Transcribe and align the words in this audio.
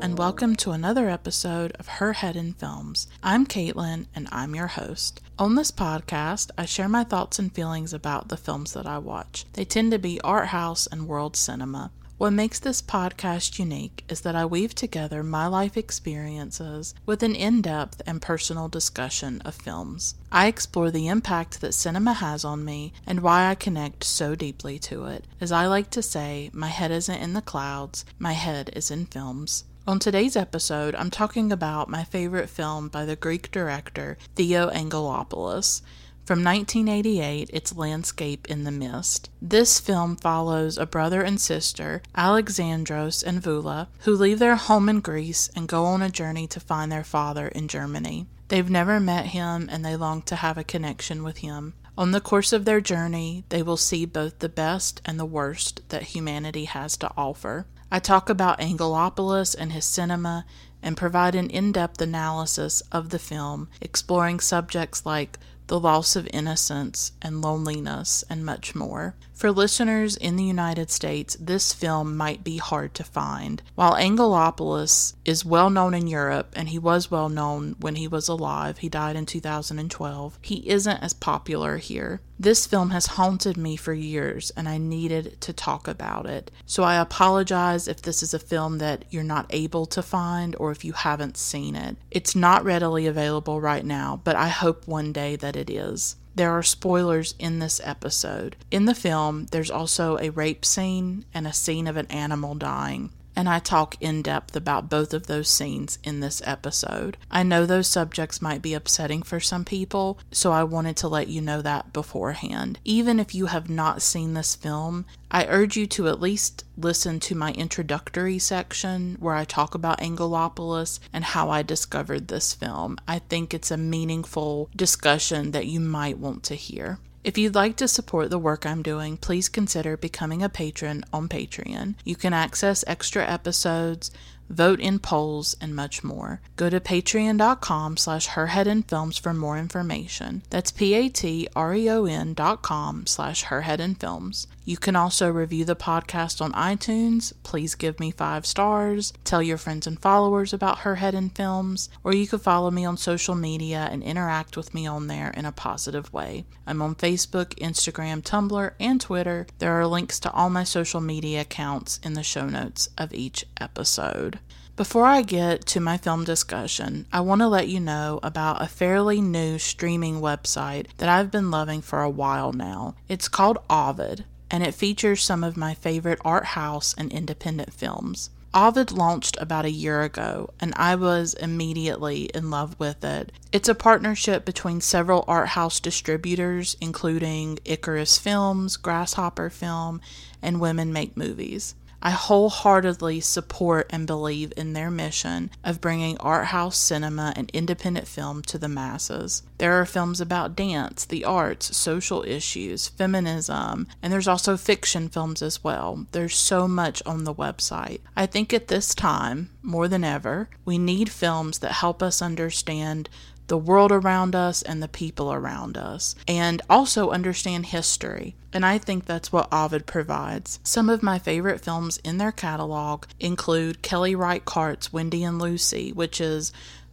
And 0.00 0.16
welcome 0.16 0.54
to 0.56 0.70
another 0.70 1.10
episode 1.10 1.72
of 1.72 1.88
Her 1.88 2.12
Head 2.12 2.36
in 2.36 2.52
Films. 2.52 3.08
I'm 3.20 3.44
Caitlin, 3.44 4.06
and 4.14 4.28
I'm 4.30 4.54
your 4.54 4.68
host. 4.68 5.20
On 5.40 5.56
this 5.56 5.72
podcast, 5.72 6.50
I 6.56 6.66
share 6.66 6.88
my 6.88 7.02
thoughts 7.02 7.40
and 7.40 7.52
feelings 7.52 7.92
about 7.92 8.28
the 8.28 8.36
films 8.36 8.74
that 8.74 8.86
I 8.86 8.98
watch. 8.98 9.44
They 9.54 9.64
tend 9.64 9.90
to 9.90 9.98
be 9.98 10.20
art 10.20 10.48
house 10.48 10.86
and 10.86 11.08
world 11.08 11.34
cinema. 11.34 11.90
What 12.16 12.32
makes 12.32 12.58
this 12.58 12.82
podcast 12.82 13.58
unique 13.60 14.04
is 14.08 14.22
that 14.22 14.34
I 14.34 14.44
weave 14.44 14.74
together 14.74 15.22
my 15.22 15.46
life 15.46 15.76
experiences 15.76 16.94
with 17.06 17.22
an 17.22 17.34
in 17.34 17.62
depth 17.62 18.02
and 18.06 18.20
personal 18.22 18.68
discussion 18.68 19.40
of 19.44 19.54
films. 19.54 20.16
I 20.32 20.46
explore 20.48 20.90
the 20.90 21.06
impact 21.06 21.60
that 21.60 21.74
cinema 21.74 22.14
has 22.14 22.44
on 22.44 22.64
me 22.64 22.92
and 23.06 23.20
why 23.20 23.48
I 23.48 23.54
connect 23.54 24.02
so 24.02 24.34
deeply 24.34 24.78
to 24.80 25.06
it. 25.06 25.26
As 25.40 25.52
I 25.52 25.66
like 25.66 25.90
to 25.90 26.02
say, 26.02 26.50
my 26.52 26.68
head 26.68 26.90
isn't 26.90 27.14
in 27.22 27.34
the 27.34 27.40
clouds, 27.42 28.04
my 28.18 28.32
head 28.32 28.70
is 28.74 28.90
in 28.90 29.06
films. 29.06 29.62
On 29.88 29.98
today's 29.98 30.36
episode, 30.36 30.94
I'm 30.96 31.08
talking 31.08 31.50
about 31.50 31.88
my 31.88 32.04
favorite 32.04 32.50
film 32.50 32.88
by 32.88 33.06
the 33.06 33.16
Greek 33.16 33.50
director 33.50 34.18
Theo 34.34 34.68
Angelopoulos. 34.68 35.80
From 36.26 36.44
1988, 36.44 37.48
it's 37.54 37.74
Landscape 37.74 38.46
in 38.50 38.64
the 38.64 38.70
Mist. 38.70 39.30
This 39.40 39.80
film 39.80 40.16
follows 40.16 40.76
a 40.76 40.84
brother 40.84 41.22
and 41.22 41.40
sister, 41.40 42.02
Alexandros 42.14 43.24
and 43.24 43.42
Voula, 43.42 43.88
who 44.00 44.14
leave 44.14 44.38
their 44.38 44.56
home 44.56 44.90
in 44.90 45.00
Greece 45.00 45.48
and 45.56 45.66
go 45.66 45.86
on 45.86 46.02
a 46.02 46.10
journey 46.10 46.46
to 46.48 46.60
find 46.60 46.92
their 46.92 47.02
father 47.02 47.48
in 47.48 47.66
Germany. 47.66 48.26
They've 48.48 48.68
never 48.68 49.00
met 49.00 49.28
him 49.28 49.70
and 49.72 49.82
they 49.86 49.96
long 49.96 50.20
to 50.24 50.36
have 50.36 50.58
a 50.58 50.64
connection 50.64 51.22
with 51.22 51.38
him. 51.38 51.72
On 51.96 52.10
the 52.10 52.20
course 52.20 52.52
of 52.52 52.66
their 52.66 52.82
journey, 52.82 53.44
they 53.48 53.62
will 53.62 53.78
see 53.78 54.04
both 54.04 54.40
the 54.40 54.50
best 54.50 55.00
and 55.06 55.18
the 55.18 55.24
worst 55.24 55.80
that 55.88 56.02
humanity 56.02 56.66
has 56.66 56.98
to 56.98 57.10
offer. 57.16 57.64
I 57.90 57.98
talk 57.98 58.28
about 58.28 58.60
Angelopoulos 58.60 59.54
and 59.54 59.72
his 59.72 59.84
cinema 59.84 60.44
and 60.82 60.96
provide 60.96 61.34
an 61.34 61.50
in 61.50 61.72
depth 61.72 62.00
analysis 62.00 62.82
of 62.92 63.08
the 63.10 63.18
film, 63.18 63.68
exploring 63.80 64.40
subjects 64.40 65.06
like 65.06 65.38
the 65.68 65.80
loss 65.80 66.16
of 66.16 66.28
innocence 66.32 67.12
and 67.20 67.42
loneliness, 67.42 68.24
and 68.28 68.44
much 68.44 68.74
more. 68.74 69.14
For 69.38 69.52
listeners 69.52 70.16
in 70.16 70.34
the 70.34 70.42
United 70.42 70.90
States, 70.90 71.36
this 71.38 71.72
film 71.72 72.16
might 72.16 72.42
be 72.42 72.56
hard 72.56 72.92
to 72.94 73.04
find. 73.04 73.62
While 73.76 73.94
Angelopoulos 73.94 75.14
is 75.24 75.44
well 75.44 75.70
known 75.70 75.94
in 75.94 76.08
Europe, 76.08 76.52
and 76.56 76.70
he 76.70 76.78
was 76.80 77.08
well 77.08 77.28
known 77.28 77.76
when 77.78 77.94
he 77.94 78.08
was 78.08 78.26
alive, 78.26 78.78
he 78.78 78.88
died 78.88 79.14
in 79.14 79.26
2012, 79.26 80.40
he 80.42 80.68
isn't 80.68 81.02
as 81.04 81.12
popular 81.12 81.76
here. 81.76 82.20
This 82.36 82.66
film 82.66 82.90
has 82.90 83.06
haunted 83.06 83.56
me 83.56 83.76
for 83.76 83.94
years, 83.94 84.50
and 84.56 84.68
I 84.68 84.76
needed 84.76 85.40
to 85.42 85.52
talk 85.52 85.86
about 85.86 86.26
it. 86.26 86.50
So 86.66 86.82
I 86.82 86.96
apologize 86.96 87.86
if 87.86 88.02
this 88.02 88.24
is 88.24 88.34
a 88.34 88.40
film 88.40 88.78
that 88.78 89.04
you're 89.08 89.22
not 89.22 89.46
able 89.50 89.86
to 89.86 90.02
find 90.02 90.56
or 90.58 90.72
if 90.72 90.84
you 90.84 90.94
haven't 90.94 91.36
seen 91.36 91.76
it. 91.76 91.96
It's 92.10 92.34
not 92.34 92.64
readily 92.64 93.06
available 93.06 93.60
right 93.60 93.84
now, 93.84 94.20
but 94.24 94.34
I 94.34 94.48
hope 94.48 94.88
one 94.88 95.12
day 95.12 95.36
that 95.36 95.54
it 95.54 95.70
is. 95.70 96.16
There 96.38 96.52
are 96.52 96.62
spoilers 96.62 97.34
in 97.40 97.58
this 97.58 97.80
episode. 97.82 98.54
In 98.70 98.84
the 98.84 98.94
film, 98.94 99.46
there's 99.50 99.72
also 99.72 100.18
a 100.18 100.30
rape 100.30 100.64
scene 100.64 101.24
and 101.34 101.48
a 101.48 101.52
scene 101.52 101.88
of 101.88 101.96
an 101.96 102.06
animal 102.12 102.54
dying 102.54 103.10
and 103.38 103.48
I 103.48 103.60
talk 103.60 103.96
in 104.00 104.22
depth 104.22 104.56
about 104.56 104.90
both 104.90 105.14
of 105.14 105.28
those 105.28 105.48
scenes 105.48 106.00
in 106.02 106.18
this 106.18 106.42
episode. 106.44 107.16
I 107.30 107.44
know 107.44 107.66
those 107.66 107.86
subjects 107.86 108.42
might 108.42 108.62
be 108.62 108.74
upsetting 108.74 109.22
for 109.22 109.38
some 109.38 109.64
people, 109.64 110.18
so 110.32 110.50
I 110.50 110.64
wanted 110.64 110.96
to 110.96 111.08
let 111.08 111.28
you 111.28 111.40
know 111.40 111.62
that 111.62 111.92
beforehand. 111.92 112.80
Even 112.84 113.20
if 113.20 113.36
you 113.36 113.46
have 113.46 113.70
not 113.70 114.02
seen 114.02 114.34
this 114.34 114.56
film, 114.56 115.06
I 115.30 115.46
urge 115.46 115.76
you 115.76 115.86
to 115.88 116.08
at 116.08 116.20
least 116.20 116.64
listen 116.76 117.20
to 117.20 117.34
my 117.34 117.52
introductory 117.52 118.38
section 118.38 119.16
where 119.20 119.34
I 119.34 119.44
talk 119.44 119.74
about 119.74 120.00
Angelopoulos 120.00 121.00
and 121.12 121.24
how 121.24 121.50
I 121.50 121.62
discovered 121.62 122.28
this 122.28 122.54
film. 122.54 122.96
I 123.06 123.18
think 123.18 123.52
it's 123.52 123.70
a 123.70 123.76
meaningful 123.76 124.70
discussion 124.74 125.50
that 125.50 125.66
you 125.66 125.80
might 125.80 126.18
want 126.18 126.42
to 126.44 126.54
hear. 126.54 126.98
If 127.24 127.36
you'd 127.36 127.54
like 127.54 127.76
to 127.76 127.88
support 127.88 128.30
the 128.30 128.38
work 128.38 128.64
I'm 128.64 128.82
doing, 128.82 129.16
please 129.18 129.48
consider 129.48 129.96
becoming 129.96 130.42
a 130.42 130.48
patron 130.48 131.04
on 131.12 131.28
Patreon. 131.28 131.96
You 132.04 132.16
can 132.16 132.32
access 132.32 132.84
extra 132.86 133.28
episodes, 133.28 134.10
vote 134.48 134.80
in 134.80 134.98
polls, 134.98 135.54
and 135.60 135.76
much 135.76 136.02
more. 136.02 136.40
Go 136.56 136.70
to 136.70 136.80
patreon.com 136.80 137.98
slash 137.98 138.28
herheadinfilms 138.28 139.20
for 139.20 139.34
more 139.34 139.58
information. 139.58 140.42
That's 140.48 140.70
p-a-t-r-e-o-n 140.70 142.34
dot 142.34 142.62
com 142.62 143.06
slash 143.06 143.44
herheadinfilms. 143.44 144.46
You 144.68 144.76
can 144.76 144.96
also 144.96 145.30
review 145.30 145.64
the 145.64 145.74
podcast 145.74 146.42
on 146.42 146.52
iTunes. 146.52 147.32
Please 147.42 147.74
give 147.74 147.98
me 147.98 148.10
five 148.10 148.44
stars. 148.44 149.14
Tell 149.24 149.42
your 149.42 149.56
friends 149.56 149.86
and 149.86 149.98
followers 149.98 150.52
about 150.52 150.80
Her 150.80 150.96
Head 150.96 151.14
in 151.14 151.30
Films, 151.30 151.88
or 152.04 152.14
you 152.14 152.26
can 152.26 152.38
follow 152.38 152.70
me 152.70 152.84
on 152.84 152.98
social 152.98 153.34
media 153.34 153.88
and 153.90 154.02
interact 154.02 154.58
with 154.58 154.74
me 154.74 154.86
on 154.86 155.06
there 155.06 155.30
in 155.30 155.46
a 155.46 155.52
positive 155.52 156.12
way. 156.12 156.44
I'm 156.66 156.82
on 156.82 156.96
Facebook, 156.96 157.54
Instagram, 157.54 158.20
Tumblr, 158.20 158.72
and 158.78 159.00
Twitter. 159.00 159.46
There 159.58 159.72
are 159.72 159.86
links 159.86 160.20
to 160.20 160.32
all 160.32 160.50
my 160.50 160.64
social 160.64 161.00
media 161.00 161.40
accounts 161.40 161.98
in 162.02 162.12
the 162.12 162.22
show 162.22 162.46
notes 162.46 162.90
of 162.98 163.14
each 163.14 163.46
episode. 163.58 164.38
Before 164.76 165.06
I 165.06 165.22
get 165.22 165.64
to 165.68 165.80
my 165.80 165.96
film 165.96 166.24
discussion, 166.24 167.06
I 167.10 167.22
want 167.22 167.40
to 167.40 167.48
let 167.48 167.68
you 167.68 167.80
know 167.80 168.20
about 168.22 168.60
a 168.60 168.66
fairly 168.66 169.22
new 169.22 169.58
streaming 169.58 170.20
website 170.20 170.88
that 170.98 171.08
I've 171.08 171.30
been 171.30 171.50
loving 171.50 171.80
for 171.80 172.02
a 172.02 172.10
while 172.10 172.52
now. 172.52 172.96
It's 173.08 173.28
called 173.28 173.56
Ovid 173.70 174.26
and 174.50 174.62
it 174.62 174.74
features 174.74 175.22
some 175.22 175.44
of 175.44 175.56
my 175.56 175.74
favorite 175.74 176.20
art 176.24 176.46
house 176.46 176.94
and 176.96 177.12
independent 177.12 177.72
films. 177.72 178.30
Ovid 178.54 178.90
launched 178.90 179.36
about 179.40 179.66
a 179.66 179.70
year 179.70 180.02
ago, 180.02 180.50
and 180.58 180.72
I 180.76 180.94
was 180.94 181.34
immediately 181.34 182.24
in 182.34 182.50
love 182.50 182.74
with 182.78 183.04
it. 183.04 183.30
It's 183.52 183.68
a 183.68 183.74
partnership 183.74 184.46
between 184.46 184.80
several 184.80 185.24
art 185.28 185.48
house 185.48 185.80
distributors, 185.80 186.76
including 186.80 187.58
Icarus 187.66 188.16
Films, 188.16 188.78
Grasshopper 188.78 189.50
Film, 189.50 190.00
and 190.40 190.60
Women 190.60 190.92
Make 190.92 191.16
Movies. 191.16 191.74
I 192.00 192.10
wholeheartedly 192.10 193.20
support 193.20 193.86
and 193.90 194.06
believe 194.06 194.52
in 194.56 194.72
their 194.72 194.90
mission 194.90 195.50
of 195.64 195.80
bringing 195.80 196.16
art 196.18 196.46
house 196.46 196.78
cinema 196.78 197.32
and 197.34 197.50
independent 197.50 198.06
film 198.06 198.42
to 198.42 198.58
the 198.58 198.68
masses. 198.68 199.42
There 199.58 199.72
are 199.80 199.86
films 199.86 200.20
about 200.20 200.54
dance, 200.54 201.04
the 201.04 201.24
arts, 201.24 201.76
social 201.76 202.22
issues, 202.22 202.88
feminism, 202.88 203.88
and 204.00 204.12
there's 204.12 204.28
also 204.28 204.56
fiction 204.56 205.08
films 205.08 205.42
as 205.42 205.64
well. 205.64 206.06
There's 206.12 206.36
so 206.36 206.68
much 206.68 207.02
on 207.04 207.24
the 207.24 207.34
website. 207.34 208.00
I 208.16 208.26
think 208.26 208.52
at 208.52 208.68
this 208.68 208.94
time, 208.94 209.50
more 209.62 209.88
than 209.88 210.04
ever, 210.04 210.48
we 210.64 210.78
need 210.78 211.10
films 211.10 211.58
that 211.58 211.72
help 211.72 212.02
us 212.02 212.22
understand 212.22 213.08
the 213.48 213.58
world 213.58 213.92
around 213.92 214.34
us 214.34 214.62
and 214.62 214.82
the 214.82 214.88
people 214.88 215.32
around 215.32 215.76
us, 215.76 216.14
and 216.26 216.62
also 216.70 217.10
understand 217.10 217.66
history. 217.66 218.36
And 218.52 218.64
I 218.64 218.78
think 218.78 219.04
that's 219.04 219.30
what 219.30 219.52
Ovid 219.52 219.86
provides. 219.86 220.58
Some 220.62 220.88
of 220.88 221.02
my 221.02 221.18
favorite 221.18 221.60
films 221.60 221.98
in 221.98 222.16
their 222.16 222.32
catalog 222.32 223.04
include 223.20 223.82
Kelly 223.82 224.14
Reichardt's 224.14 224.92
Wendy 224.92 225.22
and 225.22 225.38
Lucy, 225.38 225.92
which 225.92 226.20
is 226.20 226.52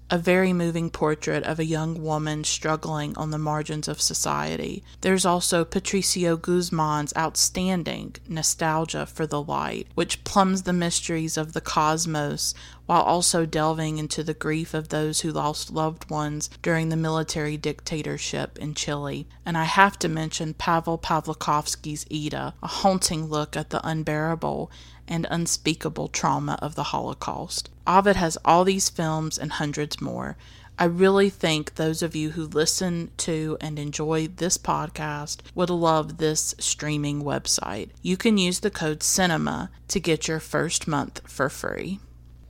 a 0.09 0.17
very 0.17 0.53
moving 0.53 0.89
portrait 0.89 1.43
of 1.43 1.59
a 1.59 1.65
young 1.65 2.03
woman 2.03 2.43
struggling 2.43 3.17
on 3.17 3.31
the 3.31 3.37
margins 3.37 3.87
of 3.87 3.99
society. 3.99 4.83
There's 5.01 5.25
also 5.25 5.65
Patricio 5.65 6.37
Guzman's 6.37 7.13
outstanding 7.17 8.15
Nostalgia 8.27 9.05
for 9.05 9.25
the 9.25 9.41
Light, 9.41 9.87
which 9.95 10.23
plumbs 10.23 10.63
the 10.63 10.73
mysteries 10.73 11.37
of 11.37 11.53
the 11.53 11.61
cosmos 11.61 12.53
while 12.85 13.01
also 13.01 13.45
delving 13.45 13.97
into 13.97 14.23
the 14.23 14.33
grief 14.33 14.73
of 14.73 14.89
those 14.89 15.21
who 15.21 15.31
lost 15.31 15.71
loved 15.71 16.09
ones 16.09 16.49
during 16.61 16.89
the 16.89 16.95
military 16.95 17.57
dictatorship 17.57 18.59
in 18.59 18.75
Chile. 18.75 19.27
And 19.43 19.57
I 19.57 19.63
have 19.63 19.97
to 19.99 20.07
mention 20.07 20.53
Pavel 20.53 20.99
Pawlikowski's 20.99 22.05
Ida, 22.13 22.53
a 22.61 22.67
haunting 22.67 23.25
look 23.25 23.57
at 23.57 23.71
the 23.71 23.85
unbearable 23.85 24.71
and 25.07 25.27
unspeakable 25.29 26.07
trauma 26.07 26.57
of 26.61 26.75
the 26.75 26.83
Holocaust. 26.85 27.69
Ovid 27.85 28.15
has 28.15 28.37
all 28.43 28.63
these 28.63 28.89
films 28.89 29.37
and 29.37 29.53
hundreds 29.53 30.01
more. 30.01 30.37
I 30.77 30.85
really 30.85 31.29
think 31.29 31.75
those 31.75 32.01
of 32.01 32.15
you 32.15 32.31
who 32.31 32.45
listen 32.45 33.11
to 33.17 33.57
and 33.61 33.79
enjoy 33.79 34.27
this 34.27 34.57
podcast 34.57 35.39
would 35.53 35.69
love 35.69 36.17
this 36.17 36.53
streaming 36.59 37.23
website. 37.23 37.89
You 38.01 38.17
can 38.17 38.37
use 38.37 38.59
the 38.59 38.71
code 38.71 38.99
CINEMA 38.99 39.69
to 39.87 39.99
get 39.99 40.27
your 40.27 40.39
first 40.39 40.87
month 40.87 41.21
for 41.25 41.49
free 41.49 41.99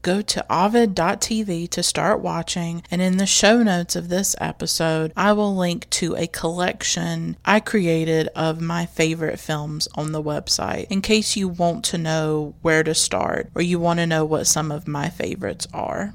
go 0.05 0.21
to 0.21 0.45
ovid.tv 0.51 1.67
to 1.67 1.81
start 1.81 2.21
watching. 2.21 2.83
And 2.91 3.01
in 3.01 3.17
the 3.17 3.25
show 3.25 3.63
notes 3.63 3.95
of 3.95 4.07
this 4.07 4.35
episode, 4.39 5.11
I 5.17 5.33
will 5.33 5.55
link 5.55 5.89
to 6.01 6.15
a 6.15 6.27
collection 6.27 7.37
I 7.43 7.59
created 7.59 8.27
of 8.35 8.61
my 8.61 8.85
favorite 8.85 9.39
films 9.39 9.87
on 9.95 10.11
the 10.11 10.21
website 10.21 10.85
in 10.91 11.01
case 11.01 11.35
you 11.35 11.47
want 11.47 11.83
to 11.85 11.97
know 11.97 12.53
where 12.61 12.83
to 12.83 12.93
start 12.93 13.49
or 13.55 13.63
you 13.63 13.79
want 13.79 13.97
to 13.99 14.05
know 14.05 14.23
what 14.23 14.45
some 14.45 14.71
of 14.71 14.87
my 14.87 15.09
favorites 15.09 15.65
are. 15.73 16.13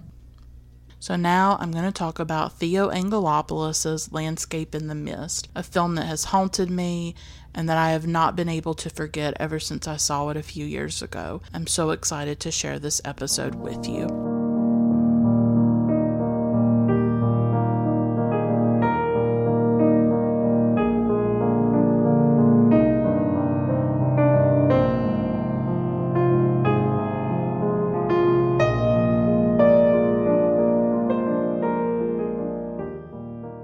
So 1.00 1.16
now 1.16 1.56
I'm 1.58 1.72
going 1.72 1.84
to 1.84 1.90
talk 1.90 2.18
about 2.18 2.58
Theo 2.58 2.90
Angelopoulos' 2.90 4.12
Landscape 4.12 4.74
in 4.74 4.86
the 4.86 4.94
Mist, 4.94 5.48
a 5.56 5.62
film 5.62 5.96
that 5.96 6.04
has 6.04 6.24
haunted 6.24 6.70
me 6.70 7.16
and 7.54 7.68
that 7.68 7.78
I 7.78 7.90
have 7.90 8.06
not 8.06 8.36
been 8.36 8.48
able 8.48 8.74
to 8.74 8.90
forget 8.90 9.36
ever 9.40 9.58
since 9.58 9.88
I 9.88 9.96
saw 9.96 10.28
it 10.28 10.36
a 10.36 10.42
few 10.42 10.64
years 10.64 11.02
ago. 11.02 11.42
I'm 11.52 11.66
so 11.66 11.90
excited 11.90 12.40
to 12.40 12.50
share 12.50 12.78
this 12.78 13.00
episode 13.04 13.54
with 13.54 13.88
you. 13.88 14.29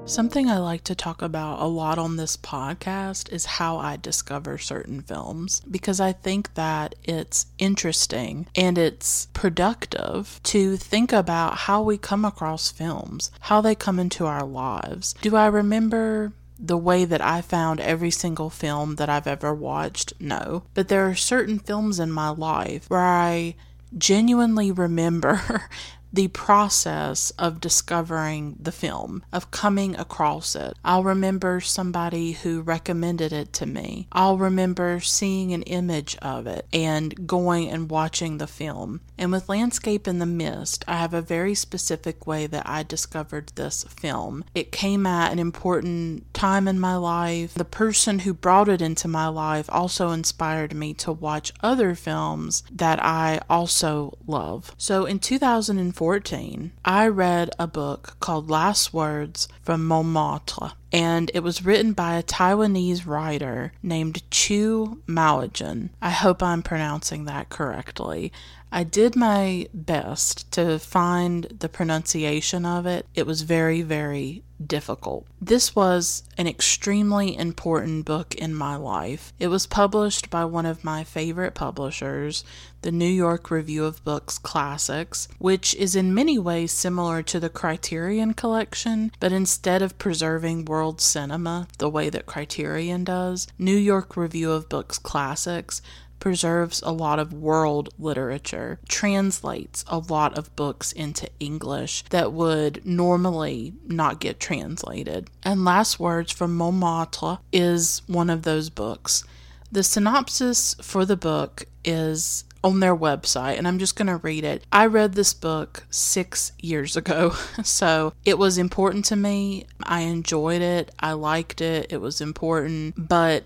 Something 0.06 0.49
I 0.49 0.58
like 0.58 0.85
to 0.85 0.94
talk 0.94 1.20
about 1.20 1.61
a 1.61 1.67
lot 1.67 1.99
on 1.99 2.14
this 2.14 2.37
podcast 2.37 3.32
is 3.32 3.44
how 3.44 3.79
I 3.79 3.97
discover 3.97 4.56
certain 4.56 5.00
films 5.00 5.61
because 5.69 5.99
I 5.99 6.12
think 6.12 6.55
that 6.55 6.94
it's 7.03 7.47
interesting 7.58 8.47
and 8.55 8.79
it's 8.79 9.26
productive 9.32 10.41
to 10.44 10.76
think 10.76 11.12
about 11.12 11.56
how 11.56 11.82
we 11.82 11.99
come 11.99 12.25
across 12.25 12.70
films, 12.70 13.32
how 13.41 13.61
they 13.61 13.75
come 13.75 13.99
into 13.99 14.26
our 14.26 14.44
lives. 14.47 15.17
Do 15.23 15.35
I 15.35 15.47
remember 15.47 16.32
the 16.56 16.79
way 16.79 17.05
that 17.05 17.20
I 17.20 17.41
found 17.41 17.81
every 17.81 18.12
single 18.12 18.49
film 18.49 18.94
that 18.97 19.08
I've 19.08 19.26
ever 19.26 19.53
watched? 19.53 20.12
No. 20.20 20.62
But 20.73 20.87
there 20.87 21.05
are 21.08 21.17
certain 21.17 21.58
films 21.58 21.99
in 21.99 22.12
my 22.12 22.29
life 22.29 22.88
where 22.88 23.00
I 23.00 23.56
genuinely 23.97 24.70
remember 24.70 25.69
the 26.17 26.29
process 26.29 27.31
of 27.33 27.61
discovering 27.61 28.57
the 28.59 28.73
film, 28.73 29.23
of 29.35 29.51
coming 29.51 29.95
across 29.97 30.57
it. 30.57 30.75
I'll 30.83 31.05
remember 31.05 31.61
somebody 31.61 32.33
who 32.33 32.63
recommended 32.63 33.35
it 33.35 33.53
to 33.55 33.67
me. 33.67 34.09
I'll 34.11 34.39
remember 34.39 34.99
seeing 35.01 35.53
an 35.53 35.63
image 35.65 36.17
of 36.23 36.47
it 36.47 36.67
and 36.73 37.27
going 37.27 37.69
and 37.69 37.91
watching 37.91 38.39
the 38.39 38.47
film. 38.47 39.03
And 39.19 39.31
with 39.31 39.49
Landscape 39.49 40.09
in 40.09 40.19
the 40.19 40.27
Mist, 40.27 40.85
I 40.89 40.97
have 40.97 41.13
a 41.13 41.23
very 41.23 41.55
specific 41.55 42.27
way 42.27 42.47
that 42.47 42.67
I 42.67 42.83
discovered 42.83 43.53
this 43.55 43.85
film. 43.85 44.45
It 44.55 44.73
came 44.73 45.07
at 45.07 45.33
an 45.33 45.39
important 45.39 46.33
time 46.33 46.67
in 46.67 46.81
my 46.81 46.97
life. 46.97 47.55
The 47.55 47.65
person 47.65 48.21
who 48.21 48.33
brought 48.33 48.71
it 48.71 48.81
into 48.81 49.07
my 49.07 49.29
life 49.29 49.69
also 49.71 50.11
inspired 50.11 50.75
me 50.75 50.95
to 50.95 51.13
watch 51.13 51.53
other 51.61 51.95
films 51.95 52.63
that 52.73 53.03
I 53.03 53.41
also 53.51 54.17
love. 54.27 54.75
So 54.79 55.05
in 55.05 55.19
2004, 55.19 56.06
14, 56.06 56.70
I 56.85 57.08
read 57.08 57.50
a 57.58 57.67
book 57.67 58.14
called 58.20 58.49
Last 58.49 58.94
Words 58.94 59.49
from 59.61 59.85
Montmartre, 59.85 60.75
and 60.93 61.31
it 61.35 61.41
was 61.41 61.65
written 61.65 61.93
by 61.93 62.15
a 62.17 62.23
Taiwanese 62.23 63.06
writer 63.06 63.73
named 63.83 64.23
Chu 64.31 65.03
Maogen. 65.06 65.91
I 66.00 66.11
hope 66.11 66.43
I'm 66.43 66.62
pronouncing 66.62 67.25
that 67.25 67.49
correctly. 67.49 68.33
I 68.73 68.85
did 68.85 69.17
my 69.17 69.69
best 69.73 70.50
to 70.53 70.79
find 70.79 71.44
the 71.44 71.69
pronunciation 71.69 72.67
of 72.67 72.85
it. 72.85 73.06
It 73.15 73.27
was 73.27 73.43
very, 73.43 73.83
very 73.83 74.43
difficult. 74.65 75.27
This 75.41 75.77
was 75.77 76.23
an 76.38 76.47
extremely 76.47 77.37
important 77.37 78.05
book 78.05 78.35
in 78.35 78.55
my 78.55 78.77
life. 78.77 79.32
It 79.39 79.49
was 79.49 79.67
published 79.67 80.31
by 80.31 80.44
one 80.44 80.67
of 80.67 80.85
my 80.85 81.05
favorite 81.05 81.55
publishers, 81.55 82.44
the 82.82 82.93
New 82.93 83.09
York 83.09 83.50
Review 83.50 83.85
of 83.85 84.05
Books 84.05 84.39
Classics, 84.39 85.29
which 85.39 85.75
is 85.75 85.97
in 85.97 86.15
many 86.15 86.39
ways 86.39 86.73
similar 86.73 87.23
to 87.23 87.41
the 87.41 87.49
Criterion 87.49 88.32
Collection, 88.35 89.12
but 89.21 89.32
instead 89.32 89.82
of 89.82 89.99
preserving 89.99 90.65
world 90.76 91.00
cinema 91.00 91.67
the 91.78 91.88
way 91.88 92.11
that 92.11 92.26
Criterion 92.26 93.02
does, 93.02 93.49
New 93.58 93.75
York 93.75 94.14
Review 94.14 94.52
of 94.52 94.69
Books 94.69 94.99
Classics 94.99 95.81
preserves 96.20 96.82
a 96.82 96.93
lot 96.93 97.19
of 97.19 97.32
world 97.32 97.88
literature, 97.99 98.78
translates 98.87 99.87
a 99.88 99.96
lot 99.96 100.37
of 100.37 100.55
books 100.55 100.93
into 100.93 101.31
English 101.40 102.05
that 102.11 102.31
would 102.31 102.84
normally 102.84 103.73
not 103.87 104.20
get 104.20 104.38
translated. 104.38 105.31
And 105.43 105.64
Last 105.64 105.99
Words 105.99 106.31
from 106.31 106.55
Montmartre 106.55 107.38
is 107.55 108.02
one 108.06 108.29
of 108.29 108.43
those 108.43 108.69
books. 108.69 109.25
The 109.72 109.82
synopsis 109.82 110.75
for 110.82 111.06
the 111.06 111.17
book 111.17 111.64
is 111.87 112.44
on 112.62 112.81
their 112.81 112.97
website, 112.97 113.58
and 113.58 113.67
I'm 113.67 113.79
just 113.79 113.97
going 113.97 114.08
to 114.08 114.17
read 114.17 114.44
it. 114.44 114.64
I 114.73 114.87
read 114.87 115.14
this 115.14 115.35
book 115.35 115.87
six 115.91 116.53
years 116.61 116.97
ago, 116.97 117.31
so 117.62 118.12
it 118.25 118.38
was 118.38 118.58
important 118.58 119.05
to 119.06 119.17
me. 119.17 119.67
I 119.82 120.00
enjoyed 120.00 120.62
it, 120.62 120.93
I 120.99 121.12
liked 121.12 121.61
it, 121.61 121.93
it 121.93 122.00
was 122.00 122.20
important, 122.20 122.94
but 122.97 123.44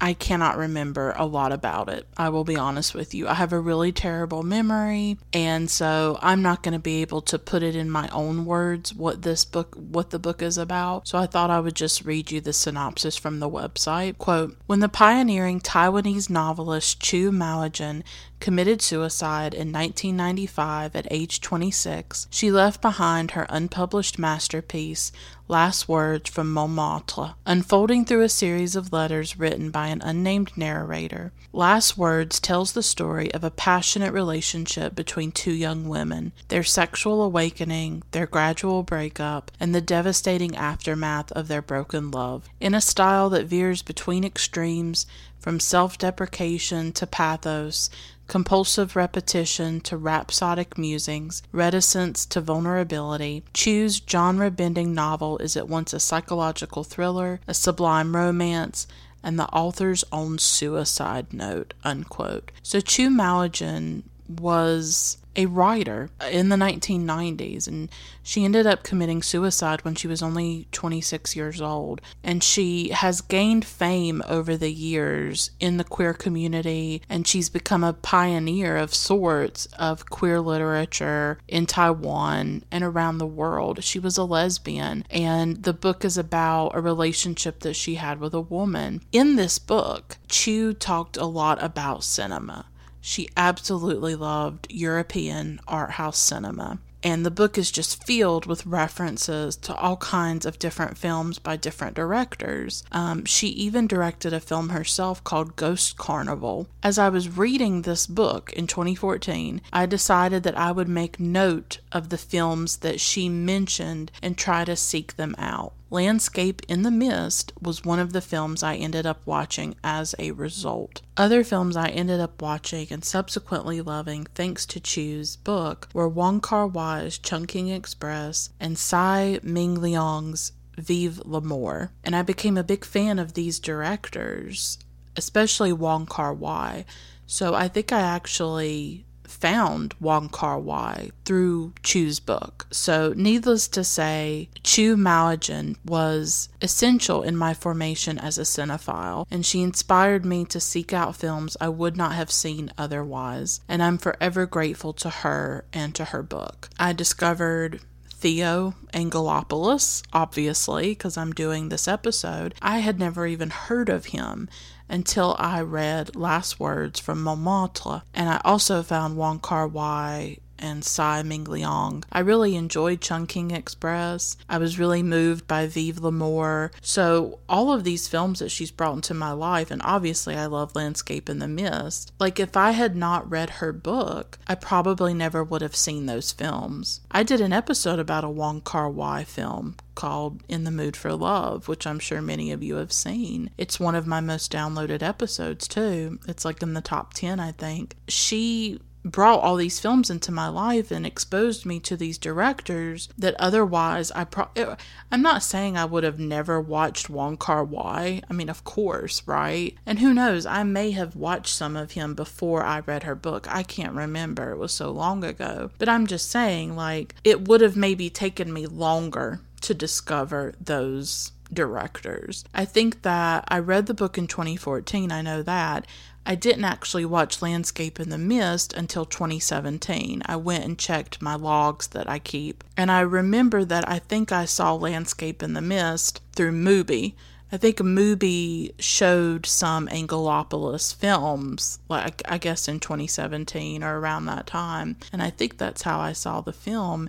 I 0.00 0.14
cannot 0.14 0.56
remember 0.56 1.12
a 1.16 1.26
lot 1.26 1.52
about 1.52 1.90
it. 1.90 2.06
I 2.16 2.30
will 2.30 2.44
be 2.44 2.56
honest 2.56 2.94
with 2.94 3.12
you. 3.12 3.28
I 3.28 3.34
have 3.34 3.52
a 3.52 3.60
really 3.60 3.92
terrible 3.92 4.42
memory, 4.42 5.18
and 5.32 5.70
so 5.70 6.18
I'm 6.22 6.40
not 6.40 6.62
going 6.62 6.72
to 6.72 6.78
be 6.78 7.02
able 7.02 7.20
to 7.22 7.38
put 7.38 7.62
it 7.62 7.76
in 7.76 7.90
my 7.90 8.08
own 8.08 8.46
words 8.46 8.94
what 8.94 9.22
this 9.22 9.44
book 9.44 9.74
what 9.76 10.10
the 10.10 10.18
book 10.18 10.40
is 10.40 10.56
about. 10.56 11.06
So 11.06 11.18
I 11.18 11.26
thought 11.26 11.50
I 11.50 11.60
would 11.60 11.74
just 11.74 12.04
read 12.04 12.30
you 12.30 12.40
the 12.40 12.54
synopsis 12.54 13.16
from 13.16 13.40
the 13.40 13.50
website. 13.50 14.16
Quote, 14.16 14.56
"When 14.66 14.80
the 14.80 14.88
pioneering 14.88 15.60
Taiwanese 15.60 16.30
novelist 16.30 17.00
Chu 17.00 17.30
Maogen 17.30 18.02
committed 18.40 18.82
suicide 18.82 19.54
in 19.54 19.72
1995 19.72 20.96
at 20.96 21.06
age 21.10 21.40
26, 21.40 22.26
she 22.30 22.50
left 22.50 22.80
behind 22.80 23.32
her 23.32 23.46
unpublished 23.48 24.18
masterpiece, 24.18 25.12
Last 25.46 25.88
Words 25.88 26.30
from 26.30 26.52
Montmartre, 26.52 27.34
unfolding 27.44 28.04
through 28.04 28.22
a 28.22 28.28
series 28.28 28.76
of 28.76 28.92
letters 28.92 29.38
written 29.38 29.70
by 29.70 29.88
an 29.88 30.00
unnamed 30.00 30.56
narrator. 30.56 31.32
Last 31.52 31.98
Words 31.98 32.38
tells 32.38 32.72
the 32.72 32.84
story 32.84 33.34
of 33.34 33.42
a 33.42 33.50
passionate 33.50 34.12
relationship 34.12 34.94
between 34.94 35.32
two 35.32 35.52
young 35.52 35.88
women, 35.88 36.32
their 36.48 36.62
sexual 36.62 37.22
awakening, 37.22 38.04
their 38.12 38.26
gradual 38.26 38.84
breakup, 38.84 39.50
and 39.58 39.74
the 39.74 39.80
devastating 39.80 40.56
aftermath 40.56 41.32
of 41.32 41.48
their 41.48 41.62
broken 41.62 42.12
love, 42.12 42.48
in 42.60 42.72
a 42.72 42.80
style 42.80 43.28
that 43.30 43.46
veers 43.46 43.82
between 43.82 44.22
extremes 44.24 45.06
from 45.40 45.58
self 45.58 45.98
deprecation 45.98 46.92
to 46.92 47.06
pathos 47.06 47.90
compulsive 48.30 48.94
repetition 48.94 49.80
to 49.80 49.96
rhapsodic 49.96 50.78
musings, 50.78 51.42
reticence 51.50 52.24
to 52.24 52.40
vulnerability. 52.40 53.42
Chu's 53.52 54.00
genre 54.08 54.52
bending 54.52 54.94
novel 54.94 55.36
is 55.38 55.56
at 55.56 55.68
once 55.68 55.92
a 55.92 55.98
psychological 55.98 56.84
thriller, 56.84 57.40
a 57.48 57.54
sublime 57.54 58.14
romance, 58.14 58.86
and 59.20 59.36
the 59.36 59.48
author's 59.48 60.04
own 60.12 60.38
suicide 60.38 61.32
note. 61.32 61.74
Unquote. 61.82 62.52
So 62.62 62.78
Chu 62.78 63.10
Maogen 63.10 64.04
was 64.28 65.18
a 65.36 65.46
writer 65.46 66.10
in 66.30 66.48
the 66.48 66.56
1990s, 66.56 67.68
and 67.68 67.88
she 68.22 68.44
ended 68.44 68.66
up 68.66 68.82
committing 68.82 69.22
suicide 69.22 69.84
when 69.84 69.94
she 69.94 70.06
was 70.08 70.22
only 70.22 70.66
26 70.72 71.36
years 71.36 71.60
old. 71.60 72.00
And 72.22 72.42
she 72.42 72.88
has 72.90 73.20
gained 73.20 73.64
fame 73.64 74.22
over 74.28 74.56
the 74.56 74.72
years 74.72 75.50
in 75.60 75.76
the 75.76 75.84
queer 75.84 76.14
community, 76.14 77.02
and 77.08 77.26
she's 77.26 77.48
become 77.48 77.84
a 77.84 77.92
pioneer 77.92 78.76
of 78.76 78.94
sorts 78.94 79.66
of 79.78 80.08
queer 80.10 80.40
literature 80.40 81.38
in 81.48 81.66
Taiwan 81.66 82.64
and 82.70 82.84
around 82.84 83.18
the 83.18 83.26
world. 83.26 83.82
She 83.84 83.98
was 83.98 84.16
a 84.16 84.24
lesbian, 84.24 85.04
and 85.10 85.62
the 85.62 85.72
book 85.72 86.04
is 86.04 86.18
about 86.18 86.70
a 86.74 86.80
relationship 86.80 87.60
that 87.60 87.74
she 87.74 87.96
had 87.96 88.20
with 88.20 88.34
a 88.34 88.40
woman. 88.40 89.02
In 89.12 89.36
this 89.36 89.58
book, 89.58 90.16
Chu 90.28 90.72
talked 90.72 91.16
a 91.16 91.26
lot 91.26 91.62
about 91.62 92.04
cinema 92.04 92.66
she 93.00 93.28
absolutely 93.36 94.14
loved 94.14 94.66
European 94.70 95.60
art 95.66 95.92
house 95.92 96.18
cinema. 96.18 96.78
And 97.02 97.24
the 97.24 97.30
book 97.30 97.56
is 97.56 97.70
just 97.70 98.04
filled 98.04 98.44
with 98.44 98.66
references 98.66 99.56
to 99.56 99.74
all 99.74 99.96
kinds 99.96 100.44
of 100.44 100.58
different 100.58 100.98
films 100.98 101.38
by 101.38 101.56
different 101.56 101.96
directors. 101.96 102.84
Um, 102.92 103.24
she 103.24 103.48
even 103.48 103.86
directed 103.86 104.34
a 104.34 104.40
film 104.40 104.68
herself 104.68 105.24
called 105.24 105.56
Ghost 105.56 105.96
Carnival. 105.96 106.68
As 106.82 106.98
I 106.98 107.08
was 107.08 107.36
reading 107.36 107.82
this 107.82 108.06
book 108.06 108.52
in 108.52 108.66
2014, 108.66 109.62
I 109.72 109.86
decided 109.86 110.42
that 110.42 110.58
I 110.58 110.72
would 110.72 110.88
make 110.88 111.18
note 111.18 111.78
of 111.90 112.10
the 112.10 112.18
films 112.18 112.78
that 112.78 113.00
she 113.00 113.28
mentioned 113.28 114.12
and 114.22 114.36
try 114.36 114.64
to 114.66 114.76
seek 114.76 115.16
them 115.16 115.34
out. 115.38 115.72
Landscape 115.92 116.62
in 116.68 116.82
the 116.82 116.90
Mist 116.90 117.52
was 117.60 117.84
one 117.84 117.98
of 117.98 118.12
the 118.12 118.20
films 118.20 118.62
I 118.62 118.76
ended 118.76 119.06
up 119.06 119.26
watching 119.26 119.74
as 119.82 120.14
a 120.20 120.30
result. 120.30 121.02
Other 121.16 121.42
films 121.42 121.76
I 121.76 121.88
ended 121.88 122.20
up 122.20 122.40
watching 122.40 122.86
and 122.90 123.04
subsequently 123.04 123.80
loving 123.80 124.26
thanks 124.34 124.64
to 124.66 124.80
Chu's 124.80 125.34
book 125.34 125.88
were 125.92 126.08
Wong 126.08 126.40
Kar 126.40 126.68
Wai's 126.68 127.18
Chungking 127.18 127.68
Express 127.68 128.50
and 128.60 128.76
Tsai 128.76 129.40
Ming 129.42 129.80
Liang's 129.80 130.52
Vive 130.78 131.20
l'Amour. 131.26 131.90
And 132.04 132.14
I 132.14 132.22
became 132.22 132.56
a 132.56 132.62
big 132.62 132.84
fan 132.84 133.18
of 133.18 133.34
these 133.34 133.58
directors, 133.58 134.78
especially 135.16 135.72
Wong 135.72 136.06
Kar 136.06 136.32
Wai. 136.32 136.84
So 137.26 137.54
I 137.54 137.66
think 137.66 137.92
I 137.92 138.00
actually 138.00 139.06
found 139.40 139.94
Wong 140.00 140.28
Kar 140.28 140.58
Wai 140.58 141.10
through 141.24 141.72
Chu's 141.82 142.20
book. 142.20 142.66
So, 142.70 143.14
needless 143.16 143.68
to 143.68 143.82
say, 143.82 144.48
Chu 144.62 144.96
Maogen 144.96 145.76
was 145.84 146.48
essential 146.60 147.22
in 147.22 147.36
my 147.36 147.54
formation 147.54 148.18
as 148.18 148.38
a 148.38 148.42
cinephile, 148.42 149.26
and 149.30 149.44
she 149.44 149.62
inspired 149.62 150.24
me 150.24 150.44
to 150.46 150.60
seek 150.60 150.92
out 150.92 151.16
films 151.16 151.56
I 151.60 151.68
would 151.68 151.96
not 151.96 152.12
have 152.12 152.30
seen 152.30 152.70
otherwise, 152.76 153.60
and 153.68 153.82
I'm 153.82 153.98
forever 153.98 154.46
grateful 154.46 154.92
to 154.94 155.10
her 155.10 155.64
and 155.72 155.94
to 155.94 156.06
her 156.06 156.22
book. 156.22 156.68
I 156.78 156.92
discovered 156.92 157.80
Theo 158.20 158.74
Angelopoulos, 158.92 160.02
obviously, 160.12 160.90
because 160.90 161.16
I'm 161.16 161.32
doing 161.32 161.70
this 161.70 161.88
episode. 161.88 162.54
I 162.60 162.80
had 162.80 162.98
never 162.98 163.26
even 163.26 163.48
heard 163.48 163.88
of 163.88 164.06
him 164.06 164.46
until 164.90 165.36
I 165.38 165.62
read 165.62 166.14
Last 166.14 166.60
Words 166.60 167.00
from 167.00 167.22
Montmartre, 167.22 168.02
and 168.12 168.28
I 168.28 168.40
also 168.44 168.82
found 168.82 169.16
Wong 169.16 169.38
Kar 169.38 169.66
Wai 169.66 170.36
and 170.60 170.84
Tsai 170.84 171.22
Ming 171.22 171.44
Liang. 171.44 172.04
I 172.12 172.20
really 172.20 172.56
enjoyed 172.56 173.00
Chungking 173.00 173.50
Express. 173.50 174.36
I 174.48 174.58
was 174.58 174.78
really 174.78 175.02
moved 175.02 175.48
by 175.48 175.66
Vive 175.66 175.98
l'Amour. 175.98 176.70
So, 176.80 177.38
all 177.48 177.72
of 177.72 177.84
these 177.84 178.08
films 178.08 178.38
that 178.38 178.50
she's 178.50 178.70
brought 178.70 178.94
into 178.94 179.14
my 179.14 179.32
life, 179.32 179.70
and 179.70 179.82
obviously 179.84 180.36
I 180.36 180.46
love 180.46 180.76
Landscape 180.76 181.28
in 181.28 181.38
the 181.38 181.48
Mist. 181.48 182.12
Like, 182.18 182.38
if 182.38 182.56
I 182.56 182.72
had 182.72 182.94
not 182.96 183.30
read 183.30 183.50
her 183.50 183.72
book, 183.72 184.38
I 184.46 184.54
probably 184.54 185.14
never 185.14 185.42
would 185.42 185.62
have 185.62 185.76
seen 185.76 186.06
those 186.06 186.32
films. 186.32 187.00
I 187.10 187.22
did 187.22 187.40
an 187.40 187.52
episode 187.52 187.98
about 187.98 188.24
a 188.24 188.28
Wong 188.28 188.60
Kar 188.60 188.90
Wai 188.90 189.24
film 189.24 189.76
called 189.94 190.42
In 190.48 190.64
the 190.64 190.70
Mood 190.70 190.96
for 190.96 191.12
Love, 191.12 191.68
which 191.68 191.86
I'm 191.86 191.98
sure 191.98 192.22
many 192.22 192.52
of 192.52 192.62
you 192.62 192.76
have 192.76 192.92
seen. 192.92 193.50
It's 193.58 193.80
one 193.80 193.94
of 193.94 194.06
my 194.06 194.20
most 194.20 194.50
downloaded 194.50 195.02
episodes, 195.02 195.68
too. 195.68 196.18
It's 196.26 196.44
like 196.44 196.62
in 196.62 196.74
the 196.74 196.80
top 196.80 197.14
10, 197.14 197.38
I 197.38 197.52
think. 197.52 197.96
She 198.08 198.80
brought 199.04 199.40
all 199.40 199.56
these 199.56 199.80
films 199.80 200.10
into 200.10 200.32
my 200.32 200.48
life 200.48 200.90
and 200.90 201.06
exposed 201.06 201.64
me 201.64 201.80
to 201.80 201.96
these 201.96 202.18
directors 202.18 203.08
that 203.16 203.34
otherwise 203.38 204.10
I 204.12 204.24
pro- 204.24 204.76
I'm 205.10 205.22
not 205.22 205.42
saying 205.42 205.76
I 205.76 205.84
would 205.84 206.04
have 206.04 206.18
never 206.18 206.60
watched 206.60 207.08
Wong 207.08 207.36
Kar-wai. 207.36 208.20
I 208.28 208.32
mean, 208.32 208.48
of 208.48 208.64
course, 208.64 209.22
right? 209.26 209.74
And 209.86 209.98
who 209.98 210.12
knows, 210.12 210.46
I 210.46 210.62
may 210.62 210.90
have 210.92 211.16
watched 211.16 211.54
some 211.54 211.76
of 211.76 211.92
him 211.92 212.14
before 212.14 212.62
I 212.62 212.80
read 212.80 213.04
her 213.04 213.14
book. 213.14 213.46
I 213.48 213.62
can't 213.62 213.94
remember. 213.94 214.52
It 214.52 214.58
was 214.58 214.72
so 214.72 214.90
long 214.90 215.24
ago. 215.24 215.70
But 215.78 215.88
I'm 215.88 216.06
just 216.06 216.30
saying 216.30 216.76
like 216.76 217.14
it 217.24 217.48
would 217.48 217.60
have 217.60 217.76
maybe 217.76 218.10
taken 218.10 218.52
me 218.52 218.66
longer 218.66 219.40
to 219.62 219.74
discover 219.74 220.54
those 220.60 221.32
directors. 221.52 222.44
I 222.54 222.64
think 222.64 223.02
that 223.02 223.44
I 223.48 223.58
read 223.58 223.86
the 223.86 223.94
book 223.94 224.16
in 224.16 224.26
2014, 224.26 225.10
I 225.12 225.22
know 225.22 225.42
that, 225.42 225.86
I 226.26 226.34
didn't 226.34 226.64
actually 226.64 227.04
watch 227.04 227.42
Landscape 227.42 227.98
in 227.98 228.10
the 228.10 228.18
Mist 228.18 228.72
until 228.74 229.04
2017. 229.04 230.22
I 230.26 230.36
went 230.36 230.64
and 230.64 230.78
checked 230.78 231.22
my 231.22 231.34
logs 231.34 231.88
that 231.88 232.08
I 232.08 232.18
keep, 232.18 232.62
and 232.76 232.90
I 232.90 233.00
remember 233.00 233.64
that 233.64 233.88
I 233.88 233.98
think 233.98 234.30
I 234.30 234.44
saw 234.44 234.74
Landscape 234.74 235.42
in 235.42 235.54
the 235.54 235.62
Mist 235.62 236.20
through 236.32 236.52
Mubi. 236.52 237.14
I 237.52 237.56
think 237.56 237.78
Mubi 237.78 238.74
showed 238.78 239.44
some 239.44 239.88
Angelopoulos 239.88 240.94
films, 240.94 241.80
like 241.88 242.22
I 242.28 242.38
guess 242.38 242.68
in 242.68 242.78
2017 242.78 243.82
or 243.82 243.98
around 243.98 244.26
that 244.26 244.46
time, 244.46 244.96
and 245.12 245.22
I 245.22 245.30
think 245.30 245.58
that's 245.58 245.82
how 245.82 245.98
I 245.98 246.12
saw 246.12 246.40
the 246.40 246.52
film. 246.52 247.08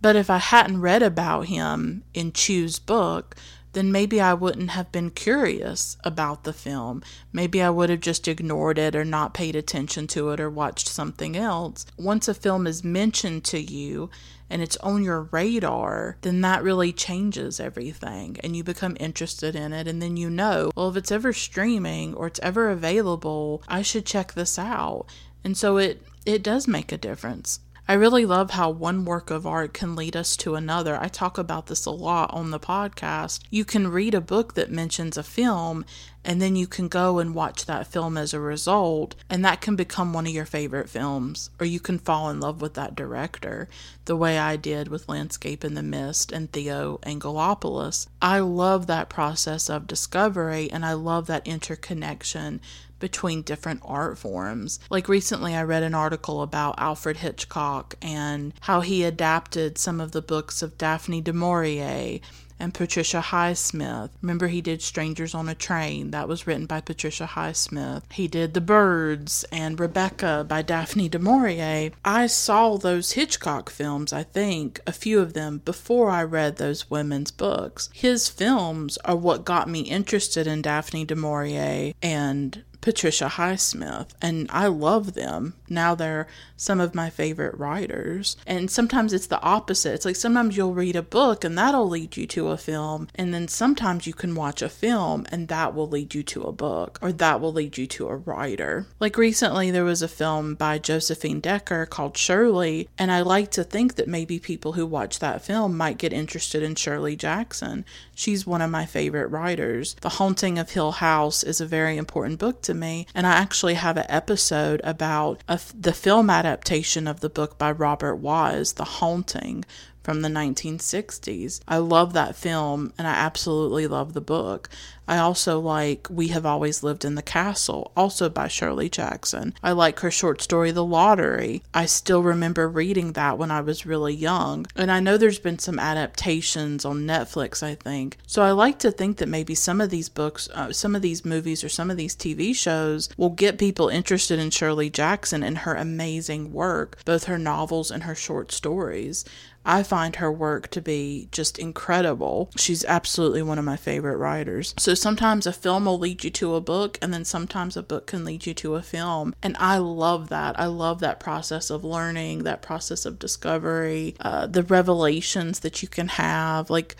But 0.00 0.14
if 0.14 0.28
I 0.30 0.38
hadn't 0.38 0.80
read 0.80 1.02
about 1.02 1.46
him 1.46 2.04
in 2.12 2.32
Chu's 2.32 2.78
book, 2.78 3.34
then 3.72 3.90
maybe 3.90 4.20
I 4.20 4.34
wouldn't 4.34 4.70
have 4.70 4.92
been 4.92 5.10
curious 5.10 5.96
about 6.04 6.44
the 6.44 6.52
film. 6.52 7.02
Maybe 7.32 7.62
I 7.62 7.70
would 7.70 7.90
have 7.90 8.00
just 8.00 8.28
ignored 8.28 8.78
it 8.78 8.94
or 8.94 9.04
not 9.04 9.34
paid 9.34 9.56
attention 9.56 10.06
to 10.08 10.30
it 10.30 10.40
or 10.40 10.50
watched 10.50 10.88
something 10.88 11.36
else. 11.36 11.86
Once 11.98 12.28
a 12.28 12.34
film 12.34 12.66
is 12.66 12.84
mentioned 12.84 13.44
to 13.44 13.60
you 13.60 14.10
and 14.50 14.60
it's 14.60 14.76
on 14.78 15.02
your 15.02 15.22
radar, 15.30 16.18
then 16.20 16.42
that 16.42 16.62
really 16.62 16.92
changes 16.92 17.58
everything 17.58 18.36
and 18.44 18.54
you 18.54 18.62
become 18.62 18.96
interested 19.00 19.56
in 19.56 19.72
it. 19.72 19.88
And 19.88 20.02
then 20.02 20.16
you 20.16 20.28
know, 20.28 20.70
well, 20.76 20.90
if 20.90 20.96
it's 20.96 21.12
ever 21.12 21.32
streaming 21.32 22.14
or 22.14 22.26
it's 22.26 22.40
ever 22.42 22.68
available, 22.68 23.62
I 23.66 23.82
should 23.82 24.04
check 24.04 24.34
this 24.34 24.58
out. 24.58 25.06
And 25.42 25.56
so 25.56 25.78
it, 25.78 26.02
it 26.26 26.42
does 26.42 26.68
make 26.68 26.92
a 26.92 26.98
difference. 26.98 27.60
I 27.92 27.96
really 27.96 28.24
love 28.24 28.52
how 28.52 28.70
one 28.70 29.04
work 29.04 29.30
of 29.30 29.46
art 29.46 29.74
can 29.74 29.94
lead 29.94 30.16
us 30.16 30.34
to 30.38 30.54
another. 30.54 30.96
I 30.98 31.08
talk 31.08 31.36
about 31.36 31.66
this 31.66 31.84
a 31.84 31.90
lot 31.90 32.32
on 32.32 32.50
the 32.50 32.58
podcast. 32.58 33.40
You 33.50 33.66
can 33.66 33.86
read 33.86 34.14
a 34.14 34.20
book 34.22 34.54
that 34.54 34.70
mentions 34.70 35.18
a 35.18 35.22
film, 35.22 35.84
and 36.24 36.40
then 36.40 36.56
you 36.56 36.66
can 36.66 36.88
go 36.88 37.18
and 37.18 37.34
watch 37.34 37.66
that 37.66 37.86
film 37.86 38.16
as 38.16 38.32
a 38.32 38.40
result, 38.40 39.14
and 39.28 39.44
that 39.44 39.60
can 39.60 39.76
become 39.76 40.14
one 40.14 40.26
of 40.26 40.32
your 40.32 40.46
favorite 40.46 40.88
films, 40.88 41.50
or 41.60 41.66
you 41.66 41.80
can 41.80 41.98
fall 41.98 42.30
in 42.30 42.40
love 42.40 42.62
with 42.62 42.72
that 42.72 42.94
director, 42.94 43.68
the 44.06 44.16
way 44.16 44.38
I 44.38 44.56
did 44.56 44.88
with 44.88 45.10
Landscape 45.10 45.62
in 45.62 45.74
the 45.74 45.82
Mist 45.82 46.32
and 46.32 46.50
Theo 46.50 46.98
Angelopoulos. 47.02 48.06
I 48.22 48.38
love 48.38 48.86
that 48.86 49.10
process 49.10 49.68
of 49.68 49.86
discovery, 49.86 50.70
and 50.72 50.86
I 50.86 50.94
love 50.94 51.26
that 51.26 51.46
interconnection 51.46 52.62
between 53.02 53.42
different 53.42 53.80
art 53.84 54.16
forms. 54.16 54.78
Like 54.88 55.08
recently, 55.08 55.56
I 55.56 55.64
read 55.64 55.82
an 55.82 55.92
article 55.92 56.40
about 56.40 56.76
Alfred 56.78 57.16
Hitchcock 57.16 57.96
and 58.00 58.54
how 58.60 58.80
he 58.80 59.02
adapted 59.02 59.76
some 59.76 60.00
of 60.00 60.12
the 60.12 60.22
books 60.22 60.62
of 60.62 60.78
Daphne 60.78 61.20
du 61.20 61.32
Maurier 61.32 62.20
and 62.60 62.72
Patricia 62.72 63.20
Highsmith. 63.20 64.10
Remember, 64.20 64.46
he 64.46 64.60
did 64.60 64.82
Strangers 64.82 65.34
on 65.34 65.48
a 65.48 65.54
Train. 65.54 66.12
That 66.12 66.28
was 66.28 66.46
written 66.46 66.66
by 66.66 66.80
Patricia 66.80 67.26
Highsmith. 67.26 68.04
He 68.12 68.28
did 68.28 68.54
The 68.54 68.60
Birds 68.60 69.44
and 69.50 69.80
Rebecca 69.80 70.46
by 70.48 70.62
Daphne 70.62 71.08
du 71.08 71.18
Maurier. 71.18 71.90
I 72.04 72.28
saw 72.28 72.76
those 72.76 73.12
Hitchcock 73.12 73.68
films, 73.68 74.12
I 74.12 74.22
think, 74.22 74.78
a 74.86 74.92
few 74.92 75.18
of 75.18 75.32
them, 75.32 75.60
before 75.64 76.08
I 76.08 76.22
read 76.22 76.56
those 76.56 76.88
women's 76.88 77.32
books. 77.32 77.90
His 77.92 78.28
films 78.28 78.96
are 78.98 79.16
what 79.16 79.44
got 79.44 79.68
me 79.68 79.80
interested 79.80 80.46
in 80.46 80.62
Daphne 80.62 81.04
du 81.04 81.16
Maurier 81.16 81.94
and 82.00 82.62
Patricia 82.82 83.28
Highsmith, 83.28 84.08
and 84.20 84.46
I 84.50 84.66
love 84.66 85.14
them. 85.14 85.54
Now 85.70 85.94
they're 85.94 86.26
some 86.56 86.80
of 86.80 86.94
my 86.94 87.10
favorite 87.10 87.58
writers. 87.58 88.36
And 88.46 88.70
sometimes 88.70 89.12
it's 89.12 89.26
the 89.26 89.40
opposite. 89.40 89.94
It's 89.94 90.04
like 90.04 90.16
sometimes 90.16 90.56
you'll 90.56 90.74
read 90.74 90.94
a 90.94 91.02
book 91.02 91.44
and 91.44 91.56
that'll 91.56 91.88
lead 91.88 92.16
you 92.16 92.26
to 92.26 92.48
a 92.48 92.56
film, 92.56 93.08
and 93.14 93.32
then 93.32 93.48
sometimes 93.48 94.06
you 94.06 94.12
can 94.12 94.34
watch 94.34 94.62
a 94.62 94.68
film 94.68 95.26
and 95.30 95.48
that 95.48 95.74
will 95.74 95.88
lead 95.88 96.14
you 96.14 96.22
to 96.24 96.42
a 96.42 96.52
book 96.52 96.98
or 97.00 97.10
that 97.12 97.40
will 97.40 97.52
lead 97.52 97.78
you 97.78 97.86
to 97.86 98.08
a 98.08 98.16
writer. 98.16 98.86
Like 99.00 99.16
recently, 99.16 99.70
there 99.70 99.84
was 99.84 100.02
a 100.02 100.08
film 100.08 100.54
by 100.54 100.78
Josephine 100.78 101.40
Decker 101.40 101.86
called 101.86 102.16
Shirley, 102.16 102.88
and 102.98 103.10
I 103.10 103.22
like 103.22 103.50
to 103.52 103.64
think 103.64 103.94
that 103.94 104.08
maybe 104.08 104.38
people 104.38 104.72
who 104.72 104.86
watch 104.86 105.18
that 105.20 105.44
film 105.44 105.76
might 105.76 105.98
get 105.98 106.12
interested 106.12 106.62
in 106.62 106.74
Shirley 106.74 107.16
Jackson. 107.16 107.84
She's 108.14 108.46
one 108.46 108.62
of 108.62 108.70
my 108.70 108.86
favorite 108.86 109.28
writers. 109.28 109.96
The 110.00 110.10
Haunting 110.10 110.58
of 110.58 110.70
Hill 110.70 110.92
House 110.92 111.42
is 111.42 111.60
a 111.60 111.66
very 111.66 111.96
important 111.96 112.38
book 112.38 112.62
to 112.62 112.71
me, 112.74 113.06
and 113.14 113.26
I 113.26 113.32
actually 113.32 113.74
have 113.74 113.96
an 113.96 114.06
episode 114.08 114.80
about 114.84 115.42
a, 115.48 115.60
the 115.78 115.92
film 115.92 116.30
adaptation 116.30 117.06
of 117.06 117.20
the 117.20 117.28
book 117.28 117.58
by 117.58 117.72
Robert 117.72 118.16
Wise, 118.16 118.74
The 118.74 118.84
Haunting, 118.84 119.64
from 120.02 120.22
the 120.22 120.28
1960s. 120.28 121.60
I 121.66 121.78
love 121.78 122.12
that 122.12 122.36
film 122.36 122.92
and 122.98 123.06
I 123.06 123.12
absolutely 123.12 123.86
love 123.86 124.12
the 124.12 124.20
book. 124.20 124.68
I 125.08 125.18
also 125.18 125.58
like 125.58 126.06
We 126.08 126.28
Have 126.28 126.46
Always 126.46 126.82
Lived 126.82 127.04
in 127.04 127.16
the 127.16 127.22
Castle, 127.22 127.90
also 127.96 128.28
by 128.28 128.46
Shirley 128.46 128.88
Jackson. 128.88 129.52
I 129.62 129.72
like 129.72 130.00
her 130.00 130.10
short 130.10 130.40
story, 130.40 130.70
The 130.70 130.84
Lottery. 130.84 131.62
I 131.74 131.86
still 131.86 132.22
remember 132.22 132.68
reading 132.68 133.12
that 133.12 133.36
when 133.36 133.50
I 133.50 133.60
was 133.60 133.84
really 133.84 134.14
young. 134.14 134.66
And 134.76 134.92
I 134.92 135.00
know 135.00 135.16
there's 135.16 135.40
been 135.40 135.58
some 135.58 135.78
adaptations 135.78 136.84
on 136.84 137.00
Netflix, 137.00 137.62
I 137.62 137.74
think. 137.74 138.16
So 138.26 138.42
I 138.42 138.52
like 138.52 138.78
to 138.80 138.92
think 138.92 139.16
that 139.16 139.28
maybe 139.28 139.54
some 139.54 139.80
of 139.80 139.90
these 139.90 140.08
books, 140.08 140.48
uh, 140.54 140.72
some 140.72 140.94
of 140.94 141.02
these 141.02 141.24
movies, 141.24 141.64
or 141.64 141.68
some 141.68 141.90
of 141.90 141.96
these 141.96 142.14
TV 142.14 142.54
shows 142.54 143.08
will 143.16 143.30
get 143.30 143.58
people 143.58 143.88
interested 143.88 144.38
in 144.38 144.50
Shirley 144.50 144.88
Jackson 144.88 145.42
and 145.42 145.58
her 145.58 145.74
amazing 145.74 146.52
work, 146.52 146.98
both 147.04 147.24
her 147.24 147.38
novels 147.38 147.90
and 147.90 148.04
her 148.04 148.14
short 148.14 148.52
stories. 148.52 149.24
I 149.64 149.82
find 149.82 150.16
her 150.16 150.30
work 150.30 150.68
to 150.68 150.80
be 150.80 151.28
just 151.30 151.58
incredible. 151.58 152.50
She's 152.56 152.84
absolutely 152.84 153.42
one 153.42 153.58
of 153.58 153.64
my 153.64 153.76
favorite 153.76 154.16
writers. 154.16 154.74
So 154.78 154.94
sometimes 154.94 155.46
a 155.46 155.52
film 155.52 155.84
will 155.84 155.98
lead 155.98 156.24
you 156.24 156.30
to 156.30 156.54
a 156.54 156.60
book, 156.60 156.98
and 157.00 157.12
then 157.12 157.24
sometimes 157.24 157.76
a 157.76 157.82
book 157.82 158.06
can 158.06 158.24
lead 158.24 158.46
you 158.46 158.54
to 158.54 158.74
a 158.74 158.82
film. 158.82 159.34
And 159.42 159.56
I 159.58 159.78
love 159.78 160.28
that. 160.30 160.58
I 160.58 160.66
love 160.66 161.00
that 161.00 161.20
process 161.20 161.70
of 161.70 161.84
learning, 161.84 162.44
that 162.44 162.62
process 162.62 163.06
of 163.06 163.18
discovery, 163.18 164.16
uh, 164.20 164.46
the 164.46 164.62
revelations 164.62 165.60
that 165.60 165.82
you 165.82 165.88
can 165.88 166.08
have. 166.08 166.68
Like, 166.70 166.96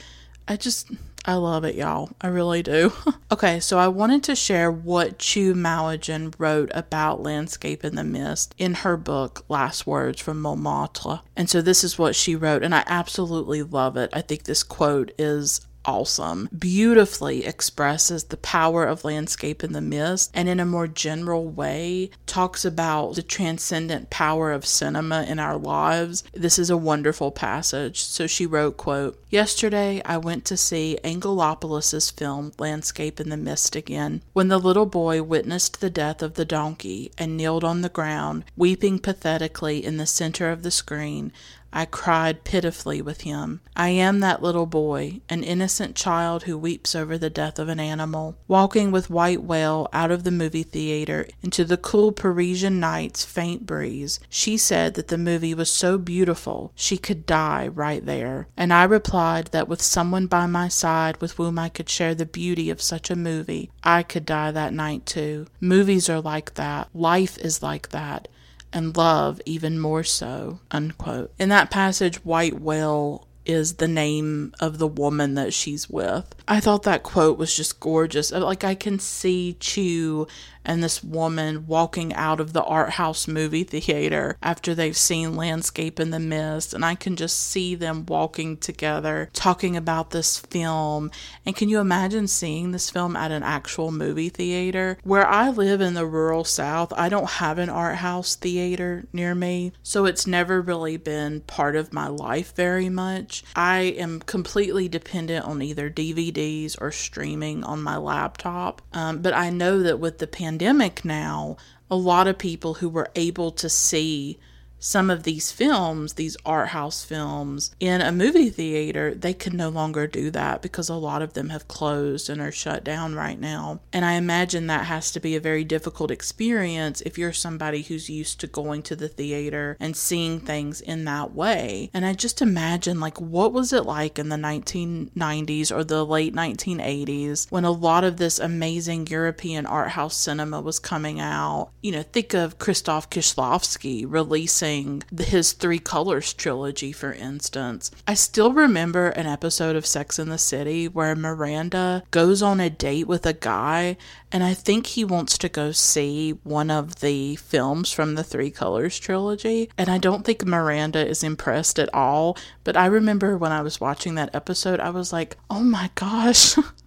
I 0.46 0.56
just 0.56 0.90
I 1.24 1.34
love 1.34 1.64
it, 1.64 1.76
y'all. 1.76 2.10
I 2.20 2.26
really 2.26 2.62
do. 2.62 2.92
okay, 3.32 3.60
so 3.60 3.78
I 3.78 3.88
wanted 3.88 4.24
to 4.24 4.34
share 4.34 4.72
what 4.72 5.20
Chu 5.20 5.54
Maogen 5.54 6.34
wrote 6.36 6.70
about 6.74 7.22
landscape 7.22 7.84
in 7.84 7.94
the 7.94 8.02
mist 8.02 8.54
in 8.58 8.74
her 8.74 8.96
book 8.96 9.44
Last 9.48 9.86
Words 9.86 10.20
from 10.20 10.40
Montmartre. 10.40 11.20
And 11.36 11.48
so 11.48 11.62
this 11.62 11.84
is 11.84 11.98
what 11.98 12.16
she 12.16 12.34
wrote, 12.34 12.64
and 12.64 12.74
I 12.74 12.82
absolutely 12.86 13.62
love 13.62 13.96
it. 13.96 14.10
I 14.12 14.20
think 14.20 14.44
this 14.44 14.64
quote 14.64 15.12
is 15.16 15.60
awesome. 15.84 16.48
Beautifully 16.56 17.44
expresses 17.44 18.24
the 18.24 18.36
power 18.36 18.84
of 18.84 19.04
landscape 19.04 19.62
in 19.64 19.72
the 19.72 19.80
mist 19.80 20.30
and 20.34 20.48
in 20.48 20.60
a 20.60 20.66
more 20.66 20.86
general 20.86 21.46
way 21.48 22.10
talks 22.26 22.64
about 22.64 23.14
the 23.14 23.22
transcendent 23.22 24.10
power 24.10 24.52
of 24.52 24.66
cinema 24.66 25.24
in 25.28 25.38
our 25.38 25.56
lives. 25.56 26.24
This 26.32 26.58
is 26.58 26.70
a 26.70 26.76
wonderful 26.76 27.30
passage. 27.30 28.00
So 28.00 28.26
she 28.26 28.46
wrote, 28.46 28.76
quote, 28.76 29.18
Yesterday 29.30 30.02
I 30.04 30.18
went 30.18 30.44
to 30.46 30.56
see 30.56 30.98
Angelopoulos's 31.02 32.10
film 32.10 32.52
Landscape 32.58 33.20
in 33.20 33.30
the 33.30 33.36
Mist 33.36 33.76
again. 33.76 34.22
When 34.32 34.48
the 34.48 34.58
little 34.58 34.86
boy 34.86 35.22
witnessed 35.22 35.80
the 35.80 35.90
death 35.90 36.22
of 36.22 36.34
the 36.34 36.44
donkey 36.44 37.12
and 37.16 37.36
kneeled 37.36 37.64
on 37.64 37.80
the 37.80 37.88
ground, 37.88 38.44
weeping 38.56 38.98
pathetically 38.98 39.84
in 39.84 39.96
the 39.96 40.06
center 40.06 40.50
of 40.50 40.62
the 40.62 40.70
screen, 40.70 41.32
I 41.72 41.86
cried 41.86 42.44
pitifully 42.44 43.00
with 43.00 43.22
him. 43.22 43.60
I 43.74 43.88
am 43.88 44.20
that 44.20 44.42
little 44.42 44.66
boy, 44.66 45.22
an 45.30 45.42
innocent 45.42 45.96
child 45.96 46.42
who 46.42 46.58
weeps 46.58 46.94
over 46.94 47.16
the 47.16 47.30
death 47.30 47.58
of 47.58 47.68
an 47.68 47.80
animal. 47.80 48.36
Walking 48.46 48.90
with 48.90 49.08
White 49.08 49.42
Whale 49.42 49.88
out 49.92 50.10
of 50.10 50.24
the 50.24 50.30
movie 50.30 50.62
theater 50.62 51.26
into 51.42 51.64
the 51.64 51.78
cool 51.78 52.12
Parisian 52.12 52.78
night's 52.78 53.24
faint 53.24 53.64
breeze, 53.64 54.20
she 54.28 54.56
said 54.58 54.94
that 54.94 55.08
the 55.08 55.16
movie 55.16 55.54
was 55.54 55.70
so 55.70 55.96
beautiful 55.96 56.72
she 56.74 56.98
could 56.98 57.24
die 57.24 57.68
right 57.68 58.04
there. 58.04 58.48
And 58.56 58.72
I 58.72 58.84
replied 58.84 59.46
that 59.46 59.68
with 59.68 59.80
someone 59.80 60.26
by 60.26 60.46
my 60.46 60.68
side 60.68 61.20
with 61.22 61.32
whom 61.32 61.58
I 61.58 61.70
could 61.70 61.88
share 61.88 62.14
the 62.14 62.26
beauty 62.26 62.68
of 62.68 62.82
such 62.82 63.10
a 63.10 63.16
movie, 63.16 63.70
I 63.82 64.02
could 64.02 64.26
die 64.26 64.50
that 64.50 64.74
night 64.74 65.06
too. 65.06 65.46
Movies 65.60 66.10
are 66.10 66.20
like 66.20 66.54
that. 66.54 66.88
Life 66.92 67.38
is 67.38 67.62
like 67.62 67.88
that 67.90 68.28
and 68.72 68.96
love 68.96 69.40
even 69.46 69.78
more 69.78 70.04
so. 70.04 70.60
Unquote. 70.70 71.32
In 71.38 71.48
that 71.50 71.70
passage, 71.70 72.24
White 72.24 72.60
Whale 72.60 73.26
is 73.44 73.74
the 73.74 73.88
name 73.88 74.54
of 74.60 74.78
the 74.78 74.86
woman 74.86 75.34
that 75.34 75.52
she's 75.52 75.90
with. 75.90 76.34
I 76.46 76.60
thought 76.60 76.82
that 76.84 77.02
quote 77.02 77.38
was 77.38 77.54
just 77.56 77.80
gorgeous. 77.80 78.32
Uh, 78.32 78.40
like 78.40 78.64
I 78.64 78.74
can 78.74 78.98
see 78.98 79.56
Chu 79.60 80.26
and 80.64 80.82
this 80.82 81.02
woman 81.02 81.66
walking 81.66 82.14
out 82.14 82.40
of 82.40 82.52
the 82.52 82.62
art 82.62 82.90
house 82.90 83.26
movie 83.26 83.64
theater 83.64 84.36
after 84.42 84.74
they've 84.74 84.96
seen 84.96 85.36
Landscape 85.36 85.98
in 85.98 86.10
the 86.10 86.18
Mist, 86.18 86.74
and 86.74 86.84
I 86.84 86.94
can 86.94 87.16
just 87.16 87.38
see 87.38 87.74
them 87.74 88.06
walking 88.06 88.56
together 88.56 89.28
talking 89.32 89.76
about 89.76 90.10
this 90.10 90.38
film. 90.38 91.10
And 91.44 91.56
can 91.56 91.68
you 91.68 91.80
imagine 91.80 92.28
seeing 92.28 92.70
this 92.70 92.90
film 92.90 93.16
at 93.16 93.32
an 93.32 93.42
actual 93.42 93.90
movie 93.90 94.28
theater? 94.28 94.98
Where 95.02 95.26
I 95.26 95.50
live 95.50 95.80
in 95.80 95.94
the 95.94 96.06
rural 96.06 96.44
South, 96.44 96.92
I 96.96 97.08
don't 97.08 97.30
have 97.30 97.58
an 97.58 97.68
art 97.68 97.96
house 97.96 98.36
theater 98.36 99.04
near 99.12 99.34
me, 99.34 99.72
so 99.82 100.04
it's 100.04 100.26
never 100.26 100.60
really 100.60 100.96
been 100.96 101.40
part 101.40 101.76
of 101.76 101.92
my 101.92 102.06
life 102.06 102.54
very 102.54 102.88
much. 102.88 103.44
I 103.56 103.80
am 103.80 104.20
completely 104.20 104.88
dependent 104.88 105.44
on 105.44 105.62
either 105.62 105.90
DVDs 106.32 106.76
or 106.80 106.90
streaming 106.90 107.64
on 107.64 107.82
my 107.82 107.96
laptop, 107.96 108.82
um, 108.92 109.22
but 109.22 109.34
I 109.34 109.50
know 109.50 109.82
that 109.82 109.98
with 109.98 110.18
the 110.18 110.26
pandemic, 110.26 110.62
pandemic 110.62 111.04
now, 111.04 111.56
a 111.90 111.96
lot 111.96 112.28
of 112.28 112.38
people 112.38 112.74
who 112.74 112.88
were 112.88 113.10
able 113.14 113.50
to 113.52 113.68
see 113.68 114.38
some 114.82 115.10
of 115.10 115.22
these 115.22 115.52
films, 115.52 116.14
these 116.14 116.36
art 116.44 116.68
house 116.68 117.04
films, 117.04 117.70
in 117.78 118.00
a 118.00 118.10
movie 118.10 118.50
theater, 118.50 119.14
they 119.14 119.32
can 119.32 119.56
no 119.56 119.68
longer 119.68 120.08
do 120.08 120.28
that 120.32 120.60
because 120.60 120.88
a 120.88 120.94
lot 120.94 121.22
of 121.22 121.34
them 121.34 121.50
have 121.50 121.68
closed 121.68 122.28
and 122.28 122.40
are 122.40 122.50
shut 122.50 122.82
down 122.82 123.14
right 123.14 123.38
now. 123.38 123.80
And 123.92 124.04
I 124.04 124.14
imagine 124.14 124.66
that 124.66 124.86
has 124.86 125.12
to 125.12 125.20
be 125.20 125.36
a 125.36 125.40
very 125.40 125.62
difficult 125.62 126.10
experience 126.10 127.00
if 127.02 127.16
you're 127.16 127.32
somebody 127.32 127.82
who's 127.82 128.10
used 128.10 128.40
to 128.40 128.48
going 128.48 128.82
to 128.82 128.96
the 128.96 129.08
theater 129.08 129.76
and 129.78 129.96
seeing 129.96 130.40
things 130.40 130.80
in 130.80 131.04
that 131.04 131.32
way. 131.32 131.88
And 131.94 132.04
I 132.04 132.12
just 132.12 132.42
imagine, 132.42 132.98
like, 132.98 133.20
what 133.20 133.52
was 133.52 133.72
it 133.72 133.86
like 133.86 134.18
in 134.18 134.30
the 134.30 134.36
1990s 134.36 135.70
or 135.70 135.84
the 135.84 136.04
late 136.04 136.34
1980s 136.34 137.50
when 137.52 137.64
a 137.64 137.70
lot 137.70 138.02
of 138.02 138.16
this 138.16 138.40
amazing 138.40 139.06
European 139.06 139.64
art 139.64 139.90
house 139.90 140.16
cinema 140.16 140.60
was 140.60 140.80
coming 140.80 141.20
out? 141.20 141.70
You 141.82 141.92
know, 141.92 142.02
think 142.02 142.34
of 142.34 142.58
Krzysztof 142.58 143.08
Kieślowski 143.08 144.06
releasing 144.08 144.71
his 145.18 145.52
Three 145.52 145.78
Colors 145.78 146.32
trilogy, 146.32 146.92
for 146.92 147.12
instance. 147.12 147.90
I 148.06 148.14
still 148.14 148.52
remember 148.52 149.08
an 149.08 149.26
episode 149.26 149.76
of 149.76 149.86
Sex 149.86 150.18
in 150.18 150.28
the 150.28 150.38
City 150.38 150.88
where 150.88 151.14
Miranda 151.14 152.02
goes 152.10 152.42
on 152.42 152.60
a 152.60 152.70
date 152.70 153.06
with 153.06 153.26
a 153.26 153.32
guy, 153.32 153.96
and 154.30 154.42
I 154.42 154.54
think 154.54 154.86
he 154.86 155.04
wants 155.04 155.36
to 155.38 155.48
go 155.48 155.72
see 155.72 156.30
one 156.42 156.70
of 156.70 157.00
the 157.00 157.36
films 157.36 157.92
from 157.92 158.14
the 158.14 158.24
Three 158.24 158.50
Colors 158.50 158.98
trilogy. 158.98 159.70
And 159.76 159.88
I 159.88 159.98
don't 159.98 160.24
think 160.24 160.44
Miranda 160.44 161.06
is 161.06 161.22
impressed 161.22 161.78
at 161.78 161.92
all. 161.94 162.36
But 162.64 162.76
I 162.76 162.86
remember 162.86 163.36
when 163.36 163.52
I 163.52 163.62
was 163.62 163.80
watching 163.80 164.14
that 164.14 164.34
episode, 164.34 164.80
I 164.80 164.90
was 164.90 165.12
like, 165.12 165.36
oh 165.50 165.62
my 165.62 165.90
gosh. 165.94 166.56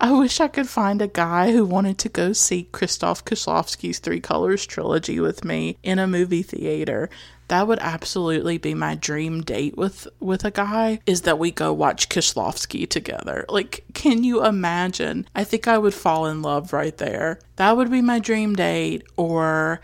I 0.00 0.12
wish 0.12 0.40
I 0.40 0.48
could 0.48 0.68
find 0.68 1.00
a 1.00 1.08
guy 1.08 1.52
who 1.52 1.64
wanted 1.64 1.98
to 1.98 2.08
go 2.08 2.32
see 2.32 2.68
Krzysztof 2.72 3.24
Kieślowski's 3.24 3.98
Three 3.98 4.20
Colors 4.20 4.66
trilogy 4.66 5.20
with 5.20 5.44
me 5.44 5.76
in 5.82 5.98
a 5.98 6.06
movie 6.06 6.42
theater. 6.42 7.08
That 7.48 7.68
would 7.68 7.78
absolutely 7.80 8.58
be 8.58 8.74
my 8.74 8.94
dream 8.94 9.42
date 9.42 9.76
with 9.76 10.08
with 10.18 10.44
a 10.44 10.50
guy 10.50 11.00
is 11.06 11.22
that 11.22 11.38
we 11.38 11.50
go 11.50 11.72
watch 11.72 12.08
Kieślowski 12.08 12.88
together. 12.88 13.44
Like, 13.48 13.84
can 13.92 14.24
you 14.24 14.44
imagine? 14.44 15.28
I 15.34 15.44
think 15.44 15.68
I 15.68 15.78
would 15.78 15.94
fall 15.94 16.26
in 16.26 16.42
love 16.42 16.72
right 16.72 16.96
there. 16.96 17.38
That 17.56 17.76
would 17.76 17.90
be 17.90 18.00
my 18.00 18.18
dream 18.18 18.54
date 18.54 19.04
or 19.16 19.80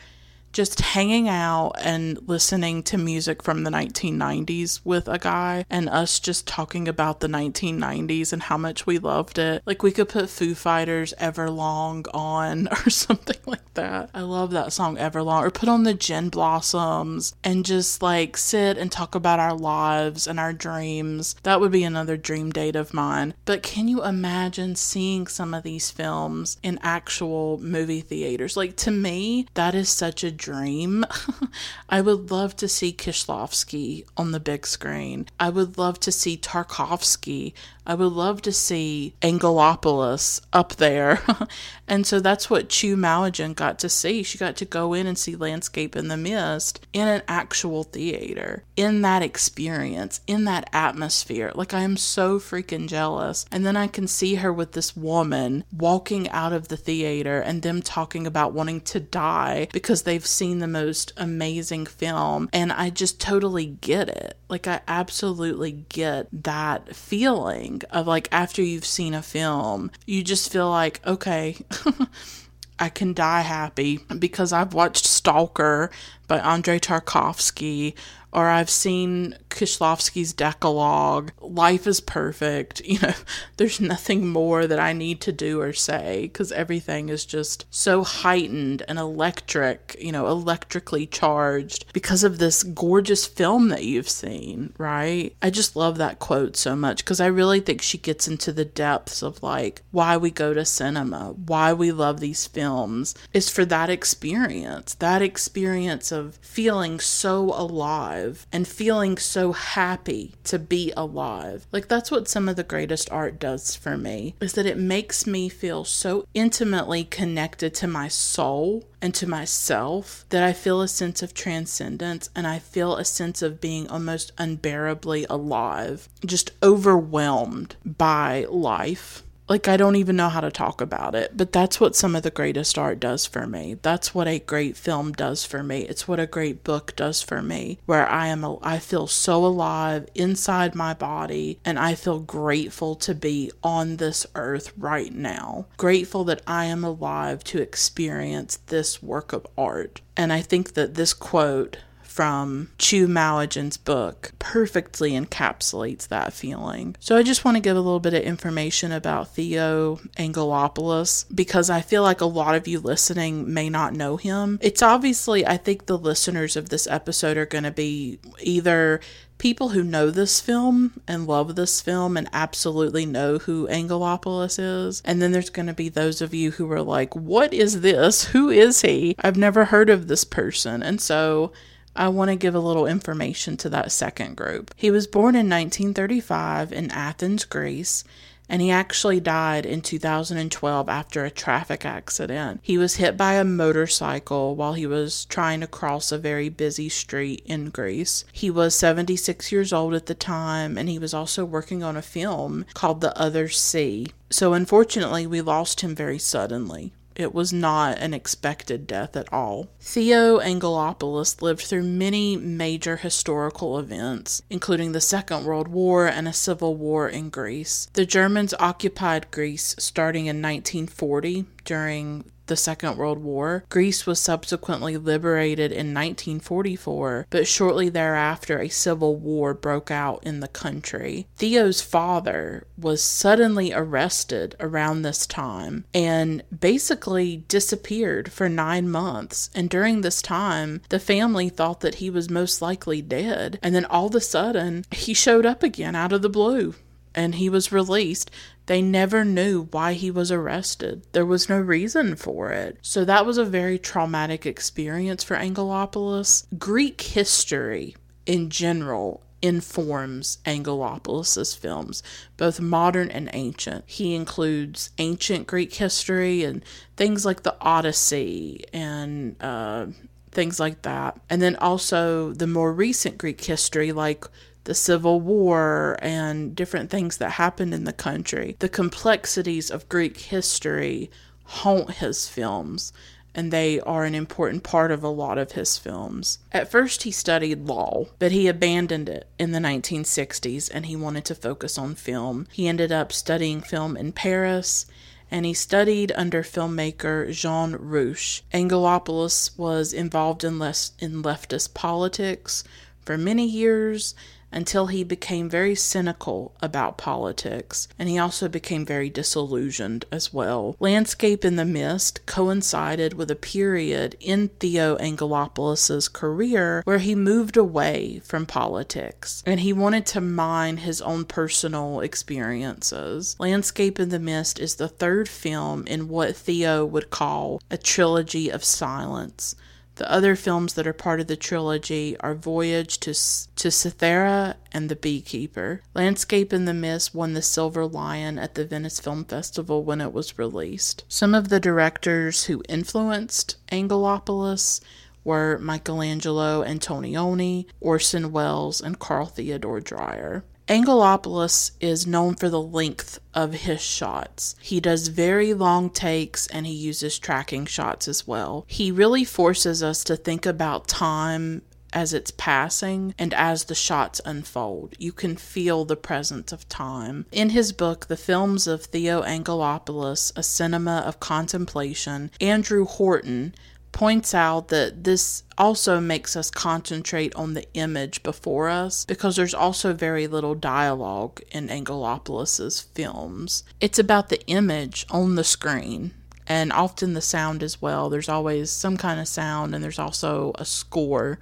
just 0.53 0.81
hanging 0.81 1.29
out 1.29 1.73
and 1.81 2.19
listening 2.29 2.83
to 2.85 2.99
music 2.99 3.43
from 3.43 3.63
the 3.63 3.71
1990s 3.71 4.81
with 4.85 5.09
a 5.09 5.19
guy 5.19 5.65
and 5.71 5.89
us 5.89 6.19
just 6.19 6.47
talking 6.47 6.89
about 6.89 7.21
the 7.21 7.29
1990s 7.29 8.33
and 8.33 8.43
how 8.43 8.57
much 8.57 8.87
we 8.87 8.99
loved 8.99 9.39
it. 9.39 9.63
Like 9.67 9.83
we 9.83 9.93
could 9.93 10.09
put 10.09 10.29
Foo 10.29 10.55
Fighters 10.55 11.15
Everlong 11.21 12.07
on 12.13 12.69
or 12.87 12.91
something 12.91 13.39
like 13.47 13.75
that. 13.75 14.11
I 14.15 14.23
love 14.23 14.51
that 14.51 14.73
song 14.73 14.97
Everlong 14.97 15.43
or 15.43 15.51
put 15.51 15.69
on 15.69 15.85
the 15.85 15.95
Gin 15.95 16.29
Blossoms 16.29 17.35
and 17.45 17.65
just 17.65 18.03
like 18.03 18.37
sit 18.37 18.77
and 18.77 18.91
talk 18.91 19.15
about 19.15 19.41
our 19.41 19.55
lives 19.55 20.27
and 20.27 20.41
our 20.41 20.53
dreams. 20.53 21.37
That 21.43 21.61
would 21.61 21.73
be 21.73 21.85
another 21.85 22.17
dream 22.17 22.51
date 22.51 22.77
of 22.77 22.95
mine. 22.95 23.35
But 23.45 23.63
can 23.63 23.89
you 23.89 24.05
imagine 24.05 24.77
seeing 24.77 25.27
some 25.27 25.55
of 25.55 25.63
these 25.63 25.91
films 25.91 26.59
in 26.63 26.79
actual 26.83 27.59
movie 27.59 28.01
theaters? 28.01 28.57
Like 28.57 28.77
to 28.77 28.91
me, 28.91 29.47
that 29.55 29.75
is 29.75 29.89
such 29.89 30.25
a 30.25 30.40
dream. 30.41 31.05
I 31.89 32.01
would 32.01 32.33
love 32.33 32.57
to 32.57 32.69
see 32.69 32.93
Kieślowski 32.93 34.05
on 34.17 34.33
the 34.33 34.41
big 34.41 34.67
screen. 34.67 35.27
I 35.39 35.51
would 35.51 35.79
love 35.79 36.01
to 36.01 36.11
see 36.11 36.37
Tarkovsky. 36.37 37.53
I 37.87 37.95
would 37.95 38.13
love 38.13 38.43
to 38.43 38.53
see 38.53 39.15
Angelopoulos 39.23 40.41
up 40.53 40.77
there. 40.77 41.21
and 41.89 42.07
so 42.07 42.21
that's 42.21 42.51
what 42.51 42.69
Chu 42.69 42.97
Maojian 42.97 43.55
got 43.55 43.79
to 43.81 43.89
see. 43.89 44.23
She 44.23 44.39
got 44.39 44.57
to 44.57 44.65
go 44.65 44.93
in 44.93 45.07
and 45.07 45.19
see 45.19 45.37
Landscape 45.37 45.97
in 45.97 46.09
the 46.09 46.17
Mist 46.17 46.87
in 46.93 47.09
an 47.09 47.23
actual 47.27 47.85
theater, 47.85 48.65
in 48.77 49.03
that 49.03 49.23
experience, 49.23 50.21
in 50.27 50.45
that 50.45 50.69
atmosphere. 50.73 51.53
Like, 51.55 51.75
I 51.75 51.81
am 51.81 51.97
so 51.97 52.39
freaking 52.39 52.89
jealous. 52.89 53.47
And 53.51 53.65
then 53.65 53.77
I 53.77 53.87
can 53.87 54.07
see 54.07 54.37
her 54.37 54.53
with 54.53 54.73
this 54.73 54.97
woman 54.97 55.65
walking 55.73 56.29
out 56.31 56.53
of 56.53 56.69
the 56.69 56.77
theater 56.77 57.41
and 57.41 57.63
them 57.63 57.83
talking 57.83 58.27
about 58.27 58.53
wanting 58.53 58.81
to 58.83 59.01
die 59.01 59.69
because 59.73 60.03
they've 60.03 60.27
seen 60.27 60.59
the 60.59 60.69
most 60.69 61.13
amazing 61.17 61.87
film. 61.87 62.49
And 62.53 62.73
I 62.73 62.91
just 62.91 63.21
totally 63.21 63.67
get 63.67 64.09
it. 64.09 64.37
Like, 64.49 64.67
I 64.67 64.81
absolutely 64.89 65.73
get 65.89 66.29
that 66.33 66.95
feeling 66.95 67.70
of 67.91 68.07
like 68.07 68.29
after 68.33 68.63
you've 68.63 68.85
seen 68.85 69.15
a 69.15 69.23
film, 69.23 69.91
you 70.07 70.23
just 70.23 70.53
feel 70.53 70.71
like, 70.71 71.01
okay, 71.07 71.57
I 72.79 72.89
can 72.89 73.13
die 73.13 73.43
happy 73.43 73.99
because 74.19 74.53
I've 74.53 74.73
watched 74.73 75.05
Stalker 75.05 75.91
by 76.27 76.39
Andrei 76.39 76.79
Tarkovsky 76.79 77.95
or 78.33 78.49
I've 78.49 78.71
seen 78.71 79.37
Kieślowski's 79.51 80.33
Decalogue. 80.33 81.33
Life 81.41 81.87
is 81.87 82.01
perfect. 82.01 82.83
You 82.91 82.99
know, 82.99 83.15
there's 83.57 83.81
nothing 83.81 84.27
more 84.27 84.67
that 84.67 84.81
I 84.81 84.93
need 84.93 85.21
to 85.21 85.33
do 85.33 85.61
or 85.61 85.73
say 85.73 86.23
because 86.23 86.51
everything 86.51 87.09
is 87.09 87.25
just 87.25 87.65
so 87.71 88.03
heightened 88.03 88.83
and 88.89 88.99
electric, 88.99 89.97
you 90.01 90.11
know, 90.11 90.27
electrically 90.27 91.07
charged 91.07 91.93
because 91.93 92.25
of 92.25 92.39
this 92.39 92.65
gorgeous 92.65 93.27
film 93.27 93.69
that 93.69 93.85
you've 93.85 94.09
seen, 94.09 94.73
right? 94.77 95.37
I 95.41 95.51
just 95.51 95.77
love 95.77 95.99
that 95.99 96.19
quote 96.19 96.57
so 96.57 96.75
much 96.75 97.05
because 97.05 97.21
I 97.21 97.27
really 97.27 97.61
think 97.61 97.81
she 97.81 97.97
gets 97.97 98.27
into 98.27 98.53
the 98.53 98.65
depths 98.65 99.23
of 99.23 99.41
like 99.41 99.83
why 99.93 100.17
we 100.17 100.33
go 100.33 100.53
to 100.53 100.65
cinema, 100.65 101.37
why 101.47 101.73
we 101.73 101.93
love 101.93 102.19
these 102.19 102.49
films 102.49 103.15
is 103.33 103.49
for 103.49 103.65
that 103.67 103.89
experience, 103.89 104.95
that 104.95 105.23
experience 105.23 106.11
of 106.11 106.35
feeling 106.43 106.99
so 106.99 107.55
alive 107.55 108.20
alive 108.21 108.47
and 108.53 108.67
feeling 108.67 109.17
so 109.17 109.53
happy 109.53 110.35
to 110.45 110.59
be 110.59 110.93
alive. 110.97 111.67
Like 111.73 111.89
that's 111.89 112.11
what 112.11 112.29
some 112.29 112.49
of 112.49 112.57
the 112.57 112.63
greatest 112.63 113.11
art 113.11 113.39
does 113.39 113.77
for 113.77 113.97
me 113.97 114.35
is 114.41 114.53
that 114.55 114.67
it 114.67 114.79
makes 114.79 115.27
me 115.27 115.49
feel 115.49 115.85
so 115.85 116.27
intimately 116.35 117.05
connected 117.05 117.75
to 117.75 117.87
my 117.87 118.09
soul 118.09 118.85
and 119.03 119.15
to 119.15 119.27
myself 119.27 120.25
that 120.29 120.43
I 120.43 120.53
feel 120.53 120.83
a 120.83 120.89
sense 120.89 121.23
of 121.23 121.35
transcendence 121.35 122.29
and 122.35 122.47
I 122.47 122.59
feel 122.59 122.97
a 122.97 123.05
sense 123.05 123.43
of 123.43 123.61
being 123.61 123.89
almost 123.89 124.33
unbearably 124.39 125.27
alive, 125.31 126.09
just 126.25 126.53
overwhelmed 126.63 127.77
by 127.85 128.47
life 128.51 129.23
like 129.51 129.67
I 129.67 129.77
don't 129.77 129.97
even 129.97 130.15
know 130.15 130.29
how 130.29 130.41
to 130.41 130.51
talk 130.51 130.81
about 130.81 131.17
it, 131.17 131.37
but 131.37 131.53
that's 131.53 131.81
what 131.81 131.97
some 131.97 132.15
of 132.15 132.23
the 132.23 132.31
greatest 132.31 132.79
art 132.79 133.01
does 133.01 133.27
for 133.27 133.49
me. 133.49 133.75
That's 133.83 134.15
what 134.15 134.29
a 134.29 134.39
great 134.39 134.77
film 134.77 135.11
does 135.11 135.45
for 135.45 135.65
me. 135.65 135.81
It's 135.81 136.07
what 136.07 136.21
a 136.21 136.27
great 136.27 136.63
book 136.63 136.95
does 136.95 137.21
for 137.21 137.43
me, 137.43 137.81
where 137.85 138.09
I 138.09 138.29
am 138.29 138.41
I 138.63 138.79
feel 138.79 139.09
so 139.09 139.45
alive 139.45 140.09
inside 140.15 140.77
my 140.77 140.95
body 140.95 141.59
and 141.65 141.81
I 141.81 141.97
feel 141.97 142.21
grateful 142.21 142.95
to 142.97 143.13
be 143.13 143.51
on 143.65 143.97
this 143.97 144.25
earth 144.37 144.73
right 144.79 145.13
now. 145.13 145.67
Grateful 145.77 146.23
that 146.25 146.43
I 146.47 146.67
am 146.67 146.85
alive 146.85 147.43
to 147.45 147.61
experience 147.61 148.59
this 148.69 149.03
work 149.03 149.33
of 149.33 149.49
art. 149.59 150.01
And 150.17 150.33
I 150.33 150.43
think 150.43 150.75
that 150.75 150.95
this 150.95 151.13
quote 151.13 151.79
from 152.11 152.69
Chu 152.77 153.07
Maojian's 153.07 153.77
book 153.77 154.33
perfectly 154.41 155.13
encapsulates 155.13 156.09
that 156.09 156.33
feeling. 156.33 156.97
So 156.99 157.17
I 157.17 157.23
just 157.23 157.45
want 157.45 157.57
to 157.57 157.63
give 157.63 157.77
a 157.77 157.81
little 157.81 158.01
bit 158.01 158.15
of 158.15 158.23
information 158.25 158.91
about 158.91 159.29
Theo 159.29 160.01
Angelopoulos 160.19 161.25
because 161.33 161.71
I 161.71 161.83
feel 161.83 162.03
like 162.03 162.21
a 162.21 162.27
lot 162.27 162.57
of 162.57 162.67
you 162.67 162.81
listening 162.81 163.55
may 163.55 163.71
not 163.71 163.95
know 163.95 164.17
him. 164.17 164.59
It's 164.61 164.83
obviously, 164.83 165.47
I 165.47 165.57
think 165.57 165.87
the 165.87 165.97
listeners 165.97 166.57
of 166.57 166.69
this 166.69 166.89
episode 166.89 167.37
are 167.37 167.47
going 167.47 167.63
to 167.63 167.71
be 167.71 168.19
either 168.41 169.01
people 169.39 169.69
who 169.69 169.85
know 169.85 170.11
this 170.11 170.41
film 170.41 171.01
and 171.07 171.29
love 171.29 171.55
this 171.55 171.81
film 171.81 172.17
and 172.17 172.29
absolutely 172.33 173.07
know 173.07 173.39
who 173.39 173.69
Angelopoulos 173.69 174.59
is. 174.59 175.01
And 175.05 175.23
then 175.23 175.31
there's 175.31 175.49
going 175.49 175.69
to 175.69 175.75
be 175.75 175.89
those 175.89 176.21
of 176.21 176.35
you 176.35 176.51
who 176.51 176.71
are 176.73 176.83
like, 176.83 177.15
what 177.15 177.55
is 177.55 177.83
this? 177.83 178.25
Who 178.27 178.51
is 178.51 178.83
he? 178.83 179.15
I've 179.21 179.39
never 179.39 179.67
heard 179.67 179.89
of 179.89 180.09
this 180.09 180.25
person. 180.25 180.83
And 180.83 181.01
so 181.01 181.53
I 181.97 182.09
want 182.09 182.31
to 182.31 182.37
give 182.37 182.55
a 182.55 182.61
little 182.61 182.87
information 182.87 183.57
to 183.59 183.69
that 183.71 183.93
second 183.93 184.37
group. 184.37 184.73
He 184.77 184.91
was 184.91 185.07
born 185.07 185.35
in 185.35 185.49
1935 185.49 186.73
in 186.73 186.91
Athens, 186.91 187.45
Greece, 187.45 188.05
and 188.51 188.61
he 188.61 188.71
actually 188.71 189.21
died 189.21 189.65
in 189.65 189.81
2012 189.81 190.89
after 190.89 191.25
a 191.25 191.31
traffic 191.31 191.85
accident. 191.85 192.61
He 192.63 192.77
was 192.77 192.97
hit 192.97 193.17
by 193.17 193.35
a 193.35 193.45
motorcycle 193.45 194.57
while 194.57 194.73
he 194.73 194.87
was 194.87 195.25
trying 195.27 195.61
to 195.61 195.69
cross 195.69 196.11
a 196.11 196.19
very 196.19 196.49
busy 196.49 196.89
street 196.89 197.43
in 197.47 197.71
Greece. 197.71 198.25
He 198.33 198.51
was 198.51 198.75
76 198.75 199.53
years 199.53 199.73
old 199.73 199.95
at 199.95 200.07
the 200.07 200.15
time, 200.15 200.77
and 200.77 200.89
he 200.89 200.99
was 200.99 201.15
also 201.15 201.45
working 201.45 201.85
on 201.85 201.97
a 201.97 202.03
film 202.03 202.67
called 202.75 203.01
The 203.01 203.17
Other 203.17 203.49
Sea. 203.49 204.09
So, 204.31 204.53
unfortunately, 204.53 205.27
we 205.29 205.41
lost 205.41 205.81
him 205.81 205.95
very 205.95 206.19
suddenly. 206.19 206.93
It 207.21 207.35
was 207.35 207.53
not 207.53 207.99
an 207.99 208.15
expected 208.15 208.87
death 208.87 209.15
at 209.15 209.31
all. 209.31 209.69
Theo 209.79 210.39
Angelopoulos 210.39 211.43
lived 211.43 211.61
through 211.61 211.83
many 211.83 212.35
major 212.35 212.97
historical 212.97 213.79
events, 213.79 214.41
including 214.49 214.93
the 214.93 215.03
Second 215.03 215.45
World 215.45 215.69
War 215.69 216.07
and 216.07 216.27
a 216.27 216.33
civil 216.33 216.77
war 216.77 217.11
in 217.11 217.29
Greece. 217.29 217.89
The 217.93 218.07
Germans 218.07 218.55
occupied 218.59 219.31
Greece 219.31 219.77
starting 219.79 220.27
in 220.27 220.41
1940 220.41 221.45
during 221.71 222.25
the 222.49 222.57
Second 222.57 222.97
World 222.97 223.23
War. 223.23 223.63
Greece 223.69 224.05
was 224.05 224.19
subsequently 224.19 224.97
liberated 224.97 225.71
in 225.71 225.95
1944, 225.95 227.29
but 227.31 227.47
shortly 227.47 227.89
thereafter, 227.89 228.59
a 228.59 228.69
civil 228.69 229.15
war 229.15 229.55
broke 229.55 229.89
out 229.89 230.21
in 230.25 230.41
the 230.41 230.49
country. 230.49 231.29
Theo's 231.37 231.81
father 231.81 232.67
was 232.77 233.05
suddenly 233.05 233.73
arrested 233.73 234.57
around 234.59 235.03
this 235.03 235.29
time 235.29 235.85
and 235.95 236.43
basically 236.51 237.45
disappeared 237.47 238.33
for 238.33 238.49
nine 238.49 238.91
months. 238.91 239.49
And 239.55 239.71
during 239.71 240.01
this 240.01 240.21
time, 240.21 240.83
the 240.89 240.99
family 240.99 241.51
thought 241.51 241.83
that 241.83 241.97
he 241.97 242.11
was 242.11 242.29
most 242.29 242.61
likely 242.61 243.01
dead. 243.01 243.61
And 243.63 243.77
then 243.77 243.85
all 243.85 244.09
of 244.09 244.15
a 244.17 244.21
sudden, 244.21 244.87
he 244.91 245.15
showed 245.15 245.47
up 245.47 245.63
again 245.63 245.95
out 245.95 246.13
of 246.13 246.23
the 246.23 246.29
blue 246.29 246.75
and 247.15 247.37
he 247.37 247.49
was 247.49 247.73
released. 247.73 248.31
They 248.71 248.83
never 248.83 249.25
knew 249.25 249.67
why 249.73 249.95
he 249.95 250.13
was 250.13 250.31
arrested. 250.31 251.05
There 251.11 251.27
was 251.27 251.49
no 251.49 251.59
reason 251.59 252.15
for 252.15 252.53
it. 252.53 252.79
So 252.83 253.05
that 253.05 253.27
was 253.27 253.37
a 253.37 253.45
very 253.45 253.81
traumatic 253.81 254.47
experience 254.47 255.25
for 255.25 255.37
Angelopoulos. 255.37 256.47
Greek 256.57 257.01
history 257.01 257.97
in 258.27 258.49
general 258.49 259.25
informs 259.43 260.39
Angelopoulos's 260.47 261.53
films, 261.53 262.05
both 262.37 262.61
modern 262.61 263.11
and 263.11 263.29
ancient. 263.33 263.87
He 263.89 264.15
includes 264.15 264.91
ancient 264.99 265.49
Greek 265.49 265.75
history 265.75 266.45
and 266.45 266.65
things 266.97 267.27
like 267.27 267.43
the 267.43 267.57
Odyssey 267.61 268.67
and 268.73 269.35
uh, 269.43 269.87
things 270.31 270.61
like 270.61 270.83
that. 270.83 271.21
And 271.29 271.43
then 271.43 271.57
also 271.57 272.33
the 272.35 272.47
more 272.47 272.73
recent 272.73 273.19
Greek 273.19 273.43
history, 273.43 273.91
like 273.91 274.27
the 274.65 274.75
Civil 274.75 275.21
War 275.21 275.97
and 276.01 276.55
different 276.55 276.91
things 276.91 277.17
that 277.19 277.33
happened 277.33 277.75
in 277.75 277.85
the 277.85 277.93
country. 277.93 278.57
The 278.59 278.69
complexities 278.69 279.71
of 279.71 279.89
Greek 279.89 280.19
history 280.19 281.11
haunt 281.45 281.95
his 281.95 282.29
films, 282.29 282.93
and 283.35 283.53
they 283.53 283.81
are 283.81 284.05
an 284.05 284.15
important 284.15 284.63
part 284.63 284.91
of 284.91 285.03
a 285.03 285.09
lot 285.09 285.39
of 285.39 285.53
his 285.53 285.79
films. 285.79 286.39
At 286.53 286.71
first, 286.71 287.05
he 287.05 287.11
studied 287.11 287.67
law, 287.67 288.07
but 288.19 288.33
he 288.33 288.49
abandoned 288.49 289.09
it 289.09 289.29
in 289.39 289.53
the 289.53 289.59
1960s 289.59 290.71
and 290.73 290.87
he 290.87 290.97
wanted 290.97 291.25
to 291.27 291.35
focus 291.35 291.79
on 291.79 291.95
film. 291.95 292.47
He 292.53 292.69
ended 292.69 292.93
up 292.93 293.13
studying 293.13 293.61
film 293.61 293.97
in 293.97 294.13
Paris 294.13 294.87
and 295.31 295.47
he 295.47 295.55
studied 295.55 296.13
under 296.17 296.43
filmmaker 296.43 297.31
Jean 297.33 297.77
Rouch. 297.79 298.43
Angelopoulos 298.53 299.57
was 299.57 299.93
involved 299.93 300.43
in, 300.43 300.59
less, 300.59 300.93
in 300.99 301.23
leftist 301.23 301.73
politics 301.73 302.65
for 303.05 303.17
many 303.17 303.47
years 303.47 304.15
until 304.53 304.87
he 304.87 305.05
became 305.05 305.49
very 305.49 305.75
cynical 305.75 306.55
about 306.61 306.99
politics, 306.99 307.89
and 307.99 308.09
he 308.09 308.19
also 308.19 308.49
became 308.49 308.85
very 308.85 309.09
disillusioned 309.11 310.05
as 310.11 310.33
well. 310.33 310.77
Landscape 310.81 311.45
in 311.45 311.57
the 311.57 311.65
Mist 311.65 312.25
coincided 312.27 313.15
with 313.15 313.31
a 313.31 313.37
period 313.37 314.17
in 314.21 314.49
Theo 314.61 314.97
Angelopoulos' 314.97 316.13
career 316.13 316.83
where 316.85 316.99
he 316.99 317.15
moved 317.15 317.57
away 317.57 318.21
from 318.25 318.47
politics 318.47 319.43
and 319.47 319.61
he 319.61 319.73
wanted 319.73 320.07
to 320.07 320.21
mine 320.21 320.79
his 320.79 321.01
own 321.03 321.25
personal 321.25 322.01
experiences. 322.01 323.37
Landscape 323.39 324.01
in 324.01 324.09
the 324.09 324.19
Mist 324.19 324.59
is 324.59 324.77
the 324.77 324.89
third 324.89 325.29
film 325.29 325.87
in 325.87 326.09
what 326.09 326.37
Theo 326.37 326.85
would 326.85 327.11
call 327.11 327.61
a 327.71 327.79
trilogy 327.79 328.49
of 328.49 328.65
silence. 328.65 329.55
The 330.01 330.11
other 330.11 330.35
films 330.35 330.73
that 330.75 330.87
are 330.87 330.95
part 330.95 331.21
of 331.21 331.27
the 331.27 331.37
trilogy 331.37 332.17
are 332.21 332.35
Voyage 332.35 333.01
to, 333.01 333.13
to 333.13 333.69
Cythera 333.69 334.55
and 334.73 334.89
The 334.89 334.97
Beekeeper. 334.97 335.83
Landscape 335.93 336.55
in 336.55 336.65
the 336.65 336.73
Mist 336.73 337.15
won 337.15 337.35
the 337.35 337.43
Silver 337.43 337.85
Lion 337.85 338.39
at 338.39 338.55
the 338.55 338.65
Venice 338.65 338.99
Film 338.99 339.27
Festival 339.27 339.85
when 339.85 340.01
it 340.01 340.15
was 340.15 340.39
released. 340.39 341.05
Some 341.07 341.35
of 341.35 341.51
the 341.51 341.61
directors 341.61 342.45
who 342.45 342.63
influenced 342.67 343.57
Angelopoulos 343.71 344.81
were 345.23 345.59
Michelangelo 345.59 346.65
Antonioni, 346.65 347.67
Orson 347.79 348.33
Welles, 348.33 348.81
and 348.81 348.99
Carl 348.99 349.27
Theodor 349.27 349.81
Dreyer. 349.81 350.45
Angelopoulos 350.71 351.73
is 351.81 352.07
known 352.07 352.37
for 352.37 352.49
the 352.49 352.63
length 352.63 353.19
of 353.35 353.53
his 353.53 353.81
shots. 353.81 354.55
He 354.61 354.79
does 354.79 355.09
very 355.09 355.53
long 355.53 355.91
takes 355.91 356.47
and 356.47 356.65
he 356.65 356.73
uses 356.73 357.19
tracking 357.19 357.67
shots 357.67 358.07
as 358.07 358.25
well. 358.25 358.65
He 358.69 358.93
really 358.93 359.25
forces 359.25 359.83
us 359.83 360.05
to 360.05 360.15
think 360.15 360.47
about 360.47 360.87
time 360.87 361.63
as 361.93 362.15
it's 362.15 362.31
passing 362.31 363.17
and 363.19 363.35
as 363.35 363.65
the 363.65 363.75
shots 363.75 364.21
unfold. 364.25 364.95
You 364.97 365.11
can 365.11 365.35
feel 365.35 365.85
the 365.85 365.97
presence 365.97 366.53
of 366.53 366.69
time. 366.69 367.27
In 367.33 367.51
his 367.51 367.73
book, 367.73 368.07
The 368.07 368.17
Films 368.17 368.69
of 368.69 368.85
Theo 368.85 369.23
Angelopoulos, 369.23 370.31
A 370.37 370.45
Cinema 370.45 371.03
of 371.05 371.19
Contemplation, 371.19 372.31
Andrew 372.41 372.85
Horton 372.85 373.57
points 373.93 374.35
out 374.35 374.69
that 374.69 375.05
this 375.05 375.43
also 375.59 376.01
makes 376.01 376.37
us 376.37 376.51
concentrate 376.51 377.35
on 377.35 377.55
the 377.55 377.67
image 377.75 378.23
before 378.23 378.69
us 378.69 379.05
because 379.05 379.37
there's 379.37 379.55
also 379.55 379.93
very 379.93 380.27
little 380.27 380.55
dialogue 380.55 381.41
in 381.51 381.69
Angelopoulos's 381.69 382.81
films. 382.81 383.65
It's 383.81 383.99
about 383.99 384.29
the 384.29 384.45
image 384.47 385.07
on 385.11 385.35
the 385.35 385.45
screen 385.45 386.13
and 386.47 386.73
often 386.73 387.15
the 387.15 387.21
sound 387.21 387.63
as 387.63 387.81
well. 387.83 388.09
There's 388.09 388.29
always 388.29 388.71
some 388.71 388.97
kind 388.97 389.21
of 389.21 389.29
sound 389.29 389.75
and 389.75 389.85
there's 389.85 389.99
also 389.99 390.53
a 390.57 390.65
score 390.65 391.39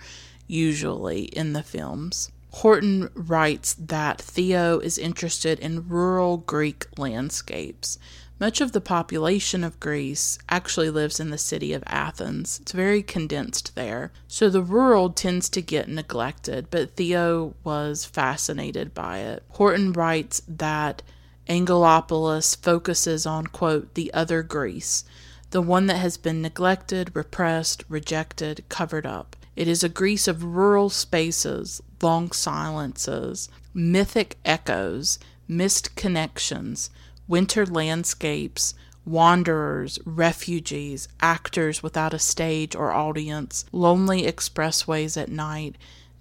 usually 0.47 1.25
in 1.25 1.53
the 1.53 1.63
films. 1.63 2.31
Horton 2.51 3.11
writes 3.15 3.75
that 3.75 4.21
Theo 4.21 4.79
is 4.79 4.99
interested 4.99 5.61
in 5.61 5.89
rural 5.89 6.39
Greek 6.39 6.87
landscapes 6.97 7.99
Much 8.41 8.61
of 8.61 8.71
the 8.71 8.81
population 8.81 9.65
of 9.65 9.81
Greece 9.81 10.39
actually 10.49 10.91
lives 10.91 11.19
in 11.19 11.31
the 11.31 11.39
city 11.39 11.73
of 11.73 11.83
Athens. 11.87 12.61
It's 12.63 12.71
very 12.71 13.03
condensed 13.03 13.75
there. 13.75 14.13
So 14.29 14.49
the 14.49 14.63
rural 14.63 15.11
tends 15.11 15.49
to 15.51 15.61
get 15.61 15.89
neglected, 15.89 16.69
but 16.71 16.95
Theo 16.95 17.55
was 17.65 18.05
fascinated 18.05 18.95
by 18.95 19.19
it. 19.19 19.43
Horton 19.51 19.93
writes 19.93 20.41
that 20.47 21.03
Angelopoulos 21.49 22.55
focuses 22.57 23.27
on, 23.27 23.49
quote, 23.49 23.95
the 23.95 24.15
other 24.15 24.45
Greece, 24.45 25.05
the 25.51 25.63
one 25.63 25.87
that 25.87 25.97
has 25.97 26.17
been 26.17 26.41
neglected, 26.41 27.11
repressed, 27.15 27.83
rejected, 27.89 28.65
covered 28.69 29.07
up. 29.07 29.35
It 29.57 29.67
is 29.67 29.83
a 29.83 29.89
Greece 29.89 30.29
of 30.29 30.45
rural 30.45 30.91
spaces, 30.91 31.83
long 32.01 32.31
silences, 32.31 33.49
mythic 33.75 34.37
echoes, 34.45 35.19
missed 35.49 35.97
connections, 35.97 36.91
winter 37.29 37.65
landscapes, 37.65 38.75
wanderers, 39.05 39.99
refugees, 40.05 41.09
actors 41.21 41.83
without 41.83 42.13
a 42.13 42.19
stage 42.19 42.75
or 42.75 42.93
audience, 42.93 43.65
lonely 43.73 44.23
expressways 44.23 45.21
at 45.21 45.31
night, 45.31 45.77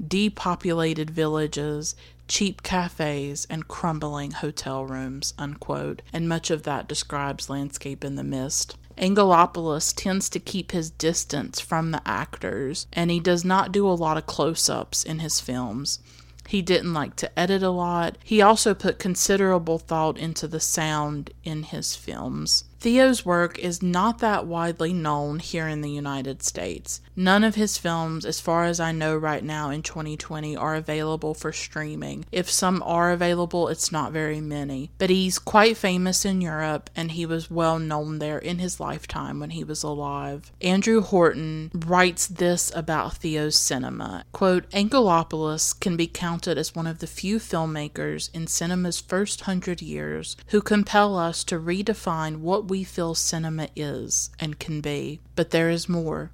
depopulated 0.06 1.10
villages, 1.10 1.96
cheap 2.28 2.62
cafes, 2.62 3.48
and 3.50 3.68
crumbling 3.68 4.32
hotel 4.32 4.86
rooms. 4.86 5.34
Unquote. 5.38 6.02
And 6.14 6.30
much 6.30 6.52
of 6.52 6.64
that 6.64 6.88
describes 6.88 7.50
landscape 7.50 8.04
in 8.04 8.16
the 8.16 8.24
mist. 8.24 8.78
Angelopoulos 8.98 9.94
tends 9.96 10.28
to 10.30 10.40
keep 10.40 10.72
his 10.72 10.90
distance 10.90 11.60
from 11.60 11.92
the 11.92 12.02
actors, 12.06 12.88
and 12.92 13.12
he 13.12 13.20
does 13.20 13.46
not 13.46 13.72
do 13.72 13.88
a 13.88 13.92
lot 13.92 14.18
of 14.18 14.26
close 14.26 14.70
ups 14.70 15.04
in 15.04 15.20
his 15.20 15.40
films. 15.40 16.00
He 16.48 16.62
didn't 16.62 16.94
like 16.94 17.18
to 17.18 17.38
edit 17.38 17.62
a 17.62 17.70
lot. 17.70 18.18
He 18.24 18.42
also 18.42 18.74
put 18.74 19.00
considerable 19.00 19.78
thought 19.78 20.18
into 20.18 20.48
the 20.48 20.62
sound 20.62 21.32
in 21.44 21.64
his 21.64 21.96
films. 21.96 22.64
Theo's 22.80 23.26
work 23.26 23.60
is 23.60 23.84
not 23.84 24.20
that 24.20 24.48
widely 24.48 24.94
known 24.94 25.40
here 25.40 25.68
in 25.68 25.82
the 25.82 25.92
United 25.92 26.42
States. 26.42 27.02
None 27.20 27.44
of 27.44 27.56
his 27.56 27.80
films, 27.80 28.28
as 28.28 28.40
far 28.40 28.66
as 28.66 28.80
I 28.80 28.92
know 28.92 29.18
right 29.18 29.44
now 29.44 29.72
in 29.72 29.82
2020, 29.82 30.56
are 30.56 30.76
available 30.76 31.34
for 31.34 31.52
streaming. 31.52 32.26
If 32.32 32.48
some 32.48 32.84
are 32.86 33.12
available, 33.12 33.70
it's 33.70 33.92
not 33.92 34.12
very 34.12 34.40
many. 34.40 34.92
But 35.00 35.10
he's 35.10 35.40
quite 35.40 35.78
famous 35.78 36.26
in 36.26 36.42
Europe 36.42 36.92
and 36.96 37.14
he 37.14 37.26
was 37.26 37.50
well 37.50 37.80
known 37.80 38.20
there 38.20 38.38
in 38.38 38.60
his 38.60 38.80
lifetime 38.80 39.40
when 39.40 39.50
he 39.50 39.64
was 39.64 39.82
alive. 39.82 40.52
Andrew 40.62 41.02
Horton 41.02 41.72
writes 41.74 42.28
this 42.28 42.72
about 42.76 43.18
Theo's 43.18 43.56
cinema. 43.56 44.24
Quote, 44.32 44.70
Angelopoulos 44.70 45.74
can 45.80 45.98
be 45.98 46.06
counted 46.06 46.60
as 46.60 46.76
one 46.76 46.86
of 46.86 47.00
the 47.00 47.08
few 47.08 47.40
filmmakers 47.40 48.30
in 48.32 48.46
cinema's 48.46 49.02
first 49.02 49.42
hundred 49.42 49.82
years 49.82 50.38
who 50.50 50.62
compel 50.62 51.18
us 51.18 51.44
to 51.46 51.60
redefine 51.60 52.42
what 52.42 52.68
we 52.68 52.84
feel 52.84 53.16
cinema 53.16 53.70
is 53.76 54.30
and 54.40 54.60
can 54.60 54.82
be, 54.82 55.20
but 55.36 55.50
there 55.50 55.72
is 55.72 55.90
more. 55.90 56.30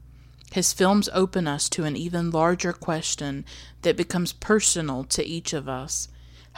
His 0.54 0.72
films 0.72 1.10
open 1.14 1.48
us 1.48 1.68
to 1.70 1.84
an 1.84 1.96
even 1.96 2.30
larger 2.30 2.74
question 2.74 3.44
that 3.82 3.98
becomes 3.98 4.34
personal 4.34 5.04
to 5.06 5.26
each 5.26 5.52
of 5.52 5.68
us. 5.68 6.10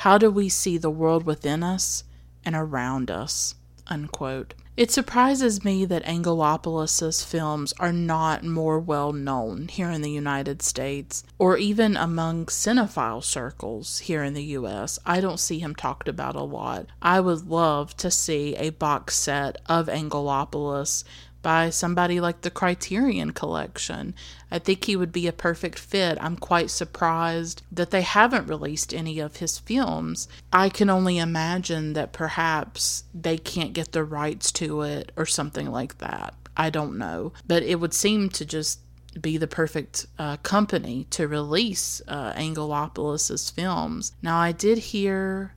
How 0.04 0.18
do 0.18 0.30
we 0.30 0.50
see 0.50 0.78
the 0.78 0.90
world 0.90 1.26
within 1.26 1.64
us 1.64 2.04
and 2.44 2.58
around 2.58 3.10
us? 3.10 3.56
Unquote. 3.88 4.54
It 4.76 4.92
surprises 4.92 5.64
me 5.64 5.86
that 5.86 6.04
Angelopoulos' 6.04 7.24
films 7.24 7.74
are 7.80 7.94
not 7.94 8.44
more 8.44 8.78
well 8.78 9.14
known 9.14 9.70
here 9.70 9.90
in 9.90 10.02
the 10.02 10.12
United 10.12 10.62
States 10.62 11.24
or 11.40 11.56
even 11.56 11.96
among 11.96 12.48
cinephile 12.48 13.24
circles 13.24 14.00
here 14.00 14.22
in 14.22 14.34
the 14.34 14.44
US. 14.60 15.00
I 15.06 15.22
don't 15.22 15.40
see 15.40 15.60
him 15.60 15.74
talked 15.74 16.10
about 16.10 16.36
a 16.36 16.44
lot. 16.44 16.88
I 17.02 17.22
would 17.22 17.48
love 17.48 17.96
to 17.96 18.12
see 18.12 18.58
a 18.58 18.72
box 18.72 19.16
set 19.16 19.62
of 19.68 19.88
Angelopoulos 19.88 21.06
by 21.46 21.70
somebody 21.70 22.20
like 22.20 22.42
the 22.42 22.50
Criterion 22.50 23.30
Collection. 23.30 24.16
I 24.50 24.58
think 24.58 24.84
he 24.86 24.96
would 24.96 25.12
be 25.12 25.28
a 25.28 25.32
perfect 25.32 25.78
fit. 25.78 26.18
I'm 26.20 26.38
quite 26.38 26.72
surprised 26.72 27.62
that 27.72 27.92
they 27.92 28.02
haven't 28.02 28.48
released 28.48 28.96
any 28.96 29.20
of 29.20 29.36
his 29.36 29.60
films. 29.60 30.28
I 30.52 30.70
can 30.70 30.90
only 30.90 31.20
imagine 31.20 31.94
that 31.94 32.14
perhaps 32.14 33.04
they 33.14 33.38
can't 33.38 33.74
get 33.74 33.92
the 33.92 34.04
rights 34.04 34.52
to 34.54 34.82
it 34.82 35.12
or 35.16 35.28
something 35.28 35.70
like 35.70 36.00
that. 36.00 36.34
I 36.58 36.72
don't 36.72 36.98
know. 36.98 37.32
But 37.46 37.62
it 37.62 37.80
would 37.80 37.94
seem 37.94 38.30
to 38.30 38.44
just 38.44 38.80
be 39.22 39.38
the 39.38 39.46
perfect 39.46 40.08
uh, 40.18 40.38
company 40.38 41.06
to 41.12 41.28
release 41.28 42.02
uh, 42.08 42.34
Angelopoulos' 42.34 43.54
films. 43.54 44.14
Now, 44.24 44.40
I 44.40 44.52
did 44.52 44.80
hear, 44.80 45.54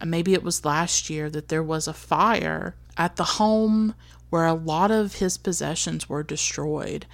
uh, 0.00 0.06
maybe 0.06 0.32
it 0.32 0.44
was 0.44 0.64
last 0.64 1.10
year, 1.10 1.28
that 1.30 1.48
there 1.48 1.60
was 1.60 1.88
a 1.88 1.92
fire 1.92 2.76
at 2.96 3.16
the 3.16 3.24
home 3.24 3.96
where 4.34 4.46
a 4.46 4.52
lot 4.52 4.90
of 4.90 5.14
his 5.14 5.38
possessions 5.38 6.08
were 6.08 6.24
destroyed. 6.24 7.06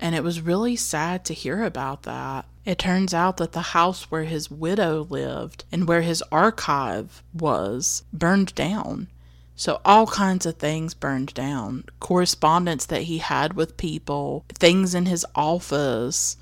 And 0.00 0.14
it 0.14 0.24
was 0.24 0.40
really 0.40 0.76
sad 0.76 1.22
to 1.26 1.34
hear 1.34 1.62
about 1.62 2.04
that. 2.04 2.46
It 2.64 2.78
turns 2.78 3.12
out 3.12 3.36
that 3.36 3.52
the 3.52 3.74
house 3.76 4.10
where 4.10 4.24
his 4.24 4.50
widow 4.50 5.06
lived 5.10 5.66
and 5.70 5.86
where 5.86 6.00
his 6.00 6.24
archive 6.32 7.22
was 7.34 8.04
burned 8.14 8.54
down. 8.54 9.08
So, 9.54 9.82
all 9.84 10.06
kinds 10.06 10.46
of 10.46 10.56
things 10.56 10.94
burned 10.94 11.34
down. 11.34 11.84
Correspondence 12.00 12.86
that 12.86 13.02
he 13.02 13.18
had 13.18 13.52
with 13.52 13.76
people, 13.76 14.46
things 14.48 14.94
in 14.94 15.04
his 15.04 15.26
office, 15.34 16.38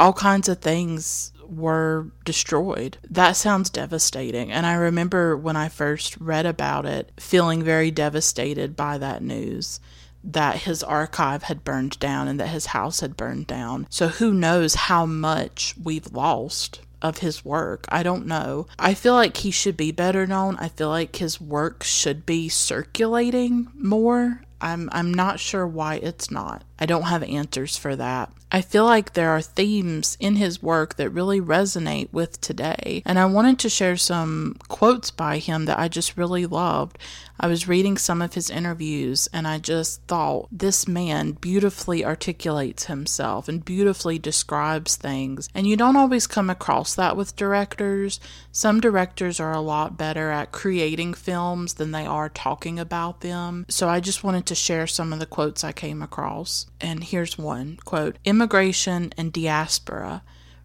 all 0.00 0.12
kinds 0.12 0.48
of 0.48 0.58
things 0.58 1.30
were 1.52 2.08
destroyed. 2.24 2.98
That 3.10 3.36
sounds 3.36 3.70
devastating. 3.70 4.50
And 4.50 4.66
I 4.66 4.74
remember 4.74 5.36
when 5.36 5.56
I 5.56 5.68
first 5.68 6.16
read 6.18 6.46
about 6.46 6.86
it, 6.86 7.12
feeling 7.18 7.62
very 7.62 7.90
devastated 7.90 8.76
by 8.76 8.98
that 8.98 9.22
news 9.22 9.80
that 10.24 10.62
his 10.62 10.82
archive 10.82 11.44
had 11.44 11.64
burned 11.64 11.98
down 11.98 12.28
and 12.28 12.38
that 12.38 12.48
his 12.48 12.66
house 12.66 13.00
had 13.00 13.16
burned 13.16 13.46
down. 13.46 13.86
So 13.90 14.08
who 14.08 14.32
knows 14.32 14.74
how 14.74 15.04
much 15.04 15.74
we've 15.82 16.12
lost 16.12 16.80
of 17.02 17.18
his 17.18 17.44
work. 17.44 17.84
I 17.90 18.02
don't 18.02 18.26
know. 18.26 18.66
I 18.78 18.94
feel 18.94 19.14
like 19.14 19.38
he 19.38 19.50
should 19.50 19.76
be 19.76 19.92
better 19.92 20.26
known. 20.26 20.56
I 20.56 20.68
feel 20.68 20.88
like 20.88 21.16
his 21.16 21.40
work 21.40 21.82
should 21.82 22.24
be 22.24 22.48
circulating 22.48 23.68
more. 23.74 24.42
I'm 24.62 24.88
I'm 24.92 25.12
not 25.12 25.40
sure 25.40 25.66
why 25.66 25.96
it's 25.96 26.30
not. 26.30 26.62
I 26.78 26.86
don't 26.86 27.02
have 27.02 27.24
answers 27.24 27.76
for 27.76 27.96
that. 27.96 28.32
I 28.54 28.60
feel 28.60 28.84
like 28.84 29.14
there 29.14 29.30
are 29.30 29.42
themes 29.42 30.16
in 30.20 30.36
his 30.36 30.62
work 30.62 30.96
that 30.96 31.10
really 31.10 31.40
resonate 31.40 32.12
with 32.12 32.40
today, 32.40 33.02
and 33.04 33.18
I 33.18 33.24
wanted 33.24 33.58
to 33.60 33.68
share 33.68 33.96
some 33.96 34.56
quotes 34.68 35.10
by 35.10 35.38
him 35.38 35.64
that 35.64 35.78
I 35.78 35.88
just 35.88 36.16
really 36.16 36.46
loved. 36.46 36.98
I 37.44 37.48
was 37.48 37.66
reading 37.66 37.98
some 37.98 38.22
of 38.22 38.34
his 38.34 38.50
interviews 38.50 39.28
and 39.32 39.48
I 39.48 39.58
just 39.58 40.02
thought 40.02 40.46
this 40.52 40.86
man 40.86 41.32
beautifully 41.32 42.04
articulates 42.04 42.84
himself 42.84 43.48
and 43.48 43.64
beautifully 43.64 44.16
describes 44.16 44.94
things. 44.94 45.48
And 45.52 45.66
you 45.66 45.76
don't 45.76 45.96
always 45.96 46.28
come 46.28 46.48
across 46.48 46.94
that 46.94 47.16
with 47.16 47.34
directors. 47.34 48.20
Some 48.52 48.80
directors 48.80 49.40
are 49.40 49.52
a 49.52 49.60
lot 49.60 49.98
better 49.98 50.30
at 50.30 50.52
creating 50.52 51.14
films 51.14 51.74
than 51.74 51.90
they 51.90 52.06
are 52.06 52.28
talking 52.28 52.78
about 52.78 53.22
them. 53.22 53.66
So 53.68 53.88
I 53.88 53.98
just 53.98 54.22
wanted 54.22 54.46
to 54.46 54.54
share 54.54 54.86
some 54.86 55.12
of 55.12 55.18
the 55.18 55.26
quotes 55.26 55.64
I 55.64 55.72
came 55.72 56.00
across 56.00 56.66
and 56.80 57.02
here's 57.02 57.36
one 57.36 57.80
quote 57.84 58.18
immigration 58.24 59.12
and 59.18 59.32
diaspora 59.32 60.22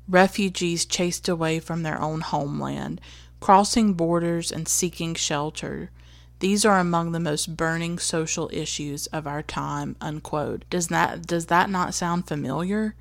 refugees 0.08 0.86
chased 0.86 1.28
away 1.28 1.60
from 1.60 1.82
their 1.82 2.00
own 2.00 2.22
homeland 2.22 3.02
crossing 3.40 3.94
borders 3.94 4.52
and 4.52 4.68
seeking 4.68 5.16
shelter 5.16 5.90
these 6.40 6.66
are 6.66 6.80
among 6.80 7.12
the 7.12 7.20
most 7.20 7.58
burning 7.58 7.98
social 7.98 8.50
issues 8.54 9.08
of 9.08 9.26
our 9.26 9.42
time 9.42 9.96
unquote. 10.02 10.66
Does 10.70 10.88
that 10.88 11.26
does 11.26 11.48
that 11.48 11.70
not 11.70 11.94
sound 11.94 12.28
familiar 12.28 12.96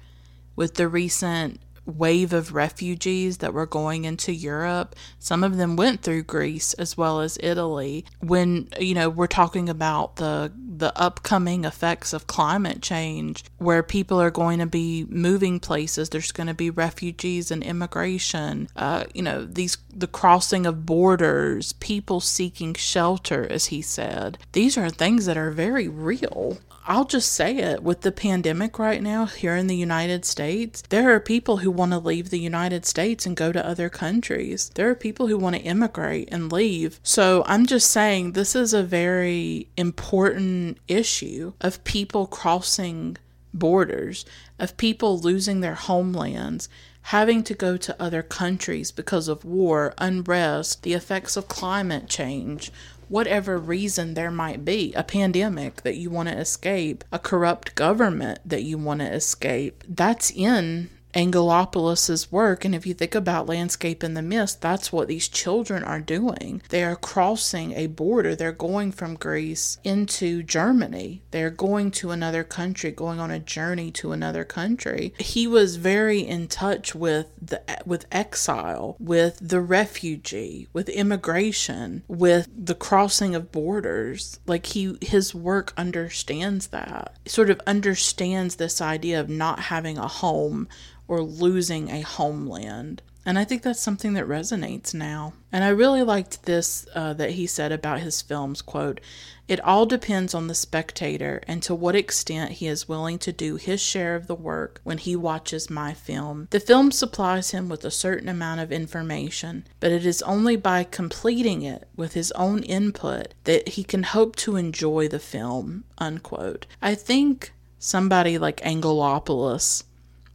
with 0.55 0.75
the 0.75 0.89
recent 0.89 1.61
wave 1.87 2.33
of 2.33 2.55
refugees 2.55 3.39
that 3.39 3.55
were 3.55 3.67
going 3.67 4.05
into 4.05 4.33
Europe. 4.33 4.95
Some 5.19 5.43
of 5.45 5.57
them 5.57 5.77
went 5.77 6.03
through 6.03 6.25
Greece 6.25 6.75
as 6.75 6.97
well 6.97 7.21
as 7.21 7.39
Italy. 7.43 8.05
When, 8.21 8.69
you 8.79 8.95
know, 8.95 9.09
we're 9.09 9.27
talking 9.27 9.69
about 9.69 10.17
the 10.17 10.53
the 10.79 10.93
upcoming 11.01 11.65
effects 11.65 12.13
of 12.13 12.27
climate 12.27 12.83
change 12.83 13.45
where 13.57 13.83
people 13.83 14.21
are 14.21 14.31
going 14.31 14.59
to 14.59 14.67
be 14.67 15.07
moving 15.09 15.59
places, 15.59 16.11
there's 16.11 16.33
going 16.33 16.49
to 16.49 16.55
be 16.55 16.69
refugees 16.69 17.51
and 17.51 17.63
immigration. 17.63 18.69
Uh, 18.77 19.05
you 19.15 19.23
know, 19.23 19.45
these 19.45 19.79
the 19.93 20.07
crossing 20.07 20.67
of 20.67 20.85
borders, 20.85 21.73
people 21.75 22.21
seeking 22.21 22.75
shelter 22.75 23.47
as 23.51 23.67
he 23.67 23.81
said. 23.81 24.37
These 24.53 24.77
are 24.77 24.91
things 24.91 25.25
that 25.27 25.39
are 25.39 25.51
very 25.51 25.89
real. 25.89 26.59
I'll 26.89 27.05
just 27.05 27.33
say 27.33 27.57
it 27.57 27.83
with 27.83 28.03
the 28.03 28.13
pandemic 28.13 28.79
right 28.79 29.03
now 29.03 29.27
here 29.27 29.57
in 29.57 29.67
the 29.67 29.77
United 29.77 30.25
States, 30.25 30.83
there 30.89 31.13
are 31.13 31.19
people 31.19 31.57
who 31.59 31.71
want 31.71 31.91
to 31.91 31.99
leave 31.99 32.31
the 32.31 32.39
United 32.39 32.87
States 32.87 33.27
and 33.27 33.37
go 33.37 33.51
to 33.51 33.67
other 33.67 33.89
countries. 33.89 34.71
There 34.77 34.89
are 34.89 34.95
people 34.95 35.27
who 35.27 35.37
want 35.37 35.57
to 35.57 35.63
immigrate 35.63 36.29
and 36.31 36.53
leave. 36.53 37.01
So 37.03 37.43
I'm 37.47 37.67
just 37.67 37.91
saying 37.91 38.33
this 38.33 38.55
is 38.55 38.73
a 38.73 38.85
very 38.85 39.69
important 39.77 40.79
issue 40.87 41.55
of 41.61 41.83
people 41.83 42.29
crossing 42.29 43.17
borders, 43.53 44.25
of 44.61 44.77
people 44.77 45.19
losing 45.19 45.63
their 45.63 45.75
homelands, 45.75 46.69
having 47.03 47.43
to 47.45 47.55
go 47.55 47.77
to 47.77 48.03
other 48.03 48.23
countries 48.23 48.93
because 48.93 49.27
of 49.27 49.45
war, 49.45 49.93
unrest, 49.99 50.83
the 50.83 50.93
effects 50.93 51.37
of 51.37 51.49
climate 51.49 52.09
change, 52.09 52.71
whatever 53.09 53.59
reason 53.59 54.15
there 54.15 54.31
might 54.31 54.65
be 54.65 54.93
a 54.95 55.05
pandemic 55.05 55.83
that 55.83 55.97
you 55.97 56.11
want 56.11 56.29
to 56.29 56.39
escape, 56.39 57.05
a 57.13 57.19
corrupt 57.19 57.75
government 57.75 58.39
that 58.45 58.63
you 58.63 58.79
want 58.79 59.01
to 59.01 59.13
escape. 59.13 59.85
That's 59.89 60.31
in 60.31 60.91
Angelopoulos's 61.17 62.31
work. 62.31 62.65
And 62.65 62.75
if 62.75 62.87
you 62.87 62.93
think 62.93 63.15
about 63.15 63.49
Landscape 63.49 64.05
in 64.05 64.15
the 64.15 64.23
Mist, 64.23 64.61
that's 64.61 64.93
what 64.93 65.09
these 65.09 65.29
children 65.29 65.83
are 65.83 66.01
doing. 66.01 66.61
They 66.69 66.85
are 66.85 66.95
crossing 66.95 67.73
a 67.73 67.87
border. 67.87 68.37
They're 68.37 68.53
going 68.53 68.93
from 68.93 69.15
Greece 69.15 69.79
into 69.83 70.43
Germany. 70.43 71.23
They're 71.31 71.51
going 71.51 71.91
to 71.93 72.11
another 72.11 72.45
country, 72.45 72.91
going 72.91 73.19
on 73.19 73.31
a 73.31 73.39
journey 73.39 73.91
to 73.93 74.13
another 74.13 74.45
country. 74.45 75.15
He 75.19 75.47
was 75.47 75.77
very 75.77 76.21
in 76.21 76.49
touch 76.49 76.95
with 76.95 77.29
the 77.41 77.63
with 77.87 78.07
exile, 78.13 78.97
with 78.99 79.39
the 79.41 79.61
refugee, 79.61 80.69
with 80.73 80.89
immigration, 80.91 82.03
with 82.09 82.49
the 82.55 82.75
crossing 82.75 83.35
of 83.35 83.51
borders. 83.51 84.39
Like 84.47 84.67
he 84.67 84.99
his 85.01 85.35
work 85.35 85.73
understands 85.77 86.69
that. 86.69 87.17
Sort 87.27 87.49
of 87.49 87.61
understands 87.67 88.57
this 88.57 88.81
idea 88.83 89.19
of 89.19 89.31
not 89.31 89.61
having 89.61 89.97
a 89.97 90.09
home 90.09 90.69
or 91.09 91.23
losing 91.23 91.91
a 91.91 92.01
homeland. 92.01 93.03
And 93.27 93.41
I 93.41 93.45
think 93.45 93.63
that's 93.63 93.83
something 93.83 94.13
that 94.13 94.29
resonates 94.29 94.95
now. 94.95 95.33
And 95.51 95.65
I 95.65 95.69
really 95.71 96.05
liked 96.05 96.45
this 96.45 96.87
uh, 96.95 97.13
that 97.15 97.33
he 97.33 97.49
said 97.49 97.73
about 97.73 97.99
his 97.99 98.23
films 98.23 98.63
quote, 98.63 99.01
It 99.49 99.59
all 99.65 99.85
depends 99.85 100.33
on 100.33 100.47
the 100.47 100.55
spectator 100.55 101.43
and 101.49 101.61
to 101.65 101.75
what 101.75 101.97
extent 101.97 102.53
he 102.53 102.69
is 102.69 102.89
willing 102.89 103.19
to 103.19 103.33
do 103.33 103.57
his 103.57 103.81
share 103.81 104.15
of 104.15 104.29
the 104.29 104.37
work 104.37 104.81
when 104.85 104.99
he 104.99 105.17
watches 105.17 105.69
my 105.69 105.93
film. 105.93 106.47
The 106.51 106.61
film 106.61 106.93
supplies 106.93 107.51
him 107.51 107.69
with 107.69 107.85
a 107.85 107.91
certain 107.91 108.29
amount 108.29 108.61
of 108.61 108.71
information, 108.71 109.67
but 109.81 109.91
it 109.91 110.07
is 110.07 110.23
only 110.23 110.55
by 110.55 110.85
completing 110.85 111.63
it 111.63 111.89
with 111.97 112.13
his 112.13 112.31
own 112.33 112.63
input 112.63 113.35
that 113.43 113.71
he 113.71 113.83
can 113.83 114.05
hope 114.05 114.37
to 114.37 114.55
enjoy 114.55 115.09
the 115.09 115.19
film. 115.19 115.83
Unquote. 115.99 116.67
I 116.81 116.95
think 116.95 117.53
somebody 117.81 118.39
like 118.39 118.61
Angelopoulos 118.61 119.83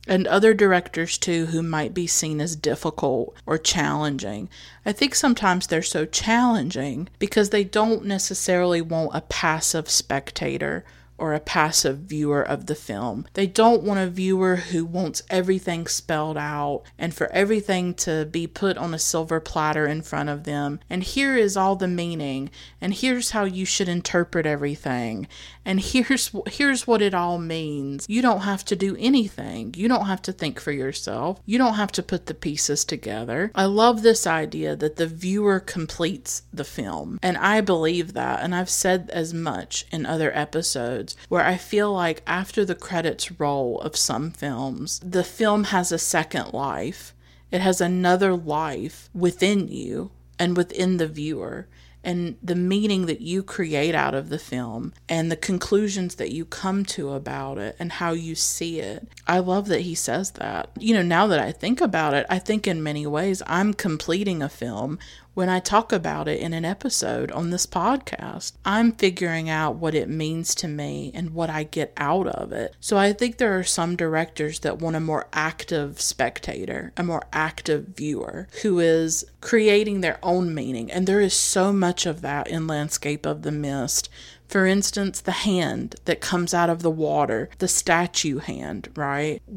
and 0.07 0.27
other 0.27 0.53
directors 0.53 1.17
too 1.17 1.47
who 1.47 1.61
might 1.61 1.93
be 1.93 2.07
seen 2.07 2.41
as 2.41 2.55
difficult 2.55 3.35
or 3.45 3.57
challenging. 3.57 4.49
I 4.85 4.91
think 4.91 5.15
sometimes 5.15 5.67
they're 5.67 5.81
so 5.81 6.05
challenging 6.05 7.07
because 7.19 7.49
they 7.49 7.63
don't 7.63 8.05
necessarily 8.05 8.81
want 8.81 9.11
a 9.13 9.21
passive 9.21 9.89
spectator 9.89 10.83
or 11.21 11.36
a 11.36 11.39
passive 11.39 11.99
viewer 11.99 12.41
of 12.41 12.65
the 12.65 12.73
film. 12.73 13.27
They 13.36 13.45
don't 13.45 13.84
want 13.84 13.99
a 13.99 14.10
viewer 14.10 14.55
who 14.55 14.84
wants 14.84 15.21
everything 15.29 15.86
spelled 15.86 16.36
out 16.36 16.81
and 16.97 17.13
for 17.13 17.31
everything 17.31 17.93
to 17.93 18.25
be 18.25 18.47
put 18.47 18.75
on 18.75 18.93
a 18.93 18.99
silver 18.99 19.39
platter 19.39 19.86
in 19.86 20.01
front 20.01 20.29
of 20.29 20.45
them. 20.45 20.79
And 20.89 21.03
here 21.03 21.38
is 21.38 21.55
all 21.55 21.75
the 21.75 21.88
meaning, 21.88 22.49
and 22.81 22.91
here's 22.91 23.31
how 23.31 23.43
you 23.43 23.65
should 23.65 23.88
interpret 23.88 24.47
everything, 24.47 25.27
and 25.63 25.79
here's 25.79 26.31
here's 26.47 26.88
what 26.88 27.03
it 27.03 27.13
all 27.13 27.38
means. 27.38 28.07
You 28.10 28.23
don't 28.23 28.41
have 28.41 28.65
to 28.65 28.75
do 28.75 28.95
anything. 28.97 29.75
You 29.77 29.88
don't 29.88 30.07
have 30.07 30.23
to 30.23 30.31
think 30.31 30.60
for 30.60 30.71
yourself. 30.71 31.39
You 31.45 31.60
don't 31.60 31.75
have 31.75 31.91
to 31.93 32.03
put 32.03 32.25
the 32.25 32.34
pieces 32.34 32.84
together. 32.84 33.51
I 33.53 33.65
love 33.65 34.01
this 34.01 34.25
idea 34.25 34.75
that 34.75 34.95
the 34.95 35.05
viewer 35.05 35.60
completes 35.60 36.41
the 36.51 36.63
film, 36.63 37.19
and 37.21 37.38
I 37.38 37.62
believe 37.62 38.13
that, 38.13 38.41
and 38.41 38.55
I've 38.55 38.71
said 38.71 39.12
as 39.13 39.36
much 39.36 39.86
in 39.91 40.07
other 40.07 40.36
episodes 40.36 41.11
where 41.30 41.45
I 41.45 41.58
feel 41.58 41.93
like 41.93 42.24
after 42.26 42.65
the 42.65 42.76
credits 42.76 43.32
roll 43.39 43.80
of 43.82 43.95
some 43.95 44.32
films, 44.32 45.00
the 45.00 45.24
film 45.24 45.65
has 45.65 45.91
a 45.91 46.00
second 46.00 46.54
life. 46.54 47.13
It 47.52 47.62
has 47.62 47.82
another 47.82 48.34
life 48.34 49.10
within 49.13 49.67
you 49.67 50.12
and 50.39 50.56
within 50.56 50.97
the 50.97 51.08
viewer 51.08 51.67
and 52.04 52.36
the 52.41 52.56
meaning 52.56 53.06
that 53.06 53.21
you 53.21 53.43
create 53.43 53.93
out 53.93 54.15
of 54.15 54.30
the 54.30 54.39
film 54.39 54.93
and 55.08 55.32
the 55.32 55.36
conclusions 55.36 56.15
that 56.15 56.32
you 56.32 56.45
come 56.45 56.84
to 56.84 57.12
about 57.12 57.58
it 57.58 57.76
and 57.78 57.93
how 57.93 58.12
you 58.12 58.34
see 58.34 58.80
it. 58.80 59.08
I 59.28 59.39
love 59.39 59.67
that 59.67 59.82
he 59.82 59.93
says 59.93 60.32
that. 60.32 60.71
You 60.80 60.95
know, 60.95 61.04
now 61.04 61.28
that 61.28 61.39
I 61.39 61.52
think 61.52 61.80
about 61.80 62.13
it, 62.13 62.26
I 62.30 62.39
think 62.39 62.67
in 62.67 62.82
many 62.82 63.06
ways 63.06 63.43
I'm 63.45 63.74
completing 63.74 64.41
a 64.41 64.50
film 64.50 64.97
when 65.33 65.49
I 65.49 65.59
talk 65.59 65.93
about 65.93 66.27
it 66.27 66.39
in 66.39 66.53
an 66.53 66.65
episode 66.65 67.31
on 67.31 67.49
this 67.49 67.65
podcast. 67.65 68.53
I'm 68.65 68.91
figuring 68.91 69.49
out 69.49 69.75
what 69.75 69.95
it 69.95 70.09
means 70.09 70.53
to 70.55 70.67
me 70.67 71.11
and 71.13 71.33
what 71.33 71.49
I 71.49 71.63
get 71.63 71.93
out 71.97 72.27
of 72.27 72.51
it. 72.51 72.75
So 72.79 72.97
I 72.97 73.13
think 73.13 73.37
there 73.37 73.57
are 73.57 73.63
some 73.63 73.95
directors 73.95 74.59
that 74.59 74.79
want 74.79 74.95
a 74.95 74.99
more 74.99 75.27
active 75.31 76.01
spectator, 76.01 76.91
a 76.97 77.03
more 77.03 77.23
active 77.31 77.87
viewer 77.95 78.47
who 78.61 78.79
is 78.79 79.25
creating 79.39 80.01
their 80.01 80.19
own 80.21 80.53
meaning. 80.53 80.91
And 80.91 81.07
there 81.07 81.21
is 81.21 81.33
so 81.33 81.71
much 81.71 82.05
of 82.05 82.21
that 82.21 82.47
in 82.47 82.67
Landscape 82.67 83.25
of 83.25 83.43
the 83.43 83.51
Mist. 83.51 84.09
For 84.47 84.65
instance, 84.65 85.21
the 85.21 85.31
hand 85.31 85.95
that 86.03 86.19
comes 86.19 86.53
out 86.53 86.69
of 86.69 86.81
the 86.81 86.91
water, 86.91 87.49
the 87.59 87.69
statue 87.69 88.39
hand, 88.39 88.89
right? 88.95 89.41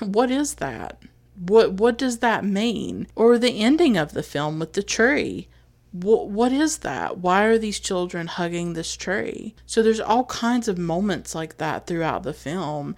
What 0.00 0.30
is 0.30 0.54
that? 0.54 1.00
What 1.48 1.72
what 1.72 1.98
does 1.98 2.18
that 2.18 2.44
mean? 2.44 3.08
Or 3.16 3.36
the 3.36 3.60
ending 3.60 3.96
of 3.96 4.12
the 4.12 4.22
film 4.22 4.60
with 4.60 4.74
the 4.74 4.82
tree. 4.82 5.48
What 5.90 6.28
what 6.28 6.52
is 6.52 6.78
that? 6.78 7.18
Why 7.18 7.42
are 7.44 7.58
these 7.58 7.80
children 7.80 8.28
hugging 8.28 8.72
this 8.72 8.94
tree? 8.94 9.54
So 9.66 9.82
there's 9.82 10.00
all 10.00 10.24
kinds 10.26 10.68
of 10.68 10.78
moments 10.78 11.34
like 11.34 11.58
that 11.58 11.86
throughout 11.86 12.22
the 12.22 12.32
film. 12.32 12.94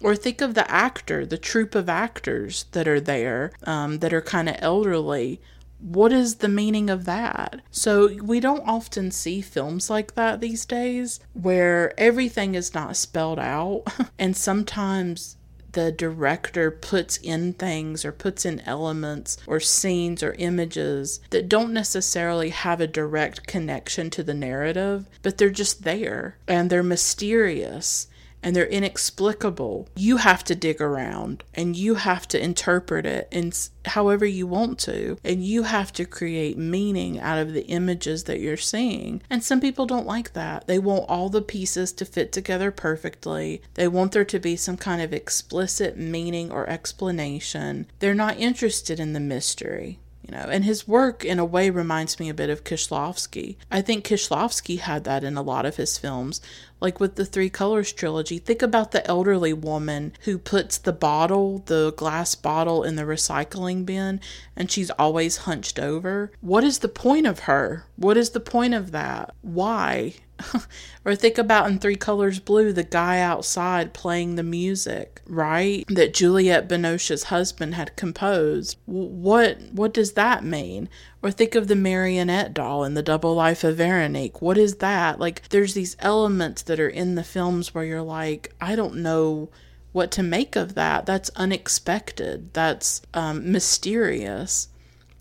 Or 0.00 0.16
think 0.16 0.40
of 0.40 0.54
the 0.54 0.68
actor, 0.70 1.26
the 1.26 1.38
troupe 1.38 1.74
of 1.74 1.88
actors 1.88 2.64
that 2.72 2.88
are 2.88 3.00
there, 3.00 3.52
um, 3.64 3.98
that 3.98 4.12
are 4.12 4.22
kind 4.22 4.48
of 4.48 4.56
elderly. 4.58 5.40
What 5.78 6.12
is 6.12 6.36
the 6.36 6.48
meaning 6.48 6.90
of 6.90 7.04
that? 7.04 7.60
So, 7.70 8.08
we 8.22 8.40
don't 8.40 8.66
often 8.66 9.10
see 9.10 9.40
films 9.40 9.90
like 9.90 10.14
that 10.14 10.40
these 10.40 10.64
days 10.64 11.20
where 11.34 11.92
everything 12.00 12.54
is 12.54 12.74
not 12.74 12.96
spelled 12.96 13.38
out. 13.38 13.82
and 14.18 14.36
sometimes 14.36 15.36
the 15.72 15.90
director 15.90 16.70
puts 16.70 17.16
in 17.18 17.52
things 17.54 18.04
or 18.04 18.12
puts 18.12 18.44
in 18.44 18.60
elements 18.60 19.36
or 19.46 19.60
scenes 19.60 20.22
or 20.22 20.34
images 20.38 21.20
that 21.30 21.48
don't 21.48 21.72
necessarily 21.72 22.50
have 22.50 22.80
a 22.80 22.86
direct 22.86 23.46
connection 23.46 24.10
to 24.10 24.22
the 24.22 24.34
narrative, 24.34 25.06
but 25.22 25.38
they're 25.38 25.50
just 25.50 25.84
there 25.84 26.36
and 26.46 26.68
they're 26.68 26.82
mysterious 26.82 28.08
and 28.42 28.54
they're 28.54 28.66
inexplicable. 28.66 29.88
You 29.96 30.18
have 30.18 30.44
to 30.44 30.54
dig 30.54 30.80
around 30.80 31.44
and 31.54 31.76
you 31.76 31.94
have 31.94 32.26
to 32.28 32.42
interpret 32.42 33.06
it 33.06 33.28
in 33.30 33.52
however 33.84 34.24
you 34.24 34.46
want 34.46 34.78
to, 34.78 35.18
and 35.24 35.44
you 35.44 35.64
have 35.64 35.92
to 35.92 36.04
create 36.04 36.56
meaning 36.56 37.18
out 37.18 37.38
of 37.38 37.52
the 37.52 37.66
images 37.66 38.24
that 38.24 38.40
you're 38.40 38.56
seeing. 38.56 39.22
And 39.28 39.42
some 39.42 39.60
people 39.60 39.86
don't 39.86 40.06
like 40.06 40.32
that. 40.34 40.66
They 40.66 40.78
want 40.78 41.08
all 41.08 41.28
the 41.28 41.42
pieces 41.42 41.92
to 41.94 42.04
fit 42.04 42.32
together 42.32 42.70
perfectly. 42.70 43.62
They 43.74 43.88
want 43.88 44.12
there 44.12 44.24
to 44.24 44.38
be 44.38 44.56
some 44.56 44.76
kind 44.76 45.02
of 45.02 45.12
explicit 45.12 45.96
meaning 45.96 46.50
or 46.50 46.68
explanation. 46.68 47.86
They're 47.98 48.14
not 48.14 48.38
interested 48.38 49.00
in 49.00 49.12
the 49.12 49.20
mystery 49.20 49.98
you 50.22 50.32
know 50.32 50.44
and 50.50 50.64
his 50.64 50.88
work 50.88 51.24
in 51.24 51.38
a 51.38 51.44
way 51.44 51.68
reminds 51.68 52.20
me 52.20 52.28
a 52.28 52.34
bit 52.34 52.50
of 52.50 52.64
Kieślowski. 52.64 53.56
I 53.70 53.82
think 53.82 54.06
Kieślowski 54.06 54.78
had 54.78 55.04
that 55.04 55.24
in 55.24 55.36
a 55.36 55.42
lot 55.42 55.66
of 55.66 55.76
his 55.76 55.98
films 55.98 56.40
like 56.82 57.00
with 57.00 57.14
the 57.14 57.24
Three 57.24 57.48
Colors 57.48 57.92
trilogy, 57.92 58.38
think 58.38 58.60
about 58.60 58.90
the 58.90 59.06
elderly 59.06 59.52
woman 59.52 60.12
who 60.24 60.36
puts 60.36 60.76
the 60.76 60.92
bottle, 60.92 61.62
the 61.66 61.92
glass 61.96 62.34
bottle, 62.34 62.82
in 62.82 62.96
the 62.96 63.02
recycling 63.02 63.86
bin 63.86 64.20
and 64.56 64.70
she's 64.70 64.90
always 64.90 65.38
hunched 65.38 65.78
over. 65.78 66.32
What 66.40 66.64
is 66.64 66.80
the 66.80 66.88
point 66.88 67.26
of 67.26 67.40
her? 67.40 67.86
What 67.96 68.16
is 68.16 68.30
the 68.30 68.40
point 68.40 68.74
of 68.74 68.90
that? 68.90 69.34
Why? 69.42 70.14
or 71.04 71.14
think 71.14 71.38
about 71.38 71.70
in 71.70 71.78
Three 71.78 71.96
Colors 71.96 72.38
Blue, 72.38 72.72
the 72.72 72.82
guy 72.82 73.20
outside 73.20 73.92
playing 73.92 74.34
the 74.34 74.42
music, 74.42 75.20
right? 75.26 75.84
That 75.88 76.14
Juliette 76.14 76.68
Binoche's 76.68 77.24
husband 77.24 77.74
had 77.74 77.96
composed. 77.96 78.78
What 78.86 79.60
what 79.72 79.94
does 79.94 80.12
that 80.12 80.44
mean? 80.44 80.88
Or 81.22 81.30
think 81.30 81.54
of 81.54 81.68
the 81.68 81.76
marionette 81.76 82.52
doll 82.52 82.84
in 82.84 82.94
the 82.94 83.02
double 83.02 83.34
life 83.34 83.62
of 83.64 83.76
Veronique. 83.76 84.42
What 84.42 84.58
is 84.58 84.76
that? 84.76 85.20
Like 85.20 85.48
there's 85.50 85.74
these 85.74 85.96
elements 86.00 86.62
that 86.62 86.80
are 86.80 86.88
in 86.88 87.14
the 87.14 87.24
films 87.24 87.74
where 87.74 87.84
you're 87.84 88.02
like, 88.02 88.52
I 88.60 88.74
don't 88.74 88.96
know 88.96 89.50
what 89.92 90.10
to 90.12 90.22
make 90.22 90.56
of 90.56 90.74
that. 90.74 91.06
That's 91.06 91.30
unexpected. 91.36 92.52
That's 92.54 93.02
um, 93.14 93.52
mysterious. 93.52 94.68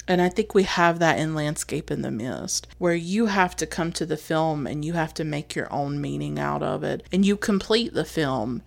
And 0.08 0.22
I 0.22 0.30
think 0.30 0.54
we 0.54 0.64
have 0.64 1.00
that 1.00 1.20
in 1.20 1.36
Landscape 1.36 1.92
in 1.92 2.02
the 2.02 2.12
Mist, 2.12 2.68
where 2.78 2.96
you 2.96 3.28
have 3.28 3.56
to 3.58 3.66
come 3.66 3.92
to 3.94 4.06
the 4.06 4.18
film 4.18 4.66
and 4.66 4.84
you 4.84 4.94
have 4.94 5.14
to 5.16 5.24
make 5.24 5.56
your 5.56 5.72
own 5.72 6.02
meaning 6.02 6.40
out 6.40 6.64
of 6.64 6.84
it. 6.84 7.08
And 7.12 7.26
you 7.26 7.38
complete 7.38 7.94
the 7.94 8.06
film 8.06 8.64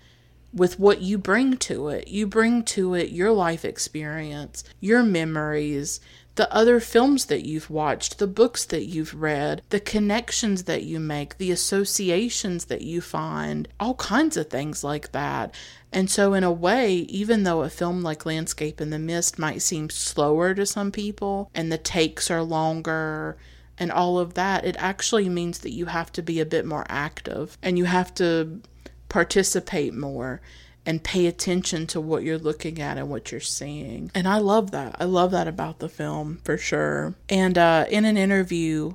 with 0.53 0.79
what 0.79 1.03
you 1.03 1.19
bring 1.19 1.57
to 1.57 1.89
it. 1.89 2.09
You 2.09 2.27
bring 2.27 2.63
to 2.65 2.95
it 2.95 3.11
your 3.11 3.33
life 3.33 3.65
experience, 3.65 4.63
your 4.81 5.03
memories, 5.03 6.01
the 6.37 6.53
other 6.53 6.81
films 6.81 7.27
that 7.27 7.47
you've 7.47 7.71
watched, 7.71 8.19
the 8.19 8.27
books 8.27 8.65
that 8.65 8.87
you've 8.87 9.15
read, 9.15 9.63
the 9.71 9.79
connections 9.79 10.65
that 10.65 10.83
you 10.83 10.99
make, 10.99 11.39
the 11.39 11.53
associations 11.53 12.65
that 12.67 12.83
you 12.83 13.01
find, 13.01 13.69
all 13.79 13.95
kinds 13.95 14.37
of 14.37 14.51
things 14.51 14.83
like 14.83 15.13
that. 15.13 15.55
And 15.93 16.11
so, 16.11 16.35
in 16.35 16.43
a 16.43 16.51
way, 16.51 16.93
even 16.93 17.45
though 17.45 17.63
a 17.63 17.71
film 17.71 18.03
like 18.03 18.27
Landscape 18.27 18.81
in 18.81 18.91
the 18.91 18.99
Mist 18.99 19.39
might 19.39 19.63
seem 19.63 19.91
slower 19.91 20.55
to 20.55 20.67
some 20.67 20.91
people 20.91 21.51
and 21.55 21.71
the 21.71 21.79
takes 21.79 22.31
are 22.31 22.43
longer 22.43 23.37
and 23.79 23.93
all 23.93 24.19
of 24.19 24.35
that, 24.35 24.65
it 24.65 24.77
actually 24.79 25.29
means 25.29 25.61
that 25.61 25.73
you 25.73 25.87
have 25.87 26.11
to 26.13 26.23
be 26.23 26.41
a 26.41 26.47
bit 26.47 26.67
more 26.67 26.85
active 26.89 27.57
and 27.63 27.79
you 27.79 27.85
have 27.85 28.13
to 28.15 28.61
participate 29.09 29.95
more 29.95 30.41
and 30.87 31.03
pay 31.03 31.27
attention 31.27 31.87
to 31.89 32.01
what 32.01 32.23
you're 32.23 32.39
looking 32.39 32.81
at 32.81 32.99
and 32.99 33.09
what 33.09 33.33
you're 33.33 33.41
seeing. 33.41 34.11
And 34.15 34.29
I 34.29 34.39
love 34.39 34.71
that. 34.73 34.97
I 35.01 35.05
love 35.05 35.31
that 35.33 35.49
about 35.49 35.79
the 35.79 35.89
film 35.89 36.41
for 36.45 36.57
sure. 36.59 37.15
And 37.29 37.57
uh, 37.57 37.87
in 37.89 38.05
an 38.05 38.17
interview 38.17 38.95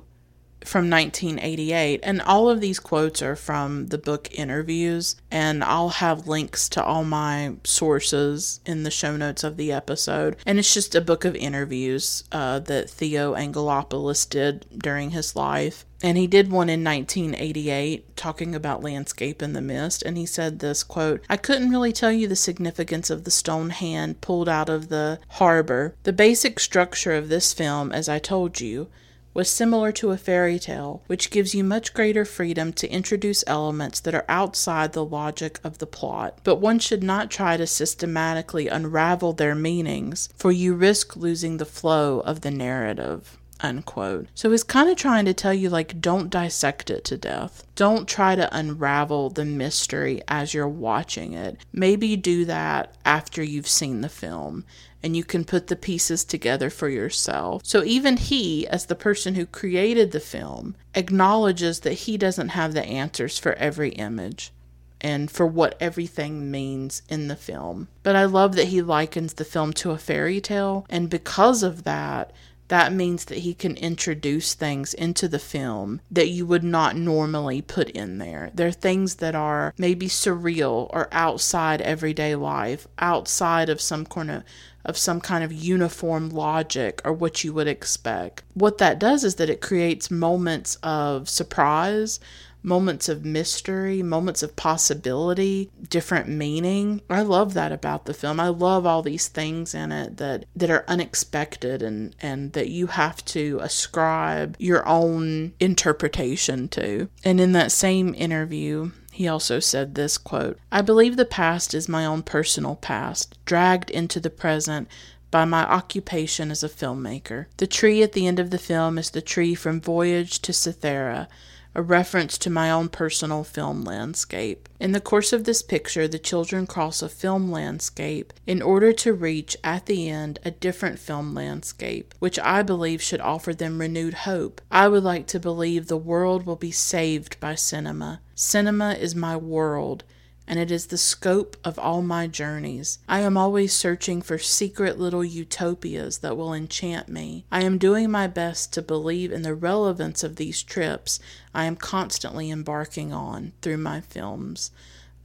from 0.64 0.90
1988, 0.90 2.00
and 2.02 2.20
all 2.22 2.50
of 2.50 2.60
these 2.60 2.78
quotes 2.78 3.22
are 3.22 3.36
from 3.36 3.86
the 3.86 3.98
book 3.98 4.28
Interviews, 4.32 5.16
and 5.30 5.64
I'll 5.64 5.88
have 5.88 6.28
links 6.28 6.68
to 6.70 6.84
all 6.84 7.04
my 7.04 7.54
sources 7.64 8.60
in 8.66 8.82
the 8.82 8.90
show 8.90 9.16
notes 9.16 9.42
of 9.42 9.56
the 9.56 9.72
episode. 9.72 10.36
And 10.44 10.58
it's 10.58 10.74
just 10.74 10.94
a 10.94 11.00
book 11.00 11.24
of 11.24 11.34
interviews 11.34 12.24
uh, 12.30 12.58
that 12.60 12.90
Theo 12.90 13.34
Angelopoulos 13.34 14.28
did 14.28 14.66
during 14.76 15.10
his 15.10 15.34
life. 15.34 15.86
And 16.02 16.16
he 16.16 16.26
did 16.26 16.50
one 16.50 16.70
in 16.70 16.82
1988 16.82 18.16
talking 18.16 18.54
about 18.54 18.82
landscape 18.82 19.42
in 19.42 19.52
the 19.52 19.60
mist. 19.60 20.02
And 20.02 20.16
he 20.16 20.26
said 20.26 20.58
this 20.58 20.82
quote 20.82 21.24
I 21.28 21.36
couldn't 21.36 21.70
really 21.70 21.92
tell 21.92 22.12
you 22.12 22.26
the 22.26 22.36
significance 22.36 23.10
of 23.10 23.24
the 23.24 23.30
stone 23.30 23.70
hand 23.70 24.20
pulled 24.20 24.48
out 24.48 24.68
of 24.68 24.88
the 24.88 25.18
harbor. 25.28 25.94
The 26.04 26.12
basic 26.12 26.58
structure 26.58 27.12
of 27.12 27.28
this 27.28 27.52
film, 27.52 27.92
as 27.92 28.08
I 28.08 28.18
told 28.18 28.60
you, 28.60 28.88
was 29.32 29.48
similar 29.48 29.92
to 29.92 30.10
a 30.10 30.16
fairy 30.16 30.58
tale, 30.58 31.02
which 31.06 31.30
gives 31.30 31.54
you 31.54 31.62
much 31.62 31.94
greater 31.94 32.24
freedom 32.24 32.72
to 32.72 32.90
introduce 32.90 33.44
elements 33.46 34.00
that 34.00 34.14
are 34.14 34.24
outside 34.28 34.92
the 34.92 35.04
logic 35.04 35.60
of 35.62 35.78
the 35.78 35.86
plot. 35.86 36.38
But 36.42 36.56
one 36.56 36.80
should 36.80 37.02
not 37.02 37.30
try 37.30 37.56
to 37.56 37.66
systematically 37.66 38.66
unravel 38.66 39.32
their 39.34 39.54
meanings, 39.54 40.28
for 40.34 40.50
you 40.50 40.74
risk 40.74 41.14
losing 41.14 41.58
the 41.58 41.64
flow 41.64 42.20
of 42.20 42.40
the 42.40 42.50
narrative 42.50 43.39
unquote. 43.62 44.28
So 44.34 44.50
he's 44.50 44.62
kind 44.62 44.88
of 44.88 44.96
trying 44.96 45.24
to 45.26 45.34
tell 45.34 45.54
you, 45.54 45.70
like, 45.70 46.00
don't 46.00 46.30
dissect 46.30 46.90
it 46.90 47.04
to 47.04 47.16
death. 47.16 47.66
Don't 47.74 48.08
try 48.08 48.34
to 48.34 48.54
unravel 48.56 49.30
the 49.30 49.44
mystery 49.44 50.22
as 50.28 50.54
you're 50.54 50.68
watching 50.68 51.34
it. 51.34 51.58
Maybe 51.72 52.16
do 52.16 52.44
that 52.46 52.94
after 53.04 53.42
you've 53.42 53.68
seen 53.68 54.00
the 54.00 54.08
film 54.08 54.64
and 55.02 55.16
you 55.16 55.24
can 55.24 55.44
put 55.44 55.68
the 55.68 55.76
pieces 55.76 56.24
together 56.24 56.68
for 56.68 56.88
yourself. 56.88 57.62
So 57.64 57.82
even 57.84 58.16
he, 58.16 58.66
as 58.68 58.86
the 58.86 58.94
person 58.94 59.34
who 59.34 59.46
created 59.46 60.12
the 60.12 60.20
film, 60.20 60.76
acknowledges 60.94 61.80
that 61.80 61.92
he 61.92 62.18
doesn't 62.18 62.50
have 62.50 62.74
the 62.74 62.84
answers 62.84 63.38
for 63.38 63.54
every 63.54 63.90
image 63.90 64.52
and 65.00 65.30
for 65.30 65.46
what 65.46 65.76
everything 65.80 66.50
means 66.50 67.00
in 67.08 67.28
the 67.28 67.36
film. 67.36 67.88
But 68.02 68.16
I 68.16 68.26
love 68.26 68.54
that 68.56 68.68
he 68.68 68.82
likens 68.82 69.34
the 69.34 69.44
film 69.44 69.72
to 69.74 69.92
a 69.92 69.98
fairy 69.98 70.40
tale, 70.42 70.84
and 70.90 71.08
because 71.08 71.62
of 71.62 71.84
that, 71.84 72.32
that 72.70 72.92
means 72.92 73.24
that 73.24 73.38
he 73.38 73.52
can 73.52 73.76
introduce 73.76 74.54
things 74.54 74.94
into 74.94 75.26
the 75.26 75.40
film 75.40 76.00
that 76.08 76.28
you 76.28 76.46
would 76.46 76.62
not 76.62 76.94
normally 76.94 77.60
put 77.60 77.90
in 77.90 78.18
there. 78.18 78.52
There 78.54 78.68
are 78.68 78.72
things 78.72 79.16
that 79.16 79.34
are 79.34 79.74
maybe 79.76 80.06
surreal 80.06 80.88
or 80.90 81.08
outside 81.10 81.82
everyday 81.82 82.36
life, 82.36 82.86
outside 83.00 83.68
of 83.68 83.80
some 83.80 84.06
kind 84.06 84.30
of 84.30 84.44
of 84.84 84.96
some 84.96 85.20
kind 85.20 85.44
of 85.44 85.52
uniform 85.52 86.30
logic 86.30 87.02
or 87.04 87.12
what 87.12 87.44
you 87.44 87.52
would 87.52 87.66
expect. 87.66 88.42
What 88.54 88.78
that 88.78 88.98
does 88.98 89.24
is 89.24 89.34
that 89.34 89.50
it 89.50 89.60
creates 89.60 90.10
moments 90.10 90.78
of 90.82 91.28
surprise, 91.28 92.18
moments 92.62 93.08
of 93.08 93.24
mystery, 93.24 94.02
moments 94.02 94.42
of 94.42 94.56
possibility, 94.56 95.70
different 95.88 96.28
meaning. 96.28 97.00
I 97.08 97.22
love 97.22 97.54
that 97.54 97.72
about 97.72 98.04
the 98.04 98.14
film. 98.14 98.40
I 98.40 98.48
love 98.48 98.86
all 98.86 99.02
these 99.02 99.28
things 99.28 99.74
in 99.74 99.92
it 99.92 100.16
that 100.18 100.44
that 100.56 100.70
are 100.70 100.84
unexpected 100.88 101.82
and 101.82 102.14
and 102.20 102.52
that 102.52 102.68
you 102.68 102.88
have 102.88 103.24
to 103.26 103.58
ascribe 103.62 104.56
your 104.58 104.86
own 104.86 105.52
interpretation 105.60 106.68
to. 106.68 107.08
And 107.24 107.40
in 107.40 107.52
that 107.52 107.72
same 107.72 108.14
interview, 108.14 108.90
he 109.12 109.28
also 109.28 109.60
said 109.60 109.94
this 109.94 110.16
quote, 110.18 110.58
I 110.70 110.82
believe 110.82 111.16
the 111.16 111.24
past 111.24 111.74
is 111.74 111.88
my 111.88 112.06
own 112.06 112.22
personal 112.22 112.76
past, 112.76 113.38
dragged 113.44 113.90
into 113.90 114.20
the 114.20 114.30
present 114.30 114.88
by 115.30 115.44
my 115.44 115.62
occupation 115.62 116.50
as 116.50 116.62
a 116.62 116.68
filmmaker. 116.68 117.46
The 117.58 117.66
tree 117.66 118.02
at 118.02 118.12
the 118.12 118.26
end 118.26 118.38
of 118.38 118.50
the 118.50 118.58
film 118.58 118.98
is 118.98 119.10
the 119.10 119.22
tree 119.22 119.54
from 119.54 119.80
Voyage 119.80 120.40
to 120.42 120.52
Cythera, 120.52 121.28
a 121.74 121.82
reference 121.82 122.36
to 122.38 122.50
my 122.50 122.70
own 122.70 122.88
personal 122.88 123.44
film 123.44 123.84
landscape. 123.84 124.68
In 124.78 124.92
the 124.92 125.00
course 125.00 125.32
of 125.32 125.44
this 125.44 125.62
picture, 125.62 126.08
the 126.08 126.18
children 126.18 126.66
cross 126.66 127.02
a 127.02 127.08
film 127.08 127.50
landscape 127.50 128.32
in 128.46 128.60
order 128.60 128.92
to 128.94 129.12
reach, 129.12 129.56
at 129.62 129.86
the 129.86 130.08
end, 130.08 130.38
a 130.44 130.50
different 130.50 130.98
film 130.98 131.34
landscape, 131.34 132.14
which 132.18 132.38
I 132.38 132.62
believe 132.62 133.02
should 133.02 133.20
offer 133.20 133.54
them 133.54 133.80
renewed 133.80 134.14
hope. 134.14 134.60
I 134.70 134.88
would 134.88 135.04
like 135.04 135.26
to 135.28 135.40
believe 135.40 135.86
the 135.86 135.96
world 135.96 136.44
will 136.44 136.56
be 136.56 136.72
saved 136.72 137.38
by 137.40 137.54
cinema. 137.54 138.20
Cinema 138.34 138.94
is 138.94 139.14
my 139.14 139.36
world 139.36 140.04
and 140.50 140.58
it 140.58 140.72
is 140.72 140.86
the 140.86 140.98
scope 140.98 141.56
of 141.62 141.78
all 141.78 142.02
my 142.02 142.26
journeys. 142.26 142.98
I 143.08 143.20
am 143.20 143.36
always 143.36 143.72
searching 143.72 144.20
for 144.20 144.36
secret 144.36 144.98
little 144.98 145.24
utopias 145.24 146.18
that 146.18 146.36
will 146.36 146.52
enchant 146.52 147.08
me. 147.08 147.44
I 147.52 147.62
am 147.62 147.78
doing 147.78 148.10
my 148.10 148.26
best 148.26 148.72
to 148.72 148.82
believe 148.82 149.30
in 149.30 149.42
the 149.42 149.54
relevance 149.54 150.24
of 150.24 150.34
these 150.34 150.64
trips 150.64 151.20
I 151.54 151.66
am 151.66 151.76
constantly 151.76 152.50
embarking 152.50 153.12
on 153.12 153.52
through 153.62 153.76
my 153.76 154.00
films. 154.00 154.72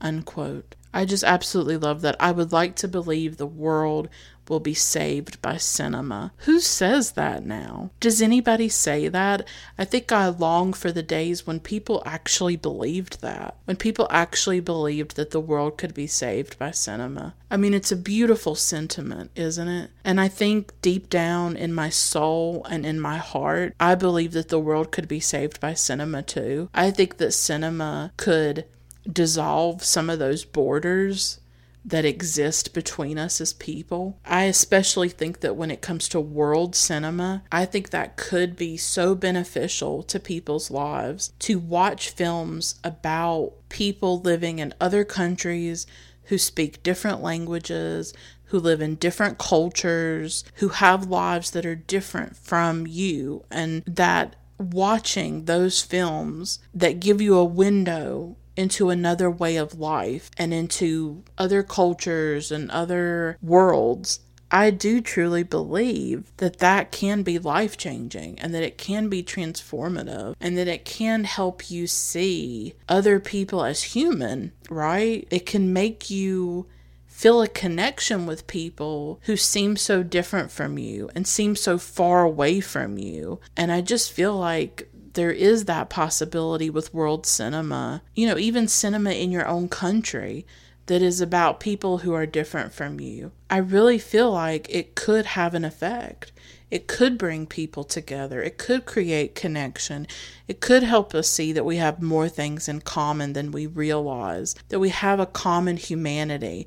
Unquote. 0.00 0.76
I 0.94 1.04
just 1.04 1.24
absolutely 1.24 1.76
love 1.76 2.02
that. 2.02 2.14
I 2.20 2.30
would 2.30 2.52
like 2.52 2.76
to 2.76 2.88
believe 2.88 3.36
the 3.36 3.46
world 3.46 4.08
will 4.48 4.60
be 4.60 4.74
saved 4.74 5.40
by 5.42 5.56
cinema. 5.56 6.32
Who 6.38 6.60
says 6.60 7.12
that 7.12 7.44
now? 7.44 7.90
Does 8.00 8.22
anybody 8.22 8.68
say 8.68 9.08
that? 9.08 9.46
I 9.78 9.84
think 9.84 10.12
I 10.12 10.28
long 10.28 10.72
for 10.72 10.92
the 10.92 11.02
days 11.02 11.46
when 11.46 11.60
people 11.60 12.02
actually 12.06 12.56
believed 12.56 13.20
that. 13.22 13.56
When 13.64 13.76
people 13.76 14.06
actually 14.10 14.60
believed 14.60 15.16
that 15.16 15.30
the 15.30 15.40
world 15.40 15.78
could 15.78 15.94
be 15.94 16.06
saved 16.06 16.58
by 16.58 16.70
cinema. 16.70 17.34
I 17.50 17.56
mean, 17.56 17.74
it's 17.74 17.92
a 17.92 17.96
beautiful 17.96 18.54
sentiment, 18.54 19.30
isn't 19.36 19.68
it? 19.68 19.90
And 20.04 20.20
I 20.20 20.28
think 20.28 20.72
deep 20.82 21.08
down 21.08 21.56
in 21.56 21.72
my 21.72 21.90
soul 21.90 22.64
and 22.68 22.84
in 22.84 23.00
my 23.00 23.18
heart, 23.18 23.74
I 23.78 23.94
believe 23.94 24.32
that 24.32 24.48
the 24.48 24.58
world 24.58 24.90
could 24.90 25.08
be 25.08 25.20
saved 25.20 25.60
by 25.60 25.74
cinema 25.74 26.22
too. 26.22 26.68
I 26.74 26.90
think 26.90 27.18
that 27.18 27.32
cinema 27.32 28.12
could 28.16 28.64
dissolve 29.10 29.84
some 29.84 30.10
of 30.10 30.18
those 30.18 30.44
borders 30.44 31.38
that 31.86 32.04
exist 32.04 32.74
between 32.74 33.16
us 33.16 33.40
as 33.40 33.52
people. 33.52 34.18
I 34.24 34.44
especially 34.44 35.08
think 35.08 35.40
that 35.40 35.54
when 35.56 35.70
it 35.70 35.80
comes 35.80 36.08
to 36.08 36.20
world 36.20 36.74
cinema, 36.74 37.44
I 37.52 37.64
think 37.64 37.90
that 37.90 38.16
could 38.16 38.56
be 38.56 38.76
so 38.76 39.14
beneficial 39.14 40.02
to 40.02 40.18
people's 40.18 40.70
lives 40.70 41.32
to 41.40 41.60
watch 41.60 42.10
films 42.10 42.80
about 42.82 43.52
people 43.68 44.20
living 44.20 44.58
in 44.58 44.74
other 44.80 45.04
countries 45.04 45.86
who 46.24 46.38
speak 46.38 46.82
different 46.82 47.22
languages, 47.22 48.12
who 48.46 48.58
live 48.58 48.80
in 48.80 48.96
different 48.96 49.38
cultures, 49.38 50.44
who 50.56 50.68
have 50.68 51.08
lives 51.08 51.52
that 51.52 51.64
are 51.64 51.76
different 51.76 52.36
from 52.36 52.86
you, 52.86 53.44
and 53.50 53.84
that 53.86 54.34
watching 54.58 55.44
those 55.44 55.82
films 55.82 56.58
that 56.74 57.00
give 57.00 57.20
you 57.20 57.36
a 57.36 57.44
window 57.44 58.36
into 58.56 58.90
another 58.90 59.30
way 59.30 59.56
of 59.56 59.78
life 59.78 60.30
and 60.36 60.52
into 60.52 61.22
other 61.38 61.62
cultures 61.62 62.50
and 62.50 62.70
other 62.70 63.38
worlds, 63.42 64.20
I 64.50 64.70
do 64.70 65.00
truly 65.00 65.42
believe 65.42 66.30
that 66.36 66.58
that 66.58 66.92
can 66.92 67.22
be 67.22 67.38
life 67.38 67.76
changing 67.76 68.38
and 68.38 68.54
that 68.54 68.62
it 68.62 68.78
can 68.78 69.08
be 69.08 69.22
transformative 69.22 70.36
and 70.40 70.56
that 70.56 70.68
it 70.68 70.84
can 70.84 71.24
help 71.24 71.70
you 71.70 71.86
see 71.86 72.74
other 72.88 73.18
people 73.18 73.64
as 73.64 73.82
human, 73.82 74.52
right? 74.70 75.26
It 75.30 75.46
can 75.46 75.72
make 75.72 76.10
you 76.10 76.66
feel 77.06 77.40
a 77.42 77.48
connection 77.48 78.26
with 78.26 78.46
people 78.46 79.18
who 79.22 79.36
seem 79.36 79.74
so 79.76 80.02
different 80.02 80.50
from 80.50 80.78
you 80.78 81.10
and 81.14 81.26
seem 81.26 81.56
so 81.56 81.78
far 81.78 82.22
away 82.22 82.60
from 82.60 82.98
you. 82.98 83.40
And 83.56 83.72
I 83.72 83.80
just 83.80 84.12
feel 84.12 84.36
like 84.36 84.88
there 85.16 85.32
is 85.32 85.64
that 85.64 85.90
possibility 85.90 86.70
with 86.70 86.94
world 86.94 87.26
cinema, 87.26 88.02
you 88.14 88.26
know, 88.26 88.38
even 88.38 88.68
cinema 88.68 89.10
in 89.10 89.32
your 89.32 89.46
own 89.46 89.68
country 89.68 90.46
that 90.86 91.02
is 91.02 91.20
about 91.20 91.58
people 91.58 91.98
who 91.98 92.12
are 92.12 92.26
different 92.26 92.72
from 92.72 93.00
you. 93.00 93.32
I 93.50 93.56
really 93.56 93.98
feel 93.98 94.30
like 94.30 94.68
it 94.70 94.94
could 94.94 95.26
have 95.26 95.54
an 95.54 95.64
effect. 95.64 96.30
It 96.70 96.86
could 96.86 97.18
bring 97.18 97.46
people 97.46 97.84
together. 97.84 98.42
It 98.42 98.58
could 98.58 98.86
create 98.86 99.34
connection. 99.34 100.06
It 100.46 100.60
could 100.60 100.82
help 100.82 101.14
us 101.14 101.28
see 101.28 101.52
that 101.52 101.64
we 101.64 101.76
have 101.76 102.02
more 102.02 102.28
things 102.28 102.68
in 102.68 102.80
common 102.80 103.32
than 103.32 103.52
we 103.52 103.66
realize, 103.66 104.54
that 104.68 104.80
we 104.80 104.90
have 104.90 105.18
a 105.18 105.26
common 105.26 105.76
humanity, 105.76 106.66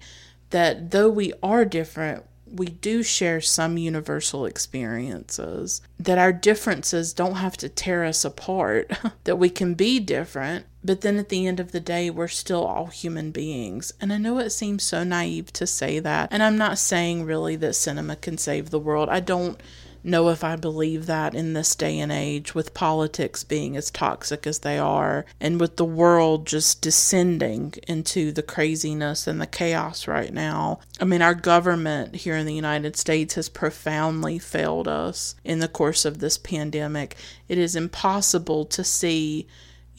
that 0.49 0.91
though 0.91 1.09
we 1.09 1.33
are 1.43 1.65
different, 1.65 2.25
we 2.51 2.67
do 2.67 3.03
share 3.03 3.41
some 3.41 3.77
universal 3.77 4.45
experiences, 4.45 5.81
that 5.99 6.17
our 6.17 6.33
differences 6.33 7.13
don't 7.13 7.35
have 7.35 7.57
to 7.57 7.69
tear 7.69 8.03
us 8.05 8.25
apart, 8.25 8.91
that 9.23 9.37
we 9.37 9.49
can 9.49 9.73
be 9.73 9.99
different, 9.99 10.65
but 10.83 11.01
then 11.01 11.17
at 11.17 11.29
the 11.29 11.45
end 11.45 11.59
of 11.59 11.71
the 11.71 11.79
day, 11.79 12.09
we're 12.09 12.27
still 12.27 12.63
all 12.63 12.87
human 12.87 13.31
beings. 13.31 13.93
And 13.99 14.13
I 14.13 14.17
know 14.17 14.39
it 14.39 14.51
seems 14.51 14.83
so 14.83 15.03
naive 15.03 15.51
to 15.53 15.67
say 15.67 15.99
that, 15.99 16.29
and 16.31 16.41
I'm 16.41 16.57
not 16.57 16.77
saying 16.77 17.25
really 17.25 17.55
that 17.57 17.73
cinema 17.73 18.15
can 18.15 18.37
save 18.37 18.69
the 18.69 18.79
world. 18.79 19.09
I 19.09 19.19
don't 19.19 19.61
know 20.09 20.29
if 20.29 20.43
I 20.43 20.55
believe 20.55 21.05
that 21.05 21.35
in 21.35 21.53
this 21.53 21.75
day 21.75 21.99
and 21.99 22.11
age, 22.11 22.55
with 22.55 22.73
politics 22.73 23.43
being 23.43 23.77
as 23.77 23.91
toxic 23.91 24.45
as 24.45 24.59
they 24.59 24.77
are, 24.77 25.25
and 25.39 25.59
with 25.59 25.77
the 25.77 25.85
world 25.85 26.47
just 26.47 26.81
descending 26.81 27.73
into 27.87 28.31
the 28.31 28.43
craziness 28.43 29.27
and 29.27 29.39
the 29.39 29.47
chaos 29.47 30.07
right 30.07 30.33
now. 30.33 30.79
I 30.99 31.05
mean, 31.05 31.21
our 31.21 31.35
government 31.35 32.15
here 32.15 32.35
in 32.35 32.45
the 32.45 32.53
United 32.53 32.97
States 32.97 33.35
has 33.35 33.49
profoundly 33.49 34.39
failed 34.39 34.87
us 34.87 35.35
in 35.43 35.59
the 35.59 35.67
course 35.67 36.05
of 36.05 36.19
this 36.19 36.37
pandemic. 36.37 37.15
It 37.47 37.57
is 37.57 37.75
impossible 37.75 38.65
to 38.65 38.83
see 38.83 39.47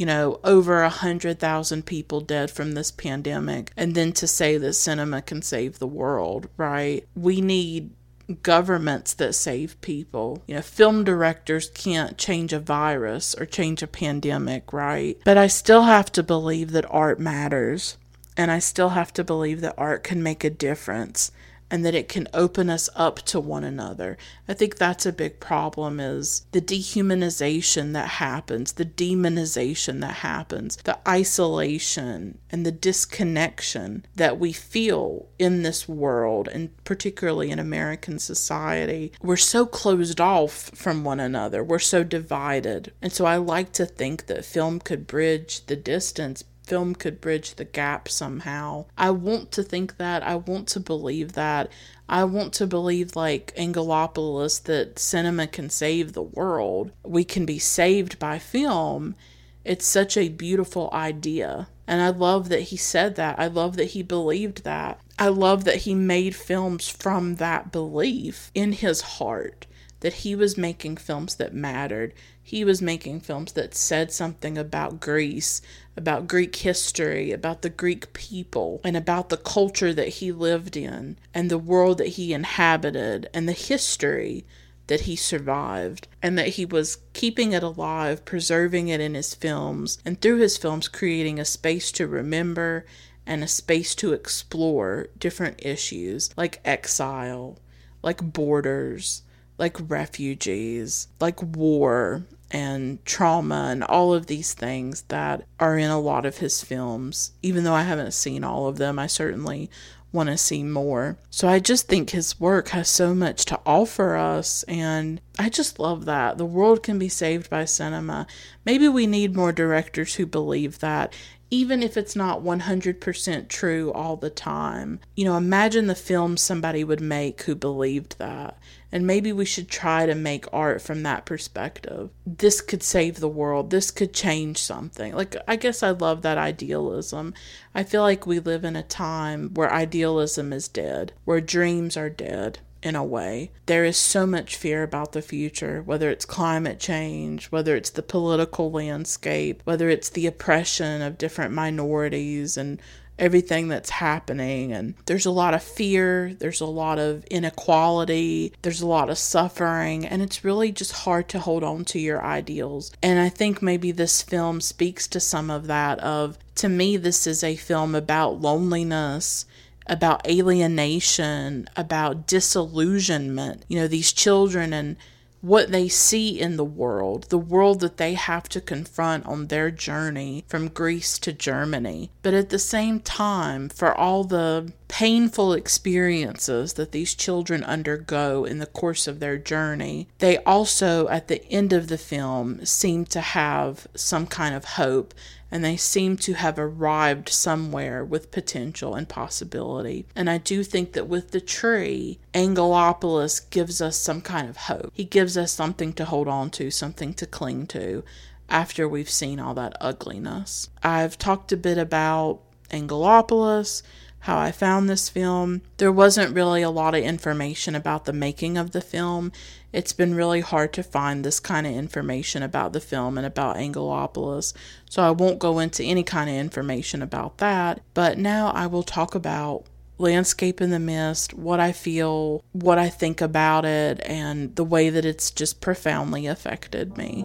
you 0.01 0.07
know, 0.07 0.41
over 0.45 0.81
a 0.81 0.89
hundred 0.89 1.39
thousand 1.39 1.85
people 1.85 2.23
dead 2.23 2.51
from 2.51 2.73
this 2.73 2.91
pandemic, 2.91 3.71
and 3.77 3.95
then 3.95 4.13
to 4.13 4.27
say 4.27 4.57
that 4.57 4.73
cinema 4.73 5.21
can 5.21 5.43
save 5.43 5.79
the 5.79 5.87
world, 5.87 6.49
right? 6.57 7.07
We 7.15 7.43
need 7.43 7.91
governments 8.35 9.15
that 9.15 9.35
save 9.35 9.81
people. 9.81 10.43
You 10.47 10.57
know, 10.57 10.63
film 10.63 11.05
directors 11.05 11.71
can't 11.71 12.19
change 12.19 12.53
a 12.53 12.61
virus 12.61 13.35
or 13.35 13.47
change 13.47 13.83
a 13.83 13.87
pandemic, 13.87 14.73
right? 14.73 15.19
But 15.25 15.39
I 15.39 15.47
still 15.47 15.83
have 15.83 16.11
to 16.13 16.23
believe 16.23 16.73
that 16.73 16.87
art 16.91 17.19
matters. 17.19 17.97
And 18.37 18.51
I 18.51 18.59
still 18.59 18.91
have 18.91 19.13
to 19.15 19.25
believe 19.25 19.61
that 19.61 19.75
art 19.77 20.03
can 20.03 20.23
make 20.23 20.45
a 20.45 20.51
difference 20.51 21.31
and 21.71 21.85
that 21.85 21.95
it 21.95 22.09
can 22.09 22.27
open 22.35 22.69
us 22.69 22.89
up 22.97 23.19
to 23.23 23.41
one 23.41 23.65
another. 23.65 24.19
I 24.49 24.55
think 24.55 24.77
that's 24.77 25.07
a 25.07 25.13
big 25.13 25.41
problem 25.41 26.01
is 26.01 26.47
the 26.53 26.61
dehumanization 26.61 27.93
that 27.93 28.09
happens, 28.09 28.73
the 28.73 28.85
demonization 28.85 30.01
that 30.01 30.17
happens, 30.17 30.77
the 30.79 30.99
isolation 31.09 32.39
and 32.51 32.67
the 32.67 32.73
disconnection 32.73 34.05
that 34.17 34.39
we 34.39 34.53
feel 34.53 35.29
in 35.39 35.63
this 35.63 35.89
world 35.89 36.49
and 36.49 36.71
particularly 36.85 37.51
in 37.51 37.59
American 37.59 38.19
society. 38.19 39.13
We're 39.23 39.37
so 39.37 39.67
closed 39.67 40.21
off 40.21 40.71
from 40.75 41.05
one 41.05 41.21
another. 41.21 41.63
We're 41.63 41.79
so 41.79 42.03
divided. 42.03 42.93
And 43.01 43.13
so 43.13 43.25
I 43.25 43.37
like 43.37 43.73
to 43.73 43.87
think 43.87 44.27
that 44.27 44.45
film 44.45 44.81
could 44.81 45.07
bridge 45.07 45.67
the 45.67 45.77
distance 45.77 46.45
film 46.71 46.95
could 46.95 47.21
bridge 47.21 47.57
the 47.57 47.65
gap 47.65 48.09
somehow. 48.09 48.87
I 48.97 49.11
want 49.11 49.51
to 49.53 49.65
think 49.65 49.97
that. 49.97 50.23
I 50.23 50.37
want 50.37 50.69
to 50.69 50.79
believe 50.79 51.33
that. 51.33 51.69
I 52.09 52.23
want 52.23 52.53
to 52.55 52.67
believe, 52.69 53.17
like 53.17 53.53
Angelopoulos, 53.57 54.63
that 54.63 54.97
cinema 54.97 55.49
can 55.49 55.69
save 55.69 56.13
the 56.13 56.23
world. 56.23 56.93
We 57.05 57.25
can 57.25 57.45
be 57.45 57.59
saved 57.59 58.21
by 58.21 58.39
film. 58.39 59.17
It's 59.65 59.85
such 59.85 60.17
a 60.17 60.29
beautiful 60.29 60.91
idea. 60.93 61.67
And 61.89 62.01
I 62.01 62.11
love 62.11 62.51
that 62.51 62.63
he 62.63 62.77
said 62.77 63.17
that. 63.17 63.37
I 63.41 63.49
love 63.49 63.77
that 63.77 63.91
he 63.91 64.05
believed 64.05 64.63
that. 64.63 65.01
I 65.19 65.27
love 65.27 65.65
that 65.65 65.79
he 65.79 65.95
made 65.97 66.37
films 66.37 66.89
from 66.89 67.35
that 67.37 67.73
belief 67.73 68.53
in 68.55 68.71
his 68.75 69.01
heart 69.01 69.67
that 70.01 70.15
he 70.15 70.35
was 70.35 70.57
making 70.57 70.97
films 70.97 71.37
that 71.37 71.55
mattered. 71.55 72.13
He 72.43 72.65
was 72.65 72.83
making 72.83 73.21
films 73.21 73.53
that 73.53 73.75
said 73.75 74.11
something 74.13 74.59
about 74.59 75.01
Greece, 75.01 75.63
about 75.97 76.27
Greek 76.27 76.57
history, 76.57 77.33
about 77.33 77.63
the 77.63 77.71
Greek 77.71 78.13
people, 78.13 78.81
and 78.83 78.97
about 78.97 79.29
the 79.29 79.37
culture 79.37 79.93
that 79.95 80.09
he 80.09 80.33
lived 80.33 80.77
in, 80.77 81.19
and 81.33 81.51
the 81.51 81.59
world 81.59 81.99
that 81.99 82.09
he 82.09 82.33
inhabited, 82.33 83.29
and 83.33 83.49
the 83.49 83.53
history 83.53 84.45
that 84.87 85.03
he 85.03 85.15
survived, 85.15 86.09
and 86.21 86.37
that 86.37 86.49
he 86.49 86.65
was 86.65 86.99
keeping 87.13 87.53
it 87.53 87.63
alive, 87.63 88.25
preserving 88.25 88.89
it 88.89 89.01
in 89.01 89.15
his 89.15 89.35
films, 89.35 89.99
and 90.05 90.21
through 90.21 90.39
his 90.39 90.57
films, 90.57 90.89
creating 90.89 91.39
a 91.39 91.45
space 91.45 91.93
to 91.93 92.09
remember 92.09 92.85
and 93.27 93.45
a 93.45 93.49
space 93.49 93.95
to 93.95 94.13
explore 94.13 95.07
different 95.19 95.65
issues 95.65 96.31
like 96.37 96.61
exile, 96.65 97.59
like 98.03 98.33
borders 98.33 99.23
like 99.61 99.77
refugees, 99.89 101.07
like 101.21 101.41
war 101.43 102.25
and 102.51 103.05
trauma 103.05 103.69
and 103.71 103.85
all 103.85 104.13
of 104.13 104.27
these 104.27 104.55
things 104.55 105.03
that 105.03 105.47
are 105.61 105.79
in 105.79 105.91
a 105.91 106.01
lot 106.01 106.27
of 106.27 106.39
his 106.39 106.63
films. 106.63 107.33
Even 107.43 107.63
though 107.63 107.75
I 107.75 107.83
haven't 107.83 108.15
seen 108.15 108.43
all 108.43 108.67
of 108.67 108.79
them, 108.79 108.99
I 108.99 109.07
certainly 109.07 109.71
want 110.13 110.29
to 110.29 110.37
see 110.37 110.65
more. 110.65 111.17
So 111.31 111.47
I 111.47 111.61
just 111.61 111.87
think 111.87 112.11
his 112.11 112.41
work 112.41 112.71
has 112.71 112.89
so 112.89 113.15
much 113.15 113.45
to 113.45 113.61
offer 113.65 114.17
us, 114.17 114.65
and 114.65 115.21
I 115.39 115.49
just 115.49 115.79
love 115.79 116.07
that. 116.07 116.37
The 116.37 116.45
world 116.45 116.83
can 116.83 116.99
be 116.99 117.09
saved 117.09 117.49
by 117.49 117.65
cinema. 117.65 118.27
Maybe 118.65 118.89
we 118.89 119.07
need 119.07 119.37
more 119.37 119.53
directors 119.53 120.17
who 120.17 120.27
believe 120.27 120.81
that 120.81 121.15
even 121.51 121.83
if 121.83 121.97
it's 121.97 122.15
not 122.15 122.43
100% 122.43 123.49
true 123.49 123.93
all 123.93 124.17
the 124.17 124.31
time. 124.31 125.01
You 125.17 125.25
know, 125.25 125.37
imagine 125.37 125.89
the 125.89 125.95
film 125.95 126.37
somebody 126.37 126.85
would 126.85 127.01
make 127.01 127.43
who 127.43 127.55
believed 127.55 128.19
that. 128.19 128.57
And 128.93 129.07
maybe 129.07 129.33
we 129.33 129.45
should 129.45 129.69
try 129.69 130.07
to 130.07 130.15
make 130.15 130.53
art 130.53 130.83
from 130.83 131.03
that 131.05 131.25
perspective. 131.25 132.11
This 132.27 132.61
could 132.61 132.83
save 132.83 133.21
the 133.21 133.29
world. 133.29 133.71
This 133.71 133.91
could 133.91 134.13
change 134.13 134.59
something. 134.59 135.15
Like, 135.15 135.37
I 135.47 135.57
guess 135.57 135.83
I 135.83 135.91
love 135.91 136.23
that 136.23 136.39
idealism. 136.39 137.35
I 137.75 137.85
feel 137.85 138.03
like 138.03 138.27
we 138.27 138.41
live 138.41 138.65
in 138.65 138.77
a 138.77 138.83
time 138.83 139.55
where 139.55 139.73
idealism 139.73 140.53
is 140.53 140.67
dead, 140.67 141.13
where 141.25 141.41
dreams 141.41 141.97
are 141.97 142.11
dead 142.11 142.59
in 142.83 142.97
a 142.97 143.05
way. 143.05 143.51
There 143.67 143.85
is 143.85 143.97
so 143.97 144.27
much 144.27 144.57
fear 144.57 144.83
about 144.83 145.13
the 145.13 145.23
future, 145.23 145.83
whether 145.83 146.11
it's 146.11 146.25
climate 146.25 146.81
change, 146.81 147.47
whether 147.47 147.77
it's 147.77 147.91
the 147.91 148.03
political 148.03 148.71
landscape, 148.71 149.61
whether 149.65 149.89
it's 149.89 150.09
the 150.09 150.27
oppression 150.27 151.03
of 151.03 151.19
different 151.19 151.53
minorities 151.53 152.57
and 152.57 152.81
everything 153.21 153.69
that's 153.69 153.91
happening. 153.91 154.73
And 154.73 154.95
there's 155.07 155.27
a 155.27 155.31
lot 155.31 155.55
of 155.55 155.63
fear, 155.63 156.35
there's 156.39 156.61
a 156.61 156.67
lot 156.67 156.99
of 156.99 157.25
inequality, 157.27 158.53
there's 158.63 158.81
a 158.81 158.87
lot 158.87 159.11
of 159.11 159.19
suffering, 159.19 160.07
and 160.07 160.23
it's 160.23 160.45
really 160.45 160.73
just 160.73 160.93
hard 160.93 161.29
to 161.29 161.39
hold 161.39 161.63
on 161.63 161.85
to 161.87 161.99
your 161.99 162.25
ideals. 162.25 162.91
And 163.03 163.19
I 163.21 163.29
think 163.29 163.63
maybe 163.63 163.93
this 163.93 164.23
film 164.23 164.61
speaks 164.61 165.07
to 165.09 165.21
some 165.21 165.51
of 165.51 165.67
that 165.67 165.99
of 166.01 166.39
to 166.57 166.69
me 166.69 166.97
this 166.97 167.27
is 167.27 167.45
a 167.45 167.57
film 167.57 167.95
about 167.95 168.41
loneliness 168.41 169.47
about 169.87 170.27
alienation, 170.27 171.69
about 171.77 172.27
disillusionment. 172.27 173.65
You 173.69 173.81
know, 173.81 173.89
these 173.89 174.13
children 174.13 174.73
and 174.73 174.97
what 175.41 175.71
they 175.71 175.89
see 175.89 176.39
in 176.39 176.57
the 176.57 176.65
world, 176.65 177.25
the 177.31 177.39
world 177.39 177.81
that 177.81 177.97
they 177.97 178.15
have 178.15 178.49
to 178.49 178.61
confront 178.61 179.25
on 179.27 179.47
their 179.47 179.71
journey 179.71 180.45
from 180.49 180.69
Greece 180.69 181.19
to 181.19 181.33
Germany. 181.33 182.11
But 182.23 182.35
at 182.35 182.51
the 182.51 182.59
same 182.59 183.01
time, 183.01 183.69
for 183.69 183.95
all 183.95 184.25
the 184.25 184.73
painful 184.89 185.53
experiences 185.53 186.75
that 186.75 186.93
these 186.93 187.15
children 187.15 187.63
undergo 187.65 188.45
in 188.45 188.59
the 188.59 188.67
course 188.67 189.07
of 189.07 189.21
their 189.21 189.39
journey, 189.39 190.09
they 190.19 190.39
also, 190.39 191.09
at 191.09 191.29
the 191.29 191.45
end 191.47 191.73
of 191.73 191.89
the 191.89 191.99
film, 191.99 192.65
seem 192.67 193.05
to 193.07 193.21
have 193.21 193.87
some 193.95 194.27
kind 194.27 194.55
of 194.55 194.65
hope 194.65 195.15
and 195.51 195.65
they 195.65 195.77
seem 195.77 196.17
to 196.19 196.35
have 196.35 196.59
arrived 196.59 197.29
somewhere 197.29 198.05
with 198.05 198.31
potential 198.31 198.95
and 198.95 199.09
possibility. 199.09 200.07
And 200.15 200.31
I 200.31 200.39
do 200.39 200.63
think 200.63 200.93
that 200.93 201.09
with 201.09 201.33
the 201.33 201.41
tree, 201.41 202.19
Angelopoulos 202.35 203.51
gives 203.51 203.81
us 203.81 203.97
some 203.97 204.21
kind 204.21 204.49
of 204.49 204.57
hope. 204.57 204.93
He 204.95 205.05
gives 205.05 205.37
us 205.37 205.53
something 205.53 205.93
to 205.95 206.05
hold 206.05 206.29
on 206.29 206.51
to, 206.51 206.71
something 206.71 207.15
to 207.15 207.27
cling 207.27 207.67
to 207.69 208.05
after 208.49 208.89
we've 208.89 209.11
seen 209.11 209.39
all 209.39 209.55
that 209.55 209.77
ugliness. 209.81 210.69
I've 210.83 211.19
talked 211.19 211.53
a 211.53 211.57
bit 211.57 211.79
about 211.79 212.41
Angelopoulos 212.71 213.83
how 214.21 214.39
I 214.39 214.53
found 214.53 214.89
this 214.89 215.09
film. 215.09 215.63
There 215.79 215.93
wasn't 215.93 216.35
really 216.35 216.63
a 216.63 216.71
lot 216.71 216.95
of 216.95 217.03
information 217.03 217.75
about 217.75 218.05
the 218.05 218.13
making 218.13 218.59
of 218.59 218.73
the 218.73 218.81
film. 218.81 219.33
It's 219.73 219.93
been 219.93 220.15
really 220.15 220.41
hard 220.41 220.73
to 220.75 220.83
find 220.83 221.25
this 221.25 221.41
kind 221.41 221.67
of 221.67 221.73
information 221.73 222.43
about 222.43 222.73
the 222.73 222.81
film 222.81 223.17
and 223.17 223.27
about 223.27 223.57
Angelopoulos, 223.57 224.53
so 224.89 225.03
I 225.03 225.11
won't 225.11 225.39
go 225.39 225.59
into 225.59 225.85
any 225.85 226.03
kind 226.03 226.29
of 226.29 226.37
information 226.37 227.03
about 227.03 227.39
that. 227.39 227.81
But 227.95 228.19
now 228.19 228.51
I 228.51 228.67
will 228.67 228.83
talk 228.83 229.15
about 229.15 229.65
Landscape 229.97 230.61
in 230.61 230.71
the 230.71 230.79
Mist, 230.79 231.35
what 231.35 231.61
I 231.61 231.73
feel, 231.73 232.43
what 232.53 232.79
I 232.79 232.89
think 232.89 233.21
about 233.21 233.65
it, 233.65 234.01
and 234.05 234.57
the 234.57 234.65
way 234.65 234.91
that 234.91 235.05
it's 235.05 235.31
just 235.31 235.61
profoundly 235.61 236.27
affected 236.27 236.97
me. 236.97 237.25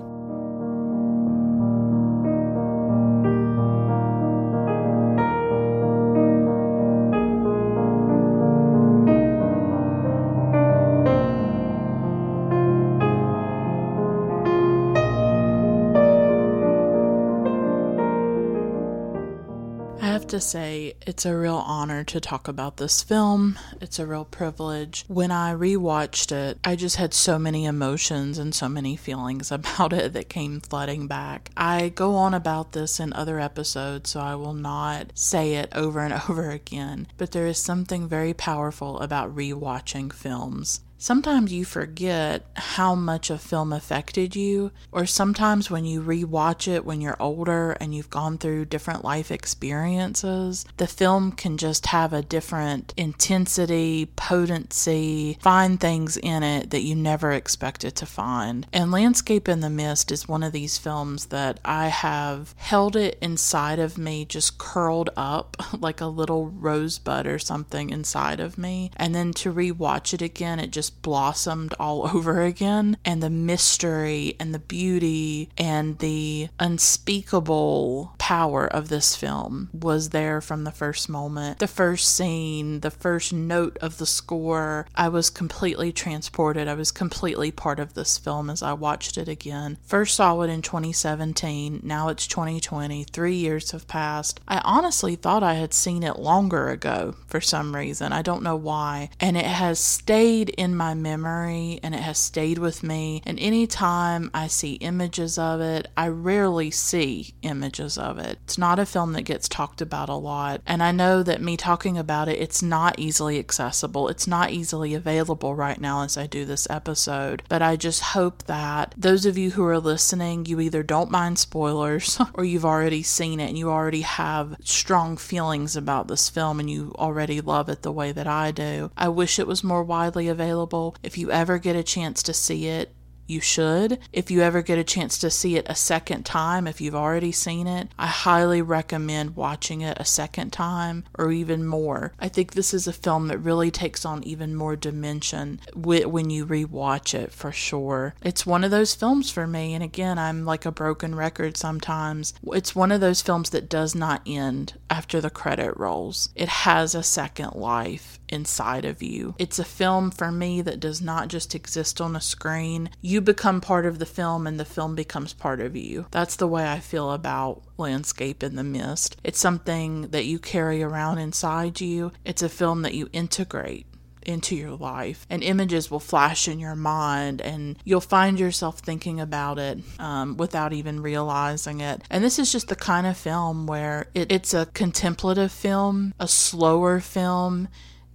To 20.36 20.42
say 20.42 20.94
it's 21.08 21.26
a 21.26 21.34
real 21.34 21.64
honor 21.66 22.04
to 22.04 22.20
talk 22.20 22.50
about 22.50 22.76
this 22.76 23.02
film. 23.02 23.58
It's 23.80 24.00
a 24.00 24.06
real 24.06 24.26
privilege. 24.26 25.06
When 25.08 25.32
I 25.32 25.54
rewatched 25.54 26.34
it, 26.34 26.60
I 26.62 26.76
just 26.76 26.98
had 26.98 27.14
so 27.14 27.40
many 27.40 27.64
emotions 27.64 28.38
and 28.38 28.54
so 28.54 28.68
many 28.68 28.98
feelings 28.98 29.50
about 29.54 29.94
it 29.94 30.12
that 30.12 30.28
came 30.28 30.60
flooding 30.60 31.08
back. 31.08 31.52
I 31.56 31.88
go 31.88 32.16
on 32.16 32.34
about 32.34 32.74
this 32.74 33.00
in 33.00 33.14
other 33.14 33.40
episodes, 33.40 34.10
so 34.10 34.20
I 34.20 34.36
will 34.36 34.54
not 34.54 35.18
say 35.18 35.54
it 35.54 35.70
over 35.74 36.02
and 36.02 36.14
over 36.30 36.50
again, 36.50 37.08
but 37.18 37.32
there 37.32 37.48
is 37.48 37.58
something 37.58 38.10
very 38.10 38.34
powerful 38.34 39.00
about 39.00 39.34
rewatching 39.34 40.12
films 40.12 40.82
Sometimes 40.98 41.52
you 41.52 41.66
forget 41.66 42.46
how 42.56 42.96
much 42.96 43.30
a 43.30 43.38
film 43.38 43.74
affected 43.74 44.36
you, 44.36 44.72
or 44.92 45.06
sometimes 45.06 45.70
when 45.70 45.86
you 45.86 46.02
rewatch 46.02 46.68
it 46.68 46.86
when 46.86 47.02
you're 47.02 47.22
older 47.22 47.74
and 47.74 47.94
you've 47.94 48.10
gone 48.10 48.38
through 48.38 48.66
different 48.66 49.04
life 49.04 49.30
experiences, 49.30 50.66
the 50.78 50.88
film 50.88 51.32
can 51.34 51.58
just 51.58 51.88
have 51.88 52.14
a 52.14 52.22
different 52.22 52.94
intensity, 52.96 54.08
potency, 54.16 55.38
find 55.42 55.80
things 55.80 56.18
in 56.18 56.44
it 56.44 56.70
that 56.70 56.82
you 56.82 56.96
never 56.96 57.32
expected 57.32 57.96
to 57.96 58.06
find. 58.06 58.66
And 58.72 58.90
Landscape 58.90 59.50
in 59.50 59.60
the 59.60 59.70
Mist 59.70 60.12
is 60.12 60.28
one 60.28 60.44
of 60.44 60.54
these 60.54 60.78
films 60.78 61.28
that 61.28 61.60
I 61.66 61.90
have 61.90 62.56
held 62.58 62.96
it 62.96 63.18
inside 63.22 63.80
of 63.80 63.98
me, 63.98 64.26
just 64.26 64.58
curled 64.58 65.10
up 65.18 65.58
like 65.80 66.00
a 66.00 66.08
little 66.08 66.48
rosebud 66.48 67.28
or 67.28 67.38
something 67.38 67.90
inside 67.90 68.40
of 68.40 68.58
me. 68.58 68.92
And 68.96 69.14
then 69.14 69.34
to 69.34 69.54
rewatch 69.54 70.14
it 70.14 70.22
again, 70.22 70.60
it 70.60 70.72
just 70.72 70.85
blossomed 70.90 71.74
all 71.80 72.08
over 72.16 72.42
again. 72.42 72.98
And 73.06 73.22
the 73.22 73.30
mystery 73.30 74.36
and 74.40 74.54
the 74.54 74.60
beauty 74.60 75.50
and 75.58 76.00
the 76.00 76.50
unspeakable 76.60 78.14
power 78.18 78.66
of 78.66 78.90
this 78.90 79.16
film 79.16 79.70
was 79.74 80.10
there 80.10 80.42
from 80.42 80.64
the 80.64 80.72
first 80.72 81.10
moment. 81.10 81.60
The 81.60 81.68
first 81.68 82.16
scene, 82.16 82.80
the 82.82 82.92
first 82.92 83.34
note 83.34 83.78
of 83.82 83.98
the 83.98 84.06
score, 84.06 84.88
I 84.96 85.10
was 85.10 85.30
completely 85.30 85.92
transported. 85.92 86.68
I 86.68 86.74
was 86.74 86.92
completely 86.92 87.52
part 87.52 87.80
of 87.80 87.94
this 87.94 88.18
film 88.18 88.50
as 88.50 88.62
I 88.64 88.74
watched 88.74 89.18
it 89.18 89.28
again. 89.28 89.78
First 89.84 90.16
saw 90.16 90.42
it 90.42 90.50
in 90.50 90.62
2017, 90.62 91.82
now 91.84 92.10
it's 92.10 92.28
2020. 92.28 93.04
Three 93.06 93.36
years 93.36 93.72
have 93.72 93.88
passed. 93.88 94.40
I 94.48 94.62
honestly 94.64 95.16
thought 95.16 95.44
I 95.44 95.56
had 95.56 95.74
seen 95.74 96.04
it 96.04 96.20
longer 96.20 96.70
ago 96.70 97.16
for 97.28 97.42
some 97.42 97.76
reason. 97.76 98.14
I 98.14 98.22
don't 98.22 98.44
know 98.44 98.56
why. 98.56 99.10
And 99.20 99.38
it 99.38 99.46
has 99.46 99.80
stayed 99.80 100.50
in 100.50 100.75
my 100.76 100.94
memory 100.94 101.80
and 101.84 101.96
it 101.96 102.02
has 102.02 102.18
stayed 102.18 102.58
with 102.58 102.84
me. 102.84 103.22
And 103.26 103.40
anytime 103.40 104.30
I 104.34 104.48
see 104.48 104.74
images 104.74 105.38
of 105.38 105.62
it, 105.62 105.88
I 105.96 106.08
rarely 106.08 106.72
see 106.72 107.34
images 107.42 107.98
of 107.98 108.18
it. 108.18 108.40
It's 108.44 108.58
not 108.58 108.80
a 108.80 108.86
film 108.86 109.14
that 109.14 109.24
gets 109.24 109.48
talked 109.48 109.82
about 109.82 110.10
a 110.10 110.16
lot. 110.16 110.62
And 110.66 110.84
I 110.84 110.92
know 110.92 111.24
that 111.24 111.42
me 111.42 111.58
talking 111.58 111.98
about 111.98 112.28
it, 112.28 112.40
it's 112.40 112.62
not 112.62 113.00
easily 113.00 113.40
accessible. 113.40 114.08
It's 114.10 114.28
not 114.28 114.52
easily 114.52 114.94
available 114.94 115.56
right 115.56 115.80
now 115.80 116.04
as 116.04 116.18
I 116.18 116.28
do 116.28 116.46
this 116.46 116.68
episode. 116.70 117.44
But 117.50 117.62
I 117.62 117.76
just 117.76 118.02
hope 118.02 118.44
that 118.44 118.94
those 118.98 119.26
of 119.26 119.38
you 119.38 119.52
who 119.52 119.66
are 119.66 119.80
listening, 119.80 120.46
you 120.46 120.60
either 120.60 120.84
don't 120.84 121.12
mind 121.12 121.40
spoilers 121.40 122.20
or 122.34 122.44
you've 122.44 122.66
already 122.66 123.04
seen 123.04 123.40
it 123.40 123.50
and 123.50 123.58
you 123.58 123.70
already 123.70 124.02
have 124.02 124.56
strong 124.64 125.18
feelings 125.18 125.76
about 125.76 126.08
this 126.08 126.30
film 126.30 126.60
and 126.60 126.70
you 126.70 126.94
already 126.98 127.42
love 127.42 127.70
it 127.70 127.82
the 127.82 127.92
way 127.92 128.12
that 128.12 128.28
I 128.28 128.52
do. 128.52 128.92
I 128.98 129.10
wish 129.10 129.40
it 129.40 129.48
was 129.48 129.64
more 129.64 129.84
widely 129.84 130.28
available. 130.28 130.65
If 131.04 131.18
you 131.18 131.32
ever 131.32 131.58
get 131.58 131.76
a 131.76 131.84
chance 131.84 132.24
to 132.24 132.34
see 132.34 132.68
it, 132.68 132.96
you 133.28 133.42
should. 133.42 134.00
If 134.14 134.30
you 134.30 134.42
ever 134.42 134.62
get 134.62 134.78
a 134.78 134.84
chance 134.84 135.18
to 135.20 135.32
see 135.32 135.56
it 135.56 135.66
a 135.68 135.76
second 135.76 136.26
time, 136.26 136.68
if 136.68 136.80
you've 136.80 136.96
already 136.96 137.32
seen 137.32 137.68
it, 137.68 137.90
I 137.98 138.08
highly 138.08 138.62
recommend 138.62 139.36
watching 139.36 139.82
it 139.82 139.98
a 140.00 140.06
second 140.06 140.52
time 140.52 141.06
or 141.18 141.32
even 141.32 141.66
more. 141.66 142.14
I 142.20 142.28
think 142.28 142.54
this 142.54 142.74
is 142.74 142.88
a 142.88 142.94
film 142.94 143.28
that 143.28 143.40
really 143.40 143.72
takes 143.72 144.06
on 144.06 144.24
even 144.24 144.56
more 144.56 144.76
dimension 144.76 145.60
when 145.74 146.30
you 146.30 146.46
rewatch 146.46 147.14
it 147.14 147.32
for 147.32 147.52
sure. 147.52 148.14
It's 148.22 148.46
one 148.46 148.64
of 148.64 148.72
those 148.72 148.96
films 148.96 149.32
for 149.32 149.48
me, 149.48 149.74
and 149.74 149.84
again, 149.84 150.20
I'm 150.20 150.46
like 150.46 150.66
a 150.66 150.72
broken 150.72 151.16
record 151.16 151.58
sometimes. 151.58 152.34
It's 152.48 152.76
one 152.76 152.92
of 152.92 153.02
those 153.02 153.22
films 153.22 153.50
that 153.52 153.70
does 153.70 153.96
not 153.96 154.22
end 154.26 154.74
after 154.90 155.20
the 155.20 155.30
credit 155.30 155.76
rolls, 155.78 156.30
it 156.36 156.48
has 156.48 156.96
a 156.96 157.04
second 157.04 157.54
life 157.56 158.20
inside 158.30 158.86
of 158.86 159.02
you. 159.02 159.36
It's 159.38 159.60
a 159.60 159.64
film 159.64 160.12
for 160.12 160.32
me 160.32 160.62
that 160.62 160.80
does 160.80 161.02
not 161.02 161.28
just 161.28 161.56
exist 161.56 162.02
on 162.02 162.16
a 162.16 162.22
screen. 162.22 162.90
You 163.02 163.22
become 163.22 163.62
part 163.62 163.86
of 163.86 164.00
the 164.00 164.06
film 164.06 164.48
and 164.48 164.60
the 164.60 164.66
film 164.66 164.96
becomes 164.96 165.34
part 165.34 165.60
of 165.60 165.76
you. 165.76 166.08
That's 166.12 166.36
the 166.36 166.48
way 166.48 166.70
I 166.70 166.80
feel 166.80 167.12
about 167.12 167.64
Landscape 167.78 168.44
in 168.44 168.56
the 168.56 168.64
Mist. 168.64 169.18
It's 169.24 169.40
something 169.40 170.10
that 170.10 170.26
you 170.26 170.40
carry 170.40 170.82
around 170.84 171.20
inside 171.20 171.82
you, 171.82 172.12
it's 172.24 172.42
a 172.42 172.50
film 172.50 172.82
that 172.84 172.94
you 172.94 173.10
integrate 173.12 173.88
into 174.26 174.56
your 174.56 174.72
life 174.72 175.26
and 175.30 175.44
images 175.44 175.90
will 175.90 176.00
flash 176.00 176.48
in 176.48 176.60
your 176.60 176.76
mind 176.76 177.42
and 177.42 177.78
you'll 177.86 178.02
find 178.02 178.40
yourself 178.40 178.80
thinking 178.80 179.20
about 179.20 179.60
it 179.60 179.80
um, 180.00 180.36
without 180.38 180.74
even 180.74 181.02
realizing 181.02 181.80
it 181.80 182.02
and 182.10 182.24
this 182.24 182.40
is 182.40 182.52
just 182.52 182.68
the 182.68 182.76
kind 182.76 183.06
of 183.08 183.16
film 183.16 183.68
where 183.68 184.08
it, 184.14 184.32
it's 184.32 184.54
a 184.54 184.66
contemplative 184.68 185.52
film 185.52 186.14
a 186.20 186.28
slower 186.28 187.00
film 187.00 187.68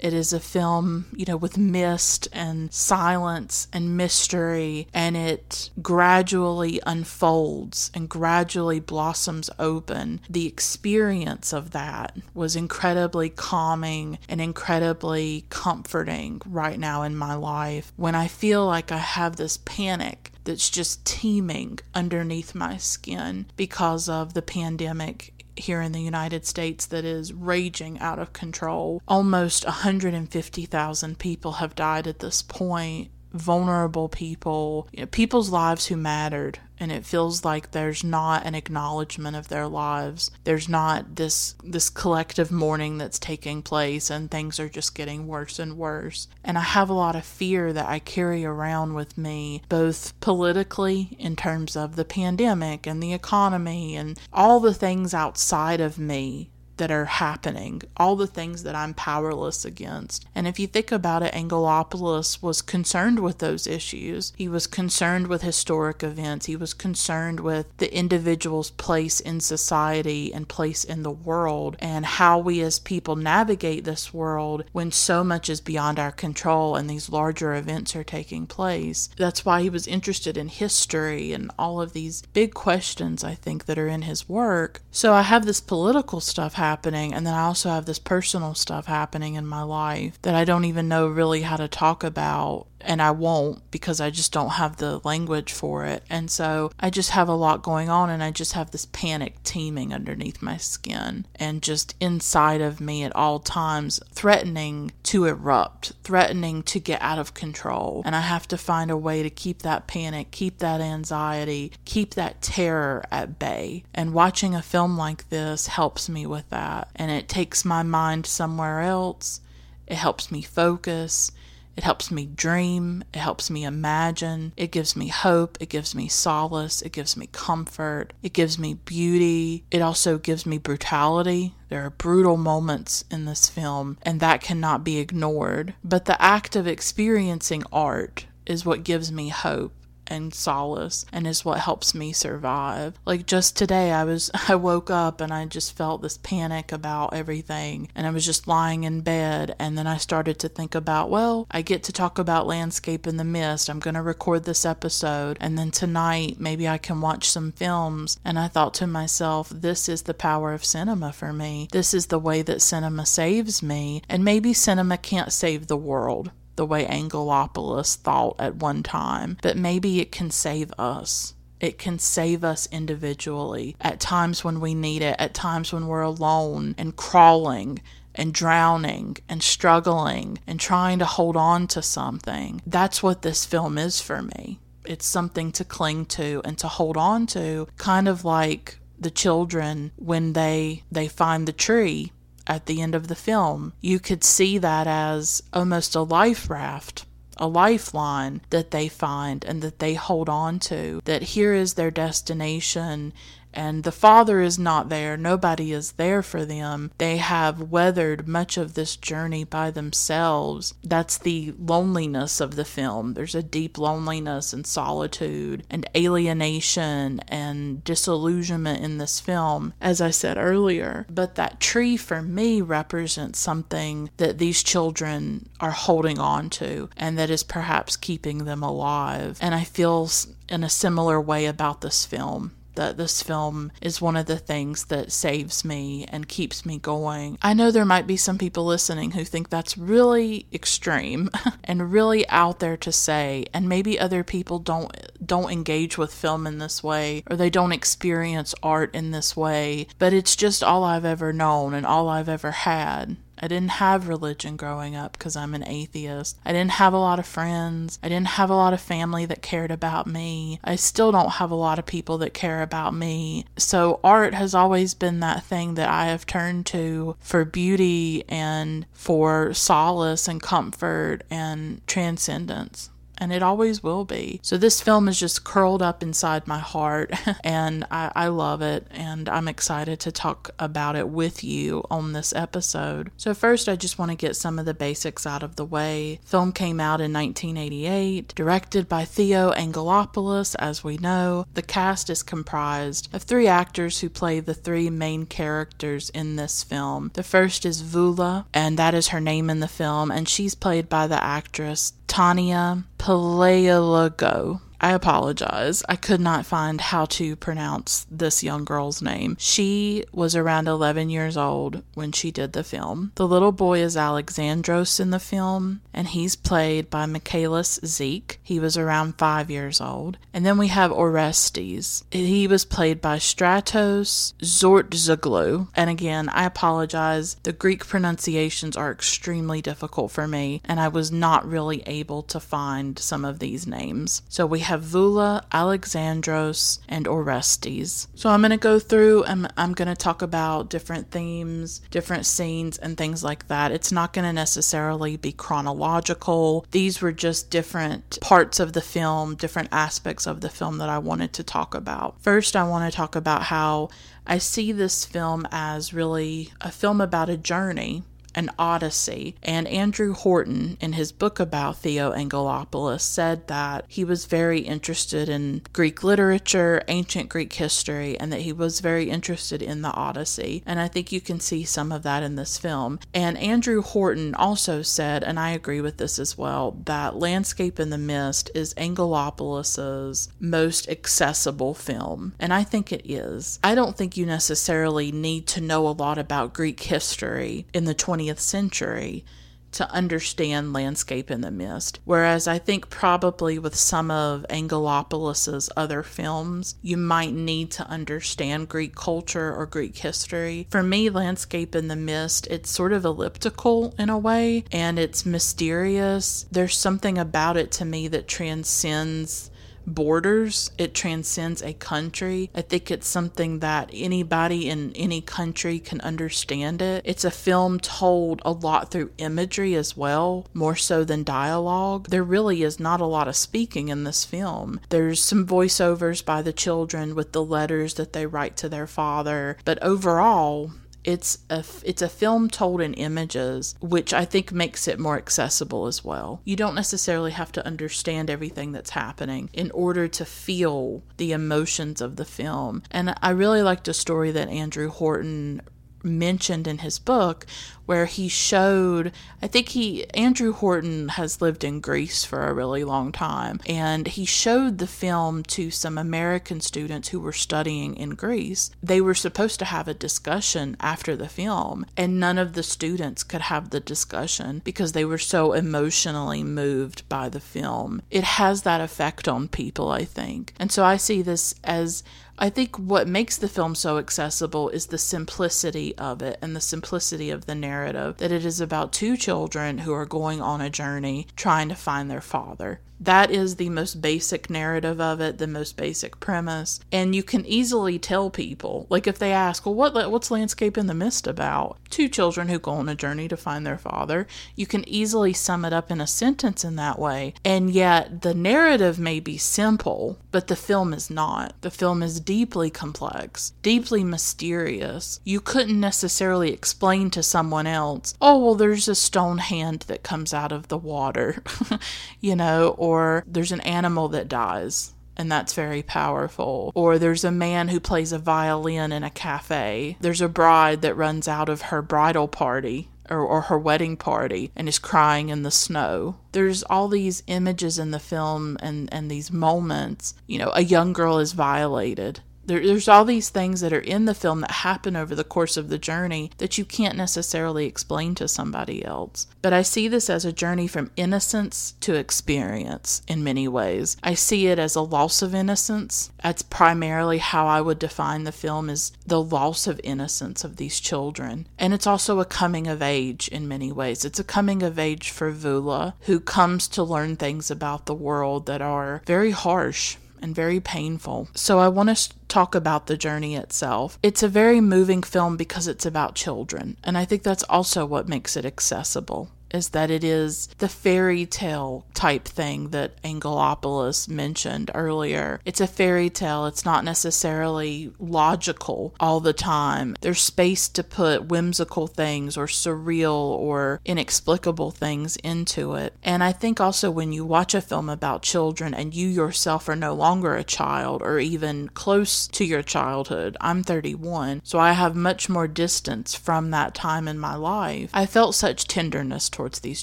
it 0.03 0.13
is 0.13 0.33
a 0.33 0.41
film, 0.41 1.07
you 1.15 1.25
know, 1.27 1.37
with 1.37 1.59
mist 1.59 2.29
and 2.33 2.73
silence 2.73 3.69
and 3.73 3.97
mystery, 3.97 4.89
and 4.93 5.17
it 5.17 5.71
gradually 5.83 6.81
unfolds 6.87 7.91
and 7.95 8.09
gradually 8.09 8.81
blossoms 8.81 9.51
open. 9.59 10.21
The 10.29 10.47
experience 10.47 11.53
of 11.53 11.71
that 11.73 12.17
was 12.35 12.57
incredibly 12.57 13.31
calming 13.31 14.19
and 14.29 14.41
incredibly 14.41 15.45
comforting 15.51 16.41
right 16.47 16.79
now 16.79 17.03
in 17.03 17.17
my 17.17 17.35
life 17.35 17.93
when 17.97 18.15
I 18.15 18.27
feel 18.27 18.67
like 18.67 18.91
I 18.91 18.99
have 18.99 19.37
this 19.37 19.59
panic 19.65 20.33
that's 20.45 20.71
just 20.71 21.05
teeming 21.05 21.79
underneath 21.95 22.55
my 22.55 22.77
skin 22.77 23.47
because 23.57 24.09
of 24.09 24.35
the 24.35 24.43
pandemic 24.43 25.40
here 25.61 25.81
in 25.81 25.93
the 25.93 26.01
United 26.01 26.45
States 26.47 26.87
that 26.87 27.05
is 27.05 27.33
raging 27.33 27.99
out 28.01 28.19
of 28.19 28.33
control. 28.33 29.03
Almost 29.07 29.65
150,000 29.65 31.19
people 31.19 31.53
have 31.53 31.75
died 31.75 32.07
at 32.07 32.19
this 32.19 32.43
point 32.43 33.11
vulnerable 33.33 34.09
people, 34.09 34.89
you 34.93 35.01
know, 35.01 35.07
people's 35.07 35.51
lives 35.51 35.87
who 35.87 35.97
mattered. 35.97 36.59
And 36.81 36.91
it 36.91 37.05
feels 37.05 37.45
like 37.45 37.71
there's 37.71 38.03
not 38.03 38.47
an 38.47 38.55
acknowledgement 38.55 39.37
of 39.37 39.49
their 39.49 39.69
lives. 39.69 40.31
There's 40.45 40.69
not 40.69 41.17
this 41.17 41.55
this 41.63 41.91
collective 41.91 42.51
mourning 42.51 42.99
that's 42.99 43.19
taking 43.19 43.63
place 43.63 44.11
and 44.11 44.31
things 44.31 44.59
are 44.59 44.69
just 44.69 44.95
getting 44.95 45.27
worse 45.27 45.59
and 45.59 45.77
worse. 45.77 46.27
And 46.43 46.57
I 46.57 46.63
have 46.63 46.89
a 46.89 46.95
lot 46.95 47.17
of 47.17 47.25
fear 47.25 47.73
that 47.73 47.87
I 47.87 47.99
carry 47.99 48.45
around 48.45 48.95
with 48.95 49.19
me, 49.19 49.63
both 49.69 50.19
politically 50.21 51.17
in 51.19 51.37
terms 51.37 51.77
of 51.77 51.97
the 51.97 52.05
pandemic 52.05 52.87
and 52.87 53.03
the 53.03 53.13
economy 53.13 53.95
and 53.95 54.19
all 54.33 54.59
the 54.59 54.75
things 54.75 55.13
outside 55.13 55.81
of 55.81 55.99
me 55.99 56.51
that 56.81 56.91
are 56.91 57.05
happening, 57.05 57.83
all 57.99 58.17
the 58.17 58.27
things 58.27 58.63
that 58.63 58.75
I'm 58.75 58.95
powerless 58.95 59.67
against. 59.67 60.25
And 60.35 60.49
if 60.49 60.59
you 60.59 60.67
think 60.67 60.91
about 60.91 61.23
it, 61.23 61.35
Angelopoulos 61.35 62.43
was 62.43 62.63
concerned 62.63 63.21
with 63.21 63.37
those 63.37 63.67
issues. 63.67 64.33
He 64.35 64.49
was 64.49 64.67
concerned 64.67 65.27
with 65.27 65.43
historic 65.43 66.03
events. 66.03 66.47
He 66.47 66.57
was 66.57 66.73
concerned 66.73 67.41
with 67.41 67.67
the 67.77 67.95
individual's 67.95 68.71
place 68.71 69.21
in 69.21 69.41
society 69.41 70.33
and 70.33 70.49
place 70.49 70.83
in 70.83 71.03
the 71.03 71.11
world 71.11 71.77
and 71.81 72.07
how 72.07 72.39
we 72.39 72.63
as 72.63 72.79
people 72.79 73.15
navigate 73.15 73.85
this 73.85 74.15
world 74.15 74.65
when 74.73 74.91
so 74.91 75.23
much 75.23 75.51
is 75.51 75.61
beyond 75.61 75.99
our 75.99 76.11
control 76.11 76.77
and 76.77 76.89
these 76.89 77.11
larger 77.11 77.55
events 77.55 77.95
are 77.95 78.03
taking 78.03 78.47
place. 78.47 79.11
That's 79.19 79.45
why 79.45 79.61
he 79.61 79.69
was 79.69 79.87
interested 79.87 80.39
in 80.39 80.49
history 80.49 81.35
and 81.35 81.51
all 81.59 81.83
of 81.83 81.93
these 81.93 82.23
big 82.33 82.55
questions, 82.55 83.23
I 83.23 83.35
think, 83.35 83.67
that 83.67 83.79
are 83.79 83.89
in 83.89 84.03
his 84.03 84.27
work. 84.31 84.81
So 84.91 85.13
I 85.13 85.23
have 85.23 85.45
this 85.45 85.61
political 85.61 86.21
stuff 86.21 86.55
happening 86.55 86.70
happening. 86.71 87.13
And 87.13 87.27
then 87.27 87.35
I 87.35 87.43
also 87.43 87.69
have 87.69 87.85
this 87.85 87.99
personal 87.99 88.55
stuff 88.55 88.87
happening 88.87 89.35
in 89.35 89.47
my 89.47 89.63
life 89.63 90.21
that 90.23 90.35
I 90.35 90.45
don't 90.45 90.65
even 90.67 90.89
know 90.89 91.09
really 91.09 91.43
how 91.43 91.57
to 91.57 91.67
talk 91.67 92.05
about 92.05 92.67
and 92.83 93.01
I 93.03 93.11
won't 93.11 93.71
because 93.71 94.01
I 94.01 94.11
just 94.11 94.33
don't 94.33 94.51
have 94.51 94.77
the 94.77 95.01
language 95.05 95.53
for 95.53 95.85
it. 95.85 96.03
And 96.09 96.31
so 96.31 96.71
I 96.81 96.91
just 96.91 97.11
have 97.11 97.29
a 97.29 97.35
lot 97.35 97.63
going 97.63 97.89
on 97.89 98.11
and 98.11 98.23
I 98.23 98.31
just 98.31 98.53
have 98.55 98.71
this 98.71 98.87
panic 98.87 99.43
teeming 99.45 99.93
underneath 99.93 100.43
my 100.43 100.57
skin 100.57 101.27
and 101.37 101.63
just 101.63 101.95
inside 102.01 102.61
of 102.61 102.81
me 102.81 103.03
at 103.05 103.15
all 103.15 103.39
times, 103.39 104.01
threatening 104.13 104.93
to 105.05 105.25
erupt, 105.25 105.93
threatening 106.05 106.63
to 106.65 106.81
get 106.81 107.03
out 107.03 107.19
of 107.19 107.35
control. 107.35 108.03
And 108.05 108.17
I 108.17 108.21
have 108.21 108.49
to 108.49 108.59
find 108.59 108.91
a 108.91 108.97
way 108.97 109.23
to 109.23 109.31
keep 109.31 109.63
that 109.63 109.87
panic, 109.87 110.31
keep 110.31 110.59
that 110.59 110.81
anxiety, 110.81 111.73
keep 111.85 112.15
that 112.15 112.43
terror 112.43 113.05
at 113.11 113.39
bay. 113.39 113.85
And 113.95 114.15
watching 114.15 114.55
a 114.55 114.63
film 114.63 114.97
like 114.97 115.29
this 115.29 115.67
helps 115.67 116.09
me 116.09 116.27
with 116.27 116.49
that. 116.51 116.89
And 116.97 117.11
it 117.11 117.29
takes 117.29 117.65
my 117.65 117.83
mind 117.83 118.27
somewhere 118.27 118.81
else. 118.81 119.41
It 119.87 119.97
helps 119.97 120.31
me 120.31 120.43
focus. 120.43 121.33
It 121.81 121.85
helps 121.85 122.11
me 122.11 122.27
dream. 122.27 123.05
It 123.15 123.21
helps 123.21 123.49
me 123.49 123.65
imagine. 123.65 124.53
It 124.55 124.71
gives 124.71 124.95
me 124.95 125.09
hope. 125.09 125.57
It 125.61 125.71
gives 125.71 125.95
me 125.95 126.09
solace. 126.09 126.83
It 126.83 126.93
gives 126.93 127.17
me 127.17 127.27
comfort. 127.33 128.13
It 128.23 128.35
gives 128.35 128.59
me 128.59 128.75
beauty. 128.75 129.65
It 129.71 129.81
also 129.81 130.19
gives 130.19 130.45
me 130.45 130.59
brutality. 130.59 131.55
There 131.71 131.83
are 131.83 131.89
brutal 131.89 132.37
moments 132.37 133.07
in 133.11 133.25
this 133.25 133.49
film, 133.49 133.97
and 134.03 134.21
that 134.21 134.43
cannot 134.43 134.85
be 134.85 134.99
ignored. 134.99 135.73
But 135.83 136.05
the 136.05 136.21
act 136.21 136.55
of 136.55 136.67
experiencing 136.67 137.65
art 137.73 138.27
is 138.45 138.67
what 138.67 138.85
gives 138.85 139.11
me 139.11 139.31
hope 139.31 139.73
and 140.11 140.35
solace 140.35 141.07
and 141.13 141.27
is 141.27 141.45
what 141.45 141.61
helps 141.61 141.95
me 141.95 142.13
survive. 142.13 142.99
Like 143.07 143.27
just 143.27 143.57
today 143.57 143.93
I 143.93 144.05
was 144.05 144.31
I 144.49 144.57
woke 144.57 144.91
up 144.91 145.21
and 145.21 145.33
I 145.33 145.47
just 145.47 145.77
felt 145.77 146.03
this 146.03 146.19
panic 146.19 146.73
about 146.73 147.15
everything 147.15 147.89
and 147.95 148.07
I 148.07 148.11
was 148.11 148.27
just 148.27 148.49
lying 148.49 148.85
in 148.85 149.01
bed 149.01 149.55
and 149.59 149.79
then 149.79 149.87
I 149.87 149.97
started 149.97 150.39
to 150.41 150.49
think 150.49 150.75
about, 150.75 151.11
well, 151.11 151.47
I 151.51 151.63
get 151.63 151.85
to 151.85 151.93
talk 151.93 152.19
about 152.19 152.47
landscape 152.47 153.07
in 153.07 153.17
the 153.17 153.25
mist. 153.25 153.71
I'm 153.71 153.79
going 153.79 153.95
to 153.95 154.03
record 154.03 154.45
this 154.45 154.67
episode 154.67 155.39
and 155.41 155.57
then 155.57 155.71
tonight 155.71 156.41
maybe 156.41 156.69
I 156.69 156.79
can 156.79 157.01
watch 157.01 157.31
some 157.31 157.53
films 157.53 158.19
and 158.25 158.39
I 158.39 158.49
thought 158.49 158.75
to 158.75 158.87
myself, 158.87 159.49
this 159.51 159.89
is 159.89 160.03
the 160.03 160.15
power 160.15 160.53
of 160.53 160.65
cinema 160.65 161.13
for 161.13 161.33
me. 161.33 161.69
This 161.71 161.95
is 161.95 162.07
the 162.07 162.19
way 162.19 162.43
that 162.43 162.63
cinema 162.63 163.07
saves 163.07 163.63
me 163.63 164.03
and 164.09 164.25
maybe 164.25 164.53
cinema 164.53 164.99
can't 164.99 165.33
save 165.33 165.67
the 165.67 165.77
world 165.77 166.33
the 166.61 166.67
way 166.67 166.85
Angelopoulos 166.85 167.97
thought 167.97 168.37
at 168.39 168.57
one 168.57 168.83
time, 168.83 169.39
but 169.41 169.57
maybe 169.57 169.99
it 169.99 170.13
can 170.13 170.31
save 170.31 170.71
us. 170.79 171.33
It 171.59 171.79
can 171.79 171.99
save 171.99 172.45
us 172.45 172.69
individually 172.71 173.77
at 173.81 173.99
times 173.99 174.45
when 174.45 174.61
we 174.61 174.75
need 174.75 175.01
it, 175.01 175.17
at 175.19 175.33
times 175.33 175.73
when 175.73 175.87
we're 175.87 176.03
alone 176.03 176.75
and 176.77 176.95
crawling 176.95 177.81
and 178.15 178.35
drowning 178.35 179.17
and 179.27 179.43
struggling 179.43 180.39
and 180.47 180.61
trying 180.61 180.99
to 180.99 181.07
hold 181.07 181.35
on 181.35 181.67
to 181.69 181.81
something. 181.81 182.61
That's 182.67 183.03
what 183.03 183.23
this 183.23 183.47
film 183.47 183.79
is 183.79 183.99
for 184.03 184.21
me. 184.21 184.59
It's 184.85 185.07
something 185.07 185.53
to 185.53 185.65
cling 185.65 186.05
to 186.21 186.43
and 186.45 186.59
to 186.59 186.69
hold 186.69 186.99
on 186.99 187.27
to, 187.29 187.69
kind 187.79 188.07
of 188.07 188.23
like 188.23 188.81
the 188.99 189.11
children 189.11 189.93
when 189.97 190.35
they 190.35 190.83
they 190.93 191.09
find 191.09 191.49
the 191.49 191.55
tree 191.55 192.13
at 192.47 192.67
the 192.67 192.81
end 192.81 192.95
of 192.95 193.09
the 193.09 193.15
film. 193.15 193.73
You 193.81 193.99
could 193.99 194.25
see 194.25 194.59
that 194.59 194.87
as 194.87 195.43
almost 195.53 195.95
a 195.95 196.03
life 196.03 196.49
raft, 196.51 197.05
a 197.37 197.47
lifeline 197.47 198.43
that 198.51 198.71
they 198.71 198.89
find 198.89 199.45
and 199.45 199.63
that 199.63 199.79
they 199.79 199.95
hold 199.95 200.29
on 200.29 200.59
to, 200.61 201.01
that 201.05 201.23
here 201.23 201.55
is 201.55 201.75
their 201.75 201.91
destination 201.91 203.13
and 203.53 203.85
the 203.85 203.93
father 203.93 204.41
is 204.41 204.59
not 204.59 204.89
there. 204.89 205.17
Nobody 205.17 205.73
is 205.73 205.93
there 205.93 206.23
for 206.23 206.45
them. 206.45 206.91
They 206.99 207.17
have 207.19 207.71
weathered 207.71 208.29
much 208.29 208.57
of 208.57 208.75
this 208.75 208.97
journey 208.97 209.45
by 209.45 209.71
themselves. 209.71 210.75
That's 210.85 211.19
the 211.19 211.55
loneliness 211.59 212.41
of 212.41 212.57
the 212.57 212.65
film. 212.65 213.15
There's 213.15 213.35
a 213.35 213.43
deep 213.43 213.79
loneliness 213.79 214.53
and 214.53 214.67
solitude 214.67 215.65
and 215.71 215.89
alienation 215.97 217.21
and 217.29 217.83
disillusionment 217.85 218.85
in 218.85 218.99
this 218.99 219.21
film, 219.21 219.75
as 219.81 220.01
I 220.01 220.11
said 220.11 220.37
earlier. 220.37 221.07
But 221.11 221.35
that 221.35 221.61
tree 221.61 221.97
for 221.97 222.23
me 222.23 222.61
represents 222.61 223.39
something 223.39 224.11
that 224.17 224.39
these 224.39 224.63
children 224.63 225.49
are 225.61 225.71
holding 225.71 226.19
on 226.19 226.51
to 226.51 226.89
and 226.97 227.19
that 227.19 227.31
is 227.31 227.43
perhaps 227.43 227.97
keeping 227.97 228.45
them 228.45 228.63
alive. 228.63 229.39
And 229.41 229.55
I 229.55 229.65
feel 229.65 230.09
in 230.49 230.65
a 230.65 230.69
similar 230.69 231.21
way 231.21 231.47
about 231.47 231.81
this 231.81 232.05
film 232.05 232.53
that 232.81 232.97
this 232.97 233.23
film 233.23 233.71
is 233.83 234.01
one 234.01 234.17
of 234.17 234.25
the 234.25 234.39
things 234.39 234.87
that 234.87 235.13
saves 235.13 235.67
me 235.67 236.07
and 236.09 236.27
keeps 236.27 236.65
me 236.65 236.79
going. 236.79 237.37
I 237.43 237.53
know 237.53 237.71
there 237.71 237.85
might 237.85 238.07
be 238.07 238.17
some 238.17 238.39
people 238.39 238.65
listening 238.65 239.11
who 239.11 239.23
think 239.23 239.51
that's 239.51 239.77
really 239.77 240.47
extreme 240.51 241.29
and 241.65 241.93
really 241.93 242.27
out 242.31 242.59
there 242.61 242.79
to 242.79 242.91
say 242.91 243.45
and 243.53 243.69
maybe 243.69 244.01
other 244.01 244.25
people 244.25 244.59
don't 244.59 244.97
don't 245.25 245.53
engage 245.53 245.99
with 245.99 246.15
film 246.15 246.47
in 246.47 246.57
this 246.57 246.83
way 246.83 247.23
or 247.29 247.37
they 247.37 247.51
don't 247.51 247.73
experience 247.73 248.55
art 248.63 248.95
in 248.95 249.11
this 249.11 249.37
way, 249.37 249.87
but 249.99 250.15
it's 250.15 250.35
just 250.35 250.65
all 250.65 250.83
I've 250.83 251.05
ever 251.05 251.35
known 251.35 251.75
and 251.75 251.85
all 251.85 252.09
I've 252.09 252.31
ever 252.31 252.51
had. 252.51 253.19
I 253.41 253.49
didn't 253.49 253.71
have 253.71 254.09
religion 254.09 254.57
growing 254.57 254.95
up 254.95 255.13
because 255.15 255.35
I'm 255.35 255.55
an 255.55 255.67
atheist. 255.67 256.39
I 256.45 256.53
didn't 256.53 256.73
have 256.73 256.93
a 256.93 256.99
lot 256.99 257.19
of 257.19 257.27
friends. 257.27 257.99
I 258.03 258.09
didn't 258.09 258.29
have 258.29 258.51
a 258.51 258.55
lot 258.55 258.75
of 258.75 258.81
family 258.81 259.25
that 259.27 259.43
cared 259.43 259.71
about 259.71 260.07
me. 260.07 260.61
I 260.63 260.77
still 260.77 261.11
don't 261.11 261.33
have 261.33 261.51
a 261.51 261.57
lot 261.57 261.79
of 261.79 261.87
people 261.87 262.19
that 262.19 262.35
care 262.35 262.63
about 262.63 262.95
me. 262.95 263.47
So 263.57 263.99
art 264.05 264.35
has 264.35 264.55
always 264.55 264.95
been 264.95 265.21
that 265.21 265.45
thing 265.45 265.75
that 265.75 265.89
I 265.89 266.07
have 266.07 266.27
turned 266.27 266.67
to 266.67 267.17
for 267.21 267.45
beauty 267.45 268.25
and 268.29 268.87
for 268.93 269.55
solace 269.55 270.29
and 270.29 270.43
comfort 270.43 271.23
and 271.31 271.87
transcendence 271.87 272.90
and 273.21 273.33
it 273.33 273.43
always 273.43 273.83
will 273.83 274.05
be. 274.05 274.41
So 274.43 274.57
this 274.57 274.81
film 274.81 275.07
is 275.07 275.21
just 275.21 275.45
curled 275.45 275.83
up 275.83 276.03
inside 276.03 276.49
my 276.49 276.59
heart, 276.59 277.13
and 277.45 277.85
I, 277.91 278.11
I, 278.17 278.29
love 278.29 278.63
it, 278.63 278.87
and 278.91 279.29
I'm 279.29 279.47
excited 279.47 280.01
to 280.01 280.13
talk 280.13 280.51
about 280.59 280.97
it 280.97 281.09
with 281.09 281.45
you 281.45 281.85
on 281.91 282.13
this 282.13 282.33
episode. 282.35 283.11
So 283.17 283.35
first, 283.35 283.69
I 283.69 283.77
just 283.77 283.99
want 283.99 284.11
to 284.11 284.17
get 284.17 284.37
some 284.37 284.59
of 284.59 284.65
the 284.65 284.75
basics 284.75 285.27
out 285.27 285.43
of 285.43 285.57
the 285.57 285.65
way. 285.65 286.21
Film 286.25 286.53
came 286.53 286.81
out 286.81 287.01
in 287.01 287.13
1988, 287.13 288.35
directed 288.35 288.89
by 288.89 289.05
Theo 289.05 289.53
Angelopoulos, 289.53 290.57
as 290.59 290.83
we 290.83 290.97
know. 290.97 291.47
The 291.55 291.63
cast 291.63 292.09
is 292.09 292.23
comprised 292.23 293.15
of 293.15 293.23
three 293.23 293.47
actors 293.47 294.01
who 294.01 294.09
play 294.09 294.41
the 294.41 294.55
three 294.55 294.89
main 294.89 295.27
characters 295.27 296.09
in 296.11 296.37
this 296.37 296.63
film. 296.63 297.11
The 297.15 297.23
first 297.23 297.67
is 297.67 297.83
Vula, 297.83 298.47
and 298.55 298.79
that 298.79 298.95
is 298.95 299.09
her 299.09 299.21
name 299.21 299.51
in 299.51 299.61
the 299.61 299.69
film, 299.69 300.11
and 300.11 300.29
she's 300.29 300.55
played 300.55 300.89
by 300.89 301.07
the 301.07 301.23
actress 301.23 301.93
Tania 302.11 302.83
Palaiologou. 302.99 304.61
I 304.81 304.93
apologize. 304.93 305.83
I 305.89 305.97
could 305.97 306.21
not 306.21 306.47
find 306.47 306.81
how 306.81 307.05
to 307.07 307.37
pronounce 307.37 308.07
this 308.11 308.43
young 308.43 308.65
girl's 308.65 309.03
name. 309.03 309.37
She 309.39 310.05
was 310.13 310.35
around 310.35 310.69
11 310.69 311.11
years 311.11 311.37
old 311.37 311.83
when 311.95 312.13
she 312.13 312.31
did 312.31 312.55
the 312.55 312.65
film. 312.65 313.13
The 313.17 313.29
little 313.29 313.53
boy 313.53 313.81
is 313.81 313.97
Alexandros 313.97 314.99
in 314.99 315.11
the 315.11 315.21
film, 315.21 315.83
and 315.93 316.09
he's 316.09 316.35
played 316.35 316.89
by 316.89 317.05
Michalis 317.05 317.79
Zeke. 317.85 318.41
He 318.43 318.59
was 318.59 318.79
around 318.79 319.19
five 319.19 319.51
years 319.51 319.81
old. 319.81 320.17
And 320.33 320.47
then 320.47 320.57
we 320.57 320.69
have 320.69 320.91
Orestes. 320.91 322.05
He 322.11 322.47
was 322.47 322.65
played 322.65 323.03
by 323.03 323.19
Stratos 323.19 324.33
Tzortzoglou. 324.41 325.69
And 325.75 325.91
again, 325.91 326.29
I 326.31 326.47
apologize. 326.47 327.37
The 327.43 327.53
Greek 327.53 327.87
pronunciations 327.87 328.77
are 328.77 328.91
extremely 328.91 329.61
difficult 329.61 330.11
for 330.11 330.27
me, 330.27 330.63
and 330.65 330.81
I 330.81 330.89
was 330.89 331.13
not 331.13 331.47
really 331.47 331.83
able 331.87 332.23
to 332.25 332.41
find 332.41 332.99
some 332.99 333.25
of 333.25 333.41
these 333.41 333.67
names. 333.67 334.23
So 334.29 334.47
we 334.47 334.61
Vula, 334.79 335.45
Alexandros, 335.51 336.79
and 336.89 337.07
Orestes. 337.07 338.09
So 338.15 338.31
I'm 338.31 338.41
going 338.41 338.51
to 338.51 338.57
go 338.57 338.79
through 338.79 339.25
and 339.25 339.53
I'm 339.57 339.73
going 339.73 339.89
to 339.89 339.97
talk 339.97 340.23
about 340.23 340.71
different 340.71 341.11
themes, 341.11 341.81
different 341.91 342.27
scenes, 342.27 342.79
and 342.79 342.97
things 342.97 343.25
like 343.25 343.49
that. 343.49 343.73
It's 343.73 343.93
not 343.93 344.13
going 344.13 344.25
to 344.25 344.33
necessarily 344.33 345.17
be 345.17 345.33
chronological. 345.33 346.67
These 346.71 347.01
were 347.01 347.13
just 347.13 347.51
different 347.51 348.19
parts 348.21 348.61
of 348.61 348.73
the 348.73 348.81
film, 348.81 349.35
different 349.35 349.69
aspects 349.73 350.27
of 350.27 350.41
the 350.41 350.51
film 350.51 350.79
that 350.79 350.89
I 350.89 350.99
wanted 350.99 351.33
to 351.35 351.43
talk 351.43 351.75
about. 351.75 352.21
First, 352.21 352.57
I 352.57 352.69
want 352.69 352.91
to 352.91 352.97
talk 352.97 353.17
about 353.17 353.45
how 353.45 353.89
I 354.27 354.39
see 354.39 354.73
this 354.73 355.05
film 355.05 355.47
as 355.51 355.93
really 355.93 356.53
a 356.61 356.71
film 356.71 357.01
about 357.01 357.29
a 357.29 357.37
journey 357.37 358.05
an 358.35 358.51
odyssey. 358.59 359.35
And 359.43 359.67
Andrew 359.69 360.13
Horton, 360.13 360.77
in 360.81 360.93
his 360.95 361.13
book 361.13 361.41
about 361.41 361.79
Theo 361.79 362.13
Angelopoulos, 362.13 363.01
said 363.01 363.49
that 363.49 363.85
he 363.89 364.05
was 364.05 364.27
very 364.27 364.61
interested 364.61 365.29
in 365.29 365.63
Greek 365.73 366.03
literature, 366.05 366.83
ancient 366.89 367.29
Greek 367.29 367.53
history, 367.53 368.19
and 368.19 368.33
that 368.33 368.43
he 368.43 368.53
was 368.53 368.81
very 368.81 369.11
interested 369.11 369.63
in 369.63 369.83
the 369.83 369.93
Odyssey. 369.93 370.63
And 370.67 370.79
I 370.79 370.89
think 370.89 371.13
you 371.13 371.21
can 371.21 371.41
see 371.41 371.65
some 371.65 371.93
of 371.93 372.03
that 372.05 372.23
in 372.23 372.37
this 372.37 372.59
film. 372.59 373.01
And 373.13 373.37
Andrew 373.39 373.83
Horton 373.83 374.35
also 374.35 374.83
said, 374.83 375.25
and 375.25 375.39
I 375.39 375.51
agree 375.51 375.81
with 375.81 375.97
this 375.97 376.19
as 376.19 376.39
well, 376.39 376.77
that 376.85 377.17
Landscape 377.17 377.81
in 377.81 377.91
the 377.91 377.99
Mist 377.99 378.51
is 378.55 378.75
Angelopoulos's 378.75 380.29
most 380.39 380.89
accessible 380.89 381.75
film. 381.75 382.35
And 382.39 382.53
I 382.53 382.63
think 382.63 382.93
it 382.93 383.11
is. 383.11 383.59
I 383.65 383.75
don't 383.75 383.97
think 383.97 384.17
you 384.17 384.27
necessarily 384.27 385.13
need 385.13 385.47
to 385.49 385.61
know 385.61 385.89
a 385.89 385.91
lot 385.91 386.19
about 386.19 386.55
Greek 386.55 386.81
history 386.81 387.67
in 387.73 387.85
the 387.85 387.95
20th 387.95 388.20
20th 388.21 388.39
century 388.39 389.25
to 389.73 389.89
understand 389.93 390.73
landscape 390.73 391.31
in 391.31 391.43
the 391.43 391.51
mist. 391.51 392.01
Whereas 392.05 392.49
i 392.49 392.59
think 392.59 392.91
probably 392.91 393.57
with 393.57 393.77
some 393.77 394.11
of 394.11 394.45
angelopoulos's 394.51 395.71
other 395.77 396.03
films 396.03 396.75
you 396.83 396.97
might 396.97 397.33
need 397.33 397.71
to 397.71 397.87
understand 397.87 398.69
greek 398.69 398.97
culture 398.97 399.55
or 399.55 399.67
greek 399.67 399.97
history. 399.99 400.67
For 400.71 400.83
me 400.83 401.09
landscape 401.09 401.77
in 401.77 401.87
the 401.87 401.95
mist 401.95 402.49
it's 402.49 402.69
sort 402.69 402.93
of 402.93 403.05
elliptical 403.05 403.95
in 403.97 404.11
a 404.11 404.19
way 404.19 404.65
and 404.73 404.99
it's 404.99 405.25
mysterious. 405.25 406.47
There's 406.51 406.77
something 406.77 407.17
about 407.17 407.57
it 407.57 407.71
to 407.73 407.85
me 407.85 408.09
that 408.09 408.27
transcends 408.27 409.51
borders, 409.87 410.71
it 410.79 410.95
transcends 410.95 411.63
a 411.63 411.73
country. 411.75 412.51
I 412.55 412.63
think 412.63 412.91
it's 412.91 413.09
something 413.09 413.61
that 413.61 413.91
anybody 413.93 414.69
in 414.69 414.93
any 414.95 415.21
country 415.21 415.79
can 415.79 416.01
understand 416.01 416.83
it. 416.83 417.03
It's 417.05 417.25
a 417.25 417.31
film 417.31 417.81
told 417.81 418.43
a 418.45 418.53
lot 418.53 418.91
through 418.91 419.13
imagery 419.19 419.75
as 419.75 419.97
well, 419.97 420.47
more 420.55 420.77
so 420.77 421.05
than 421.05 421.25
dialogue. 421.25 422.09
There 422.09 422.25
really 422.25 422.63
is 422.63 422.81
not 422.81 423.01
a 423.01 423.07
lot 423.07 423.29
of 423.29 423.37
speaking 423.37 423.89
in 423.89 424.05
this 424.05 424.25
film. 424.25 424.81
There's 424.89 425.23
some 425.23 425.47
voiceovers 425.47 426.25
by 426.25 426.43
the 426.43 426.53
children 426.53 427.15
with 427.15 427.33
the 427.33 427.45
letters 427.45 427.95
that 427.95 428.13
they 428.13 428.27
write 428.27 428.57
to 428.59 428.69
their 428.69 428.87
father, 428.87 429.57
but 429.65 429.83
overall, 429.83 430.73
It's 431.05 431.39
a 431.49 431.65
it's 431.85 432.03
a 432.03 432.09
film 432.09 432.49
told 432.49 432.81
in 432.81 432.95
images, 432.95 433.75
which 433.81 434.13
I 434.13 434.25
think 434.25 434.53
makes 434.53 434.87
it 434.87 434.99
more 434.99 435.17
accessible 435.17 435.87
as 435.87 436.05
well. 436.05 436.41
You 436.45 436.57
don't 436.57 436.75
necessarily 436.75 437.31
have 437.33 437.53
to 437.53 437.67
understand 437.67 438.31
everything 438.31 438.73
that's 438.73 438.91
happening 438.91 439.51
in 439.53 439.71
order 439.71 440.09
to 440.09 440.25
feel 440.25 441.03
the 441.17 441.33
emotions 441.33 442.01
of 442.01 442.17
the 442.17 442.25
film. 442.25 442.83
And 442.91 443.15
I 443.23 443.31
really 443.31 443.63
liked 443.63 443.89
a 443.89 443.95
story 443.95 444.31
that 444.33 444.49
Andrew 444.49 444.89
Horton 444.91 445.63
mentioned 446.03 446.67
in 446.67 446.79
his 446.79 446.99
book 446.99 447.47
where 447.91 448.07
he 448.07 448.29
showed 448.29 449.11
I 449.43 449.49
think 449.49 449.71
he 449.71 450.09
Andrew 450.11 450.53
Horton 450.53 451.09
has 451.09 451.43
lived 451.43 451.65
in 451.65 451.81
Greece 451.81 452.25
for 452.25 452.47
a 452.47 452.55
really 452.55 452.85
long 452.85 453.11
time 453.11 453.59
and 453.67 454.07
he 454.07 454.25
showed 454.25 454.79
the 454.79 454.87
film 454.87 455.43
to 455.45 455.73
some 455.73 455.99
American 455.99 456.61
students 456.61 457.09
who 457.09 457.19
were 457.19 457.33
studying 457.33 457.97
in 457.97 458.11
Greece. 458.11 458.71
They 458.81 459.01
were 459.01 459.15
supposed 459.17 459.59
to 459.59 459.65
have 459.65 459.89
a 459.89 459.95
discussion 459.95 460.77
after 460.79 461.17
the 461.17 461.29
film 461.29 461.85
and 461.97 462.21
none 462.21 462.39
of 462.39 462.53
the 462.53 462.63
students 462.63 463.25
could 463.25 463.41
have 463.43 463.71
the 463.71 463.81
discussion 463.81 464.63
because 464.63 464.93
they 464.93 465.05
were 465.05 465.19
so 465.19 465.53
emotionally 465.53 466.45
moved 466.45 467.09
by 467.09 467.29
the 467.29 467.41
film. 467.41 468.03
It 468.09 468.23
has 468.23 468.63
that 468.63 468.81
effect 468.81 469.27
on 469.27 469.49
people, 469.49 469.91
I 469.91 470.05
think. 470.05 470.55
And 470.61 470.71
so 470.71 470.85
I 470.85 470.97
see 470.97 471.23
this 471.23 471.57
as 471.65 472.05
I 472.43 472.49
think 472.49 472.77
what 472.77 473.07
makes 473.07 473.37
the 473.37 473.49
film 473.49 473.75
so 473.75 473.99
accessible 473.99 474.71
is 474.71 474.87
the 474.87 474.97
simplicity 474.97 475.95
of 475.99 476.23
it 476.23 476.39
and 476.41 476.57
the 476.57 476.61
simplicity 476.63 477.29
of 477.29 477.45
the 477.45 477.55
narrative 477.55 478.17
that 478.17 478.33
it 478.33 478.47
is 478.47 478.63
about 478.63 478.95
two 478.95 479.19
children 479.19 479.77
who 479.79 479.93
are 479.93 480.07
going 480.07 480.41
on 480.41 480.63
a 480.63 480.71
journey 480.71 481.27
trying 481.37 481.69
to 481.69 481.75
find 481.75 482.11
their 482.11 482.23
father. 482.23 482.81
That 483.01 483.31
is 483.31 483.57
the 483.57 483.71
most 483.71 484.03
basic 484.03 484.51
narrative 484.51 485.01
of 485.01 485.23
it, 485.23 485.39
the 485.39 485.47
most 485.47 485.79
basic 485.79 486.21
premise, 486.21 486.81
and 486.93 487.15
you 487.15 487.23
can 487.23 487.47
easily 487.47 487.99
tell 487.99 488.29
people. 488.29 488.87
Like 488.91 489.07
if 489.07 489.19
they 489.19 489.33
ask, 489.33 489.65
"Well, 489.65 489.75
what 489.75 490.11
what's 490.11 490.31
Landscape 490.31 490.77
in 490.77 490.87
the 490.87 490.95
Mist 490.95 491.27
about?" 491.27 491.79
Two 491.89 492.09
children 492.09 492.49
who 492.49 492.59
go 492.59 492.73
on 492.73 492.91
a 492.91 492.95
journey 492.95 493.27
to 493.29 493.37
find 493.39 493.67
their 493.67 493.79
father. 493.79 494.27
You 494.55 494.67
can 494.67 494.87
easily 494.89 495.33
sum 495.33 495.65
it 495.65 495.73
up 495.73 495.91
in 495.91 496.01
a 496.01 496.07
sentence 496.07 496.63
in 496.63 496.77
that 496.77 496.99
way. 496.99 497.35
And 497.43 497.71
yet 497.71 498.21
the 498.21 498.35
narrative 498.35 498.99
may 498.99 499.19
be 499.19 499.39
simple, 499.39 500.19
but 500.31 500.49
the 500.49 500.55
film 500.55 500.93
is 500.93 501.09
not. 501.09 501.55
The 501.63 501.71
film 501.71 502.03
is 502.03 502.21
deeply 502.21 502.69
complex, 502.69 503.55
deeply 503.63 504.05
mysterious. 504.05 505.21
You 505.25 505.41
couldn't 505.41 505.81
necessarily 505.81 506.53
explain 506.53 507.09
to 507.11 507.23
someone 507.23 507.67
else, 507.67 508.15
"Oh, 508.21 508.37
well, 508.39 508.55
there's 508.55 508.89
a 508.89 508.95
stone 508.95 509.39
hand 509.39 509.85
that 509.89 510.03
comes 510.03 510.35
out 510.35 510.53
of 510.53 510.69
the 510.69 510.79
water." 510.79 511.43
you 512.21 512.37
know, 512.37 512.75
or 512.77 512.90
or 512.91 513.25
there's 513.27 513.53
an 513.53 513.61
animal 513.61 514.09
that 514.09 514.29
dies 514.29 514.93
and 515.17 515.31
that's 515.31 515.53
very 515.53 515.83
powerful. 515.83 516.73
Or 516.75 516.99
there's 516.99 517.25
a 517.25 517.31
man 517.31 517.69
who 517.69 517.79
plays 517.79 518.11
a 518.11 518.19
violin 518.19 518.91
in 518.91 519.05
a 519.05 519.11
cafe. 519.11 519.97
There's 520.01 520.23
a 520.23 520.29
bride 520.29 520.83
that 520.83 520.97
runs 520.97 521.29
out 521.29 521.49
of 521.49 521.63
her 521.63 521.83
bridal 521.83 522.27
party 522.27 522.89
or, 523.11 523.21
or, 523.21 523.43
her 523.43 523.59
wedding 523.59 523.97
party 523.97 524.51
and 524.57 524.69
is 524.69 524.79
crying 524.79 525.29
in 525.29 525.43
the 525.43 525.51
snow. 525.51 526.17
There's 526.33 526.63
all 526.63 526.89
these 526.89 527.25
images 527.27 527.79
in 527.79 527.91
the 527.91 527.99
film 527.99 528.57
and, 528.63 528.89
and 528.95 529.11
these 529.11 529.33
moments. 529.33 530.15
You 530.27 530.39
know, 530.39 530.53
a 530.55 530.63
young 530.63 530.93
girl 530.93 531.19
is 531.19 531.33
violated 531.33 532.21
there, 532.45 532.67
there's 532.67 532.89
all 532.89 533.05
these 533.05 533.29
things 533.29 533.61
that 533.61 533.73
are 533.73 533.81
in 533.81 534.07
the 534.07 534.15
film 534.15 534.41
that 534.41 534.51
happen 534.51 534.97
over 534.97 535.15
the 535.15 535.25
course 535.25 535.57
of 535.57 535.69
the 535.69 535.79
journey 535.79 536.31
that 536.39 536.59
you 536.59 536.65
can't 536.65 536.97
necessarily 536.97 537.67
explain 537.67 538.15
to 538.17 538.29
somebody 538.29 538.85
else. 538.85 539.27
But 539.43 539.53
I 539.53 539.63
see 539.63 539.89
this 539.89 540.11
as 540.11 540.25
a 540.25 540.33
journey 540.33 540.67
from 540.67 540.91
innocence 540.97 541.75
to 541.81 541.95
experience 541.95 543.03
in 543.07 543.25
many 543.25 543.47
ways. 543.47 543.97
I 544.03 544.15
see 544.15 544.47
it 544.47 544.59
as 544.59 544.75
a 544.75 544.81
loss 544.81 545.23
of 545.23 545.35
innocence. 545.35 546.11
That's 546.23 546.43
primarily 546.43 547.19
how 547.19 547.47
I 547.47 547.61
would 547.61 547.79
define 547.79 548.25
the 548.25 548.33
film 548.33 548.69
as 548.71 548.93
the 549.07 549.23
loss 549.23 549.67
of 549.67 549.81
innocence 549.85 550.45
of 550.45 550.57
these 550.57 550.81
children. 550.81 551.47
And 551.59 551.73
it's 551.73 551.87
also 551.87 552.21
a 552.21 552.25
coming 552.25 552.67
of 552.67 552.83
age 552.83 553.29
in 553.29 553.49
many 553.49 553.71
ways. 553.71 554.05
It's 554.05 554.19
a 554.19 554.25
coming 554.25 554.63
of 554.63 554.79
age 554.79 555.11
for 555.11 555.33
Vula, 555.33 555.95
who 556.03 556.21
comes 556.21 556.69
to 556.69 556.83
learn 556.83 557.17
things 557.17 557.51
about 557.51 557.87
the 557.87 557.95
world 557.95 558.47
that 558.47 558.63
are 558.63 559.03
very 559.07 559.31
harsh 559.31 559.97
and 560.23 560.35
very 560.35 560.61
painful. 560.61 561.29
So 561.35 561.59
I 561.59 561.69
want 561.69 561.97
to 561.97 562.11
talk 562.29 562.55
about 562.55 562.87
the 562.87 562.97
journey 562.97 563.37
itself. 563.37 563.99
It's 564.03 564.23
a 564.23 564.29
very 564.29 564.61
moving 564.61 565.03
film 565.03 565.37
because 565.37 565.67
it's 565.67 565.87
about 565.87 566.15
children, 566.15 566.77
and 566.85 566.97
I 566.97 567.05
think 567.05 567.23
that's 567.23 567.43
also 567.45 567.87
what 567.87 568.09
makes 568.09 568.37
it 568.37 568.45
accessible 568.45 569.31
is 569.53 569.71
that 569.71 569.91
it 569.91 570.05
is 570.05 570.49
the 570.59 570.69
fairy 570.69 571.27
tale 571.27 571.85
type 571.95 572.25
thing 572.25 572.71
that 572.71 573.01
Angelopoulos 573.03 574.09
mentioned 574.09 574.71
earlier. 574.75 575.41
It's 575.45 575.61
a 575.61 575.67
fairy 575.67 576.11
tale, 576.11 576.47
it's 576.47 576.65
not 576.65 576.85
necessarily 576.85 577.93
logical 577.99 578.95
all 579.01 579.21
the 579.21 579.33
time. 579.33 579.97
There's 580.01 580.21
space 580.21 580.69
to 580.71 580.85
put 580.85 581.27
whimsical 581.27 581.87
things 581.87 582.37
or 582.37 582.47
surreal 582.47 583.15
or 583.15 583.81
inexplicable 583.85 584.71
things 584.71 585.17
into 585.17 585.75
it. 585.75 585.95
And 586.03 586.23
I 586.23 586.33
think 586.33 586.61
also 586.61 586.91
when 586.91 587.13
you 587.13 587.25
watch 587.25 587.55
a 587.55 587.61
film 587.61 587.89
about 587.89 588.23
children 588.23 588.75
and 588.75 588.95
you 588.95 589.09
yourself 589.09 589.69
are 589.69 589.77
no 589.77 589.95
longer 589.95 590.35
a 590.35 590.45
child 590.45 591.03
or 591.03 591.19
even 591.19 591.69
close 591.69 592.27
to 592.29 592.45
your 592.45 592.63
childhood, 592.63 593.37
I'm 593.41 593.63
31, 593.63 594.43
so 594.45 594.59
I 594.59 594.73
have 594.73 594.95
much 594.95 595.29
more 595.29 595.49
distance 595.49 596.15
from 596.15 596.51
that 596.51 596.75
time 596.75 597.09
in 597.09 597.19
my 597.19 597.35
life. 597.35 597.91
I 597.93 598.07
felt 598.07 598.35
such 598.35 598.67
tenderness 598.67 599.29
towards 599.41 599.61
these 599.61 599.83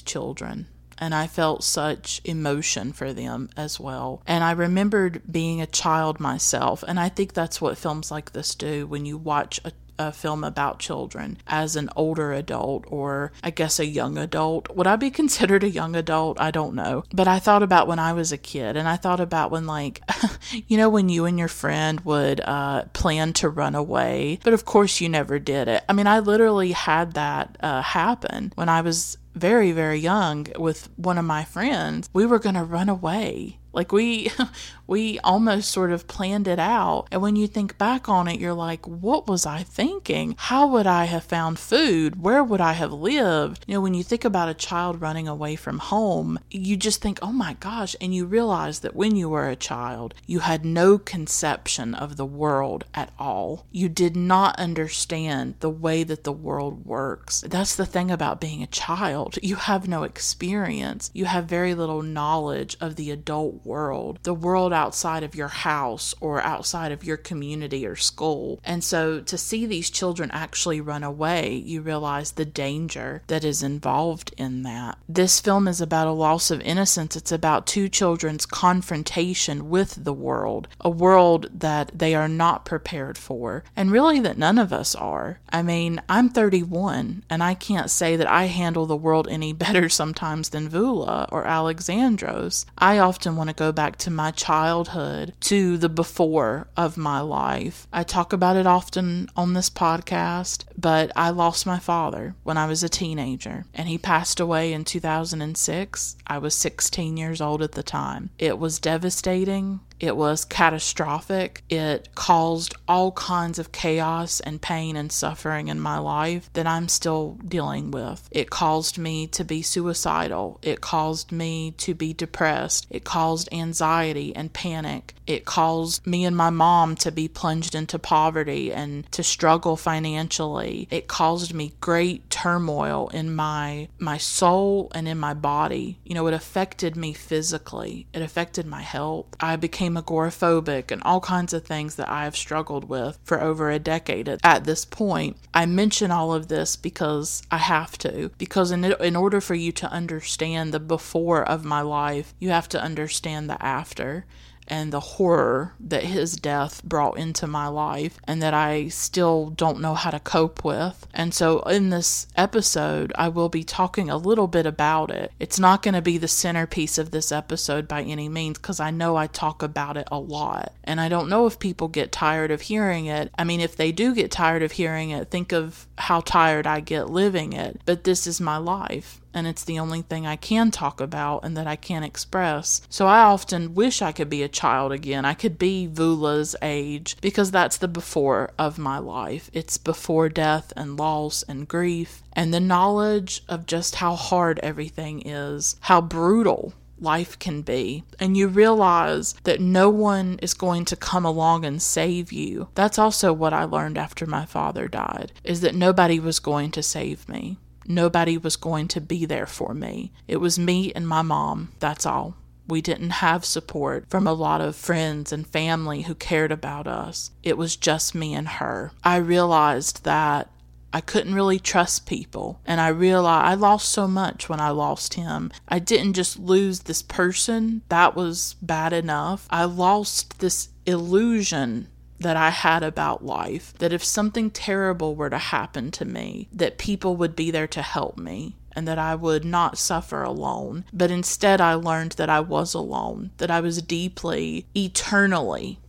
children 0.00 0.68
and 0.98 1.12
I 1.12 1.26
felt 1.26 1.64
such 1.64 2.20
emotion 2.24 2.92
for 2.92 3.12
them 3.12 3.50
as 3.56 3.78
well. 3.80 4.22
And 4.26 4.42
I 4.42 4.50
remembered 4.52 5.22
being 5.30 5.60
a 5.60 5.66
child 5.66 6.18
myself, 6.18 6.82
and 6.86 6.98
I 6.98 7.08
think 7.08 7.32
that's 7.32 7.60
what 7.60 7.78
films 7.78 8.10
like 8.10 8.32
this 8.32 8.54
do 8.54 8.86
when 8.86 9.06
you 9.06 9.16
watch 9.16 9.60
a 9.64 9.72
a 9.98 10.12
film 10.12 10.44
about 10.44 10.78
children 10.78 11.38
as 11.46 11.76
an 11.76 11.90
older 11.96 12.32
adult 12.32 12.84
or 12.88 13.32
I 13.42 13.50
guess 13.50 13.78
a 13.78 13.86
young 13.86 14.16
adult. 14.18 14.74
Would 14.74 14.86
I 14.86 14.96
be 14.96 15.10
considered 15.20 15.64
a 15.64 15.70
young 15.70 15.96
adult? 15.96 16.40
I 16.40 16.50
don't 16.50 16.74
know. 16.74 17.04
But 17.12 17.28
I 17.28 17.38
thought 17.38 17.62
about 17.62 17.88
when 17.88 17.98
I 17.98 18.12
was 18.12 18.32
a 18.32 18.38
kid 18.38 18.76
and 18.76 18.88
I 18.88 18.96
thought 18.96 19.20
about 19.20 19.50
when, 19.50 19.66
like, 19.66 20.02
you 20.68 20.76
know, 20.76 20.88
when 20.88 21.08
you 21.08 21.24
and 21.24 21.38
your 21.38 21.48
friend 21.48 22.00
would 22.00 22.40
uh, 22.40 22.84
plan 22.92 23.32
to 23.34 23.48
run 23.48 23.74
away, 23.74 24.38
but 24.44 24.52
of 24.52 24.64
course 24.64 25.00
you 25.00 25.08
never 25.08 25.38
did 25.38 25.68
it. 25.68 25.84
I 25.88 25.92
mean, 25.92 26.06
I 26.06 26.20
literally 26.20 26.72
had 26.72 27.12
that 27.12 27.56
uh, 27.60 27.82
happen 27.82 28.52
when 28.54 28.68
I 28.68 28.80
was 28.80 29.18
very, 29.34 29.72
very 29.72 29.98
young 29.98 30.46
with 30.58 30.88
one 30.96 31.18
of 31.18 31.24
my 31.24 31.44
friends. 31.44 32.10
We 32.12 32.26
were 32.26 32.38
going 32.38 32.56
to 32.56 32.64
run 32.64 32.88
away. 32.88 33.58
Like 33.78 33.92
we 33.92 34.32
we 34.88 35.20
almost 35.20 35.70
sort 35.70 35.92
of 35.92 36.08
planned 36.08 36.48
it 36.48 36.58
out. 36.58 37.06
And 37.12 37.22
when 37.22 37.36
you 37.36 37.46
think 37.46 37.78
back 37.78 38.08
on 38.08 38.26
it, 38.26 38.40
you're 38.40 38.54
like, 38.54 38.84
what 38.88 39.28
was 39.28 39.44
I 39.46 39.62
thinking? 39.62 40.34
How 40.36 40.66
would 40.66 40.86
I 40.86 41.04
have 41.04 41.22
found 41.22 41.58
food? 41.58 42.20
Where 42.20 42.42
would 42.42 42.60
I 42.60 42.72
have 42.72 42.92
lived? 42.92 43.64
You 43.68 43.74
know, 43.74 43.80
when 43.82 43.94
you 43.94 44.02
think 44.02 44.24
about 44.24 44.48
a 44.48 44.54
child 44.54 45.00
running 45.00 45.28
away 45.28 45.54
from 45.56 45.78
home, 45.78 46.40
you 46.50 46.76
just 46.76 47.02
think, 47.02 47.18
oh 47.20 47.32
my 47.32 47.54
gosh. 47.60 47.94
And 48.00 48.14
you 48.14 48.24
realize 48.24 48.80
that 48.80 48.96
when 48.96 49.14
you 49.14 49.28
were 49.28 49.48
a 49.48 49.54
child, 49.54 50.14
you 50.26 50.40
had 50.40 50.64
no 50.64 50.96
conception 50.96 51.94
of 51.94 52.16
the 52.16 52.26
world 52.26 52.84
at 52.94 53.12
all. 53.18 53.66
You 53.70 53.90
did 53.90 54.16
not 54.16 54.58
understand 54.58 55.56
the 55.60 55.70
way 55.70 56.02
that 56.02 56.24
the 56.24 56.32
world 56.32 56.86
works. 56.86 57.44
That's 57.46 57.76
the 57.76 57.86
thing 57.86 58.10
about 58.10 58.40
being 58.40 58.62
a 58.62 58.66
child. 58.66 59.38
You 59.42 59.56
have 59.56 59.86
no 59.86 60.02
experience, 60.02 61.10
you 61.12 61.26
have 61.26 61.44
very 61.44 61.74
little 61.74 62.02
knowledge 62.02 62.76
of 62.80 62.96
the 62.96 63.10
adult 63.10 63.66
world. 63.68 64.18
The 64.22 64.34
world 64.34 64.72
outside 64.72 65.22
of 65.22 65.34
your 65.34 65.48
house 65.48 66.14
or 66.20 66.40
outside 66.42 66.90
of 66.90 67.04
your 67.04 67.18
community 67.18 67.86
or 67.86 67.94
school. 67.94 68.60
And 68.64 68.82
so 68.82 69.20
to 69.20 69.38
see 69.38 69.66
these 69.66 69.90
children 69.90 70.30
actually 70.32 70.80
run 70.80 71.04
away, 71.04 71.54
you 71.54 71.82
realize 71.82 72.32
the 72.32 72.44
danger 72.44 73.22
that 73.26 73.44
is 73.44 73.62
involved 73.62 74.34
in 74.38 74.62
that. 74.62 74.98
This 75.08 75.38
film 75.40 75.68
is 75.68 75.80
about 75.80 76.08
a 76.08 76.12
loss 76.12 76.50
of 76.50 76.62
innocence. 76.62 77.14
It's 77.14 77.30
about 77.30 77.66
two 77.66 77.88
children's 77.88 78.46
confrontation 78.46 79.68
with 79.68 80.04
the 80.04 80.14
world, 80.14 80.66
a 80.80 80.90
world 80.90 81.48
that 81.52 81.90
they 81.94 82.14
are 82.14 82.28
not 82.28 82.64
prepared 82.64 83.18
for, 83.18 83.64
and 83.76 83.92
really 83.92 84.20
that 84.20 84.38
none 84.38 84.58
of 84.58 84.72
us 84.72 84.94
are. 84.94 85.40
I 85.50 85.62
mean, 85.62 86.00
I'm 86.08 86.30
31 86.30 87.24
and 87.28 87.42
I 87.42 87.54
can't 87.54 87.90
say 87.90 88.16
that 88.16 88.30
I 88.30 88.44
handle 88.44 88.86
the 88.86 88.96
world 88.96 89.28
any 89.28 89.52
better 89.64 89.88
sometimes 89.88 90.48
than 90.48 90.70
Vula 90.70 91.28
or 91.30 91.44
Alexandros. 91.44 92.64
I 92.78 92.98
often 92.98 93.36
want 93.36 93.50
to 93.50 93.57
go 93.58 93.72
back 93.72 93.96
to 93.96 94.10
my 94.10 94.30
childhood 94.30 95.34
to 95.40 95.76
the 95.76 95.88
before 95.88 96.68
of 96.76 96.96
my 96.96 97.20
life. 97.20 97.88
I 97.92 98.04
talk 98.04 98.32
about 98.32 98.56
it 98.56 98.68
often 98.68 99.28
on 99.36 99.52
this 99.52 99.68
podcast, 99.68 100.64
but 100.78 101.10
I 101.16 101.30
lost 101.30 101.66
my 101.66 101.80
father 101.80 102.36
when 102.44 102.56
I 102.56 102.66
was 102.66 102.84
a 102.84 102.88
teenager, 102.88 103.64
and 103.74 103.88
he 103.88 103.98
passed 103.98 104.38
away 104.38 104.72
in 104.72 104.84
2006. 104.84 106.16
I 106.24 106.38
was 106.38 106.54
16 106.54 107.16
years 107.16 107.40
old 107.40 107.60
at 107.60 107.72
the 107.72 107.82
time. 107.82 108.30
It 108.38 108.60
was 108.60 108.78
devastating 108.78 109.80
It 110.00 110.16
was 110.16 110.44
catastrophic. 110.44 111.62
It 111.68 112.14
caused 112.14 112.74
all 112.86 113.12
kinds 113.12 113.58
of 113.58 113.72
chaos 113.72 114.40
and 114.40 114.62
pain 114.62 114.96
and 114.96 115.10
suffering 115.10 115.68
in 115.68 115.80
my 115.80 115.98
life 115.98 116.50
that 116.52 116.66
I'm 116.66 116.88
still 116.88 117.38
dealing 117.44 117.90
with. 117.90 118.28
It 118.30 118.50
caused 118.50 118.98
me 118.98 119.26
to 119.28 119.44
be 119.44 119.62
suicidal. 119.62 120.58
It 120.62 120.80
caused 120.80 121.32
me 121.32 121.72
to 121.78 121.94
be 121.94 122.12
depressed. 122.12 122.86
It 122.90 123.04
caused 123.04 123.48
anxiety 123.52 124.34
and 124.34 124.52
panic. 124.52 125.14
It 125.26 125.44
caused 125.44 126.06
me 126.06 126.24
and 126.24 126.36
my 126.36 126.50
mom 126.50 126.94
to 126.96 127.12
be 127.12 127.28
plunged 127.28 127.74
into 127.74 127.98
poverty 127.98 128.72
and 128.72 129.10
to 129.12 129.22
struggle 129.22 129.76
financially. 129.76 130.88
It 130.90 131.06
caused 131.06 131.52
me 131.52 131.74
great 131.80 132.30
turmoil 132.30 133.08
in 133.08 133.34
my 133.34 133.88
my 133.98 134.16
soul 134.16 134.90
and 134.94 135.06
in 135.06 135.18
my 135.18 135.34
body. 135.34 135.98
You 136.04 136.14
know, 136.14 136.26
it 136.28 136.34
affected 136.34 136.96
me 136.96 137.12
physically. 137.12 138.06
It 138.12 138.22
affected 138.22 138.64
my 138.66 138.82
health. 138.82 139.26
I 139.40 139.56
became 139.56 139.87
agoraphobic 139.94 140.90
and 140.90 141.02
all 141.02 141.20
kinds 141.20 141.52
of 141.52 141.64
things 141.64 141.96
that 141.96 142.08
I 142.08 142.24
have 142.24 142.36
struggled 142.36 142.88
with 142.88 143.18
for 143.24 143.40
over 143.40 143.70
a 143.70 143.78
decade 143.78 144.28
at 144.28 144.64
this 144.64 144.84
point. 144.84 145.36
I 145.54 145.66
mention 145.66 146.10
all 146.10 146.32
of 146.32 146.48
this 146.48 146.76
because 146.76 147.42
I 147.50 147.58
have 147.58 147.98
to 147.98 148.30
because 148.38 148.70
in 148.70 148.84
in 148.84 149.16
order 149.16 149.40
for 149.40 149.54
you 149.54 149.72
to 149.72 149.90
understand 149.90 150.72
the 150.72 150.80
before 150.80 151.42
of 151.42 151.64
my 151.64 151.80
life, 151.80 152.34
you 152.38 152.50
have 152.50 152.68
to 152.70 152.82
understand 152.82 153.48
the 153.48 153.62
after 153.64 154.24
and 154.68 154.92
the 154.92 155.00
horror 155.00 155.74
that 155.80 156.04
his 156.04 156.36
death 156.36 156.82
brought 156.84 157.18
into 157.18 157.46
my 157.46 157.66
life 157.66 158.20
and 158.24 158.40
that 158.42 158.54
I 158.54 158.88
still 158.88 159.50
don't 159.50 159.80
know 159.80 159.94
how 159.94 160.10
to 160.10 160.20
cope 160.20 160.64
with. 160.64 161.06
And 161.12 161.34
so, 161.34 161.60
in 161.60 161.90
this 161.90 162.26
episode, 162.36 163.12
I 163.16 163.28
will 163.28 163.48
be 163.48 163.64
talking 163.64 164.08
a 164.08 164.16
little 164.16 164.46
bit 164.46 164.66
about 164.66 165.10
it. 165.10 165.32
It's 165.38 165.58
not 165.58 165.82
going 165.82 165.94
to 165.94 166.02
be 166.02 166.18
the 166.18 166.28
centerpiece 166.28 166.98
of 166.98 167.10
this 167.10 167.32
episode 167.32 167.88
by 167.88 168.02
any 168.02 168.28
means 168.28 168.58
because 168.58 168.80
I 168.80 168.90
know 168.90 169.16
I 169.16 169.26
talk 169.26 169.62
about 169.62 169.96
it 169.96 170.08
a 170.10 170.18
lot. 170.18 170.72
And 170.84 171.00
I 171.00 171.08
don't 171.08 171.28
know 171.28 171.46
if 171.46 171.58
people 171.58 171.88
get 171.88 172.12
tired 172.12 172.50
of 172.50 172.62
hearing 172.62 173.06
it. 173.06 173.32
I 173.38 173.44
mean, 173.44 173.60
if 173.60 173.76
they 173.76 173.92
do 173.92 174.14
get 174.14 174.30
tired 174.30 174.62
of 174.62 174.72
hearing 174.72 175.10
it, 175.10 175.30
think 175.30 175.52
of 175.52 175.86
how 175.98 176.20
tired 176.20 176.66
I 176.66 176.80
get 176.80 177.10
living 177.10 177.52
it. 177.52 177.80
But 177.84 178.04
this 178.04 178.26
is 178.26 178.40
my 178.40 178.56
life 178.56 179.20
and 179.34 179.46
it's 179.46 179.64
the 179.64 179.78
only 179.78 180.02
thing 180.02 180.26
I 180.26 180.36
can 180.36 180.70
talk 180.70 181.00
about 181.00 181.44
and 181.44 181.56
that 181.56 181.66
I 181.66 181.76
can 181.76 182.02
express. 182.02 182.82
So 182.88 183.06
I 183.06 183.20
often 183.20 183.74
wish 183.74 184.02
I 184.02 184.12
could 184.12 184.30
be 184.30 184.42
a 184.42 184.48
child 184.48 184.92
again. 184.92 185.24
I 185.24 185.34
could 185.34 185.58
be 185.58 185.86
Vula's 185.86 186.56
age 186.62 187.16
because 187.20 187.50
that's 187.50 187.76
the 187.76 187.88
before 187.88 188.50
of 188.58 188.78
my 188.78 188.98
life. 188.98 189.50
It's 189.52 189.78
before 189.78 190.28
death 190.28 190.72
and 190.76 190.98
loss 190.98 191.42
and 191.44 191.68
grief 191.68 192.22
and 192.32 192.52
the 192.52 192.60
knowledge 192.60 193.42
of 193.48 193.66
just 193.66 193.96
how 193.96 194.14
hard 194.14 194.60
everything 194.60 195.22
is, 195.26 195.76
how 195.80 196.00
brutal 196.00 196.72
life 197.00 197.38
can 197.38 197.62
be, 197.62 198.04
and 198.18 198.36
you 198.36 198.48
realize 198.48 199.34
that 199.44 199.60
no 199.60 199.88
one 199.88 200.38
is 200.42 200.54
going 200.54 200.84
to 200.84 200.96
come 200.96 201.24
along 201.24 201.64
and 201.64 201.80
save 201.80 202.32
you. 202.32 202.68
That's 202.74 202.98
also 202.98 203.32
what 203.32 203.52
I 203.52 203.64
learned 203.64 203.98
after 203.98 204.26
my 204.26 204.44
father 204.44 204.88
died, 204.88 205.32
is 205.44 205.60
that 205.60 205.74
nobody 205.74 206.18
was 206.18 206.40
going 206.40 206.70
to 206.72 206.82
save 206.82 207.28
me. 207.28 207.58
Nobody 207.88 208.36
was 208.36 208.56
going 208.56 208.86
to 208.88 209.00
be 209.00 209.24
there 209.24 209.46
for 209.46 209.72
me. 209.72 210.12
It 210.28 210.36
was 210.36 210.58
me 210.58 210.92
and 210.92 211.08
my 211.08 211.22
mom. 211.22 211.72
That's 211.80 212.04
all. 212.04 212.36
We 212.68 212.82
didn't 212.82 213.10
have 213.10 213.46
support 213.46 214.04
from 214.10 214.26
a 214.26 214.34
lot 214.34 214.60
of 214.60 214.76
friends 214.76 215.32
and 215.32 215.46
family 215.46 216.02
who 216.02 216.14
cared 216.14 216.52
about 216.52 216.86
us. 216.86 217.30
It 217.42 217.56
was 217.56 217.76
just 217.76 218.14
me 218.14 218.34
and 218.34 218.46
her. 218.46 218.92
I 219.02 219.16
realized 219.16 220.04
that 220.04 220.50
I 220.92 221.00
couldn't 221.00 221.34
really 221.34 221.58
trust 221.58 222.06
people. 222.06 222.60
And 222.66 222.80
I 222.80 222.88
realized 222.88 223.46
I 223.46 223.54
lost 223.54 223.88
so 223.88 224.06
much 224.06 224.48
when 224.48 224.60
I 224.60 224.70
lost 224.70 225.14
him. 225.14 225.50
I 225.66 225.78
didn't 225.78 226.14
just 226.14 226.38
lose 226.38 226.80
this 226.80 227.02
person, 227.02 227.82
that 227.88 228.14
was 228.14 228.56
bad 228.60 228.92
enough. 228.92 229.46
I 229.50 229.64
lost 229.64 230.40
this 230.40 230.68
illusion 230.86 231.88
that 232.20 232.36
I 232.36 232.50
had 232.50 232.82
about 232.82 233.24
life 233.24 233.74
that 233.78 233.92
if 233.92 234.02
something 234.04 234.50
terrible 234.50 235.14
were 235.14 235.30
to 235.30 235.38
happen 235.38 235.90
to 235.92 236.04
me, 236.04 236.48
that 236.52 236.78
people 236.78 237.16
would 237.16 237.36
be 237.36 237.50
there 237.50 237.68
to 237.68 237.82
help 237.82 238.18
me 238.18 238.56
and 238.72 238.86
that 238.86 238.98
I 238.98 239.14
would 239.14 239.44
not 239.44 239.78
suffer 239.78 240.22
alone. 240.22 240.84
But 240.92 241.10
instead, 241.10 241.60
I 241.60 241.74
learned 241.74 242.12
that 242.12 242.30
I 242.30 242.40
was 242.40 242.74
alone, 242.74 243.30
that 243.38 243.50
I 243.50 243.60
was 243.60 243.82
deeply, 243.82 244.66
eternally 244.74 245.80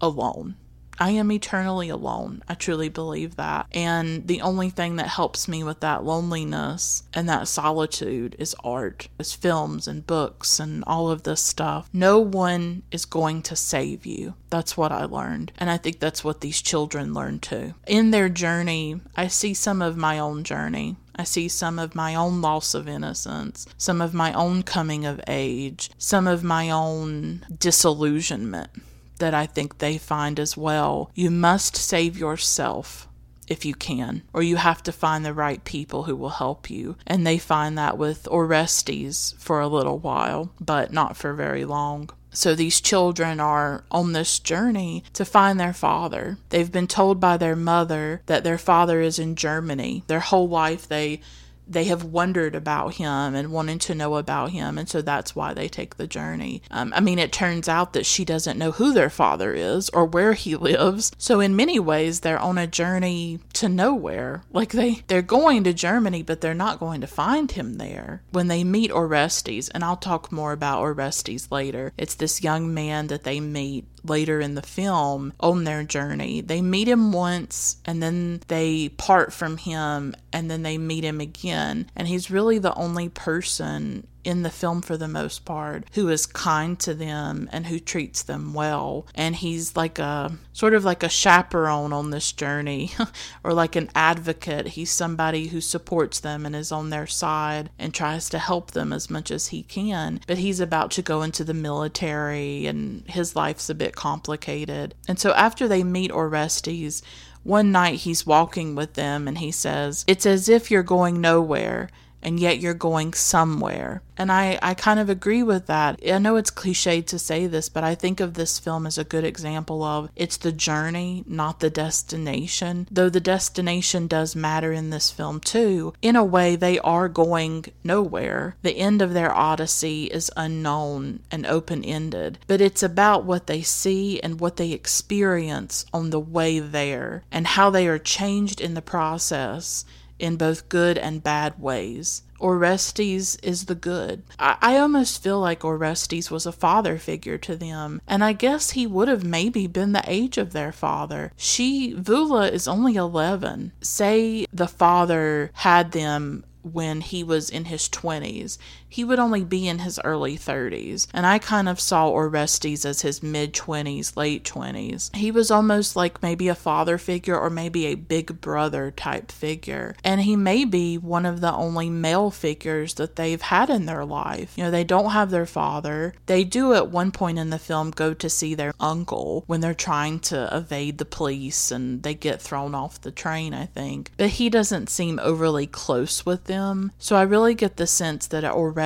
alone. 0.00 0.56
I 1.00 1.10
am 1.10 1.30
eternally 1.30 1.88
alone. 1.88 2.42
I 2.48 2.54
truly 2.54 2.88
believe 2.88 3.36
that. 3.36 3.66
And 3.72 4.26
the 4.26 4.40
only 4.40 4.70
thing 4.70 4.96
that 4.96 5.06
helps 5.08 5.46
me 5.46 5.62
with 5.62 5.80
that 5.80 6.04
loneliness 6.04 7.04
and 7.14 7.28
that 7.28 7.48
solitude 7.48 8.34
is 8.38 8.56
art, 8.64 9.08
is 9.18 9.32
films 9.32 9.86
and 9.86 10.06
books 10.06 10.58
and 10.58 10.82
all 10.86 11.10
of 11.10 11.22
this 11.22 11.42
stuff. 11.42 11.88
No 11.92 12.18
one 12.18 12.82
is 12.90 13.04
going 13.04 13.42
to 13.42 13.56
save 13.56 14.06
you. 14.06 14.34
That's 14.50 14.76
what 14.76 14.92
I 14.92 15.04
learned. 15.04 15.52
And 15.58 15.70
I 15.70 15.76
think 15.76 16.00
that's 16.00 16.24
what 16.24 16.40
these 16.40 16.60
children 16.60 17.14
learn 17.14 17.38
too. 17.38 17.74
In 17.86 18.10
their 18.10 18.28
journey, 18.28 19.00
I 19.16 19.28
see 19.28 19.54
some 19.54 19.82
of 19.82 19.96
my 19.96 20.18
own 20.18 20.42
journey. 20.42 20.96
I 21.14 21.24
see 21.24 21.48
some 21.48 21.80
of 21.80 21.96
my 21.96 22.14
own 22.14 22.40
loss 22.40 22.74
of 22.74 22.88
innocence, 22.88 23.66
some 23.76 24.00
of 24.00 24.14
my 24.14 24.32
own 24.32 24.62
coming 24.62 25.04
of 25.04 25.20
age, 25.26 25.90
some 25.98 26.28
of 26.28 26.44
my 26.44 26.70
own 26.70 27.44
disillusionment 27.58 28.70
that 29.18 29.34
I 29.34 29.46
think 29.46 29.78
they 29.78 29.98
find 29.98 30.38
as 30.40 30.56
well. 30.56 31.10
You 31.14 31.30
must 31.30 31.76
save 31.76 32.18
yourself 32.18 33.08
if 33.48 33.64
you 33.64 33.74
can, 33.74 34.22
or 34.32 34.42
you 34.42 34.56
have 34.56 34.82
to 34.82 34.92
find 34.92 35.24
the 35.24 35.32
right 35.32 35.64
people 35.64 36.04
who 36.04 36.16
will 36.16 36.28
help 36.28 36.70
you. 36.70 36.96
And 37.06 37.26
they 37.26 37.38
find 37.38 37.76
that 37.78 37.98
with 37.98 38.28
Orestes 38.28 39.34
for 39.38 39.60
a 39.60 39.68
little 39.68 39.98
while, 39.98 40.52
but 40.60 40.92
not 40.92 41.16
for 41.16 41.32
very 41.32 41.64
long. 41.64 42.10
So 42.30 42.54
these 42.54 42.80
children 42.80 43.40
are 43.40 43.84
on 43.90 44.12
this 44.12 44.38
journey 44.38 45.02
to 45.14 45.24
find 45.24 45.58
their 45.58 45.72
father. 45.72 46.38
They've 46.50 46.70
been 46.70 46.86
told 46.86 47.20
by 47.20 47.36
their 47.36 47.56
mother 47.56 48.22
that 48.26 48.44
their 48.44 48.58
father 48.58 49.00
is 49.00 49.18
in 49.18 49.34
Germany. 49.34 50.04
Their 50.06 50.20
whole 50.20 50.48
life 50.48 50.86
they 50.86 51.20
they 51.68 51.84
have 51.84 52.04
wondered 52.04 52.54
about 52.54 52.94
him 52.94 53.34
and 53.34 53.52
wanting 53.52 53.78
to 53.80 53.94
know 53.94 54.16
about 54.16 54.50
him, 54.50 54.78
and 54.78 54.88
so 54.88 55.02
that's 55.02 55.36
why 55.36 55.54
they 55.54 55.68
take 55.68 55.96
the 55.96 56.06
journey. 56.06 56.62
Um, 56.70 56.92
I 56.94 57.00
mean, 57.00 57.18
it 57.18 57.32
turns 57.32 57.68
out 57.68 57.92
that 57.92 58.06
she 58.06 58.24
doesn't 58.24 58.58
know 58.58 58.72
who 58.72 58.92
their 58.92 59.10
father 59.10 59.52
is 59.52 59.88
or 59.90 60.04
where 60.04 60.32
he 60.32 60.56
lives, 60.70 61.12
so 61.18 61.40
in 61.40 61.56
many 61.56 61.78
ways 61.78 62.20
they're 62.20 62.38
on 62.38 62.58
a 62.58 62.66
journey 62.66 63.40
to 63.54 63.68
nowhere. 63.68 64.42
Like 64.52 64.72
they 64.72 65.02
they're 65.06 65.22
going 65.22 65.64
to 65.64 65.72
Germany, 65.72 66.22
but 66.22 66.40
they're 66.40 66.54
not 66.54 66.80
going 66.80 67.00
to 67.00 67.06
find 67.06 67.50
him 67.50 67.74
there. 67.74 68.22
When 68.30 68.48
they 68.48 68.64
meet 68.64 68.90
Orestes, 68.90 69.68
and 69.68 69.84
I'll 69.84 69.96
talk 69.96 70.32
more 70.32 70.52
about 70.52 70.80
Orestes 70.82 71.50
later. 71.50 71.92
It's 71.96 72.14
this 72.14 72.42
young 72.42 72.72
man 72.72 73.08
that 73.08 73.24
they 73.24 73.40
meet 73.40 73.86
later 74.04 74.40
in 74.40 74.54
the 74.54 74.62
film 74.62 75.32
on 75.40 75.64
their 75.64 75.84
journey. 75.84 76.40
They 76.40 76.62
meet 76.62 76.88
him 76.88 77.12
once 77.12 77.76
and 77.84 78.02
then 78.02 78.40
they 78.48 78.88
part 78.90 79.32
from 79.32 79.56
him 79.56 80.14
and 80.32 80.50
then 80.50 80.62
they 80.62 80.78
meet 80.78 81.04
him 81.04 81.20
again. 81.20 81.90
And 81.96 82.08
he's 82.08 82.30
really 82.30 82.58
the 82.58 82.74
only 82.74 83.08
person 83.08 84.06
in 84.28 84.42
the 84.42 84.50
film 84.50 84.82
for 84.82 84.98
the 84.98 85.08
most 85.08 85.46
part 85.46 85.84
who 85.94 86.10
is 86.10 86.26
kind 86.26 86.78
to 86.78 86.92
them 86.92 87.48
and 87.50 87.66
who 87.66 87.78
treats 87.78 88.22
them 88.22 88.52
well. 88.52 89.06
And 89.14 89.34
he's 89.34 89.74
like 89.74 89.98
a 89.98 90.36
sort 90.52 90.74
of 90.74 90.84
like 90.84 91.02
a 91.02 91.08
chaperone 91.08 91.94
on 91.94 92.10
this 92.10 92.30
journey 92.32 92.92
or 93.42 93.54
like 93.54 93.74
an 93.74 93.88
advocate. 93.94 94.68
He's 94.68 94.90
somebody 94.90 95.46
who 95.46 95.62
supports 95.62 96.20
them 96.20 96.44
and 96.44 96.54
is 96.54 96.70
on 96.70 96.90
their 96.90 97.06
side 97.06 97.70
and 97.78 97.94
tries 97.94 98.28
to 98.28 98.38
help 98.38 98.72
them 98.72 98.92
as 98.92 99.08
much 99.08 99.30
as 99.30 99.46
he 99.46 99.62
can. 99.62 100.20
But 100.26 100.36
he's 100.36 100.60
about 100.60 100.90
to 100.92 101.02
go 101.02 101.22
into 101.22 101.42
the 101.42 101.54
military 101.54 102.66
and 102.66 103.08
his 103.08 103.34
life's 103.34 103.70
a 103.70 103.74
bit 103.74 103.96
complicated. 103.96 104.94
And 105.08 105.18
so 105.18 105.32
after 105.32 105.66
they 105.66 105.82
meet 105.82 106.12
Orestes 106.12 107.02
one 107.44 107.72
night 107.72 108.00
he's 108.00 108.26
walking 108.26 108.74
with 108.74 108.92
them 108.92 109.26
and 109.26 109.38
he 109.38 109.50
says, 109.50 110.04
It's 110.06 110.26
as 110.26 110.50
if 110.50 110.70
you're 110.70 110.82
going 110.82 111.18
nowhere 111.22 111.88
and 112.22 112.40
yet 112.40 112.58
you're 112.58 112.74
going 112.74 113.14
somewhere. 113.14 114.02
And 114.16 114.32
I, 114.32 114.58
I 114.60 114.74
kind 114.74 114.98
of 114.98 115.08
agree 115.08 115.44
with 115.44 115.66
that. 115.66 116.00
I 116.04 116.18
know 116.18 116.34
it's 116.34 116.50
cliched 116.50 117.06
to 117.06 117.18
say 117.18 117.46
this, 117.46 117.68
but 117.68 117.84
I 117.84 117.94
think 117.94 118.18
of 118.18 118.34
this 118.34 118.58
film 118.58 118.84
as 118.84 118.98
a 118.98 119.04
good 119.04 119.24
example 119.24 119.84
of 119.84 120.10
it's 120.16 120.36
the 120.36 120.50
journey, 120.50 121.22
not 121.26 121.60
the 121.60 121.70
destination. 121.70 122.88
Though 122.90 123.08
the 123.08 123.20
destination 123.20 124.08
does 124.08 124.34
matter 124.34 124.72
in 124.72 124.90
this 124.90 125.12
film 125.12 125.38
too, 125.38 125.94
in 126.02 126.16
a 126.16 126.24
way, 126.24 126.56
they 126.56 126.80
are 126.80 127.08
going 127.08 127.66
nowhere. 127.84 128.56
The 128.62 128.76
end 128.76 129.00
of 129.00 129.14
their 129.14 129.32
odyssey 129.32 130.06
is 130.06 130.32
unknown 130.36 131.20
and 131.30 131.46
open 131.46 131.84
ended, 131.84 132.38
but 132.48 132.60
it's 132.60 132.82
about 132.82 133.24
what 133.24 133.46
they 133.46 133.62
see 133.62 134.18
and 134.20 134.40
what 134.40 134.56
they 134.56 134.72
experience 134.72 135.86
on 135.92 136.10
the 136.10 136.20
way 136.20 136.58
there 136.58 137.22
and 137.30 137.46
how 137.46 137.70
they 137.70 137.86
are 137.86 137.98
changed 137.98 138.60
in 138.60 138.74
the 138.74 138.82
process 138.82 139.84
in 140.18 140.36
both 140.36 140.68
good 140.68 140.98
and 140.98 141.22
bad 141.22 141.60
ways. 141.60 142.22
Orestes 142.40 143.36
is 143.36 143.64
the 143.64 143.74
good. 143.74 144.22
I, 144.38 144.56
I, 144.60 144.78
almost 144.78 145.22
feel 145.22 145.40
like 145.40 145.64
Orestes 145.64 146.30
was 146.30 146.46
a 146.46 146.52
father 146.52 146.96
figure 146.98 147.38
to 147.38 147.56
them, 147.56 148.00
and 148.06 148.22
I 148.22 148.32
guess 148.32 148.70
he 148.70 148.86
would 148.86 149.08
have 149.08 149.24
maybe 149.24 149.66
been 149.66 149.92
the 149.92 150.04
age 150.06 150.38
of 150.38 150.52
their 150.52 150.70
father. 150.70 151.32
She, 151.36 151.94
Vula, 151.94 152.50
is 152.50 152.68
only 152.68 152.94
11. 152.94 153.72
Say 153.80 154.46
the 154.52 154.68
father 154.68 155.50
had 155.54 155.90
them 155.92 156.44
when 156.62 157.00
he 157.00 157.24
was 157.24 157.50
in 157.50 157.66
his 157.66 157.88
20s. 157.88 158.58
He 158.88 159.04
would 159.04 159.18
only 159.18 159.44
be 159.44 159.68
in 159.68 159.80
his 159.80 160.00
early 160.04 160.36
30s. 160.36 161.06
And 161.12 161.26
I 161.26 161.38
kind 161.38 161.68
of 161.68 161.80
saw 161.80 162.08
Orestes 162.08 162.84
as 162.84 163.02
his 163.02 163.22
mid 163.22 163.52
20s, 163.52 164.16
late 164.16 164.44
20s. 164.44 165.14
He 165.14 165.30
was 165.30 165.50
almost 165.50 165.94
like 165.94 166.22
maybe 166.22 166.48
a 166.48 166.54
father 166.54 166.98
figure 166.98 167.38
or 167.38 167.50
maybe 167.50 167.86
a 167.86 167.94
big 167.94 168.40
brother 168.40 168.90
type 168.90 169.30
figure. 169.30 169.94
And 170.02 170.22
he 170.22 170.36
may 170.36 170.64
be 170.64 170.96
one 170.96 171.26
of 171.26 171.40
the 171.40 171.52
only 171.52 171.90
male 171.90 172.30
figures 172.30 172.94
that 172.94 173.16
they've 173.16 173.40
had 173.40 173.70
in 173.70 173.86
their 173.86 174.04
life. 174.04 174.54
You 174.56 174.64
know, 174.64 174.70
they 174.70 174.84
don't 174.84 175.10
have 175.10 175.30
their 175.30 175.46
father. 175.46 176.14
They 176.26 176.44
do 176.44 176.74
at 176.74 176.90
one 176.90 177.12
point 177.12 177.38
in 177.38 177.50
the 177.50 177.58
film 177.58 177.90
go 177.90 178.14
to 178.14 178.30
see 178.30 178.54
their 178.54 178.72
uncle 178.80 179.44
when 179.46 179.60
they're 179.60 179.74
trying 179.74 180.20
to 180.20 180.48
evade 180.50 180.98
the 180.98 181.04
police 181.04 181.70
and 181.70 182.02
they 182.02 182.14
get 182.14 182.40
thrown 182.40 182.74
off 182.74 183.00
the 183.00 183.10
train, 183.10 183.52
I 183.52 183.66
think. 183.66 184.10
But 184.16 184.30
he 184.30 184.48
doesn't 184.48 184.88
seem 184.88 185.18
overly 185.22 185.66
close 185.66 186.24
with 186.24 186.44
them. 186.44 186.92
So 186.98 187.16
I 187.16 187.22
really 187.22 187.54
get 187.54 187.76
the 187.76 187.86
sense 187.86 188.26
that 188.28 188.44
Orestes 188.44 188.77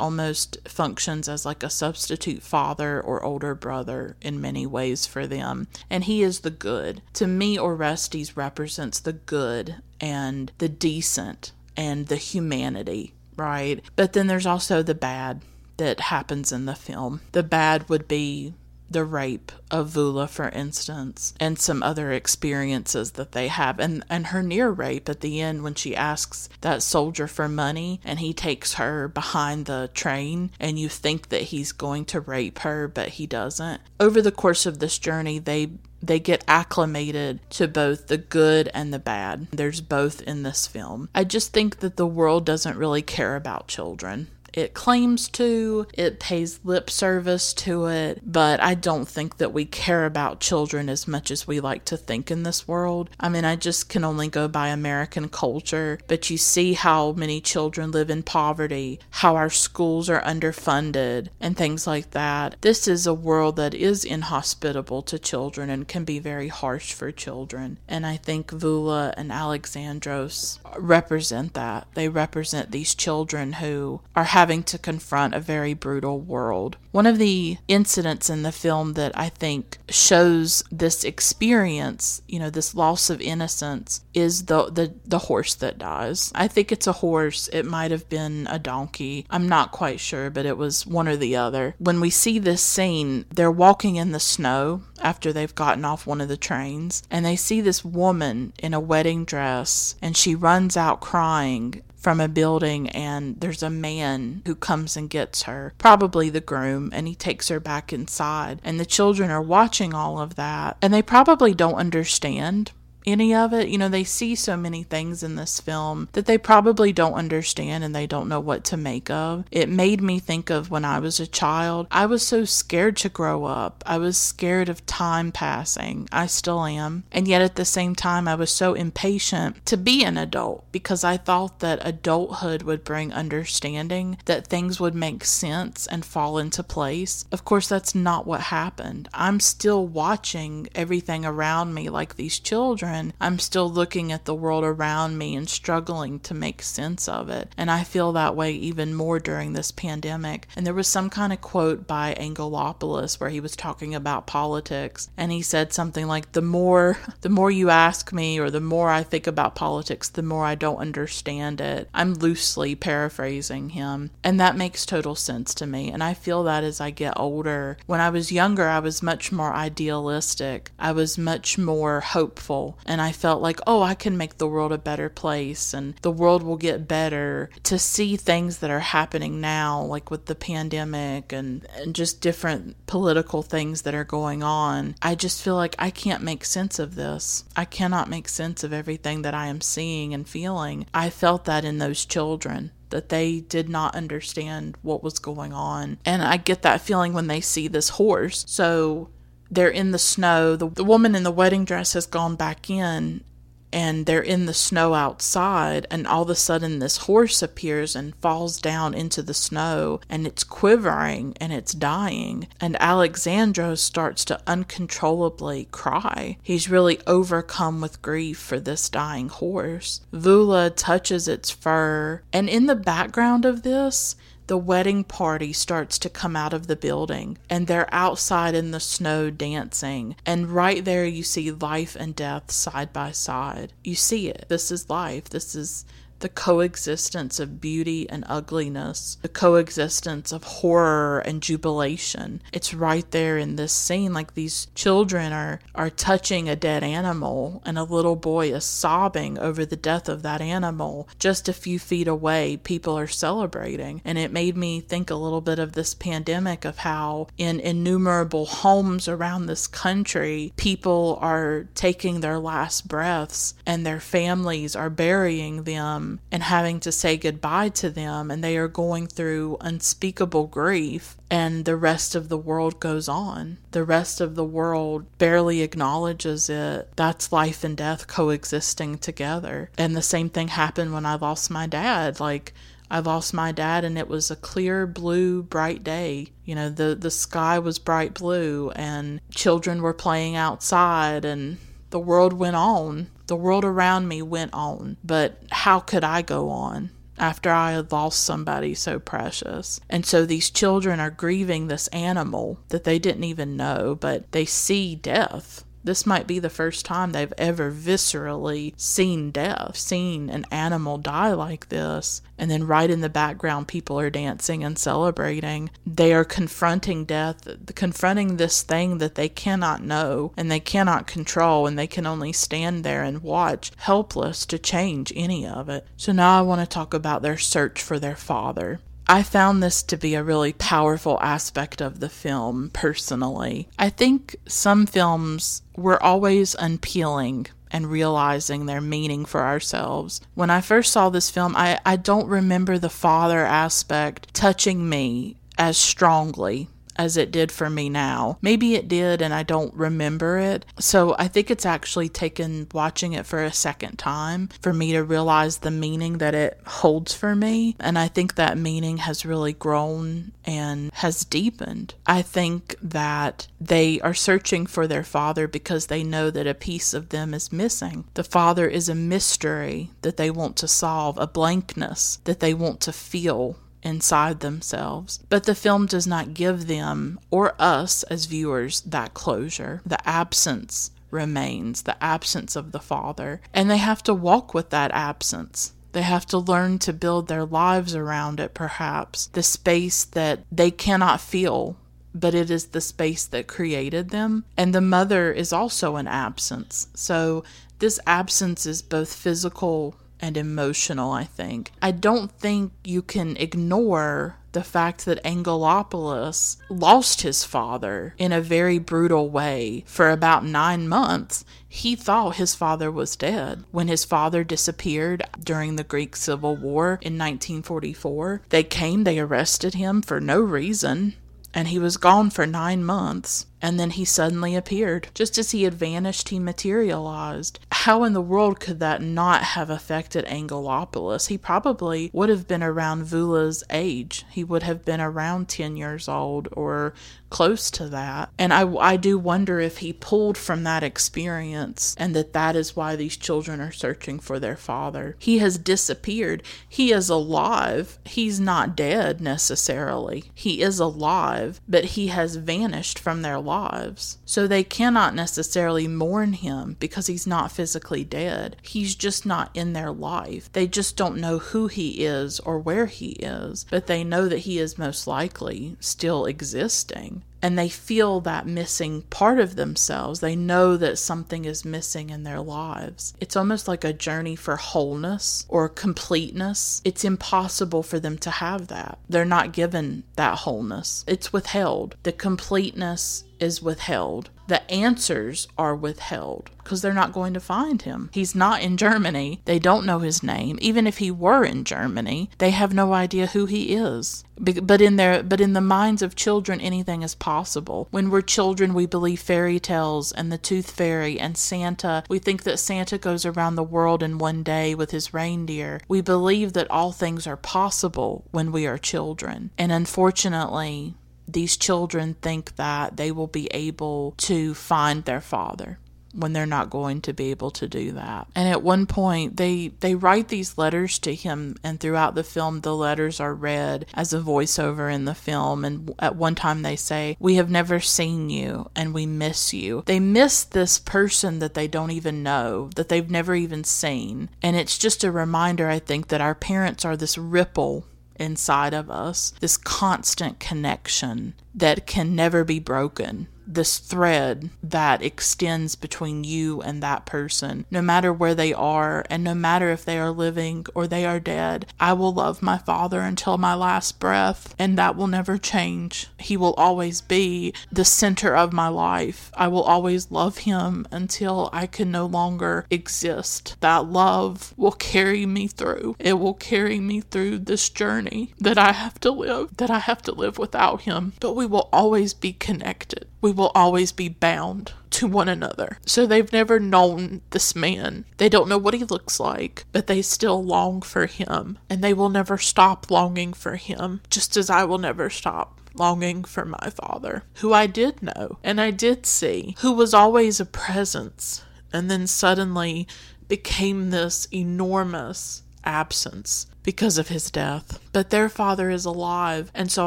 almost 0.00 0.58
functions 0.68 1.28
as 1.28 1.46
like 1.46 1.62
a 1.62 1.70
substitute 1.70 2.42
father 2.42 3.00
or 3.00 3.22
older 3.22 3.54
brother 3.54 4.16
in 4.20 4.40
many 4.40 4.66
ways 4.66 5.06
for 5.06 5.26
them. 5.26 5.68
And 5.88 6.04
he 6.04 6.22
is 6.22 6.40
the 6.40 6.50
good. 6.50 7.02
To 7.14 7.26
me, 7.26 7.58
Orestes 7.58 8.36
represents 8.36 9.00
the 9.00 9.12
good 9.12 9.76
and 10.00 10.52
the 10.58 10.68
decent 10.68 11.52
and 11.76 12.06
the 12.08 12.16
humanity, 12.16 13.14
right? 13.36 13.82
But 13.96 14.12
then 14.12 14.26
there's 14.26 14.46
also 14.46 14.82
the 14.82 14.94
bad 14.94 15.42
that 15.76 16.00
happens 16.00 16.52
in 16.52 16.66
the 16.66 16.74
film. 16.74 17.20
The 17.32 17.42
bad 17.42 17.88
would 17.88 18.06
be 18.06 18.54
the 18.90 19.04
rape 19.04 19.52
of 19.70 19.90
Vula, 19.90 20.28
for 20.28 20.48
instance, 20.48 21.32
and 21.38 21.58
some 21.58 21.82
other 21.82 22.12
experiences 22.12 23.12
that 23.12 23.32
they 23.32 23.48
have. 23.48 23.78
And, 23.78 24.04
and 24.10 24.28
her 24.28 24.42
near 24.42 24.70
rape 24.70 25.08
at 25.08 25.20
the 25.20 25.40
end 25.40 25.62
when 25.62 25.74
she 25.74 25.94
asks 25.94 26.48
that 26.60 26.82
soldier 26.82 27.26
for 27.26 27.48
money 27.48 28.00
and 28.04 28.18
he 28.18 28.34
takes 28.34 28.74
her 28.74 29.08
behind 29.08 29.66
the 29.66 29.90
train 29.94 30.50
and 30.58 30.78
you 30.78 30.88
think 30.88 31.28
that 31.28 31.42
he's 31.42 31.72
going 31.72 32.04
to 32.06 32.20
rape 32.20 32.60
her, 32.60 32.88
but 32.88 33.10
he 33.10 33.26
doesn't. 33.26 33.80
Over 33.98 34.20
the 34.20 34.32
course 34.32 34.66
of 34.66 34.78
this 34.78 34.98
journey, 34.98 35.38
they 35.38 35.70
they 36.02 36.18
get 36.18 36.42
acclimated 36.48 37.40
to 37.50 37.68
both 37.68 38.06
the 38.06 38.16
good 38.16 38.70
and 38.72 38.90
the 38.90 38.98
bad. 38.98 39.48
There's 39.50 39.82
both 39.82 40.22
in 40.22 40.42
this 40.42 40.66
film. 40.66 41.10
I 41.14 41.24
just 41.24 41.52
think 41.52 41.80
that 41.80 41.96
the 41.96 42.06
world 42.06 42.46
doesn't 42.46 42.78
really 42.78 43.02
care 43.02 43.36
about 43.36 43.68
children 43.68 44.28
it 44.52 44.74
claims 44.74 45.28
to, 45.30 45.86
it 45.94 46.20
pays 46.20 46.60
lip 46.64 46.90
service 46.90 47.52
to 47.54 47.86
it, 47.86 48.20
but 48.24 48.60
I 48.60 48.74
don't 48.74 49.08
think 49.08 49.38
that 49.38 49.52
we 49.52 49.64
care 49.64 50.04
about 50.04 50.40
children 50.40 50.88
as 50.88 51.08
much 51.08 51.30
as 51.30 51.46
we 51.46 51.60
like 51.60 51.84
to 51.86 51.96
think 51.96 52.30
in 52.30 52.42
this 52.42 52.66
world. 52.66 53.10
I 53.18 53.28
mean, 53.28 53.44
I 53.44 53.56
just 53.56 53.88
can 53.88 54.04
only 54.04 54.28
go 54.28 54.48
by 54.48 54.68
American 54.68 55.28
culture, 55.28 55.98
but 56.06 56.30
you 56.30 56.36
see 56.38 56.74
how 56.74 57.12
many 57.12 57.40
children 57.40 57.90
live 57.90 58.10
in 58.10 58.22
poverty, 58.22 59.00
how 59.10 59.36
our 59.36 59.50
schools 59.50 60.08
are 60.08 60.22
underfunded, 60.22 61.28
and 61.40 61.56
things 61.56 61.86
like 61.86 62.10
that. 62.10 62.56
This 62.60 62.88
is 62.88 63.06
a 63.06 63.14
world 63.14 63.56
that 63.56 63.74
is 63.74 64.04
inhospitable 64.04 65.02
to 65.02 65.18
children 65.18 65.70
and 65.70 65.88
can 65.88 66.04
be 66.04 66.18
very 66.18 66.48
harsh 66.48 66.92
for 66.92 67.10
children. 67.12 67.78
And 67.88 68.06
I 68.06 68.16
think 68.16 68.50
Vula 68.50 69.14
and 69.16 69.30
Alexandros 69.30 70.58
represent 70.76 71.54
that. 71.54 71.86
They 71.94 72.08
represent 72.08 72.70
these 72.70 72.94
children 72.94 73.54
who 73.54 74.00
are 74.14 74.24
having 74.40 74.62
to 74.62 74.78
confront 74.78 75.34
a 75.34 75.38
very 75.38 75.74
brutal 75.74 76.18
world. 76.18 76.78
One 76.92 77.04
of 77.04 77.18
the 77.18 77.58
incidents 77.68 78.30
in 78.30 78.42
the 78.42 78.50
film 78.50 78.94
that 78.94 79.12
I 79.14 79.28
think 79.28 79.76
shows 79.90 80.64
this 80.72 81.04
experience, 81.04 82.22
you 82.26 82.38
know, 82.38 82.48
this 82.48 82.74
loss 82.74 83.10
of 83.10 83.20
innocence, 83.20 84.02
is 84.14 84.46
the 84.46 84.70
the, 84.70 84.94
the 85.04 85.26
horse 85.28 85.54
that 85.56 85.76
dies. 85.76 86.32
I 86.34 86.48
think 86.48 86.72
it's 86.72 86.86
a 86.86 87.00
horse. 87.04 87.48
It 87.48 87.66
might 87.66 87.90
have 87.90 88.08
been 88.08 88.46
a 88.50 88.58
donkey. 88.58 89.26
I'm 89.28 89.46
not 89.46 89.72
quite 89.72 90.00
sure, 90.00 90.30
but 90.30 90.46
it 90.46 90.56
was 90.56 90.86
one 90.86 91.06
or 91.06 91.16
the 91.16 91.36
other. 91.36 91.74
When 91.78 92.00
we 92.00 92.08
see 92.08 92.38
this 92.38 92.62
scene, 92.62 93.26
they're 93.34 93.50
walking 93.50 93.96
in 93.96 94.12
the 94.12 94.20
snow 94.20 94.84
after 95.02 95.34
they've 95.34 95.54
gotten 95.54 95.84
off 95.84 96.06
one 96.06 96.22
of 96.22 96.28
the 96.28 96.38
trains, 96.38 97.02
and 97.10 97.26
they 97.26 97.36
see 97.36 97.60
this 97.60 97.84
woman 97.84 98.54
in 98.58 98.72
a 98.72 98.80
wedding 98.80 99.26
dress, 99.26 99.96
and 100.00 100.16
she 100.16 100.34
runs 100.34 100.78
out 100.78 101.02
crying 101.02 101.82
from 102.00 102.18
a 102.18 102.28
building 102.28 102.88
and 102.90 103.38
there's 103.40 103.62
a 103.62 103.70
man 103.70 104.42
who 104.46 104.54
comes 104.54 104.96
and 104.96 105.10
gets 105.10 105.42
her, 105.42 105.74
probably 105.78 106.30
the 106.30 106.40
groom, 106.40 106.90
and 106.92 107.06
he 107.06 107.14
takes 107.14 107.48
her 107.48 107.60
back 107.60 107.92
inside. 107.92 108.60
And 108.64 108.80
the 108.80 108.86
children 108.86 109.30
are 109.30 109.42
watching 109.42 109.94
all 109.94 110.18
of 110.18 110.34
that 110.36 110.78
and 110.82 110.92
they 110.92 111.02
probably 111.02 111.54
don't 111.54 111.74
understand 111.74 112.72
any 113.06 113.34
of 113.34 113.52
it. 113.52 113.68
You 113.68 113.78
know, 113.78 113.88
they 113.88 114.04
see 114.04 114.34
so 114.34 114.56
many 114.56 114.82
things 114.82 115.22
in 115.22 115.36
this 115.36 115.60
film 115.60 116.08
that 116.12 116.26
they 116.26 116.38
probably 116.38 116.92
don't 116.92 117.14
understand 117.14 117.84
and 117.84 117.94
they 117.94 118.06
don't 118.06 118.28
know 118.28 118.40
what 118.40 118.64
to 118.64 118.76
make 118.76 119.10
of. 119.10 119.44
It 119.50 119.68
made 119.68 120.00
me 120.02 120.18
think 120.18 120.50
of 120.50 120.70
when 120.70 120.84
I 120.84 120.98
was 120.98 121.20
a 121.20 121.26
child. 121.26 121.86
I 121.90 122.06
was 122.06 122.26
so 122.26 122.44
scared 122.44 122.96
to 122.98 123.08
grow 123.08 123.44
up. 123.44 123.82
I 123.86 123.98
was 123.98 124.16
scared 124.16 124.68
of 124.68 124.86
time 124.86 125.32
passing. 125.32 126.08
I 126.12 126.26
still 126.26 126.64
am. 126.64 127.04
And 127.12 127.26
yet 127.26 127.42
at 127.42 127.56
the 127.56 127.64
same 127.64 127.94
time, 127.94 128.28
I 128.28 128.34
was 128.34 128.50
so 128.50 128.74
impatient 128.74 129.64
to 129.66 129.76
be 129.76 130.04
an 130.04 130.16
adult 130.16 130.64
because 130.72 131.04
I 131.04 131.16
thought 131.16 131.60
that 131.60 131.86
adulthood 131.86 132.62
would 132.62 132.84
bring 132.84 133.12
understanding, 133.12 134.18
that 134.26 134.46
things 134.46 134.78
would 134.80 134.94
make 134.94 135.24
sense 135.24 135.86
and 135.86 136.04
fall 136.04 136.38
into 136.38 136.62
place. 136.62 137.24
Of 137.32 137.44
course, 137.44 137.68
that's 137.68 137.94
not 137.94 138.26
what 138.26 138.40
happened. 138.40 139.08
I'm 139.14 139.40
still 139.40 139.86
watching 139.86 140.68
everything 140.74 141.24
around 141.24 141.74
me 141.74 141.88
like 141.88 142.16
these 142.16 142.38
children 142.38 142.89
children, 142.90 143.12
I'm 143.20 143.38
still 143.38 143.70
looking 143.70 144.10
at 144.10 144.24
the 144.24 144.34
world 144.34 144.64
around 144.64 145.16
me 145.16 145.36
and 145.36 145.48
struggling 145.48 146.18
to 146.20 146.34
make 146.34 146.60
sense 146.60 147.08
of 147.08 147.28
it. 147.28 147.48
And 147.56 147.70
I 147.70 147.84
feel 147.84 148.12
that 148.12 148.34
way 148.34 148.52
even 148.52 148.94
more 148.94 149.20
during 149.20 149.52
this 149.52 149.70
pandemic. 149.70 150.48
And 150.56 150.66
there 150.66 150.74
was 150.74 150.88
some 150.88 151.08
kind 151.08 151.32
of 151.32 151.40
quote 151.40 151.86
by 151.86 152.16
Angelopoulos 152.18 153.20
where 153.20 153.30
he 153.30 153.40
was 153.40 153.54
talking 153.54 153.94
about 153.94 154.26
politics 154.26 155.08
and 155.16 155.30
he 155.30 155.42
said 155.42 155.72
something 155.72 156.06
like 156.06 156.32
the 156.32 156.42
more 156.42 156.98
the 157.20 157.28
more 157.28 157.50
you 157.50 157.70
ask 157.70 158.12
me 158.12 158.40
or 158.40 158.50
the 158.50 158.60
more 158.60 158.90
I 158.90 159.02
think 159.02 159.26
about 159.26 159.54
politics, 159.54 160.08
the 160.08 160.22
more 160.22 160.44
I 160.44 160.56
don't 160.56 160.78
understand 160.78 161.60
it. 161.60 161.88
I'm 161.94 162.14
loosely 162.14 162.74
paraphrasing 162.74 163.70
him. 163.70 164.10
And 164.24 164.40
that 164.40 164.56
makes 164.56 164.84
total 164.84 165.14
sense 165.14 165.54
to 165.54 165.66
me. 165.66 165.90
And 165.90 166.02
I 166.02 166.14
feel 166.14 166.42
that 166.44 166.64
as 166.64 166.80
I 166.80 166.90
get 166.90 167.14
older. 167.16 167.76
When 167.86 168.00
I 168.00 168.10
was 168.10 168.32
younger, 168.32 168.66
I 168.66 168.80
was 168.80 169.02
much 169.02 169.30
more 169.30 169.52
idealistic. 169.52 170.72
I 170.78 170.92
was 170.92 171.16
much 171.16 171.56
more 171.56 172.00
hopeful 172.00 172.78
and 172.86 173.00
I 173.00 173.12
felt 173.12 173.42
like, 173.42 173.60
oh, 173.66 173.82
I 173.82 173.94
can 173.94 174.16
make 174.16 174.38
the 174.38 174.46
world 174.46 174.72
a 174.72 174.78
better 174.78 175.08
place 175.08 175.74
and 175.74 175.94
the 176.02 176.10
world 176.10 176.42
will 176.42 176.56
get 176.56 176.88
better. 176.88 177.50
To 177.64 177.78
see 177.78 178.16
things 178.16 178.58
that 178.58 178.70
are 178.70 178.80
happening 178.80 179.40
now, 179.40 179.82
like 179.82 180.10
with 180.10 180.26
the 180.26 180.34
pandemic 180.34 181.32
and, 181.32 181.66
and 181.76 181.94
just 181.94 182.20
different 182.20 182.86
political 182.86 183.42
things 183.42 183.82
that 183.82 183.94
are 183.94 184.04
going 184.04 184.42
on, 184.42 184.94
I 185.02 185.14
just 185.14 185.42
feel 185.42 185.56
like 185.56 185.74
I 185.78 185.90
can't 185.90 186.22
make 186.22 186.44
sense 186.44 186.78
of 186.78 186.94
this. 186.94 187.44
I 187.56 187.64
cannot 187.64 188.08
make 188.08 188.28
sense 188.28 188.64
of 188.64 188.72
everything 188.72 189.22
that 189.22 189.34
I 189.34 189.46
am 189.46 189.60
seeing 189.60 190.14
and 190.14 190.28
feeling. 190.28 190.86
I 190.92 191.10
felt 191.10 191.44
that 191.44 191.64
in 191.64 191.78
those 191.78 192.04
children 192.04 192.72
that 192.90 193.08
they 193.08 193.40
did 193.40 193.68
not 193.68 193.94
understand 193.94 194.76
what 194.82 195.02
was 195.02 195.18
going 195.18 195.52
on. 195.52 195.98
And 196.04 196.22
I 196.22 196.36
get 196.36 196.62
that 196.62 196.80
feeling 196.80 197.12
when 197.12 197.28
they 197.28 197.40
see 197.40 197.68
this 197.68 197.90
horse. 197.90 198.44
So 198.48 199.10
they're 199.50 199.68
in 199.68 199.90
the 199.90 199.98
snow. 199.98 200.56
The, 200.56 200.68
the 200.68 200.84
woman 200.84 201.14
in 201.14 201.22
the 201.22 201.30
wedding 201.30 201.64
dress 201.64 201.94
has 201.94 202.06
gone 202.06 202.36
back 202.36 202.70
in 202.70 203.24
and 203.72 204.06
they're 204.06 204.20
in 204.20 204.46
the 204.46 204.54
snow 204.54 204.94
outside 204.94 205.86
and 205.90 206.06
all 206.06 206.22
of 206.22 206.30
a 206.30 206.34
sudden 206.34 206.78
this 206.78 206.98
horse 206.98 207.42
appears 207.42 207.94
and 207.94 208.14
falls 208.16 208.60
down 208.60 208.94
into 208.94 209.22
the 209.22 209.34
snow 209.34 210.00
and 210.08 210.26
it's 210.26 210.44
quivering 210.44 211.36
and 211.40 211.52
it's 211.52 211.72
dying 211.72 212.48
and 212.60 212.76
Alexandro 212.80 213.74
starts 213.74 214.24
to 214.24 214.40
uncontrollably 214.46 215.68
cry. 215.70 216.36
He's 216.42 216.70
really 216.70 216.98
overcome 217.06 217.80
with 217.80 218.02
grief 218.02 218.38
for 218.38 218.58
this 218.58 218.88
dying 218.88 219.28
horse. 219.28 220.00
Vula 220.12 220.72
touches 220.74 221.28
its 221.28 221.50
fur 221.50 222.22
and 222.32 222.48
in 222.48 222.66
the 222.66 222.76
background 222.76 223.44
of 223.44 223.62
this 223.62 224.16
the 224.50 224.58
wedding 224.58 225.04
party 225.04 225.52
starts 225.52 225.96
to 225.96 226.10
come 226.10 226.34
out 226.34 226.52
of 226.52 226.66
the 226.66 226.74
building 226.74 227.38
and 227.48 227.68
they're 227.68 227.88
outside 227.94 228.52
in 228.52 228.72
the 228.72 228.80
snow 228.80 229.30
dancing. 229.30 230.16
And 230.26 230.50
right 230.50 230.84
there, 230.84 231.04
you 231.04 231.22
see 231.22 231.52
life 231.52 231.94
and 231.94 232.16
death 232.16 232.50
side 232.50 232.92
by 232.92 233.12
side. 233.12 233.72
You 233.84 233.94
see 233.94 234.28
it. 234.28 234.46
This 234.48 234.72
is 234.72 234.90
life. 234.90 235.30
This 235.30 235.54
is 235.54 235.84
the 236.20 236.28
coexistence 236.28 237.40
of 237.40 237.60
beauty 237.60 238.08
and 238.08 238.24
ugliness, 238.28 239.18
the 239.22 239.28
coexistence 239.28 240.32
of 240.32 240.44
horror 240.44 241.20
and 241.20 241.42
jubilation. 241.42 242.42
It's 242.52 242.74
right 242.74 243.10
there 243.10 243.38
in 243.38 243.56
this 243.56 243.72
scene. 243.72 244.12
Like 244.12 244.34
these 244.34 244.68
children 244.74 245.32
are, 245.32 245.60
are 245.74 245.90
touching 245.90 246.48
a 246.48 246.56
dead 246.56 246.82
animal, 246.82 247.62
and 247.64 247.78
a 247.78 247.84
little 247.84 248.16
boy 248.16 248.52
is 248.52 248.64
sobbing 248.64 249.38
over 249.38 249.64
the 249.64 249.76
death 249.76 250.08
of 250.08 250.22
that 250.22 250.40
animal. 250.40 251.08
Just 251.18 251.48
a 251.48 251.52
few 251.52 251.78
feet 251.78 252.06
away, 252.06 252.58
people 252.58 252.96
are 252.98 253.06
celebrating. 253.06 254.02
And 254.04 254.18
it 254.18 254.32
made 254.32 254.56
me 254.56 254.80
think 254.80 255.10
a 255.10 255.14
little 255.14 255.40
bit 255.40 255.58
of 255.58 255.72
this 255.72 255.94
pandemic 255.94 256.64
of 256.64 256.78
how 256.78 257.28
in 257.38 257.60
innumerable 257.60 258.46
homes 258.46 259.08
around 259.08 259.46
this 259.46 259.66
country, 259.66 260.52
people 260.56 261.18
are 261.20 261.66
taking 261.74 262.20
their 262.20 262.38
last 262.38 262.88
breaths 262.88 263.54
and 263.66 263.84
their 263.86 264.00
families 264.00 264.76
are 264.76 264.90
burying 264.90 265.62
them 265.64 266.09
and 266.32 266.42
having 266.42 266.80
to 266.80 266.90
say 266.90 267.16
goodbye 267.16 267.68
to 267.68 267.90
them, 267.90 268.30
and 268.30 268.42
they 268.42 268.56
are 268.56 268.66
going 268.68 269.06
through 269.06 269.58
unspeakable 269.60 270.46
grief, 270.48 271.16
and 271.30 271.64
the 271.64 271.76
rest 271.76 272.14
of 272.14 272.28
the 272.28 272.38
world 272.38 272.80
goes 272.80 273.08
on. 273.08 273.58
The 273.70 273.84
rest 273.84 274.20
of 274.20 274.34
the 274.34 274.44
world 274.44 275.06
barely 275.18 275.62
acknowledges 275.62 276.50
it. 276.50 276.90
That's 276.96 277.32
life 277.32 277.62
and 277.62 277.76
death 277.76 278.06
coexisting 278.06 278.98
together. 278.98 279.70
And 279.78 279.94
the 279.94 280.02
same 280.02 280.28
thing 280.28 280.48
happened 280.48 280.92
when 280.92 281.06
I 281.06 281.14
lost 281.14 281.50
my 281.50 281.66
dad. 281.66 282.18
Like, 282.18 282.52
I 282.90 282.98
lost 282.98 283.32
my 283.32 283.52
dad 283.52 283.84
and 283.84 283.96
it 283.96 284.08
was 284.08 284.30
a 284.30 284.36
clear 284.36 284.86
blue 284.86 285.44
bright 285.44 285.84
day. 285.84 286.32
You 286.44 286.56
know, 286.56 286.68
the 286.68 286.96
the 286.96 287.10
sky 287.10 287.58
was 287.60 287.78
bright 287.78 288.14
blue 288.14 288.70
and 288.74 289.20
children 289.30 289.80
were 289.80 289.94
playing 289.94 290.34
outside 290.34 291.24
and 291.24 291.58
the 291.90 292.00
world 292.00 292.32
went 292.32 292.56
on. 292.56 293.08
The 293.30 293.36
world 293.36 293.64
around 293.64 294.08
me 294.08 294.22
went 294.22 294.52
on. 294.52 294.96
But 295.04 295.40
how 295.52 295.78
could 295.78 296.02
I 296.02 296.20
go 296.20 296.50
on? 296.50 296.90
After 297.16 297.52
I 297.52 297.70
had 297.70 297.92
lost 297.92 298.24
somebody 298.24 298.74
so 298.74 298.98
precious. 298.98 299.78
And 299.88 300.04
so 300.04 300.26
these 300.26 300.50
children 300.50 300.98
are 300.98 301.10
grieving 301.10 301.68
this 301.68 301.86
animal 301.88 302.58
that 302.70 302.82
they 302.82 302.98
didn't 302.98 303.22
even 303.22 303.56
know, 303.56 303.94
but 303.94 304.32
they 304.32 304.46
see 304.46 304.96
death 304.96 305.64
this 305.82 306.06
might 306.06 306.26
be 306.26 306.38
the 306.38 306.50
first 306.50 306.84
time 306.84 307.12
they've 307.12 307.32
ever 307.38 307.72
viscerally 307.72 308.74
seen 308.76 309.30
death, 309.30 309.76
seen 309.76 310.28
an 310.28 310.44
animal 310.50 310.98
die 310.98 311.32
like 311.32 311.68
this. 311.68 312.22
And 312.36 312.50
then, 312.50 312.66
right 312.66 312.90
in 312.90 313.00
the 313.00 313.08
background, 313.08 313.68
people 313.68 313.98
are 314.00 314.10
dancing 314.10 314.64
and 314.64 314.78
celebrating. 314.78 315.70
They 315.86 316.12
are 316.12 316.24
confronting 316.24 317.04
death, 317.04 317.46
confronting 317.74 318.36
this 318.36 318.62
thing 318.62 318.98
that 318.98 319.14
they 319.14 319.28
cannot 319.28 319.82
know 319.82 320.32
and 320.36 320.50
they 320.50 320.60
cannot 320.60 321.06
control, 321.06 321.66
and 321.66 321.78
they 321.78 321.86
can 321.86 322.06
only 322.06 322.32
stand 322.32 322.84
there 322.84 323.02
and 323.02 323.22
watch, 323.22 323.72
helpless 323.76 324.46
to 324.46 324.58
change 324.58 325.12
any 325.14 325.46
of 325.46 325.68
it. 325.68 325.86
So, 325.96 326.12
now 326.12 326.38
I 326.38 326.42
want 326.42 326.60
to 326.60 326.66
talk 326.66 326.94
about 326.94 327.22
their 327.22 327.38
search 327.38 327.82
for 327.82 327.98
their 327.98 328.16
father. 328.16 328.80
I 329.10 329.24
found 329.24 329.60
this 329.60 329.82
to 329.82 329.96
be 329.96 330.14
a 330.14 330.22
really 330.22 330.52
powerful 330.52 331.18
aspect 331.20 331.80
of 331.80 331.98
the 331.98 332.08
film 332.08 332.70
personally. 332.72 333.68
I 333.76 333.90
think 333.90 334.36
some 334.46 334.86
films 334.86 335.62
were 335.76 336.00
always 336.00 336.54
unpeeling 336.54 337.48
and 337.72 337.90
realizing 337.90 338.66
their 338.66 338.80
meaning 338.80 339.24
for 339.24 339.40
ourselves. 339.40 340.20
When 340.34 340.48
I 340.48 340.60
first 340.60 340.92
saw 340.92 341.10
this 341.10 341.28
film, 341.28 341.56
I, 341.56 341.80
I 341.84 341.96
don't 341.96 342.28
remember 342.28 342.78
the 342.78 342.88
father 342.88 343.40
aspect 343.40 344.32
touching 344.32 344.88
me 344.88 345.38
as 345.58 345.76
strongly 345.76 346.68
as 346.96 347.16
it 347.16 347.30
did 347.30 347.52
for 347.52 347.70
me 347.70 347.88
now. 347.88 348.38
Maybe 348.42 348.74
it 348.74 348.88
did 348.88 349.22
and 349.22 349.32
I 349.32 349.42
don't 349.42 349.74
remember 349.74 350.38
it. 350.38 350.64
So 350.78 351.14
I 351.18 351.28
think 351.28 351.50
it's 351.50 351.66
actually 351.66 352.08
taken 352.08 352.68
watching 352.72 353.12
it 353.12 353.26
for 353.26 353.42
a 353.42 353.52
second 353.52 353.98
time 353.98 354.48
for 354.60 354.72
me 354.72 354.92
to 354.92 355.02
realize 355.02 355.58
the 355.58 355.70
meaning 355.70 356.18
that 356.18 356.34
it 356.34 356.60
holds 356.66 357.14
for 357.14 357.34
me. 357.34 357.76
And 357.80 357.98
I 357.98 358.08
think 358.08 358.34
that 358.34 358.58
meaning 358.58 358.98
has 358.98 359.26
really 359.26 359.52
grown 359.52 360.32
and 360.44 360.90
has 360.94 361.24
deepened. 361.24 361.94
I 362.06 362.22
think 362.22 362.76
that 362.82 363.46
they 363.60 364.00
are 364.00 364.14
searching 364.14 364.66
for 364.66 364.86
their 364.86 365.04
father 365.04 365.46
because 365.46 365.86
they 365.86 366.02
know 366.02 366.30
that 366.30 366.46
a 366.46 366.54
piece 366.54 366.94
of 366.94 367.10
them 367.10 367.34
is 367.34 367.52
missing. 367.52 368.04
The 368.14 368.24
father 368.24 368.66
is 368.66 368.88
a 368.88 368.94
mystery 368.94 369.90
that 370.02 370.16
they 370.16 370.30
want 370.30 370.56
to 370.58 370.68
solve, 370.68 371.18
a 371.18 371.26
blankness 371.26 372.18
that 372.24 372.40
they 372.40 372.54
want 372.54 372.80
to 372.82 372.92
feel 372.92 373.56
inside 373.82 374.40
themselves. 374.40 375.20
But 375.28 375.44
the 375.44 375.54
film 375.54 375.86
does 375.86 376.06
not 376.06 376.34
give 376.34 376.66
them 376.66 377.18
or 377.30 377.54
us 377.58 378.02
as 378.04 378.26
viewers 378.26 378.80
that 378.82 379.14
closure. 379.14 379.80
The 379.84 380.06
absence 380.08 380.90
remains, 381.10 381.82
the 381.82 382.02
absence 382.02 382.56
of 382.56 382.72
the 382.72 382.80
Father. 382.80 383.40
And 383.52 383.70
they 383.70 383.78
have 383.78 384.02
to 384.04 384.14
walk 384.14 384.54
with 384.54 384.70
that 384.70 384.90
absence. 384.92 385.72
They 385.92 386.02
have 386.02 386.26
to 386.26 386.38
learn 386.38 386.78
to 386.80 386.92
build 386.92 387.26
their 387.26 387.44
lives 387.44 387.94
around 387.94 388.38
it, 388.38 388.54
perhaps. 388.54 389.26
The 389.26 389.42
space 389.42 390.04
that 390.04 390.44
they 390.52 390.70
cannot 390.70 391.20
feel, 391.20 391.76
but 392.14 392.34
it 392.34 392.50
is 392.50 392.66
the 392.66 392.80
space 392.80 393.26
that 393.26 393.48
created 393.48 394.10
them. 394.10 394.44
And 394.56 394.72
the 394.74 394.80
mother 394.80 395.32
is 395.32 395.52
also 395.52 395.96
an 395.96 396.06
absence. 396.06 396.88
So 396.94 397.42
this 397.80 397.98
absence 398.06 398.66
is 398.66 398.82
both 398.82 399.12
physical 399.12 399.96
and 400.20 400.36
emotional, 400.36 401.12
I 401.12 401.24
think. 401.24 401.72
I 401.82 401.90
don't 401.90 402.30
think 402.30 402.72
you 402.84 403.02
can 403.02 403.36
ignore 403.36 404.36
the 404.52 404.64
fact 404.64 405.04
that 405.04 405.22
Angelopoulos 405.24 406.56
lost 406.68 407.22
his 407.22 407.44
father 407.44 408.14
in 408.18 408.32
a 408.32 408.40
very 408.40 408.78
brutal 408.78 409.30
way. 409.30 409.84
For 409.86 410.10
about 410.10 410.44
nine 410.44 410.88
months, 410.88 411.44
he 411.68 411.94
thought 411.94 412.36
his 412.36 412.54
father 412.54 412.90
was 412.90 413.14
dead. 413.14 413.64
When 413.70 413.88
his 413.88 414.04
father 414.04 414.42
disappeared 414.42 415.22
during 415.42 415.76
the 415.76 415.84
Greek 415.84 416.16
Civil 416.16 416.56
War 416.56 416.98
in 417.00 417.16
1944, 417.16 418.42
they 418.48 418.64
came, 418.64 419.04
they 419.04 419.20
arrested 419.20 419.74
him 419.74 420.02
for 420.02 420.20
no 420.20 420.40
reason 420.40 421.14
and 421.54 421.68
he 421.68 421.78
was 421.78 421.96
gone 421.96 422.30
for 422.30 422.46
nine 422.46 422.84
months. 422.84 423.46
And 423.62 423.78
then 423.78 423.90
he 423.90 424.04
suddenly 424.04 424.56
appeared. 424.56 425.08
Just 425.14 425.38
as 425.38 425.50
he 425.50 425.64
had 425.64 425.74
vanished, 425.74 426.30
he 426.30 426.38
materialized. 426.38 427.60
How 427.72 428.04
in 428.04 428.12
the 428.12 428.20
world 428.20 428.60
could 428.60 428.80
that 428.80 429.02
not 429.02 429.42
have 429.42 429.70
affected 429.70 430.24
Angelopoulos? 430.26 431.28
He 431.28 431.38
probably 431.38 432.10
would 432.12 432.28
have 432.28 432.46
been 432.46 432.62
around 432.62 433.04
Vula's 433.04 433.64
age. 433.70 434.24
He 434.30 434.44
would 434.44 434.62
have 434.62 434.84
been 434.84 435.00
around 435.00 435.48
10 435.48 435.76
years 435.76 436.08
old 436.08 436.48
or 436.52 436.94
close 437.30 437.70
to 437.70 437.88
that. 437.88 438.30
And 438.38 438.52
I, 438.52 438.70
I 438.74 438.96
do 438.96 439.18
wonder 439.18 439.60
if 439.60 439.78
he 439.78 439.92
pulled 439.92 440.36
from 440.36 440.64
that 440.64 440.82
experience 440.82 441.94
and 441.98 442.14
that 442.14 442.32
that 442.32 442.56
is 442.56 442.76
why 442.76 442.96
these 442.96 443.16
children 443.16 443.60
are 443.60 443.72
searching 443.72 444.18
for 444.18 444.38
their 444.38 444.56
father. 444.56 445.16
He 445.18 445.38
has 445.38 445.56
disappeared. 445.56 446.42
He 446.68 446.92
is 446.92 447.08
alive. 447.08 447.98
He's 448.04 448.40
not 448.40 448.76
dead 448.76 449.20
necessarily. 449.20 450.24
He 450.34 450.60
is 450.60 450.78
alive, 450.80 451.60
but 451.68 451.84
he 451.84 452.08
has 452.08 452.36
vanished 452.36 452.98
from 452.98 453.22
their 453.22 453.38
lives. 453.50 454.18
So 454.24 454.46
they 454.46 454.62
cannot 454.62 455.14
necessarily 455.14 455.88
mourn 455.88 456.34
him 456.34 456.76
because 456.78 457.08
he's 457.08 457.26
not 457.26 457.50
physically 457.50 458.04
dead. 458.04 458.56
He's 458.62 458.94
just 458.94 459.26
not 459.26 459.50
in 459.54 459.72
their 459.72 459.90
life. 459.90 460.50
They 460.52 460.68
just 460.68 460.96
don't 460.96 461.20
know 461.20 461.38
who 461.38 461.66
he 461.66 462.04
is 462.04 462.38
or 462.40 462.60
where 462.60 462.86
he 462.86 463.10
is, 463.18 463.66
but 463.68 463.88
they 463.88 464.04
know 464.04 464.28
that 464.28 464.46
he 464.46 464.58
is 464.60 464.78
most 464.78 465.08
likely 465.08 465.76
still 465.80 466.26
existing 466.26 467.24
and 467.42 467.58
they 467.58 467.68
feel 467.68 468.20
that 468.20 468.46
missing 468.46 469.02
part 469.02 469.38
of 469.38 469.56
themselves. 469.56 470.20
They 470.20 470.36
know 470.36 470.76
that 470.76 470.98
something 470.98 471.44
is 471.44 471.64
missing 471.64 472.10
in 472.10 472.22
their 472.22 472.40
lives. 472.40 473.14
It's 473.20 473.36
almost 473.36 473.68
like 473.68 473.84
a 473.84 473.92
journey 473.92 474.36
for 474.36 474.56
wholeness 474.56 475.46
or 475.48 475.68
completeness. 475.68 476.80
It's 476.84 477.04
impossible 477.04 477.82
for 477.82 477.98
them 478.00 478.18
to 478.18 478.30
have 478.30 478.68
that. 478.68 478.98
They're 479.08 479.24
not 479.24 479.52
given 479.52 480.04
that 480.16 480.38
wholeness, 480.38 481.04
it's 481.06 481.32
withheld. 481.32 481.96
The 482.02 482.12
completeness 482.12 483.24
is 483.38 483.62
withheld. 483.62 484.30
The 484.50 484.68
answers 484.68 485.46
are 485.56 485.76
withheld 485.76 486.50
because 486.58 486.82
they're 486.82 486.92
not 486.92 487.12
going 487.12 487.34
to 487.34 487.40
find 487.40 487.82
him. 487.82 488.10
He's 488.12 488.34
not 488.34 488.62
in 488.62 488.76
Germany. 488.76 489.42
They 489.44 489.60
don't 489.60 489.86
know 489.86 490.00
his 490.00 490.24
name. 490.24 490.58
Even 490.60 490.88
if 490.88 490.98
he 490.98 491.08
were 491.08 491.44
in 491.44 491.62
Germany, 491.62 492.30
they 492.38 492.50
have 492.50 492.74
no 492.74 492.92
idea 492.92 493.28
who 493.28 493.46
he 493.46 493.76
is. 493.76 494.24
But 494.40 494.80
in 494.80 494.96
their 494.96 495.22
but 495.22 495.40
in 495.40 495.52
the 495.52 495.60
minds 495.60 496.02
of 496.02 496.16
children 496.16 496.60
anything 496.60 497.02
is 497.02 497.14
possible. 497.14 497.86
When 497.92 498.10
we're 498.10 498.22
children, 498.22 498.74
we 498.74 498.86
believe 498.86 499.20
fairy 499.20 499.60
tales 499.60 500.10
and 500.10 500.32
the 500.32 500.38
tooth 500.38 500.72
fairy 500.72 501.20
and 501.20 501.36
Santa. 501.36 502.02
We 502.08 502.18
think 502.18 502.42
that 502.42 502.58
Santa 502.58 502.98
goes 502.98 503.24
around 503.24 503.54
the 503.54 503.62
world 503.62 504.02
in 504.02 504.18
one 504.18 504.42
day 504.42 504.74
with 504.74 504.90
his 504.90 505.14
reindeer. 505.14 505.80
We 505.86 506.00
believe 506.00 506.54
that 506.54 506.70
all 506.72 506.90
things 506.90 507.26
are 507.28 507.36
possible 507.36 508.24
when 508.32 508.50
we 508.50 508.66
are 508.66 508.78
children. 508.78 509.50
And 509.56 509.70
unfortunately, 509.70 510.94
these 511.32 511.56
children 511.56 512.14
think 512.14 512.56
that 512.56 512.96
they 512.96 513.10
will 513.10 513.26
be 513.26 513.46
able 513.52 514.14
to 514.18 514.54
find 514.54 515.04
their 515.04 515.20
father 515.20 515.78
when 516.12 516.32
they're 516.32 516.46
not 516.46 516.70
going 516.70 517.00
to 517.02 517.12
be 517.12 517.30
able 517.30 517.50
to 517.52 517.68
do 517.68 517.92
that. 517.92 518.26
And 518.34 518.48
at 518.48 518.62
one 518.62 518.86
point 518.86 519.36
they 519.36 519.68
they 519.80 519.94
write 519.94 520.28
these 520.28 520.58
letters 520.58 520.98
to 521.00 521.14
him 521.14 521.56
and 521.62 521.78
throughout 521.78 522.14
the 522.14 522.24
film 522.24 522.60
the 522.60 522.74
letters 522.74 523.20
are 523.20 523.34
read 523.34 523.86
as 523.94 524.12
a 524.12 524.20
voiceover 524.20 524.92
in 524.92 525.04
the 525.04 525.14
film 525.14 525.64
and 525.64 525.94
at 525.98 526.16
one 526.16 526.34
time 526.34 526.62
they 526.62 526.76
say, 526.76 527.16
"We 527.20 527.36
have 527.36 527.50
never 527.50 527.80
seen 527.80 528.30
you 528.30 528.70
and 528.74 528.92
we 528.92 529.06
miss 529.06 529.52
you." 529.54 529.82
They 529.86 530.00
miss 530.00 530.44
this 530.44 530.78
person 530.78 531.38
that 531.38 531.54
they 531.54 531.68
don't 531.68 531.90
even 531.90 532.22
know, 532.22 532.70
that 532.76 532.88
they've 532.88 533.10
never 533.10 533.34
even 533.34 533.64
seen. 533.64 534.30
And 534.42 534.56
it's 534.56 534.78
just 534.78 535.04
a 535.04 535.12
reminder 535.12 535.68
I 535.68 535.78
think 535.78 536.08
that 536.08 536.20
our 536.20 536.34
parents 536.34 536.84
are 536.84 536.96
this 536.96 537.16
ripple 537.16 537.84
inside 538.20 538.74
of 538.74 538.90
us, 538.90 539.32
this 539.40 539.56
constant 539.56 540.38
connection 540.38 541.34
that 541.54 541.86
can 541.86 542.14
never 542.14 542.44
be 542.44 542.60
broken 542.60 543.26
this 543.54 543.78
thread 543.78 544.50
that 544.62 545.02
extends 545.02 545.74
between 545.74 546.24
you 546.24 546.60
and 546.62 546.82
that 546.82 547.06
person, 547.06 547.64
no 547.70 547.82
matter 547.82 548.12
where 548.12 548.34
they 548.34 548.52
are, 548.52 549.04
and 549.10 549.24
no 549.24 549.34
matter 549.34 549.70
if 549.70 549.84
they 549.84 549.98
are 549.98 550.10
living 550.10 550.66
or 550.74 550.86
they 550.86 551.04
are 551.04 551.20
dead. 551.20 551.66
I 551.78 551.92
will 551.92 552.12
love 552.12 552.42
my 552.42 552.58
Father 552.58 553.00
until 553.00 553.38
my 553.38 553.54
last 553.54 553.98
breath, 553.98 554.54
and 554.58 554.78
that 554.78 554.96
will 554.96 555.06
never 555.06 555.38
change. 555.38 556.08
He 556.18 556.36
will 556.36 556.54
always 556.54 557.00
be 557.00 557.52
the 557.72 557.84
center 557.84 558.36
of 558.36 558.52
my 558.52 558.68
life. 558.68 559.30
I 559.34 559.48
will 559.48 559.62
always 559.62 560.10
love 560.10 560.38
Him 560.38 560.86
until 560.90 561.50
I 561.52 561.66
can 561.66 561.90
no 561.90 562.06
longer 562.06 562.66
exist. 562.70 563.56
That 563.60 563.86
love 563.86 564.54
will 564.56 564.72
carry 564.72 565.26
me 565.26 565.46
through. 565.48 565.96
It 565.98 566.14
will 566.14 566.34
carry 566.34 566.80
me 566.80 567.00
through 567.00 567.40
this 567.40 567.68
journey 567.68 568.34
that 568.38 568.58
I 568.58 568.72
have 568.72 569.00
to 569.00 569.10
live, 569.10 569.56
that 569.56 569.70
I 569.70 569.78
have 569.78 570.02
to 570.02 570.12
live 570.12 570.38
without 570.38 570.82
Him. 570.82 571.12
But 571.20 571.34
we 571.34 571.46
will 571.46 571.68
always 571.72 572.14
be 572.14 572.32
connected 572.32 573.06
we 573.20 573.32
will 573.32 573.52
always 573.54 573.92
be 573.92 574.08
bound 574.08 574.72
to 574.90 575.06
one 575.06 575.28
another. 575.28 575.78
So 575.86 576.06
they've 576.06 576.32
never 576.32 576.58
known 576.58 577.22
this 577.30 577.54
man. 577.54 578.04
They 578.16 578.28
don't 578.28 578.48
know 578.48 578.58
what 578.58 578.74
he 578.74 578.84
looks 578.84 579.20
like, 579.20 579.64
but 579.72 579.86
they 579.86 580.02
still 580.02 580.42
long 580.44 580.82
for 580.82 581.06
him. 581.06 581.58
And 581.68 581.82
they 581.82 581.94
will 581.94 582.08
never 582.08 582.38
stop 582.38 582.90
longing 582.90 583.32
for 583.32 583.56
him, 583.56 584.00
just 584.10 584.36
as 584.36 584.50
I 584.50 584.64
will 584.64 584.78
never 584.78 585.10
stop 585.10 585.60
longing 585.74 586.24
for 586.24 586.44
my 586.44 586.70
father, 586.70 587.22
who 587.34 587.52
I 587.52 587.66
did 587.66 588.02
know 588.02 588.38
and 588.42 588.60
I 588.60 588.70
did 588.70 589.06
see, 589.06 589.54
who 589.60 589.72
was 589.72 589.94
always 589.94 590.40
a 590.40 590.46
presence, 590.46 591.44
and 591.72 591.90
then 591.90 592.06
suddenly 592.06 592.88
became 593.28 593.90
this 593.90 594.26
enormous 594.32 595.42
absence 595.64 596.46
because 596.62 596.98
of 596.98 597.08
his 597.08 597.30
death. 597.30 597.78
But 597.92 598.10
their 598.10 598.28
father 598.28 598.70
is 598.70 598.84
alive, 598.84 599.50
and 599.54 599.70
so 599.70 599.86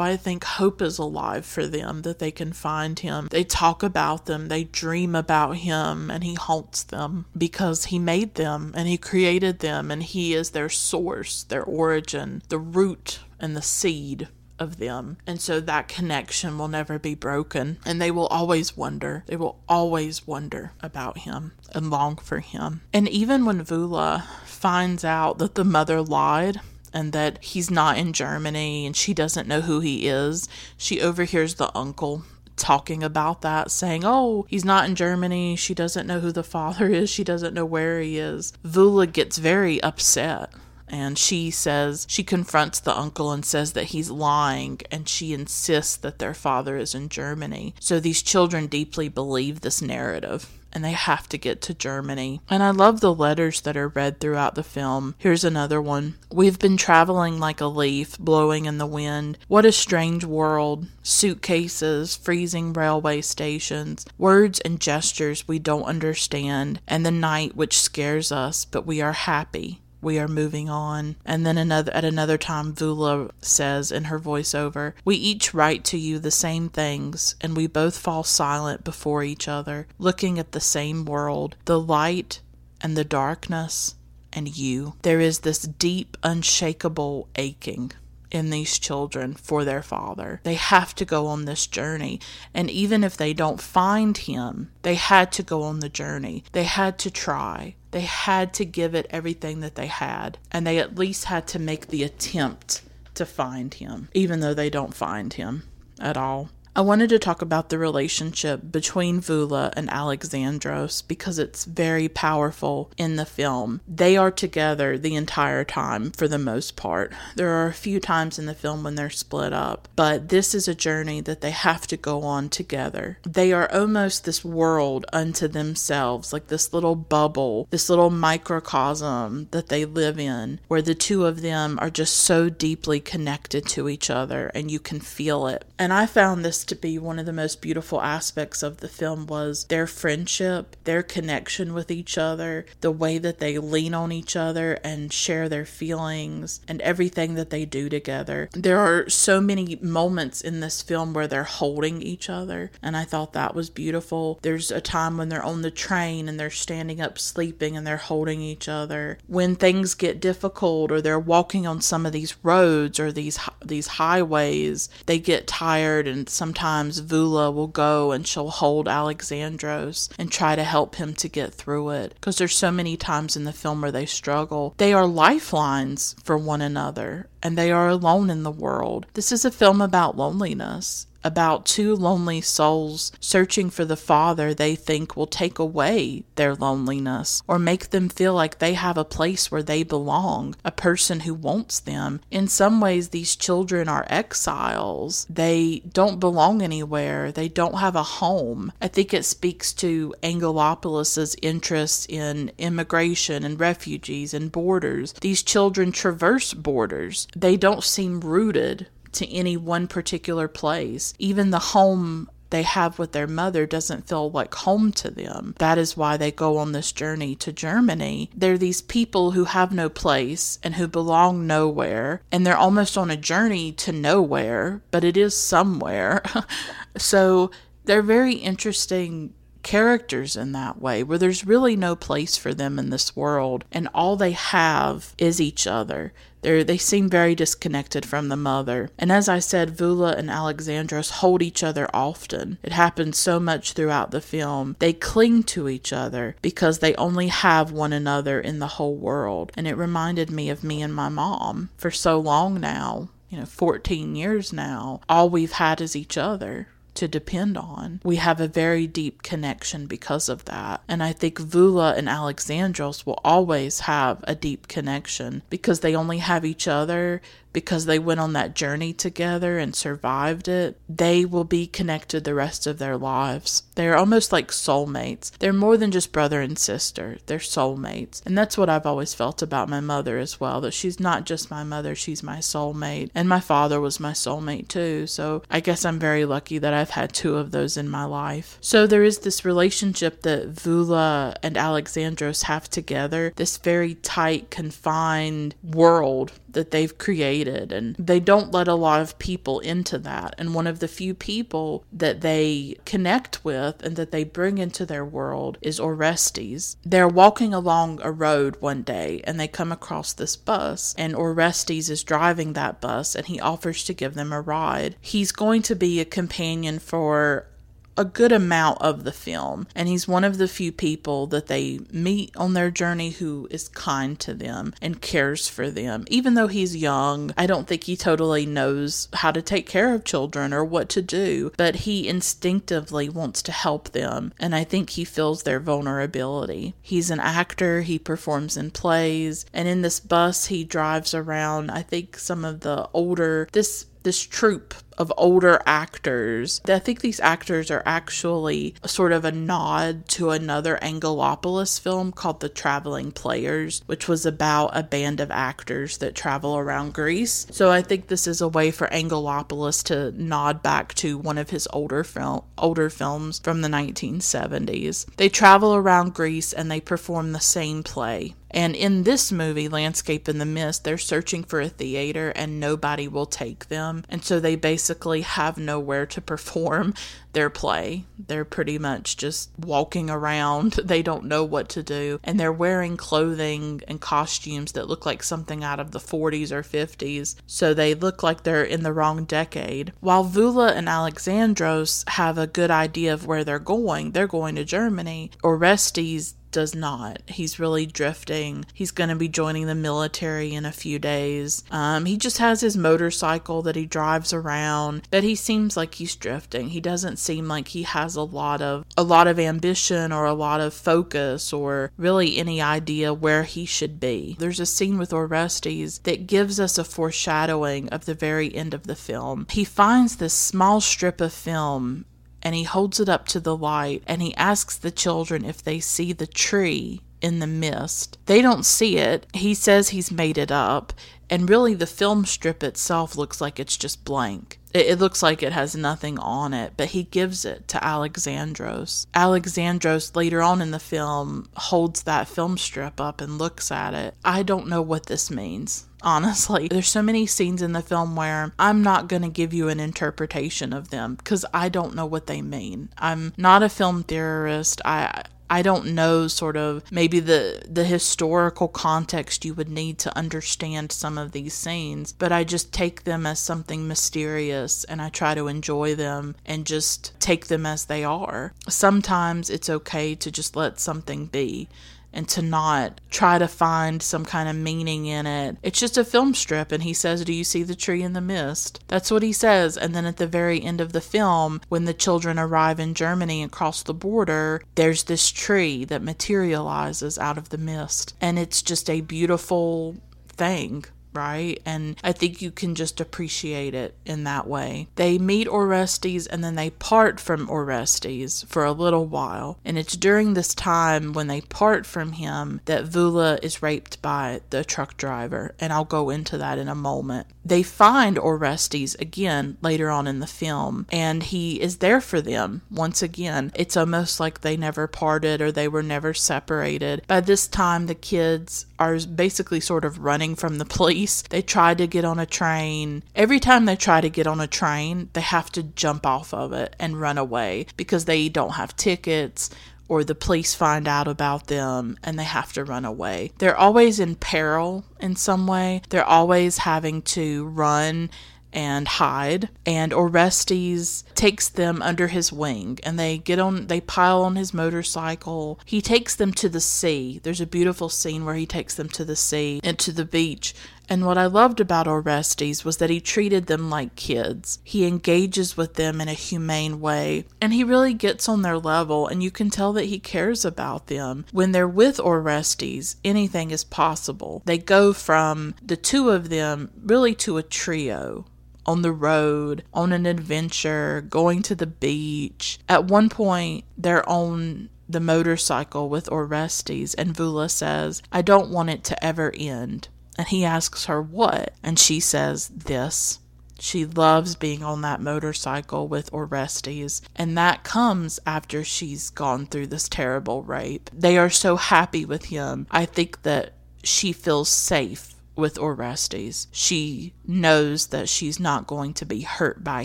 I 0.00 0.16
think 0.16 0.44
hope 0.44 0.82
is 0.82 0.98
alive 0.98 1.46
for 1.46 1.66
them 1.66 2.02
that 2.02 2.18
they 2.18 2.30
can 2.30 2.52
find 2.52 2.98
him. 2.98 3.28
They 3.30 3.44
talk 3.44 3.82
about 3.82 4.26
them, 4.26 4.48
they 4.48 4.64
dream 4.64 5.14
about 5.14 5.58
him, 5.58 6.10
and 6.10 6.24
he 6.24 6.34
haunts 6.34 6.82
them 6.82 7.26
because 7.36 7.86
he 7.86 7.98
made 7.98 8.34
them 8.34 8.72
and 8.76 8.88
he 8.88 8.96
created 8.96 9.60
them, 9.60 9.90
and 9.90 10.02
he 10.02 10.34
is 10.34 10.50
their 10.50 10.68
source, 10.68 11.44
their 11.44 11.64
origin, 11.64 12.42
the 12.48 12.58
root 12.58 13.20
and 13.40 13.56
the 13.56 13.62
seed 13.62 14.28
of 14.58 14.78
them. 14.78 15.16
And 15.26 15.40
so 15.40 15.60
that 15.60 15.88
connection 15.88 16.58
will 16.58 16.68
never 16.68 16.98
be 16.98 17.14
broken. 17.14 17.78
And 17.84 18.00
they 18.00 18.10
will 18.10 18.26
always 18.28 18.76
wonder, 18.76 19.24
they 19.26 19.36
will 19.36 19.58
always 19.68 20.26
wonder 20.26 20.72
about 20.80 21.18
him 21.18 21.52
and 21.74 21.90
long 21.90 22.16
for 22.16 22.40
him. 22.40 22.82
And 22.92 23.08
even 23.08 23.44
when 23.44 23.64
Vula 23.64 24.24
finds 24.64 25.04
out 25.04 25.36
that 25.36 25.56
the 25.56 25.62
mother 25.62 26.00
lied 26.00 26.58
and 26.94 27.12
that 27.12 27.36
he's 27.44 27.70
not 27.70 27.98
in 27.98 28.14
Germany 28.14 28.86
and 28.86 28.96
she 28.96 29.12
doesn't 29.12 29.46
know 29.46 29.60
who 29.60 29.80
he 29.80 30.08
is, 30.08 30.48
she 30.78 31.02
overhears 31.02 31.56
the 31.56 31.70
uncle 31.76 32.22
talking 32.56 33.02
about 33.02 33.42
that, 33.42 33.70
saying, 33.70 34.04
Oh, 34.06 34.46
he's 34.48 34.64
not 34.64 34.88
in 34.88 34.94
Germany. 34.94 35.54
She 35.54 35.74
doesn't 35.74 36.06
know 36.06 36.20
who 36.20 36.32
the 36.32 36.42
father 36.42 36.86
is. 36.86 37.10
She 37.10 37.22
doesn't 37.22 37.52
know 37.52 37.66
where 37.66 38.00
he 38.00 38.16
is. 38.16 38.54
Vula 38.64 39.06
gets 39.06 39.36
very 39.36 39.82
upset. 39.82 40.50
And 40.88 41.18
she 41.18 41.50
says, 41.50 42.06
she 42.08 42.24
confronts 42.24 42.80
the 42.80 42.96
uncle 42.96 43.32
and 43.32 43.44
says 43.44 43.74
that 43.74 43.86
he's 43.86 44.10
lying, 44.10 44.80
and 44.90 45.06
she 45.06 45.34
insists 45.34 45.96
that 45.96 46.18
their 46.18 46.34
father 46.34 46.78
is 46.78 46.94
in 46.94 47.10
Germany. 47.10 47.74
So 47.80 48.00
these 48.00 48.22
children 48.22 48.66
deeply 48.66 49.10
believe 49.10 49.60
this 49.60 49.82
narrative 49.82 50.48
and 50.74 50.84
they 50.84 50.92
have 50.92 51.28
to 51.28 51.38
get 51.38 51.60
to 51.62 51.74
Germany. 51.74 52.40
And 52.50 52.62
I 52.62 52.70
love 52.70 53.00
the 53.00 53.14
letters 53.14 53.60
that 53.62 53.76
are 53.76 53.88
read 53.88 54.18
throughout 54.18 54.54
the 54.54 54.64
film. 54.64 55.14
Here's 55.18 55.44
another 55.44 55.80
one. 55.80 56.14
We've 56.32 56.58
been 56.58 56.76
traveling 56.76 57.38
like 57.38 57.60
a 57.60 57.66
leaf 57.66 58.18
blowing 58.18 58.64
in 58.64 58.78
the 58.78 58.86
wind. 58.86 59.38
What 59.46 59.64
a 59.64 59.72
strange 59.72 60.24
world. 60.24 60.86
Suitcases, 61.02 62.16
freezing 62.16 62.72
railway 62.72 63.20
stations, 63.20 64.04
words 64.18 64.58
and 64.60 64.80
gestures 64.80 65.46
we 65.46 65.58
don't 65.58 65.84
understand, 65.84 66.80
and 66.88 67.04
the 67.04 67.10
night 67.10 67.54
which 67.54 67.78
scares 67.78 68.32
us, 68.32 68.64
but 68.64 68.86
we 68.86 69.00
are 69.00 69.12
happy 69.12 69.80
we 70.04 70.18
are 70.18 70.28
moving 70.28 70.68
on. 70.68 71.16
And 71.24 71.44
then 71.44 71.58
another 71.58 71.92
at 71.94 72.04
another 72.04 72.38
time 72.38 72.74
Vula 72.74 73.30
says 73.40 73.90
in 73.90 74.04
her 74.04 74.20
voiceover, 74.20 74.92
We 75.04 75.16
each 75.16 75.54
write 75.54 75.84
to 75.84 75.98
you 75.98 76.18
the 76.18 76.30
same 76.30 76.68
things, 76.68 77.34
and 77.40 77.56
we 77.56 77.66
both 77.66 77.98
fall 77.98 78.22
silent 78.22 78.84
before 78.84 79.24
each 79.24 79.48
other, 79.48 79.86
looking 79.98 80.38
at 80.38 80.52
the 80.52 80.60
same 80.60 81.04
world, 81.04 81.56
the 81.64 81.80
light 81.80 82.40
and 82.80 82.96
the 82.96 83.04
darkness 83.04 83.94
and 84.32 84.56
you. 84.56 84.94
There 85.02 85.20
is 85.20 85.40
this 85.40 85.62
deep, 85.62 86.16
unshakable 86.22 87.28
aching 87.36 87.92
in 88.34 88.50
these 88.50 88.80
children 88.80 89.32
for 89.34 89.64
their 89.64 89.80
father. 89.80 90.40
They 90.42 90.54
have 90.54 90.92
to 90.96 91.04
go 91.04 91.28
on 91.28 91.44
this 91.44 91.68
journey. 91.68 92.20
And 92.52 92.68
even 92.68 93.04
if 93.04 93.16
they 93.16 93.32
don't 93.32 93.60
find 93.60 94.18
him, 94.18 94.72
they 94.82 94.96
had 94.96 95.30
to 95.32 95.44
go 95.44 95.62
on 95.62 95.78
the 95.78 95.88
journey. 95.88 96.42
They 96.50 96.64
had 96.64 96.98
to 96.98 97.10
try. 97.12 97.76
They 97.92 98.00
had 98.00 98.52
to 98.54 98.64
give 98.64 98.92
it 98.92 99.06
everything 99.10 99.60
that 99.60 99.76
they 99.76 99.86
had. 99.86 100.38
And 100.50 100.66
they 100.66 100.78
at 100.78 100.98
least 100.98 101.26
had 101.26 101.46
to 101.48 101.60
make 101.60 101.86
the 101.86 102.02
attempt 102.02 102.82
to 103.14 103.24
find 103.24 103.72
him, 103.72 104.08
even 104.12 104.40
though 104.40 104.54
they 104.54 104.68
don't 104.68 104.94
find 104.94 105.32
him 105.32 105.62
at 106.00 106.16
all. 106.16 106.50
I 106.76 106.80
wanted 106.80 107.10
to 107.10 107.20
talk 107.20 107.40
about 107.40 107.68
the 107.68 107.78
relationship 107.78 108.72
between 108.72 109.20
Vula 109.20 109.72
and 109.76 109.88
Alexandros 109.88 111.06
because 111.06 111.38
it's 111.38 111.66
very 111.66 112.08
powerful 112.08 112.90
in 112.96 113.14
the 113.14 113.24
film. 113.24 113.80
They 113.86 114.16
are 114.16 114.32
together 114.32 114.98
the 114.98 115.14
entire 115.14 115.62
time 115.62 116.10
for 116.10 116.26
the 116.26 116.36
most 116.36 116.74
part. 116.74 117.12
There 117.36 117.50
are 117.50 117.68
a 117.68 117.72
few 117.72 118.00
times 118.00 118.40
in 118.40 118.46
the 118.46 118.56
film 118.56 118.82
when 118.82 118.96
they're 118.96 119.08
split 119.08 119.52
up, 119.52 119.86
but 119.94 120.30
this 120.30 120.52
is 120.52 120.66
a 120.66 120.74
journey 120.74 121.20
that 121.20 121.42
they 121.42 121.52
have 121.52 121.86
to 121.86 121.96
go 121.96 122.22
on 122.22 122.48
together. 122.48 123.18
They 123.22 123.52
are 123.52 123.70
almost 123.72 124.24
this 124.24 124.44
world 124.44 125.06
unto 125.12 125.46
themselves, 125.46 126.32
like 126.32 126.48
this 126.48 126.72
little 126.72 126.96
bubble, 126.96 127.68
this 127.70 127.88
little 127.88 128.10
microcosm 128.10 129.46
that 129.52 129.68
they 129.68 129.84
live 129.84 130.18
in, 130.18 130.58
where 130.66 130.82
the 130.82 130.96
two 130.96 131.24
of 131.24 131.40
them 131.40 131.78
are 131.80 131.90
just 131.90 132.16
so 132.16 132.48
deeply 132.48 132.98
connected 132.98 133.64
to 133.66 133.88
each 133.88 134.10
other 134.10 134.50
and 134.56 134.72
you 134.72 134.80
can 134.80 134.98
feel 134.98 135.46
it. 135.46 135.64
And 135.78 135.92
I 135.92 136.06
found 136.06 136.44
this 136.44 136.63
to 136.68 136.74
be 136.74 136.98
one 136.98 137.18
of 137.18 137.26
the 137.26 137.32
most 137.32 137.60
beautiful 137.60 138.00
aspects 138.00 138.62
of 138.62 138.78
the 138.78 138.88
film 138.88 139.26
was 139.26 139.64
their 139.64 139.86
friendship, 139.86 140.76
their 140.84 141.02
connection 141.02 141.74
with 141.74 141.90
each 141.90 142.16
other, 142.16 142.66
the 142.80 142.90
way 142.90 143.18
that 143.18 143.38
they 143.38 143.58
lean 143.58 143.94
on 143.94 144.12
each 144.12 144.36
other 144.36 144.78
and 144.84 145.12
share 145.12 145.48
their 145.48 145.64
feelings 145.64 146.60
and 146.68 146.80
everything 146.82 147.34
that 147.34 147.50
they 147.50 147.64
do 147.64 147.88
together. 147.88 148.48
There 148.52 148.78
are 148.78 149.08
so 149.08 149.40
many 149.40 149.76
moments 149.82 150.40
in 150.40 150.60
this 150.60 150.82
film 150.82 151.12
where 151.12 151.26
they're 151.26 151.44
holding 151.44 152.02
each 152.02 152.30
other, 152.30 152.70
and 152.82 152.96
I 152.96 153.04
thought 153.04 153.32
that 153.32 153.54
was 153.54 153.70
beautiful. 153.70 154.38
There's 154.42 154.70
a 154.70 154.80
time 154.80 155.16
when 155.16 155.28
they're 155.28 155.44
on 155.44 155.62
the 155.62 155.70
train 155.70 156.28
and 156.28 156.38
they're 156.38 156.50
standing 156.50 157.00
up 157.00 157.18
sleeping 157.18 157.76
and 157.76 157.86
they're 157.86 157.96
holding 157.96 158.40
each 158.40 158.68
other. 158.68 159.18
When 159.26 159.56
things 159.56 159.94
get 159.94 160.20
difficult 160.20 160.90
or 160.90 161.00
they're 161.00 161.18
walking 161.18 161.66
on 161.66 161.80
some 161.80 162.06
of 162.06 162.12
these 162.12 162.36
roads 162.42 162.98
or 162.98 163.12
these 163.12 163.38
these 163.64 163.86
highways, 163.86 164.88
they 165.06 165.18
get 165.18 165.46
tired 165.46 166.06
and 166.06 166.28
some 166.28 166.53
sometimes 166.54 167.00
Vula 167.00 167.52
will 167.52 167.66
go 167.66 168.12
and 168.12 168.24
she'll 168.24 168.48
hold 168.48 168.86
Alexandros 168.86 170.08
and 170.16 170.30
try 170.30 170.54
to 170.54 170.62
help 170.62 170.94
him 170.94 171.12
to 171.14 171.28
get 171.28 171.52
through 171.52 171.90
it. 171.90 172.14
Because 172.14 172.38
there's 172.38 172.54
so 172.54 172.70
many 172.70 172.96
times 172.96 173.36
in 173.36 173.42
the 173.42 173.52
film 173.52 173.80
where 173.80 173.90
they 173.90 174.06
struggle. 174.06 174.72
They 174.76 174.92
are 174.92 175.04
lifelines 175.04 176.14
for 176.22 176.38
one 176.38 176.62
another 176.62 177.28
and 177.42 177.58
they 177.58 177.72
are 177.72 177.88
alone 177.88 178.30
in 178.30 178.44
the 178.44 178.52
world. 178.52 179.06
This 179.14 179.32
is 179.32 179.44
a 179.44 179.50
film 179.50 179.80
about 179.80 180.16
loneliness 180.16 181.08
about 181.24 181.64
two 181.64 181.96
lonely 181.96 182.40
souls 182.40 183.10
searching 183.18 183.70
for 183.70 183.84
the 183.84 183.96
Father 183.96 184.52
they 184.52 184.76
think 184.76 185.16
will 185.16 185.26
take 185.26 185.58
away 185.58 186.24
their 186.36 186.54
loneliness 186.54 187.42
or 187.48 187.58
make 187.58 187.90
them 187.90 188.08
feel 188.08 188.34
like 188.34 188.58
they 188.58 188.74
have 188.74 188.98
a 188.98 189.04
place 189.04 189.50
where 189.50 189.62
they 189.62 189.82
belong, 189.82 190.54
a 190.64 190.70
person 190.70 191.20
who 191.20 191.34
wants 191.34 191.80
them. 191.80 192.20
In 192.30 192.46
some 192.46 192.80
ways, 192.80 193.08
these 193.08 193.34
children 193.34 193.88
are 193.88 194.06
exiles. 194.08 195.26
They 195.30 195.82
don't 195.92 196.20
belong 196.20 196.62
anywhere, 196.62 197.32
they 197.32 197.48
don't 197.48 197.78
have 197.78 197.96
a 197.96 198.02
home. 198.02 198.72
I 198.80 198.88
think 198.88 199.14
it 199.14 199.24
speaks 199.24 199.72
to 199.74 200.14
Angelopoulos's 200.22 201.36
interest 201.40 202.10
in 202.10 202.52
immigration 202.58 203.44
and 203.44 203.58
refugees 203.58 204.34
and 204.34 204.52
borders. 204.52 205.14
These 205.14 205.42
children 205.42 205.92
traverse 205.92 206.52
borders. 206.52 207.26
They 207.34 207.56
don't 207.56 207.82
seem 207.82 208.20
rooted 208.20 208.88
to 209.14 209.30
any 209.32 209.56
one 209.56 209.86
particular 209.86 210.48
place. 210.48 211.14
Even 211.18 211.50
the 211.50 211.58
home 211.58 212.28
they 212.54 212.62
have 212.62 213.00
with 213.00 213.10
their 213.10 213.26
mother 213.26 213.66
doesn't 213.66 214.08
feel 214.08 214.30
like 214.30 214.54
home 214.54 214.92
to 214.92 215.10
them. 215.10 215.56
That 215.58 215.76
is 215.76 215.96
why 215.96 216.16
they 216.16 216.30
go 216.30 216.58
on 216.58 216.70
this 216.70 216.92
journey 216.92 217.34
to 217.36 217.52
Germany. 217.52 218.30
They're 218.32 218.56
these 218.56 218.80
people 218.80 219.32
who 219.32 219.44
have 219.44 219.72
no 219.72 219.88
place 219.88 220.60
and 220.62 220.76
who 220.76 220.86
belong 220.86 221.48
nowhere, 221.48 222.22
and 222.30 222.46
they're 222.46 222.56
almost 222.56 222.96
on 222.96 223.10
a 223.10 223.16
journey 223.16 223.72
to 223.72 223.90
nowhere, 223.90 224.82
but 224.92 225.02
it 225.02 225.16
is 225.16 225.36
somewhere. 225.36 226.22
so 226.96 227.50
they're 227.86 228.02
very 228.02 228.34
interesting 228.34 229.34
characters 229.64 230.36
in 230.36 230.52
that 230.52 230.80
way, 230.80 231.02
where 231.02 231.18
there's 231.18 231.46
really 231.46 231.74
no 231.74 231.96
place 231.96 232.36
for 232.36 232.54
them 232.54 232.78
in 232.78 232.90
this 232.90 233.16
world, 233.16 233.64
and 233.72 233.88
all 233.92 234.14
they 234.14 234.32
have 234.32 235.14
is 235.18 235.40
each 235.40 235.66
other. 235.66 236.12
They're, 236.42 236.62
they 236.62 236.76
seem 236.76 237.08
very 237.08 237.34
disconnected 237.34 238.04
from 238.04 238.28
the 238.28 238.36
mother. 238.36 238.90
And 238.98 239.10
as 239.10 239.30
I 239.30 239.38
said, 239.38 239.76
Vula 239.76 240.14
and 240.16 240.28
Alexandros 240.28 241.10
hold 241.10 241.40
each 241.40 241.62
other 241.62 241.88
often. 241.94 242.58
It 242.62 242.72
happens 242.72 243.16
so 243.16 243.40
much 243.40 243.72
throughout 243.72 244.10
the 244.10 244.20
film. 244.20 244.76
They 244.78 244.92
cling 244.92 245.44
to 245.44 245.70
each 245.70 245.90
other 245.90 246.36
because 246.42 246.78
they 246.78 246.94
only 246.96 247.28
have 247.28 247.72
one 247.72 247.94
another 247.94 248.38
in 248.38 248.58
the 248.58 248.76
whole 248.76 248.94
world. 248.94 249.52
And 249.56 249.66
it 249.66 249.78
reminded 249.78 250.30
me 250.30 250.50
of 250.50 250.62
me 250.62 250.82
and 250.82 250.94
my 250.94 251.08
mom 251.08 251.70
for 251.78 251.90
so 251.90 252.20
long 252.20 252.60
now. 252.60 253.08
You 253.30 253.40
know, 253.40 253.46
14 253.46 254.14
years 254.14 254.52
now. 254.52 255.00
All 255.08 255.30
we've 255.30 255.52
had 255.52 255.80
is 255.80 255.96
each 255.96 256.18
other 256.18 256.68
to 256.94 257.08
depend 257.08 257.56
on. 257.56 258.00
We 258.04 258.16
have 258.16 258.40
a 258.40 258.48
very 258.48 258.86
deep 258.86 259.22
connection 259.22 259.86
because 259.86 260.28
of 260.28 260.44
that. 260.46 260.82
And 260.88 261.02
I 261.02 261.12
think 261.12 261.38
Vula 261.38 261.96
and 261.96 262.08
Alexandros 262.08 263.04
will 263.04 263.20
always 263.24 263.80
have 263.80 264.22
a 264.24 264.34
deep 264.34 264.68
connection 264.68 265.42
because 265.50 265.80
they 265.80 265.94
only 265.94 266.18
have 266.18 266.44
each 266.44 266.68
other 266.68 267.20
because 267.54 267.86
they 267.86 267.98
went 267.98 268.20
on 268.20 268.34
that 268.34 268.54
journey 268.54 268.92
together 268.92 269.58
and 269.58 269.74
survived 269.74 270.48
it, 270.48 270.78
they 270.86 271.24
will 271.24 271.44
be 271.44 271.66
connected 271.66 272.24
the 272.24 272.34
rest 272.34 272.66
of 272.66 272.78
their 272.78 272.98
lives. 272.98 273.62
They're 273.76 273.96
almost 273.96 274.32
like 274.32 274.48
soulmates. 274.48 275.30
They're 275.38 275.54
more 275.54 275.78
than 275.78 275.90
just 275.90 276.12
brother 276.12 276.42
and 276.42 276.58
sister, 276.58 277.18
they're 277.24 277.38
soulmates. 277.38 278.20
And 278.26 278.36
that's 278.36 278.58
what 278.58 278.68
I've 278.68 278.84
always 278.84 279.14
felt 279.14 279.40
about 279.40 279.70
my 279.70 279.80
mother 279.80 280.18
as 280.18 280.38
well 280.38 280.60
that 280.60 280.74
she's 280.74 281.00
not 281.00 281.24
just 281.24 281.50
my 281.50 281.64
mother, 281.64 281.94
she's 281.94 282.22
my 282.22 282.38
soulmate. 282.38 283.10
And 283.14 283.28
my 283.28 283.40
father 283.40 283.80
was 283.80 284.00
my 284.00 284.12
soulmate 284.12 284.68
too. 284.68 285.06
So 285.06 285.42
I 285.50 285.60
guess 285.60 285.84
I'm 285.84 285.98
very 285.98 286.24
lucky 286.24 286.58
that 286.58 286.74
I've 286.74 286.90
had 286.90 287.12
two 287.12 287.36
of 287.36 287.52
those 287.52 287.76
in 287.76 287.88
my 287.88 288.04
life. 288.04 288.58
So 288.60 288.86
there 288.86 289.04
is 289.04 289.20
this 289.20 289.44
relationship 289.44 290.22
that 290.22 290.52
Vula 290.52 291.36
and 291.42 291.54
Alexandros 291.54 292.42
have 292.42 292.68
together, 292.68 293.32
this 293.36 293.56
very 293.58 293.94
tight, 293.94 294.50
confined 294.50 295.54
world 295.62 296.32
that 296.54 296.70
they've 296.70 296.96
created 296.98 297.72
and 297.72 297.94
they 297.96 298.20
don't 298.20 298.52
let 298.52 298.68
a 298.68 298.74
lot 298.74 299.00
of 299.00 299.18
people 299.18 299.60
into 299.60 299.98
that 299.98 300.34
and 300.38 300.54
one 300.54 300.66
of 300.66 300.78
the 300.78 300.88
few 300.88 301.14
people 301.14 301.84
that 301.92 302.20
they 302.20 302.76
connect 302.84 303.44
with 303.44 303.82
and 303.82 303.96
that 303.96 304.10
they 304.10 304.24
bring 304.24 304.58
into 304.58 304.86
their 304.86 305.04
world 305.04 305.58
is 305.60 305.78
Orestes. 305.78 306.76
They're 306.84 307.08
walking 307.08 307.52
along 307.52 308.00
a 308.02 308.10
road 308.10 308.56
one 308.60 308.82
day 308.82 309.20
and 309.24 309.38
they 309.38 309.48
come 309.48 309.72
across 309.72 310.12
this 310.12 310.36
bus 310.36 310.94
and 310.96 311.14
Orestes 311.14 311.90
is 311.90 312.04
driving 312.04 312.54
that 312.54 312.80
bus 312.80 313.14
and 313.14 313.26
he 313.26 313.40
offers 313.40 313.84
to 313.84 313.94
give 313.94 314.14
them 314.14 314.32
a 314.32 314.40
ride. 314.40 314.96
He's 315.00 315.32
going 315.32 315.62
to 315.62 315.76
be 315.76 316.00
a 316.00 316.04
companion 316.04 316.78
for 316.78 317.46
a 317.96 318.04
good 318.04 318.32
amount 318.32 318.80
of 318.80 319.04
the 319.04 319.12
film. 319.12 319.66
And 319.74 319.88
he's 319.88 320.08
one 320.08 320.24
of 320.24 320.38
the 320.38 320.48
few 320.48 320.72
people 320.72 321.26
that 321.28 321.46
they 321.46 321.80
meet 321.92 322.36
on 322.36 322.54
their 322.54 322.70
journey 322.70 323.10
who 323.10 323.48
is 323.50 323.68
kind 323.68 324.18
to 324.20 324.34
them 324.34 324.74
and 324.80 325.00
cares 325.00 325.48
for 325.48 325.70
them. 325.70 326.04
Even 326.08 326.34
though 326.34 326.48
he's 326.48 326.76
young, 326.76 327.32
I 327.36 327.46
don't 327.46 327.66
think 327.66 327.84
he 327.84 327.96
totally 327.96 328.46
knows 328.46 329.08
how 329.14 329.30
to 329.30 329.42
take 329.42 329.66
care 329.66 329.94
of 329.94 330.04
children 330.04 330.52
or 330.52 330.64
what 330.64 330.88
to 330.90 331.02
do, 331.02 331.52
but 331.56 331.76
he 331.76 332.08
instinctively 332.08 333.08
wants 333.08 333.42
to 333.42 333.52
help 333.52 333.90
them. 333.90 334.32
And 334.38 334.54
I 334.54 334.64
think 334.64 334.90
he 334.90 335.04
feels 335.04 335.42
their 335.42 335.60
vulnerability. 335.60 336.74
He's 336.82 337.10
an 337.10 337.20
actor, 337.20 337.82
he 337.82 337.98
performs 337.98 338.56
in 338.56 338.70
plays, 338.70 339.46
and 339.52 339.68
in 339.68 339.82
this 339.82 340.00
bus, 340.00 340.46
he 340.46 340.64
drives 340.64 341.14
around, 341.14 341.70
I 341.70 341.82
think, 341.82 342.18
some 342.18 342.44
of 342.44 342.60
the 342.60 342.88
older, 342.92 343.48
this 343.52 343.86
this 344.04 344.22
troupe 344.22 344.74
of 344.96 345.12
older 345.16 345.60
actors. 345.66 346.60
I 346.66 346.78
think 346.78 347.00
these 347.00 347.20
actors 347.20 347.70
are 347.70 347.82
actually 347.84 348.74
sort 348.86 349.12
of 349.12 349.24
a 349.24 349.32
nod 349.32 350.08
to 350.10 350.30
another 350.30 350.78
Angelopoulos 350.80 351.80
film 351.80 352.12
called 352.12 352.40
The 352.40 352.48
Traveling 352.48 353.10
Players, 353.12 353.82
which 353.86 354.08
was 354.08 354.24
about 354.24 354.70
a 354.72 354.82
band 354.82 355.20
of 355.20 355.30
actors 355.30 355.98
that 355.98 356.14
travel 356.14 356.56
around 356.56 356.94
Greece. 356.94 357.46
So 357.50 357.70
I 357.70 357.82
think 357.82 358.06
this 358.06 358.26
is 358.26 358.40
a 358.40 358.48
way 358.48 358.70
for 358.70 358.86
Angelopoulos 358.88 359.82
to 359.84 360.12
nod 360.12 360.62
back 360.62 360.94
to 360.94 361.18
one 361.18 361.38
of 361.38 361.50
his 361.50 361.66
older 361.72 362.04
film 362.04 362.42
older 362.58 362.90
films 362.90 363.40
from 363.40 363.62
the 363.62 363.68
1970s. 363.68 365.06
They 365.16 365.28
travel 365.28 365.74
around 365.74 366.14
Greece 366.14 366.52
and 366.52 366.70
they 366.70 366.80
perform 366.80 367.32
the 367.32 367.40
same 367.40 367.82
play. 367.82 368.34
And 368.54 368.76
in 368.76 369.02
this 369.02 369.32
movie, 369.32 369.68
Landscape 369.68 370.28
in 370.28 370.38
the 370.38 370.46
Mist, 370.46 370.84
they're 370.84 370.96
searching 370.96 371.42
for 371.42 371.60
a 371.60 371.68
theater 371.68 372.30
and 372.36 372.60
nobody 372.60 373.08
will 373.08 373.26
take 373.26 373.66
them. 373.66 374.04
And 374.08 374.24
so 374.24 374.38
they 374.38 374.54
basically 374.54 375.22
have 375.22 375.58
nowhere 375.58 376.06
to 376.06 376.20
perform 376.20 376.94
their 377.32 377.50
play. 377.50 378.04
They're 378.16 378.44
pretty 378.44 378.78
much 378.78 379.16
just 379.16 379.50
walking 379.58 380.08
around. 380.08 380.80
They 380.94 381.02
don't 381.02 381.24
know 381.24 381.42
what 381.42 381.70
to 381.70 381.82
do. 381.82 382.20
And 382.22 382.38
they're 382.38 382.52
wearing 382.52 382.96
clothing 382.96 383.80
and 383.88 384.00
costumes 384.00 384.72
that 384.72 384.86
look 384.86 385.04
like 385.04 385.24
something 385.24 385.64
out 385.64 385.80
of 385.80 385.90
the 385.90 385.98
40s 385.98 386.52
or 386.52 386.62
50s. 386.62 387.34
So 387.46 387.74
they 387.74 387.94
look 387.94 388.22
like 388.22 388.42
they're 388.42 388.62
in 388.62 388.84
the 388.84 388.92
wrong 388.92 389.24
decade. 389.24 389.92
While 389.98 390.24
Vula 390.24 390.72
and 390.72 390.86
Alexandros 390.86 392.08
have 392.10 392.38
a 392.38 392.46
good 392.46 392.70
idea 392.70 393.12
of 393.12 393.26
where 393.26 393.42
they're 393.42 393.58
going, 393.58 394.12
they're 394.12 394.28
going 394.28 394.54
to 394.54 394.64
Germany. 394.64 395.32
Orestes 395.42 396.34
does 396.54 396.74
not. 396.74 397.20
He's 397.26 397.58
really 397.58 397.84
drifting. 397.84 398.64
He's 398.72 398.92
going 398.92 399.10
to 399.10 399.16
be 399.16 399.28
joining 399.28 399.66
the 399.66 399.74
military 399.74 400.54
in 400.54 400.64
a 400.64 400.70
few 400.70 401.00
days. 401.00 401.64
Um, 401.72 402.04
he 402.04 402.16
just 402.16 402.38
has 402.38 402.60
his 402.60 402.76
motorcycle 402.76 403.60
that 403.62 403.74
he 403.74 403.86
drives 403.86 404.32
around, 404.32 405.08
but 405.10 405.24
he 405.24 405.34
seems 405.34 405.76
like 405.76 405.96
he's 405.96 406.14
drifting. 406.14 406.68
He 406.68 406.80
doesn't 406.80 407.18
seem 407.18 407.48
like 407.48 407.68
he 407.68 407.82
has 407.82 408.14
a 408.14 408.22
lot 408.22 408.62
of 408.62 408.86
a 408.96 409.02
lot 409.02 409.26
of 409.26 409.40
ambition 409.40 410.12
or 410.12 410.24
a 410.24 410.32
lot 410.32 410.60
of 410.60 410.72
focus 410.72 411.52
or 411.52 411.90
really 411.98 412.38
any 412.38 412.62
idea 412.62 413.12
where 413.12 413.42
he 413.42 413.66
should 413.66 413.98
be. 413.98 414.36
There's 414.38 414.60
a 414.60 414.66
scene 414.66 414.96
with 414.96 415.12
Orestes 415.12 415.98
that 416.04 416.28
gives 416.28 416.60
us 416.60 416.78
a 416.78 416.84
foreshadowing 416.84 417.88
of 417.88 418.04
the 418.04 418.14
very 418.14 418.54
end 418.54 418.74
of 418.74 418.86
the 418.86 418.94
film. 418.94 419.48
He 419.50 419.64
finds 419.64 420.16
this 420.16 420.34
small 420.34 420.80
strip 420.80 421.20
of 421.20 421.32
film 421.32 422.04
and 422.44 422.54
he 422.54 422.64
holds 422.64 423.00
it 423.00 423.08
up 423.08 423.26
to 423.28 423.40
the 423.40 423.56
light 423.56 424.02
and 424.06 424.20
he 424.20 424.36
asks 424.36 424.76
the 424.76 424.90
children 424.90 425.44
if 425.44 425.62
they 425.62 425.80
see 425.80 426.12
the 426.12 426.26
tree 426.26 427.00
in 427.24 427.38
the 427.38 427.46
mist. 427.46 428.18
They 428.26 428.42
don't 428.42 428.66
see 428.66 428.98
it. 428.98 429.26
He 429.32 429.54
says 429.54 429.88
he's 429.88 430.12
made 430.12 430.36
it 430.36 430.52
up, 430.52 430.92
and 431.30 431.48
really 431.48 431.72
the 431.72 431.86
film 431.86 432.26
strip 432.26 432.62
itself 432.62 433.16
looks 433.16 433.40
like 433.40 433.58
it's 433.58 433.78
just 433.78 434.04
blank. 434.04 434.60
It, 434.74 434.86
it, 434.86 434.98
looks 434.98 435.22
like 435.22 435.42
it 435.42 435.52
has 435.52 435.74
nothing 435.74 436.18
on 436.18 436.52
it, 436.52 436.74
but 436.76 436.88
he 436.88 437.04
gives 437.04 437.46
it 437.46 437.66
to 437.68 437.78
Alexandros. 437.78 439.06
Alexandros 439.14 440.14
later 440.14 440.42
on 440.42 440.60
in 440.60 440.70
the 440.70 440.78
film 440.78 441.48
holds 441.56 442.02
that 442.02 442.28
film 442.28 442.58
strip 442.58 443.00
up 443.00 443.22
and 443.22 443.38
looks 443.38 443.70
at 443.72 443.94
it. 443.94 444.14
I 444.22 444.42
don't 444.42 444.68
know 444.68 444.82
what 444.82 445.06
this 445.06 445.30
means 445.30 445.86
honestly. 446.04 446.68
There's 446.68 446.88
so 446.88 447.02
many 447.02 447.26
scenes 447.26 447.62
in 447.62 447.72
the 447.72 447.82
film 447.82 448.16
where 448.16 448.52
I'm 448.58 448.82
not 448.82 449.08
going 449.08 449.22
to 449.22 449.28
give 449.28 449.52
you 449.52 449.68
an 449.68 449.80
interpretation 449.80 450.72
of 450.72 450.90
them 450.90 451.16
because 451.16 451.44
I 451.52 451.68
don't 451.68 451.94
know 451.94 452.06
what 452.06 452.26
they 452.26 452.42
mean. 452.42 452.90
I'm 452.98 453.32
not 453.36 453.62
a 453.62 453.68
film 453.68 454.02
theorist. 454.02 454.80
I 454.84 455.24
I 455.50 455.60
don't 455.62 455.94
know 455.94 456.26
sort 456.26 456.56
of 456.56 456.90
maybe 456.90 457.20
the 457.20 457.62
the 457.68 457.84
historical 457.84 458.66
context 458.66 459.44
you 459.44 459.54
would 459.54 459.68
need 459.68 459.98
to 459.98 460.16
understand 460.16 460.90
some 460.90 461.18
of 461.18 461.32
these 461.32 461.54
scenes, 461.54 462.12
but 462.12 462.32
I 462.32 462.44
just 462.44 462.72
take 462.72 463.04
them 463.04 463.26
as 463.26 463.38
something 463.38 463.86
mysterious 463.86 464.84
and 464.84 465.02
I 465.02 465.10
try 465.10 465.34
to 465.34 465.48
enjoy 465.48 465.94
them 465.94 466.34
and 466.46 466.66
just 466.66 467.18
take 467.20 467.46
them 467.46 467.66
as 467.66 467.84
they 467.84 468.04
are. 468.04 468.54
Sometimes 468.68 469.50
it's 469.50 469.68
okay 469.68 470.14
to 470.14 470.30
just 470.30 470.56
let 470.56 470.80
something 470.80 471.26
be 471.26 471.68
and 472.14 472.28
to 472.30 472.40
not 472.40 473.00
try 473.10 473.38
to 473.38 473.48
find 473.48 474.02
some 474.02 474.24
kind 474.24 474.48
of 474.48 474.56
meaning 474.56 475.04
in 475.04 475.26
it. 475.26 475.56
It's 475.62 475.78
just 475.78 475.98
a 475.98 476.04
film 476.04 476.32
strip, 476.32 476.72
and 476.72 476.82
he 476.82 476.94
says, 476.94 477.24
Do 477.24 477.32
you 477.32 477.44
see 477.44 477.62
the 477.62 477.74
tree 477.74 478.02
in 478.02 478.14
the 478.14 478.20
mist? 478.20 478.82
That's 478.88 479.10
what 479.10 479.22
he 479.22 479.32
says. 479.32 479.76
And 479.76 479.94
then 479.94 480.06
at 480.06 480.16
the 480.16 480.26
very 480.26 480.62
end 480.62 480.80
of 480.80 480.92
the 480.92 481.00
film, 481.00 481.60
when 481.68 481.84
the 481.84 481.92
children 481.92 482.38
arrive 482.38 482.80
in 482.80 482.94
Germany 482.94 483.42
and 483.42 483.52
cross 483.52 483.82
the 483.82 483.92
border, 483.92 484.62
there's 484.76 485.04
this 485.04 485.30
tree 485.30 485.84
that 485.84 486.02
materializes 486.02 487.18
out 487.18 487.36
of 487.36 487.50
the 487.50 487.58
mist. 487.58 488.14
And 488.20 488.38
it's 488.38 488.62
just 488.62 488.88
a 488.88 489.02
beautiful 489.02 489.96
thing 490.28 490.84
right? 491.14 491.60
And 491.64 491.96
I 492.02 492.12
think 492.12 492.42
you 492.42 492.50
can 492.50 492.74
just 492.74 493.00
appreciate 493.00 493.74
it 493.74 493.94
in 494.04 494.24
that 494.24 494.46
way. 494.46 494.88
They 494.96 495.18
meet 495.18 495.48
Orestes 495.48 496.26
and 496.26 496.42
then 496.42 496.54
they 496.54 496.70
part 496.70 497.20
from 497.20 497.48
Orestes 497.48 498.44
for 498.48 498.64
a 498.64 498.72
little 498.72 499.06
while. 499.06 499.58
And 499.64 499.78
it's 499.78 499.96
during 499.96 500.34
this 500.34 500.54
time 500.54 501.12
when 501.12 501.26
they 501.26 501.40
part 501.40 501.86
from 501.86 502.12
him 502.12 502.60
that 502.64 502.84
Vula 502.84 503.38
is 503.42 503.62
raped 503.62 504.02
by 504.02 504.40
the 504.50 504.64
truck 504.64 504.96
driver. 504.96 505.54
And 505.60 505.72
I'll 505.72 505.84
go 505.84 506.10
into 506.10 506.38
that 506.38 506.58
in 506.58 506.68
a 506.68 506.74
moment. 506.74 507.26
They 507.44 507.62
find 507.62 508.18
Orestes 508.18 508.94
again 508.96 509.58
later 509.60 509.90
on 509.90 510.06
in 510.06 510.20
the 510.20 510.26
film, 510.26 510.86
and 510.90 511.22
he 511.22 511.60
is 511.60 511.78
there 511.78 512.00
for 512.00 512.20
them 512.20 512.62
once 512.70 513.02
again. 513.02 513.52
It's 513.54 513.76
almost 513.76 514.18
like 514.18 514.40
they 514.40 514.56
never 514.56 514.86
parted 514.86 515.40
or 515.42 515.52
they 515.52 515.68
were 515.68 515.82
never 515.82 516.14
separated. 516.14 517.02
By 517.06 517.20
this 517.20 517.46
time, 517.46 517.86
the 517.86 517.94
kids 517.94 518.66
are 518.78 518.98
basically 518.98 519.60
sort 519.60 519.84
of 519.84 519.98
running 519.98 520.34
from 520.34 520.58
the 520.58 520.64
police. 520.74 521.22
They 521.22 521.42
try 521.42 521.74
to 521.74 521.86
get 521.86 522.04
on 522.04 522.18
a 522.18 522.26
train. 522.26 523.02
Every 523.14 523.40
time 523.40 523.64
they 523.64 523.76
try 523.76 524.00
to 524.00 524.10
get 524.10 524.26
on 524.26 524.40
a 524.40 524.46
train, 524.46 525.10
they 525.12 525.20
have 525.20 525.50
to 525.52 525.62
jump 525.62 526.06
off 526.06 526.32
of 526.32 526.52
it 526.52 526.74
and 526.78 527.00
run 527.00 527.18
away 527.18 527.66
because 527.76 528.04
they 528.04 528.28
don't 528.28 528.54
have 528.54 528.76
tickets 528.76 529.50
or 529.88 530.04
the 530.04 530.14
police 530.14 530.54
find 530.54 530.88
out 530.88 531.08
about 531.08 531.46
them 531.48 531.98
and 532.02 532.18
they 532.18 532.24
have 532.24 532.52
to 532.54 532.64
run 532.64 532.84
away. 532.84 533.32
They're 533.38 533.56
always 533.56 534.00
in 534.00 534.16
peril 534.16 534.84
in 535.00 535.16
some 535.16 535.46
way. 535.46 535.82
They're 535.90 536.04
always 536.04 536.58
having 536.58 537.02
to 537.02 537.46
run 537.46 538.10
and 538.54 538.86
hide. 538.86 539.48
And 539.66 539.92
Orestes 539.92 541.04
takes 541.14 541.48
them 541.48 541.82
under 541.82 542.06
his 542.06 542.32
wing 542.32 542.78
and 542.84 542.98
they 542.98 543.18
get 543.18 543.38
on, 543.38 543.66
they 543.66 543.80
pile 543.80 544.22
on 544.22 544.36
his 544.36 544.54
motorcycle. 544.54 545.58
He 545.64 545.82
takes 545.82 546.14
them 546.14 546.32
to 546.34 546.48
the 546.48 546.60
sea. 546.60 547.20
There's 547.22 547.40
a 547.40 547.46
beautiful 547.46 547.88
scene 547.88 548.24
where 548.24 548.36
he 548.36 548.46
takes 548.46 548.74
them 548.74 548.88
to 548.90 549.04
the 549.04 549.16
sea 549.16 549.60
and 549.64 549.78
to 549.80 549.92
the 549.92 550.04
beach. 550.04 550.54
And 550.88 551.06
what 551.06 551.18
I 551.18 551.26
loved 551.26 551.60
about 551.60 551.88
Orestes 551.88 552.64
was 552.64 552.76
that 552.76 552.90
he 552.90 553.00
treated 553.00 553.46
them 553.46 553.70
like 553.70 553.96
kids. 553.96 554.58
He 554.64 554.86
engages 554.86 555.56
with 555.56 555.74
them 555.74 556.00
in 556.00 556.08
a 556.08 556.14
humane 556.14 556.80
way, 556.80 557.24
and 557.40 557.52
he 557.52 557.64
really 557.64 557.94
gets 557.94 558.28
on 558.28 558.42
their 558.42 558.58
level, 558.58 559.06
and 559.06 559.22
you 559.22 559.30
can 559.30 559.50
tell 559.50 559.72
that 559.72 559.86
he 559.86 559.98
cares 559.98 560.44
about 560.44 560.88
them. 560.88 561.24
When 561.32 561.52
they're 561.52 561.66
with 561.66 561.98
Orestes, 561.98 562.96
anything 563.04 563.50
is 563.50 563.64
possible. 563.64 564.42
They 564.44 564.58
go 564.58 564.92
from 564.92 565.54
the 565.62 565.76
two 565.76 566.10
of 566.10 566.28
them 566.28 566.70
really 566.82 567.14
to 567.16 567.38
a 567.38 567.42
trio 567.42 568.26
on 568.66 568.82
the 568.82 568.92
road, 568.92 569.62
on 569.72 569.92
an 569.92 570.06
adventure, 570.06 571.04
going 571.08 571.42
to 571.42 571.54
the 571.54 571.66
beach. 571.66 572.58
At 572.68 572.86
one 572.86 573.08
point, 573.08 573.64
they're 573.76 574.08
on 574.08 574.70
the 574.88 575.00
motorcycle 575.00 575.88
with 575.88 576.10
Orestes, 576.10 576.94
and 576.94 577.14
Vula 577.14 577.50
says, 577.50 578.02
I 578.12 578.22
don't 578.22 578.50
want 578.50 578.70
it 578.70 578.84
to 578.84 579.04
ever 579.04 579.32
end. 579.36 579.88
And 580.16 580.28
he 580.28 580.44
asks 580.44 580.86
her, 580.86 581.02
What? 581.02 581.54
And 581.62 581.78
she 581.78 582.00
says, 582.00 582.48
This. 582.48 583.18
She 583.60 583.84
loves 583.86 584.34
being 584.34 584.62
on 584.62 584.82
that 584.82 585.00
motorcycle 585.00 585.86
with 585.86 586.12
Orestes, 586.12 587.00
and 587.14 587.38
that 587.38 587.62
comes 587.62 588.18
after 588.26 588.64
she's 588.64 589.10
gone 589.10 589.46
through 589.46 589.68
this 589.68 589.88
terrible 589.88 590.42
rape. 590.42 590.90
They 590.92 591.16
are 591.16 591.30
so 591.30 591.56
happy 591.56 592.04
with 592.04 592.26
him. 592.26 592.66
I 592.70 592.84
think 592.84 593.22
that 593.22 593.54
she 593.82 594.12
feels 594.12 594.48
safe 594.48 595.14
with 595.36 595.58
Orestes. 595.58 596.48
She 596.50 597.14
knows 597.26 597.88
that 597.88 598.08
she's 598.08 598.40
not 598.40 598.66
going 598.66 598.92
to 598.94 599.06
be 599.06 599.22
hurt 599.22 599.62
by 599.62 599.84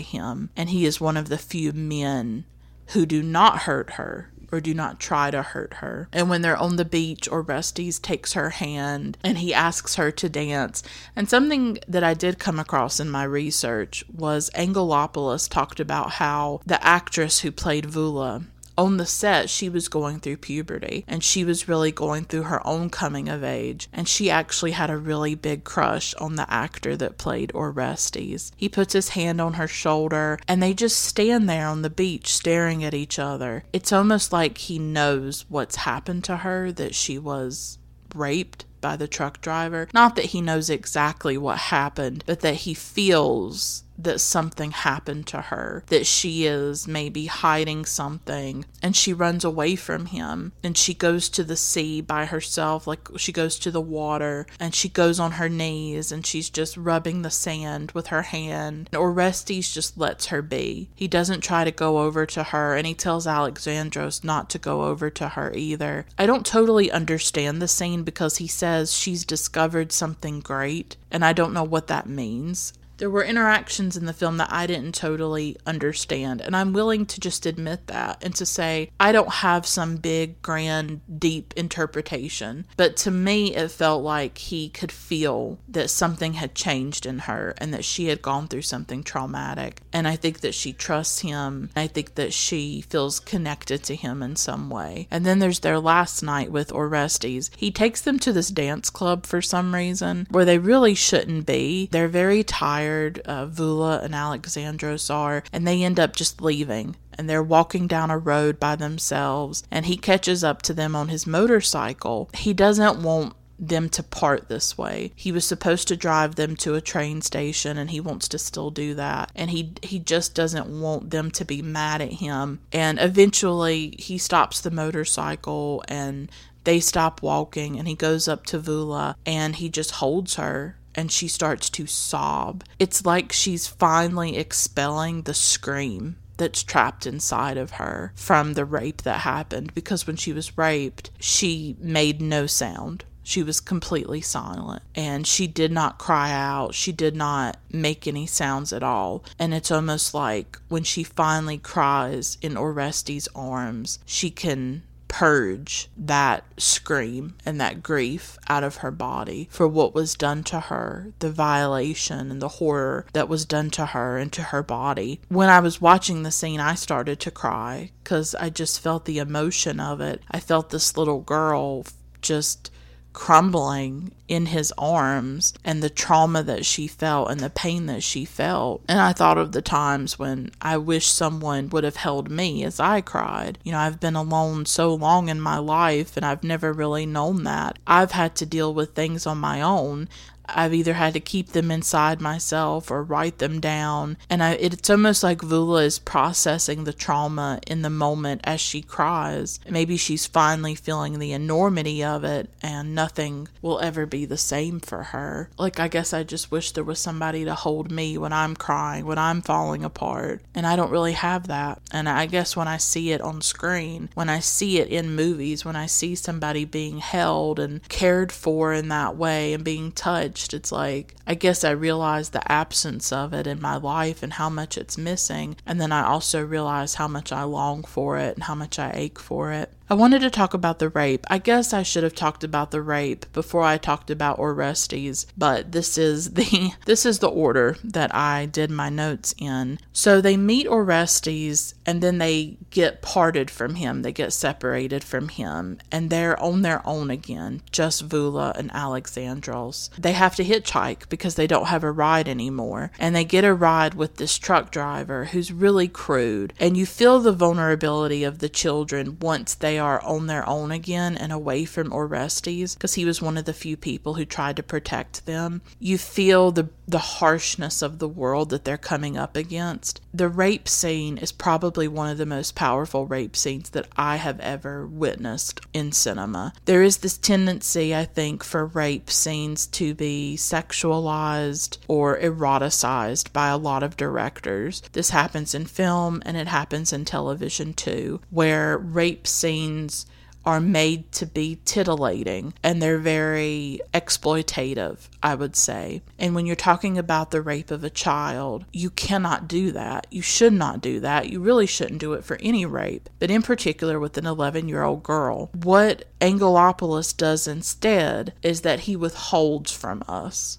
him, 0.00 0.50
and 0.56 0.70
he 0.70 0.84
is 0.84 1.00
one 1.00 1.16
of 1.16 1.28
the 1.28 1.38
few 1.38 1.72
men 1.72 2.44
who 2.88 3.06
do 3.06 3.22
not 3.22 3.60
hurt 3.60 3.90
her 3.94 4.30
or 4.52 4.60
do 4.60 4.74
not 4.74 5.00
try 5.00 5.30
to 5.30 5.42
hurt 5.42 5.74
her. 5.74 6.08
And 6.12 6.28
when 6.28 6.42
they're 6.42 6.56
on 6.56 6.76
the 6.76 6.84
beach, 6.84 7.28
Orestes 7.30 7.98
takes 7.98 8.32
her 8.34 8.50
hand 8.50 9.18
and 9.22 9.38
he 9.38 9.54
asks 9.54 9.96
her 9.96 10.10
to 10.10 10.28
dance. 10.28 10.82
And 11.14 11.28
something 11.28 11.78
that 11.88 12.04
I 12.04 12.14
did 12.14 12.38
come 12.38 12.58
across 12.58 13.00
in 13.00 13.10
my 13.10 13.24
research 13.24 14.04
was 14.12 14.50
Angelopoulos 14.54 15.48
talked 15.48 15.80
about 15.80 16.12
how 16.12 16.60
the 16.66 16.84
actress 16.84 17.40
who 17.40 17.52
played 17.52 17.86
Vula 17.86 18.44
on 18.80 18.96
the 18.96 19.06
set, 19.06 19.50
she 19.50 19.68
was 19.68 19.88
going 19.88 20.20
through 20.20 20.38
puberty 20.38 21.04
and 21.06 21.22
she 21.22 21.44
was 21.44 21.68
really 21.68 21.92
going 21.92 22.24
through 22.24 22.44
her 22.44 22.66
own 22.66 22.88
coming 22.88 23.28
of 23.28 23.44
age. 23.44 23.88
And 23.92 24.08
she 24.08 24.30
actually 24.30 24.70
had 24.70 24.88
a 24.88 24.96
really 24.96 25.34
big 25.34 25.64
crush 25.64 26.14
on 26.14 26.36
the 26.36 26.50
actor 26.50 26.96
that 26.96 27.18
played 27.18 27.52
Orestes. 27.54 28.52
He 28.56 28.68
puts 28.68 28.94
his 28.94 29.10
hand 29.10 29.40
on 29.40 29.54
her 29.54 29.68
shoulder 29.68 30.38
and 30.48 30.62
they 30.62 30.72
just 30.72 31.00
stand 31.00 31.48
there 31.48 31.66
on 31.66 31.82
the 31.82 31.90
beach 31.90 32.32
staring 32.32 32.82
at 32.82 32.94
each 32.94 33.18
other. 33.18 33.64
It's 33.72 33.92
almost 33.92 34.32
like 34.32 34.56
he 34.56 34.78
knows 34.78 35.44
what's 35.48 35.76
happened 35.76 36.24
to 36.24 36.38
her, 36.38 36.72
that 36.72 36.94
she 36.94 37.18
was 37.18 37.78
raped 38.14 38.64
by 38.80 38.96
the 38.96 39.08
truck 39.08 39.40
driver. 39.40 39.88
Not 39.92 40.16
that 40.16 40.26
he 40.26 40.40
knows 40.40 40.70
exactly 40.70 41.36
what 41.36 41.58
happened, 41.58 42.24
but 42.26 42.40
that 42.40 42.54
he 42.54 42.74
feels 42.74 43.84
that 44.04 44.20
something 44.20 44.70
happened 44.70 45.26
to 45.28 45.40
her, 45.40 45.84
that 45.88 46.06
she 46.06 46.46
is 46.46 46.86
maybe 46.86 47.26
hiding 47.26 47.84
something, 47.84 48.64
and 48.82 48.96
she 48.96 49.12
runs 49.12 49.44
away 49.44 49.76
from 49.76 50.06
him 50.06 50.52
and 50.62 50.76
she 50.76 50.94
goes 50.94 51.28
to 51.30 51.44
the 51.44 51.56
sea 51.56 52.00
by 52.00 52.26
herself, 52.26 52.86
like 52.86 53.08
she 53.16 53.32
goes 53.32 53.58
to 53.58 53.70
the 53.70 53.80
water 53.80 54.46
and 54.58 54.74
she 54.74 54.88
goes 54.88 55.20
on 55.20 55.32
her 55.32 55.48
knees 55.48 56.12
and 56.12 56.26
she's 56.26 56.50
just 56.50 56.76
rubbing 56.76 57.22
the 57.22 57.30
sand 57.30 57.92
with 57.92 58.08
her 58.08 58.22
hand. 58.22 58.88
Orestes 58.94 59.72
just 59.72 59.98
lets 59.98 60.26
her 60.26 60.42
be. 60.42 60.88
He 60.94 61.08
doesn't 61.08 61.42
try 61.42 61.64
to 61.64 61.70
go 61.70 62.00
over 62.00 62.26
to 62.26 62.42
her 62.44 62.76
and 62.76 62.86
he 62.86 62.94
tells 62.94 63.26
Alexandros 63.26 64.24
not 64.24 64.50
to 64.50 64.58
go 64.58 64.84
over 64.84 65.10
to 65.10 65.30
her 65.30 65.52
either. 65.54 66.06
I 66.18 66.26
don't 66.26 66.46
totally 66.46 66.90
understand 66.90 67.60
the 67.60 67.68
scene 67.68 68.02
because 68.02 68.36
he 68.36 68.46
says 68.46 68.94
she's 68.94 69.24
discovered 69.24 69.92
something 69.92 70.40
great 70.40 70.96
and 71.10 71.24
I 71.24 71.32
don't 71.32 71.52
know 71.52 71.64
what 71.64 71.88
that 71.88 72.08
means 72.08 72.72
there 73.00 73.10
were 73.10 73.24
interactions 73.24 73.96
in 73.96 74.04
the 74.04 74.12
film 74.12 74.36
that 74.36 74.52
I 74.52 74.66
didn't 74.66 74.94
totally 74.94 75.56
understand. 75.66 76.42
And 76.42 76.54
I'm 76.54 76.74
willing 76.74 77.06
to 77.06 77.18
just 77.18 77.46
admit 77.46 77.86
that 77.86 78.22
and 78.22 78.34
to 78.36 78.44
say, 78.44 78.90
I 79.00 79.10
don't 79.10 79.32
have 79.32 79.66
some 79.66 79.96
big, 79.96 80.40
grand, 80.42 81.00
deep 81.18 81.54
interpretation. 81.56 82.66
But 82.76 82.98
to 82.98 83.10
me, 83.10 83.56
it 83.56 83.70
felt 83.70 84.04
like 84.04 84.36
he 84.36 84.68
could 84.68 84.92
feel 84.92 85.58
that 85.66 85.88
something 85.88 86.34
had 86.34 86.54
changed 86.54 87.06
in 87.06 87.20
her 87.20 87.54
and 87.56 87.72
that 87.72 87.86
she 87.86 88.08
had 88.08 88.20
gone 88.20 88.48
through 88.48 88.62
something 88.62 89.02
traumatic. 89.02 89.80
And 89.94 90.06
I 90.06 90.16
think 90.16 90.40
that 90.40 90.54
she 90.54 90.74
trusts 90.74 91.20
him. 91.20 91.70
I 91.74 91.86
think 91.86 92.16
that 92.16 92.34
she 92.34 92.82
feels 92.82 93.18
connected 93.18 93.82
to 93.84 93.96
him 93.96 94.22
in 94.22 94.36
some 94.36 94.68
way. 94.68 95.08
And 95.10 95.24
then 95.24 95.38
there's 95.38 95.60
their 95.60 95.80
last 95.80 96.22
night 96.22 96.52
with 96.52 96.70
Orestes. 96.70 97.50
He 97.56 97.70
takes 97.70 98.02
them 98.02 98.18
to 98.18 98.32
this 98.34 98.50
dance 98.50 98.90
club 98.90 99.24
for 99.24 99.40
some 99.40 99.74
reason 99.74 100.26
where 100.28 100.44
they 100.44 100.58
really 100.58 100.94
shouldn't 100.94 101.46
be. 101.46 101.88
They're 101.90 102.06
very 102.06 102.44
tired 102.44 102.89
uh, 103.24 103.46
Vula 103.46 104.02
and 104.02 104.14
Alexandros 104.14 105.12
are, 105.12 105.42
and 105.52 105.66
they 105.66 105.82
end 105.82 105.98
up 105.98 106.16
just 106.16 106.40
leaving. 106.40 106.96
And 107.16 107.28
they're 107.28 107.42
walking 107.42 107.86
down 107.86 108.10
a 108.10 108.18
road 108.18 108.58
by 108.58 108.76
themselves, 108.76 109.62
and 109.70 109.86
he 109.86 109.96
catches 109.96 110.42
up 110.42 110.62
to 110.62 110.74
them 110.74 110.96
on 110.96 111.08
his 111.08 111.26
motorcycle. 111.26 112.30
He 112.34 112.52
doesn't 112.54 113.02
want 113.02 113.34
them 113.60 113.90
to 113.90 114.02
part 114.02 114.48
this 114.48 114.78
way. 114.78 115.12
He 115.14 115.30
was 115.30 115.44
supposed 115.44 115.86
to 115.88 115.96
drive 115.96 116.36
them 116.36 116.56
to 116.56 116.74
a 116.74 116.80
train 116.80 117.20
station 117.20 117.76
and 117.76 117.90
he 117.90 118.00
wants 118.00 118.26
to 118.28 118.38
still 118.38 118.70
do 118.70 118.94
that. 118.94 119.30
And 119.36 119.50
he 119.50 119.74
he 119.82 119.98
just 119.98 120.34
doesn't 120.34 120.66
want 120.66 121.10
them 121.10 121.30
to 121.32 121.44
be 121.44 121.60
mad 121.60 122.00
at 122.00 122.14
him. 122.14 122.60
And 122.72 122.98
eventually 122.98 123.94
he 123.98 124.16
stops 124.16 124.60
the 124.60 124.70
motorcycle 124.70 125.84
and 125.88 126.30
they 126.64 126.80
stop 126.80 127.22
walking 127.22 127.78
and 127.78 127.86
he 127.86 127.94
goes 127.94 128.28
up 128.28 128.44
to 128.46 128.58
Vula 128.58 129.14
and 129.26 129.56
he 129.56 129.68
just 129.68 129.92
holds 129.92 130.36
her 130.36 130.76
and 130.94 131.10
she 131.10 131.28
starts 131.28 131.70
to 131.70 131.86
sob. 131.86 132.64
It's 132.78 133.04
like 133.04 133.32
she's 133.32 133.66
finally 133.66 134.36
expelling 134.36 135.22
the 135.22 135.34
scream 135.34 136.16
that's 136.36 136.62
trapped 136.62 137.06
inside 137.06 137.58
of 137.58 137.72
her 137.72 138.12
from 138.14 138.54
the 138.54 138.64
rape 138.64 139.02
that 139.02 139.20
happened 139.20 139.74
because 139.74 140.06
when 140.06 140.16
she 140.16 140.32
was 140.32 140.56
raped, 140.56 141.10
she 141.20 141.76
made 141.78 142.20
no 142.20 142.46
sound. 142.46 143.04
She 143.22 143.42
was 143.42 143.60
completely 143.60 144.22
silent 144.22 144.82
and 144.94 145.26
she 145.26 145.46
did 145.46 145.70
not 145.70 145.98
cry 145.98 146.32
out. 146.32 146.74
She 146.74 146.90
did 146.90 147.14
not 147.14 147.58
make 147.70 148.08
any 148.08 148.26
sounds 148.26 148.72
at 148.72 148.82
all. 148.82 149.22
And 149.38 149.52
it's 149.52 149.70
almost 149.70 150.14
like 150.14 150.58
when 150.68 150.82
she 150.82 151.04
finally 151.04 151.58
cries 151.58 152.38
in 152.40 152.56
Orestes' 152.56 153.28
arms, 153.34 153.98
she 154.06 154.30
can 154.30 154.82
purge 155.10 155.88
that 155.96 156.44
scream 156.56 157.34
and 157.44 157.60
that 157.60 157.82
grief 157.82 158.38
out 158.48 158.62
of 158.64 158.76
her 158.76 158.92
body 158.92 159.48
for 159.50 159.66
what 159.66 159.92
was 159.92 160.14
done 160.14 160.42
to 160.44 160.60
her, 160.60 161.12
the 161.18 161.30
violation 161.30 162.30
and 162.30 162.40
the 162.40 162.48
horror 162.48 163.04
that 163.12 163.28
was 163.28 163.44
done 163.44 163.70
to 163.70 163.86
her 163.86 164.16
and 164.16 164.32
to 164.32 164.42
her 164.44 164.62
body. 164.62 165.20
When 165.28 165.48
I 165.48 165.60
was 165.60 165.80
watching 165.80 166.22
the 166.22 166.30
scene, 166.30 166.60
I 166.60 166.74
started 166.76 167.18
to 167.20 167.30
cry 167.30 167.90
because 168.02 168.34
I 168.36 168.50
just 168.50 168.80
felt 168.80 169.04
the 169.04 169.18
emotion 169.18 169.80
of 169.80 170.00
it. 170.00 170.22
I 170.30 170.38
felt 170.38 170.70
this 170.70 170.96
little 170.96 171.20
girl 171.20 171.84
just 172.22 172.70
crumbling 173.12 174.12
in 174.28 174.46
his 174.46 174.72
arms 174.78 175.52
and 175.64 175.82
the 175.82 175.90
trauma 175.90 176.42
that 176.42 176.64
she 176.64 176.86
felt 176.86 177.30
and 177.30 177.40
the 177.40 177.50
pain 177.50 177.86
that 177.86 178.02
she 178.02 178.24
felt. 178.24 178.82
And 178.88 179.00
I 179.00 179.12
thought 179.12 179.38
of 179.38 179.52
the 179.52 179.62
times 179.62 180.18
when 180.18 180.52
I 180.60 180.76
wish 180.76 181.08
someone 181.08 181.68
would 181.70 181.84
have 181.84 181.96
held 181.96 182.30
me 182.30 182.64
as 182.64 182.78
I 182.78 183.00
cried. 183.00 183.58
You 183.64 183.72
know, 183.72 183.78
I've 183.78 184.00
been 184.00 184.16
alone 184.16 184.66
so 184.66 184.94
long 184.94 185.28
in 185.28 185.40
my 185.40 185.58
life 185.58 186.16
and 186.16 186.24
I've 186.24 186.44
never 186.44 186.72
really 186.72 187.06
known 187.06 187.44
that. 187.44 187.78
I've 187.86 188.12
had 188.12 188.36
to 188.36 188.46
deal 188.46 188.72
with 188.72 188.94
things 188.94 189.26
on 189.26 189.38
my 189.38 189.60
own. 189.60 190.08
I've 190.54 190.74
either 190.74 190.94
had 190.94 191.14
to 191.14 191.20
keep 191.20 191.48
them 191.50 191.70
inside 191.70 192.20
myself 192.20 192.90
or 192.90 193.02
write 193.02 193.38
them 193.38 193.60
down. 193.60 194.16
And 194.28 194.42
I, 194.42 194.52
it's 194.52 194.90
almost 194.90 195.22
like 195.22 195.38
Vula 195.38 195.84
is 195.84 195.98
processing 195.98 196.84
the 196.84 196.92
trauma 196.92 197.60
in 197.66 197.82
the 197.82 197.90
moment 197.90 198.40
as 198.44 198.60
she 198.60 198.82
cries. 198.82 199.60
Maybe 199.68 199.96
she's 199.96 200.26
finally 200.26 200.74
feeling 200.74 201.18
the 201.18 201.32
enormity 201.32 202.02
of 202.02 202.24
it 202.24 202.50
and 202.62 202.94
nothing 202.94 203.48
will 203.62 203.80
ever 203.80 204.06
be 204.06 204.24
the 204.24 204.36
same 204.36 204.80
for 204.80 205.04
her. 205.04 205.50
Like, 205.58 205.78
I 205.78 205.88
guess 205.88 206.12
I 206.12 206.22
just 206.22 206.50
wish 206.50 206.72
there 206.72 206.84
was 206.84 206.98
somebody 206.98 207.44
to 207.44 207.54
hold 207.54 207.90
me 207.90 208.18
when 208.18 208.32
I'm 208.32 208.56
crying, 208.56 209.06
when 209.06 209.18
I'm 209.18 209.42
falling 209.42 209.84
apart. 209.84 210.42
And 210.54 210.66
I 210.66 210.76
don't 210.76 210.90
really 210.90 211.12
have 211.12 211.46
that. 211.48 211.80
And 211.92 212.08
I 212.08 212.26
guess 212.26 212.56
when 212.56 212.68
I 212.68 212.76
see 212.76 213.12
it 213.12 213.20
on 213.20 213.40
screen, 213.42 214.08
when 214.14 214.28
I 214.28 214.40
see 214.40 214.78
it 214.78 214.88
in 214.88 215.14
movies, 215.14 215.64
when 215.64 215.76
I 215.76 215.86
see 215.86 216.14
somebody 216.14 216.64
being 216.64 216.98
held 216.98 217.58
and 217.58 217.86
cared 217.88 218.32
for 218.32 218.72
in 218.72 218.88
that 218.88 219.16
way 219.16 219.52
and 219.52 219.64
being 219.64 219.92
touched, 219.92 220.39
it's 220.54 220.72
like, 220.72 221.14
I 221.26 221.34
guess 221.34 221.64
I 221.64 221.70
realize 221.70 222.30
the 222.30 222.50
absence 222.50 223.12
of 223.12 223.32
it 223.32 223.46
in 223.46 223.60
my 223.60 223.76
life 223.76 224.22
and 224.22 224.32
how 224.32 224.48
much 224.48 224.78
it's 224.78 224.98
missing. 224.98 225.56
And 225.66 225.80
then 225.80 225.92
I 225.92 226.04
also 226.04 226.44
realize 226.44 226.94
how 226.94 227.08
much 227.08 227.32
I 227.32 227.44
long 227.44 227.84
for 227.84 228.18
it 228.18 228.34
and 228.34 228.44
how 228.44 228.54
much 228.54 228.78
I 228.78 228.92
ache 228.94 229.18
for 229.18 229.52
it. 229.52 229.72
I 229.90 229.94
wanted 229.94 230.20
to 230.20 230.30
talk 230.30 230.54
about 230.54 230.78
the 230.78 230.88
rape. 230.88 231.26
I 231.28 231.38
guess 231.38 231.72
I 231.72 231.82
should 231.82 232.04
have 232.04 232.14
talked 232.14 232.44
about 232.44 232.70
the 232.70 232.80
rape 232.80 233.26
before 233.32 233.62
I 233.62 233.76
talked 233.76 234.08
about 234.08 234.38
Orestes, 234.38 235.26
but 235.36 235.72
this 235.72 235.98
is 235.98 236.34
the 236.34 236.70
this 236.86 237.04
is 237.04 237.18
the 237.18 237.28
order 237.28 237.76
that 237.82 238.14
I 238.14 238.46
did 238.46 238.70
my 238.70 238.88
notes 238.88 239.34
in. 239.36 239.80
So 239.92 240.20
they 240.20 240.36
meet 240.36 240.68
Orestes 240.68 241.74
and 241.84 242.00
then 242.00 242.18
they 242.18 242.56
get 242.70 243.02
parted 243.02 243.50
from 243.50 243.74
him. 243.74 244.02
They 244.02 244.12
get 244.12 244.32
separated 244.32 245.02
from 245.02 245.26
him 245.26 245.80
and 245.90 246.08
they're 246.08 246.40
on 246.40 246.62
their 246.62 246.86
own 246.86 247.10
again, 247.10 247.60
just 247.72 248.08
Vula 248.08 248.56
and 248.56 248.70
Alexandros. 248.70 249.90
They 249.98 250.12
have 250.12 250.36
to 250.36 250.44
hitchhike 250.44 251.08
because 251.08 251.34
they 251.34 251.48
don't 251.48 251.66
have 251.66 251.82
a 251.82 251.90
ride 251.90 252.28
anymore. 252.28 252.92
And 253.00 253.16
they 253.16 253.24
get 253.24 253.44
a 253.44 253.52
ride 253.52 253.94
with 253.94 254.18
this 254.18 254.38
truck 254.38 254.70
driver 254.70 255.24
who's 255.24 255.50
really 255.50 255.88
crude. 255.88 256.54
And 256.60 256.76
you 256.76 256.86
feel 256.86 257.18
the 257.18 257.32
vulnerability 257.32 258.22
of 258.22 258.38
the 258.38 258.48
children 258.48 259.18
once 259.20 259.52
they 259.56 259.79
are 259.80 260.00
on 260.02 260.26
their 260.26 260.48
own 260.48 260.70
again 260.70 261.16
and 261.16 261.32
away 261.32 261.64
from 261.64 261.92
Orestes 261.92 262.74
because 262.74 262.94
he 262.94 263.04
was 263.04 263.20
one 263.20 263.36
of 263.36 263.46
the 263.46 263.52
few 263.52 263.76
people 263.76 264.14
who 264.14 264.24
tried 264.24 264.56
to 264.56 264.62
protect 264.62 265.26
them. 265.26 265.62
You 265.78 265.98
feel 265.98 266.52
the 266.52 266.68
the 266.90 266.98
harshness 266.98 267.82
of 267.82 267.98
the 267.98 268.08
world 268.08 268.50
that 268.50 268.64
they're 268.64 268.76
coming 268.76 269.16
up 269.16 269.36
against. 269.36 270.00
The 270.12 270.28
rape 270.28 270.68
scene 270.68 271.18
is 271.18 271.30
probably 271.30 271.86
one 271.86 272.10
of 272.10 272.18
the 272.18 272.26
most 272.26 272.56
powerful 272.56 273.06
rape 273.06 273.36
scenes 273.36 273.70
that 273.70 273.86
I 273.96 274.16
have 274.16 274.40
ever 274.40 274.86
witnessed 274.86 275.60
in 275.72 275.92
cinema. 275.92 276.52
There 276.64 276.82
is 276.82 276.98
this 276.98 277.16
tendency, 277.16 277.94
I 277.94 278.04
think, 278.04 278.42
for 278.42 278.66
rape 278.66 279.08
scenes 279.08 279.66
to 279.68 279.94
be 279.94 280.34
sexualized 280.36 281.78
or 281.86 282.18
eroticized 282.18 283.32
by 283.32 283.48
a 283.48 283.56
lot 283.56 283.84
of 283.84 283.96
directors. 283.96 284.82
This 284.92 285.10
happens 285.10 285.54
in 285.54 285.66
film 285.66 286.22
and 286.26 286.36
it 286.36 286.48
happens 286.48 286.92
in 286.92 287.04
television 287.04 287.72
too, 287.72 288.20
where 288.30 288.76
rape 288.76 289.26
scenes 289.28 290.06
are 290.50 290.60
made 290.60 291.12
to 291.12 291.26
be 291.26 291.60
titillating 291.64 292.52
and 292.60 292.82
they're 292.82 292.98
very 292.98 293.80
exploitative, 293.94 295.08
I 295.22 295.36
would 295.36 295.54
say. 295.54 296.02
And 296.18 296.34
when 296.34 296.44
you're 296.44 296.56
talking 296.56 296.98
about 296.98 297.30
the 297.30 297.40
rape 297.40 297.70
of 297.70 297.84
a 297.84 297.90
child, 297.90 298.64
you 298.72 298.90
cannot 298.90 299.46
do 299.46 299.70
that. 299.70 300.08
You 300.10 300.22
should 300.22 300.52
not 300.52 300.80
do 300.80 300.98
that. 301.00 301.30
You 301.30 301.38
really 301.38 301.66
shouldn't 301.66 302.00
do 302.00 302.14
it 302.14 302.24
for 302.24 302.36
any 302.40 302.66
rape, 302.66 303.08
but 303.20 303.30
in 303.30 303.42
particular 303.42 304.00
with 304.00 304.18
an 304.18 304.26
11 304.26 304.68
year 304.68 304.82
old 304.82 305.04
girl. 305.04 305.50
What 305.54 306.06
Angelopoulos 306.20 307.16
does 307.16 307.46
instead 307.46 308.32
is 308.42 308.62
that 308.62 308.80
he 308.80 308.96
withholds 308.96 309.70
from 309.70 310.02
us 310.08 310.58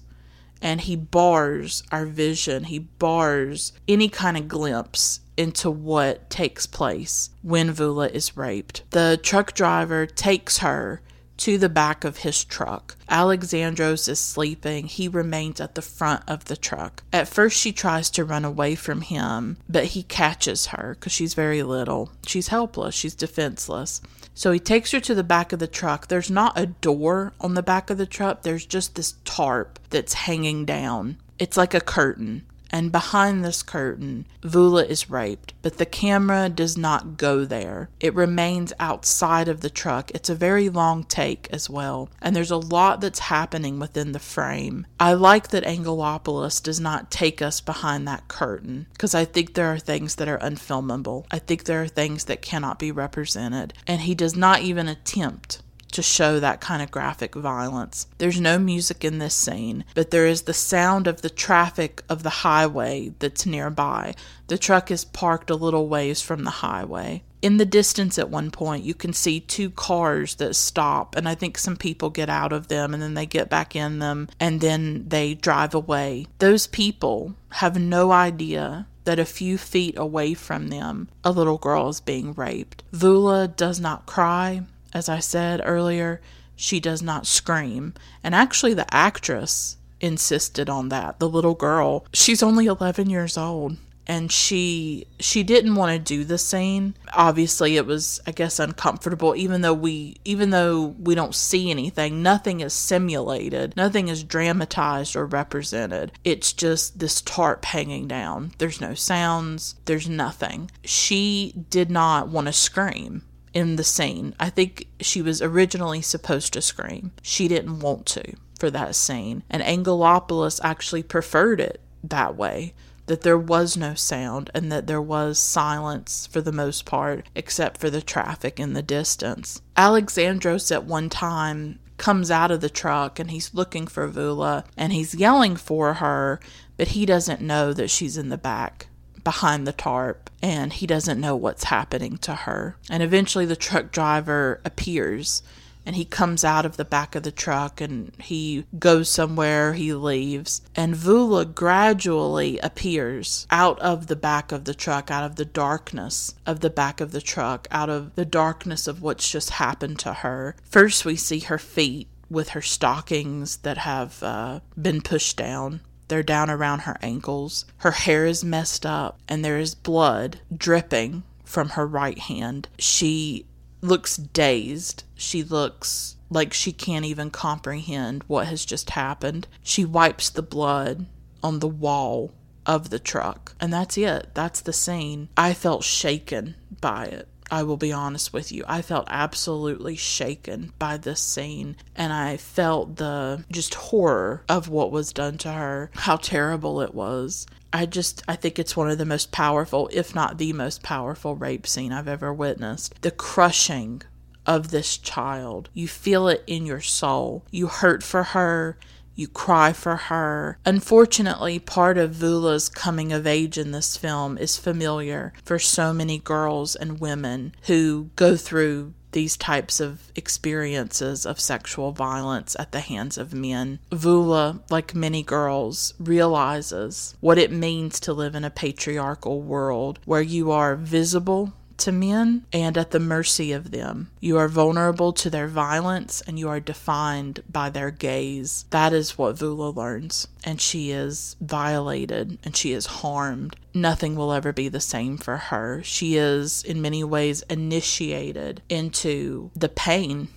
and 0.62 0.80
he 0.82 0.96
bars 0.96 1.82
our 1.92 2.06
vision. 2.06 2.64
He 2.64 2.78
bars 2.78 3.72
any 3.88 4.08
kind 4.08 4.36
of 4.36 4.48
glimpse 4.48 5.20
into 5.36 5.70
what 5.70 6.30
takes 6.30 6.66
place 6.66 7.30
when 7.42 7.74
Vula 7.74 8.10
is 8.10 8.36
raped. 8.36 8.84
The 8.90 9.18
truck 9.22 9.54
driver 9.54 10.06
takes 10.06 10.58
her 10.58 11.02
to 11.42 11.58
the 11.58 11.68
back 11.68 12.04
of 12.04 12.18
his 12.18 12.44
truck. 12.44 12.96
Alexandros 13.10 14.08
is 14.08 14.20
sleeping. 14.20 14.86
He 14.86 15.08
remains 15.08 15.60
at 15.60 15.74
the 15.74 15.82
front 15.82 16.22
of 16.28 16.44
the 16.44 16.56
truck. 16.56 17.02
At 17.12 17.26
first, 17.26 17.58
she 17.58 17.72
tries 17.72 18.10
to 18.10 18.24
run 18.24 18.44
away 18.44 18.76
from 18.76 19.00
him, 19.00 19.56
but 19.68 19.86
he 19.86 20.04
catches 20.04 20.66
her 20.66 20.94
because 20.94 21.10
she's 21.10 21.34
very 21.34 21.64
little. 21.64 22.12
She's 22.24 22.46
helpless, 22.46 22.94
she's 22.94 23.16
defenseless. 23.16 24.00
So 24.34 24.52
he 24.52 24.60
takes 24.60 24.92
her 24.92 25.00
to 25.00 25.16
the 25.16 25.24
back 25.24 25.52
of 25.52 25.58
the 25.58 25.66
truck. 25.66 26.06
There's 26.06 26.30
not 26.30 26.56
a 26.56 26.66
door 26.66 27.32
on 27.40 27.54
the 27.54 27.62
back 27.62 27.90
of 27.90 27.98
the 27.98 28.06
truck, 28.06 28.42
there's 28.42 28.64
just 28.64 28.94
this 28.94 29.14
tarp 29.24 29.80
that's 29.90 30.14
hanging 30.14 30.64
down. 30.64 31.16
It's 31.40 31.56
like 31.56 31.74
a 31.74 31.80
curtain 31.80 32.44
and 32.72 32.90
behind 32.90 33.44
this 33.44 33.62
curtain, 33.62 34.26
Vula 34.40 34.88
is 34.88 35.10
raped, 35.10 35.52
but 35.60 35.76
the 35.76 35.86
camera 35.86 36.48
does 36.48 36.76
not 36.76 37.18
go 37.18 37.44
there. 37.44 37.90
It 38.00 38.14
remains 38.14 38.72
outside 38.80 39.46
of 39.46 39.60
the 39.60 39.70
truck. 39.70 40.10
It's 40.12 40.30
a 40.30 40.34
very 40.34 40.68
long 40.70 41.04
take 41.04 41.48
as 41.52 41.68
well, 41.68 42.08
and 42.20 42.34
there's 42.34 42.50
a 42.50 42.56
lot 42.56 43.00
that's 43.00 43.18
happening 43.20 43.78
within 43.78 44.12
the 44.12 44.18
frame. 44.18 44.86
I 44.98 45.12
like 45.12 45.48
that 45.48 45.64
Angelopoulos 45.64 46.62
does 46.62 46.80
not 46.80 47.10
take 47.10 47.42
us 47.42 47.60
behind 47.60 48.08
that 48.08 48.28
curtain 48.28 48.86
because 48.92 49.14
I 49.14 49.26
think 49.26 49.54
there 49.54 49.72
are 49.72 49.78
things 49.78 50.14
that 50.16 50.28
are 50.28 50.38
unfilmable. 50.38 51.26
I 51.30 51.38
think 51.38 51.64
there 51.64 51.82
are 51.82 51.88
things 51.88 52.24
that 52.24 52.42
cannot 52.42 52.78
be 52.78 52.90
represented, 52.90 53.74
and 53.86 54.00
he 54.00 54.14
does 54.14 54.34
not 54.34 54.62
even 54.62 54.88
attempt 54.88 55.60
to 55.92 56.02
show 56.02 56.40
that 56.40 56.60
kind 56.60 56.82
of 56.82 56.90
graphic 56.90 57.34
violence. 57.34 58.06
There's 58.18 58.40
no 58.40 58.58
music 58.58 59.04
in 59.04 59.18
this 59.18 59.34
scene, 59.34 59.84
but 59.94 60.10
there 60.10 60.26
is 60.26 60.42
the 60.42 60.54
sound 60.54 61.06
of 61.06 61.22
the 61.22 61.30
traffic 61.30 62.02
of 62.08 62.22
the 62.22 62.30
highway 62.30 63.12
that's 63.18 63.46
nearby. 63.46 64.14
The 64.48 64.58
truck 64.58 64.90
is 64.90 65.04
parked 65.04 65.50
a 65.50 65.54
little 65.54 65.88
ways 65.88 66.20
from 66.20 66.44
the 66.44 66.50
highway. 66.50 67.22
In 67.40 67.56
the 67.56 67.66
distance 67.66 68.18
at 68.18 68.30
one 68.30 68.50
point, 68.52 68.84
you 68.84 68.94
can 68.94 69.12
see 69.12 69.40
two 69.40 69.70
cars 69.70 70.36
that 70.36 70.54
stop, 70.54 71.16
and 71.16 71.28
I 71.28 71.34
think 71.34 71.58
some 71.58 71.76
people 71.76 72.08
get 72.08 72.30
out 72.30 72.52
of 72.52 72.68
them 72.68 72.94
and 72.94 73.02
then 73.02 73.14
they 73.14 73.26
get 73.26 73.50
back 73.50 73.74
in 73.74 73.98
them 73.98 74.28
and 74.38 74.60
then 74.60 75.08
they 75.08 75.34
drive 75.34 75.74
away. 75.74 76.26
Those 76.38 76.68
people 76.68 77.34
have 77.50 77.78
no 77.78 78.12
idea 78.12 78.86
that 79.04 79.18
a 79.18 79.24
few 79.24 79.58
feet 79.58 79.98
away 79.98 80.34
from 80.34 80.68
them, 80.68 81.08
a 81.24 81.32
little 81.32 81.58
girl 81.58 81.88
is 81.88 82.00
being 82.00 82.32
raped. 82.34 82.84
Vula 82.92 83.48
does 83.56 83.80
not 83.80 84.06
cry. 84.06 84.62
As 84.94 85.08
I 85.08 85.18
said 85.18 85.60
earlier, 85.64 86.20
she 86.56 86.80
does 86.80 87.02
not 87.02 87.26
scream. 87.26 87.94
And 88.22 88.34
actually, 88.34 88.74
the 88.74 88.92
actress 88.94 89.76
insisted 90.00 90.68
on 90.68 90.88
that. 90.90 91.18
The 91.18 91.28
little 91.28 91.54
girl, 91.54 92.06
she's 92.12 92.42
only 92.42 92.66
11 92.66 93.08
years 93.08 93.38
old 93.38 93.76
and 94.06 94.32
she 94.32 95.06
she 95.20 95.42
didn't 95.42 95.74
want 95.74 95.92
to 95.92 95.98
do 95.98 96.24
the 96.24 96.38
scene. 96.38 96.94
Obviously 97.14 97.76
it 97.76 97.86
was 97.86 98.20
i 98.26 98.32
guess 98.32 98.58
uncomfortable 98.58 99.34
even 99.36 99.60
though 99.60 99.74
we 99.74 100.16
even 100.24 100.50
though 100.50 100.94
we 100.98 101.14
don't 101.14 101.34
see 101.34 101.70
anything. 101.70 102.22
Nothing 102.22 102.60
is 102.60 102.72
simulated. 102.72 103.76
Nothing 103.76 104.08
is 104.08 104.24
dramatized 104.24 105.16
or 105.16 105.26
represented. 105.26 106.12
It's 106.24 106.52
just 106.52 106.98
this 106.98 107.20
tarp 107.22 107.64
hanging 107.64 108.08
down. 108.08 108.52
There's 108.58 108.80
no 108.80 108.94
sounds. 108.94 109.76
There's 109.84 110.08
nothing. 110.08 110.70
She 110.84 111.54
did 111.70 111.90
not 111.90 112.28
want 112.28 112.48
to 112.48 112.52
scream 112.52 113.22
in 113.54 113.76
the 113.76 113.84
scene. 113.84 114.34
I 114.40 114.50
think 114.50 114.86
she 115.00 115.22
was 115.22 115.42
originally 115.42 116.02
supposed 116.02 116.52
to 116.54 116.62
scream. 116.62 117.12
She 117.22 117.48
didn't 117.48 117.80
want 117.80 118.06
to 118.06 118.34
for 118.58 118.70
that 118.70 118.94
scene. 118.94 119.42
And 119.50 119.62
Angelopoulos 119.62 120.60
actually 120.62 121.02
preferred 121.02 121.60
it 121.60 121.80
that 122.04 122.36
way 122.36 122.74
that 123.06 123.22
there 123.22 123.38
was 123.38 123.76
no 123.76 123.94
sound 123.94 124.50
and 124.54 124.70
that 124.70 124.86
there 124.86 125.02
was 125.02 125.38
silence 125.38 126.28
for 126.30 126.40
the 126.40 126.52
most 126.52 126.84
part, 126.84 127.28
except 127.34 127.80
for 127.80 127.90
the 127.90 128.00
traffic 128.00 128.60
in 128.60 128.72
the 128.72 128.82
distance. 128.82 129.60
Alexandros 129.76 130.70
at 130.70 130.84
one 130.84 131.10
time 131.10 131.78
comes 131.98 132.30
out 132.30 132.50
of 132.50 132.60
the 132.60 132.70
truck 132.70 133.18
and 133.18 133.30
he's 133.30 133.54
looking 133.54 133.86
for 133.86 134.08
Vula 134.08 134.64
and 134.76 134.92
he's 134.92 135.14
yelling 135.14 135.56
for 135.56 135.94
her, 135.94 136.40
but 136.76 136.88
he 136.88 137.04
doesn't 137.04 137.40
know 137.40 137.72
that 137.72 137.90
she's 137.90 138.16
in 138.16 138.28
the 138.28 138.38
back 138.38 138.86
behind 139.24 139.66
the 139.66 139.72
tarp 139.72 140.30
and 140.42 140.72
he 140.72 140.86
doesn't 140.86 141.20
know 141.20 141.36
what's 141.36 141.64
happening 141.64 142.18
to 142.18 142.34
her. 142.34 142.76
And 142.90 143.02
eventually 143.02 143.46
the 143.46 143.56
truck 143.56 143.92
driver 143.92 144.60
appears 144.64 145.42
and 145.84 145.96
he 145.96 146.04
comes 146.04 146.44
out 146.44 146.64
of 146.64 146.76
the 146.76 146.84
back 146.84 147.14
of 147.14 147.22
the 147.22 147.32
truck 147.32 147.80
and 147.80 148.12
he 148.18 148.64
goes 148.78 149.08
somewhere, 149.08 149.72
he 149.72 149.92
leaves. 149.92 150.62
And 150.76 150.94
Vula 150.94 151.44
gradually 151.44 152.58
appears 152.58 153.46
out 153.50 153.78
of 153.80 154.06
the 154.06 154.16
back 154.16 154.52
of 154.52 154.64
the 154.64 154.74
truck, 154.74 155.10
out 155.10 155.24
of 155.24 155.36
the 155.36 155.44
darkness 155.44 156.34
of 156.46 156.60
the 156.60 156.70
back 156.70 157.00
of 157.00 157.12
the 157.12 157.20
truck, 157.20 157.66
out 157.70 157.90
of 157.90 158.14
the 158.14 158.24
darkness 158.24 158.86
of 158.86 159.02
what's 159.02 159.30
just 159.30 159.50
happened 159.50 159.98
to 160.00 160.12
her. 160.12 160.56
First, 160.64 161.04
we 161.04 161.16
see 161.16 161.40
her 161.40 161.58
feet 161.58 162.08
with 162.30 162.50
her 162.50 162.62
stockings 162.62 163.58
that 163.58 163.78
have 163.78 164.22
uh, 164.22 164.60
been 164.80 165.02
pushed 165.02 165.36
down. 165.36 165.80
They're 166.12 166.22
down 166.22 166.50
around 166.50 166.80
her 166.80 166.98
ankles. 167.00 167.64
Her 167.78 167.92
hair 167.92 168.26
is 168.26 168.44
messed 168.44 168.84
up, 168.84 169.18
and 169.26 169.42
there 169.42 169.56
is 169.56 169.74
blood 169.74 170.40
dripping 170.54 171.22
from 171.42 171.70
her 171.70 171.86
right 171.86 172.18
hand. 172.18 172.68
She 172.78 173.46
looks 173.80 174.18
dazed. 174.18 175.04
She 175.14 175.42
looks 175.42 176.16
like 176.28 176.52
she 176.52 176.70
can't 176.70 177.06
even 177.06 177.30
comprehend 177.30 178.24
what 178.26 178.46
has 178.48 178.66
just 178.66 178.90
happened. 178.90 179.48
She 179.62 179.86
wipes 179.86 180.28
the 180.28 180.42
blood 180.42 181.06
on 181.42 181.60
the 181.60 181.66
wall 181.66 182.34
of 182.66 182.90
the 182.90 182.98
truck, 182.98 183.54
and 183.58 183.72
that's 183.72 183.96
it. 183.96 184.34
That's 184.34 184.60
the 184.60 184.74
scene. 184.74 185.30
I 185.34 185.54
felt 185.54 185.82
shaken 185.82 186.56
by 186.82 187.06
it. 187.06 187.26
I 187.52 187.64
will 187.64 187.76
be 187.76 187.92
honest 187.92 188.32
with 188.32 188.50
you. 188.50 188.64
I 188.66 188.80
felt 188.80 189.06
absolutely 189.10 189.94
shaken 189.94 190.72
by 190.78 190.96
this 190.96 191.20
scene 191.20 191.76
and 191.94 192.10
I 192.10 192.38
felt 192.38 192.96
the 192.96 193.44
just 193.52 193.74
horror 193.74 194.42
of 194.48 194.70
what 194.70 194.90
was 194.90 195.12
done 195.12 195.36
to 195.38 195.52
her, 195.52 195.90
how 195.94 196.16
terrible 196.16 196.80
it 196.80 196.94
was. 196.94 197.46
I 197.70 197.84
just 197.84 198.22
I 198.26 198.36
think 198.36 198.58
it's 198.58 198.74
one 198.74 198.90
of 198.90 198.96
the 198.96 199.04
most 199.04 199.32
powerful, 199.32 199.90
if 199.92 200.14
not 200.14 200.38
the 200.38 200.54
most 200.54 200.82
powerful 200.82 201.36
rape 201.36 201.66
scene 201.66 201.92
I've 201.92 202.08
ever 202.08 202.32
witnessed. 202.32 203.02
The 203.02 203.10
crushing 203.10 204.00
of 204.46 204.70
this 204.70 204.96
child. 204.96 205.68
You 205.74 205.88
feel 205.88 206.28
it 206.28 206.42
in 206.46 206.64
your 206.64 206.80
soul. 206.80 207.44
You 207.50 207.66
hurt 207.66 208.02
for 208.02 208.22
her. 208.22 208.78
You 209.14 209.28
cry 209.28 209.72
for 209.72 209.96
her. 209.96 210.58
Unfortunately, 210.64 211.58
part 211.58 211.98
of 211.98 212.12
Vula's 212.12 212.68
coming 212.68 213.12
of 213.12 213.26
age 213.26 213.58
in 213.58 213.72
this 213.72 213.96
film 213.96 214.38
is 214.38 214.56
familiar 214.56 215.32
for 215.44 215.58
so 215.58 215.92
many 215.92 216.18
girls 216.18 216.74
and 216.74 217.00
women 217.00 217.54
who 217.62 218.10
go 218.16 218.36
through 218.36 218.94
these 219.12 219.36
types 219.36 219.78
of 219.78 220.10
experiences 220.16 221.24
of 221.24 221.38
sexual 221.38 221.92
violence 221.92 222.56
at 222.58 222.72
the 222.72 222.80
hands 222.80 223.16
of 223.16 223.32
men. 223.32 223.78
Vula, 223.90 224.60
like 224.70 224.94
many 224.94 225.22
girls, 225.22 225.94
realizes 225.98 227.14
what 227.20 227.38
it 227.38 227.52
means 227.52 228.00
to 228.00 228.12
live 228.12 228.34
in 228.34 228.44
a 228.44 228.50
patriarchal 228.50 229.42
world 229.42 229.98
where 230.04 230.22
you 230.22 230.50
are 230.50 230.76
visible 230.76 231.52
to 231.82 231.92
men 231.92 232.46
and 232.52 232.78
at 232.78 232.92
the 232.92 233.00
mercy 233.00 233.52
of 233.52 233.72
them. 233.72 234.10
You 234.20 234.38
are 234.38 234.48
vulnerable 234.48 235.12
to 235.14 235.28
their 235.28 235.48
violence 235.48 236.22
and 236.26 236.38
you 236.38 236.48
are 236.48 236.60
defined 236.60 237.42
by 237.50 237.70
their 237.70 237.90
gaze. 237.90 238.64
That 238.70 238.92
is 238.92 239.18
what 239.18 239.36
Vula 239.36 239.74
learns. 239.74 240.28
And 240.44 240.60
she 240.60 240.90
is 240.92 241.36
violated 241.40 242.38
and 242.44 242.56
she 242.56 242.72
is 242.72 242.86
harmed. 242.86 243.56
Nothing 243.74 244.14
will 244.14 244.32
ever 244.32 244.52
be 244.52 244.68
the 244.68 244.80
same 244.80 245.16
for 245.16 245.36
her. 245.36 245.82
She 245.82 246.16
is, 246.16 246.62
in 246.62 246.80
many 246.80 247.02
ways, 247.02 247.42
initiated 247.50 248.62
into 248.68 249.50
the 249.56 249.68
pain 249.68 250.28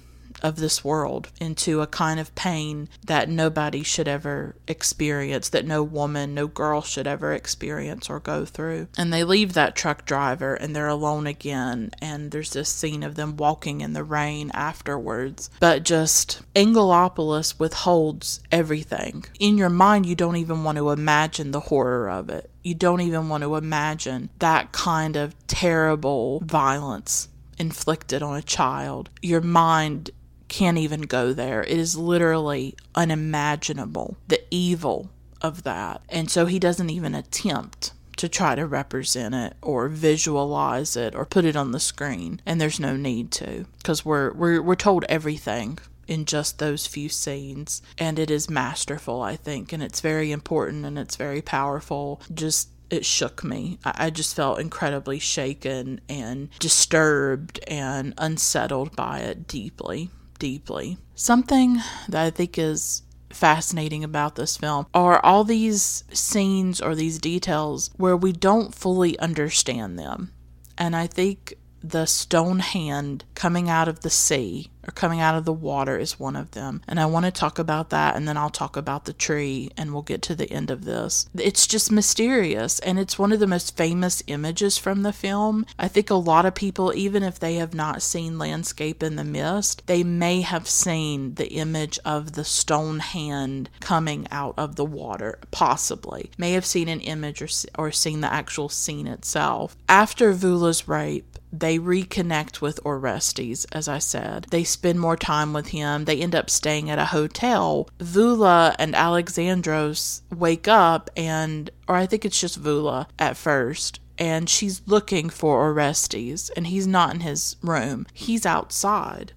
of 0.46 0.58
this 0.58 0.84
world 0.84 1.30
into 1.42 1.82
a 1.82 1.88
kind 1.88 2.20
of 2.20 2.34
pain 2.36 2.88
that 3.04 3.28
nobody 3.28 3.82
should 3.82 4.08
ever 4.08 4.56
experience, 4.68 5.50
that 5.50 5.66
no 5.66 5.82
woman, 5.82 6.36
no 6.36 6.46
girl 6.46 6.82
should 6.82 7.08
ever 7.08 7.34
experience 7.34 8.12
or 8.12 8.20
go 8.20 8.46
through. 8.46 8.88
And 8.96 9.12
they 9.12 9.24
leave 9.24 9.54
that 9.54 9.76
truck 9.76 10.06
driver 10.06 10.54
and 10.54 10.76
they're 10.76 10.88
alone 10.88 11.26
again. 11.26 11.90
And 12.00 12.30
there's 12.30 12.54
this 12.54 12.70
scene 12.70 13.02
of 13.02 13.16
them 13.16 13.38
walking 13.38 13.82
in 13.82 13.94
the 13.94 14.04
rain 14.04 14.52
afterwards. 14.54 15.50
But 15.60 15.84
just 15.84 16.44
Angelopoulos 16.54 17.58
withholds 17.58 18.42
everything. 18.52 19.26
In 19.40 19.58
your 19.58 19.70
mind, 19.70 20.06
you 20.06 20.16
don't 20.16 20.36
even 20.36 20.64
want 20.64 20.78
to 20.78 20.92
imagine 20.92 21.50
the 21.50 21.60
horror 21.60 22.08
of 22.08 22.30
it. 22.30 22.52
You 22.62 22.76
don't 22.76 23.02
even 23.02 23.30
want 23.30 23.44
to 23.44 23.56
imagine 23.56 24.30
that 24.38 24.72
kind 24.72 25.16
of 25.16 25.36
terrible 25.48 26.42
violence 26.42 27.30
inflicted 27.58 28.22
on 28.22 28.36
a 28.36 28.42
child. 28.42 29.10
Your 29.22 29.42
mind 29.42 30.12
can't 30.48 30.78
even 30.78 31.02
go 31.02 31.34
there. 31.34 31.64
It 31.64 31.78
is 31.78 31.98
literally 31.98 32.76
unimaginable, 32.94 34.18
the 34.28 34.42
evil 34.52 35.10
of 35.42 35.64
that. 35.64 36.02
And 36.10 36.30
so 36.30 36.46
he 36.46 36.60
doesn't 36.60 36.90
even 36.90 37.16
attempt 37.16 37.94
to 38.18 38.30
try 38.30 38.56
to 38.56 38.66
represent 38.66 39.36
it 39.36 39.56
or 39.62 39.90
visualize 39.90 40.96
it 40.96 41.14
or 41.16 41.26
put 41.26 41.46
it 41.46 41.56
on 41.56 41.72
the 41.72 41.80
screen. 41.80 42.42
And 42.46 42.60
there's 42.60 42.80
no 42.80 42.96
need 42.96 43.32
to 43.32 43.66
because 43.78 44.06
we're, 44.06 44.34
we're, 44.34 44.62
we're 44.62 44.76
told 44.76 45.06
everything 45.10 45.80
in 46.08 46.26
just 46.26 46.60
those 46.60 46.88
few 46.88 47.10
scenes. 47.10 47.82
And 47.98 48.18
it 48.18 48.32
is 48.32 48.50
masterful, 48.50 49.22
I 49.22 49.36
think. 49.36 49.74
And 49.74 49.84
it's 49.84 50.02
very 50.02 50.32
important 50.32 50.86
and 50.86 50.98
it's 50.98 51.16
very 51.16 51.42
powerful. 51.42 52.22
Just 52.34 52.70
it 52.90 53.04
shook 53.04 53.44
me. 53.44 53.80
I 53.84 54.12
just 54.12 54.36
felt 54.36 54.60
incredibly 54.60 55.20
shaken 55.20 56.00
and 56.08 56.50
disturbed 56.60 57.60
and 57.68 58.14
unsettled 58.18 58.96
by 58.96 59.20
it 59.20 59.48
deeply 59.48 60.12
deeply. 60.40 60.98
Something 61.16 61.82
that 62.10 62.24
I 62.26 62.30
think 62.30 62.57
is 62.57 63.03
fascinating 63.30 64.03
about 64.03 64.36
this 64.36 64.57
film 64.57 64.88
are 64.94 65.20
all 65.24 65.44
these 65.44 66.03
scenes 66.12 66.80
or 66.82 66.95
these 66.95 67.20
details 67.20 67.91
where 67.98 68.16
we 68.16 68.32
don't 68.32 68.74
fully 68.74 69.20
understand 69.20 69.99
them. 69.99 70.32
And 70.78 70.95
I 70.95 71.07
think 71.07 71.56
the 71.82 72.06
stone 72.06 72.60
hand 72.60 73.26
coming 73.36 73.70
out 73.70 73.88
of 73.88 74.02
the 74.02 74.10
sea 74.10 74.72
or 74.88 74.91
coming 74.91 75.20
out 75.20 75.36
of 75.36 75.45
the 75.45 75.53
water 75.53 75.98
is 75.98 76.20
one 76.20 76.36
of 76.36 76.52
them. 76.52 76.82
And 76.88 76.99
I 76.99 77.06
want 77.06 77.26
to 77.26 77.32
talk 77.32 77.60
about 77.60 77.90
that 77.90 78.16
and 78.16 78.28
then 78.28 78.38
I'll 78.38 78.49
talk 78.49 78.78
about 78.78 79.06
the 79.06 79.14
tree 79.14 79.72
and 79.78 79.94
we'll 79.94 80.02
get 80.02 80.22
to 80.24 80.36
the 80.36 80.52
end 80.52 80.72
of 80.72 80.86
this. 80.86 81.28
It's 81.36 81.68
just 81.68 81.91
mysterious 81.91 82.80
and 82.80 82.99
it's 82.99 83.20
one 83.20 83.32
of 83.32 83.40
the 83.40 83.48
most 83.48 83.76
famous 83.78 84.24
images 84.28 84.78
from 84.78 85.03
the 85.03 85.14
film. 85.14 85.66
I 85.78 85.88
think 85.88 86.10
a 86.10 86.16
lot 86.16 86.45
of 86.45 86.56
people, 86.56 86.94
even 86.95 87.24
if 87.24 87.40
they 87.40 87.56
have 87.56 87.74
not 87.74 88.02
seen 88.02 88.38
Landscape 88.38 89.02
in 89.02 89.16
the 89.16 89.24
Mist, 89.24 89.84
they 89.88 90.03
may 90.03 90.41
have 90.41 90.68
seen 90.68 91.36
the 91.36 91.52
image 91.53 91.99
of 92.06 92.34
the 92.34 92.45
stone 92.45 92.99
hand 92.99 93.70
coming 93.80 94.28
out 94.32 94.53
of 94.57 94.76
the 94.76 94.86
water, 94.86 95.40
possibly. 95.52 96.32
May 96.38 96.52
have 96.53 96.66
seen 96.66 96.88
an 96.88 97.02
image 97.02 97.41
or, 97.41 97.48
or 97.78 97.91
seen 97.91 98.22
the 98.22 98.32
actual 98.32 98.70
scene 98.70 99.07
itself. 99.07 99.76
After 99.90 100.32
Vula's 100.32 100.88
rape, 100.88 101.40
they 101.60 101.80
reconnect 101.80 102.61
with 102.61 102.80
Orestes, 102.86 103.65
as 103.72 103.88
I 103.88 103.99
said. 103.99 104.48
They 104.52 104.64
spend 104.64 104.99
more 104.99 105.18
time 105.18 105.53
with 105.53 105.68
him. 105.68 106.06
They 106.06 106.22
end 106.22 106.36
up 106.36 106.49
staying 106.49 106.90
at 106.90 106.99
a 106.99 107.06
hotel. 107.06 107.90
Vula 107.99 108.76
and 108.77 108.94
Alexandros 108.94 110.22
wake 110.36 110.68
up 110.68 111.10
and, 111.15 111.69
or 111.88 111.95
I 111.95 112.06
think 112.06 112.26
it's 112.26 112.40
just 112.40 112.61
Vula 112.61 113.07
at 113.18 113.38
first, 113.38 113.99
and 114.18 114.49
she's 114.49 114.82
looking 114.86 115.30
for 115.30 115.69
Orestes, 115.69 116.49
and 116.56 116.68
he's 116.68 116.88
not 116.88 117.14
in 117.14 117.19
his 117.22 117.57
room. 117.61 118.06
He's 118.14 118.45
outside. 118.45 119.34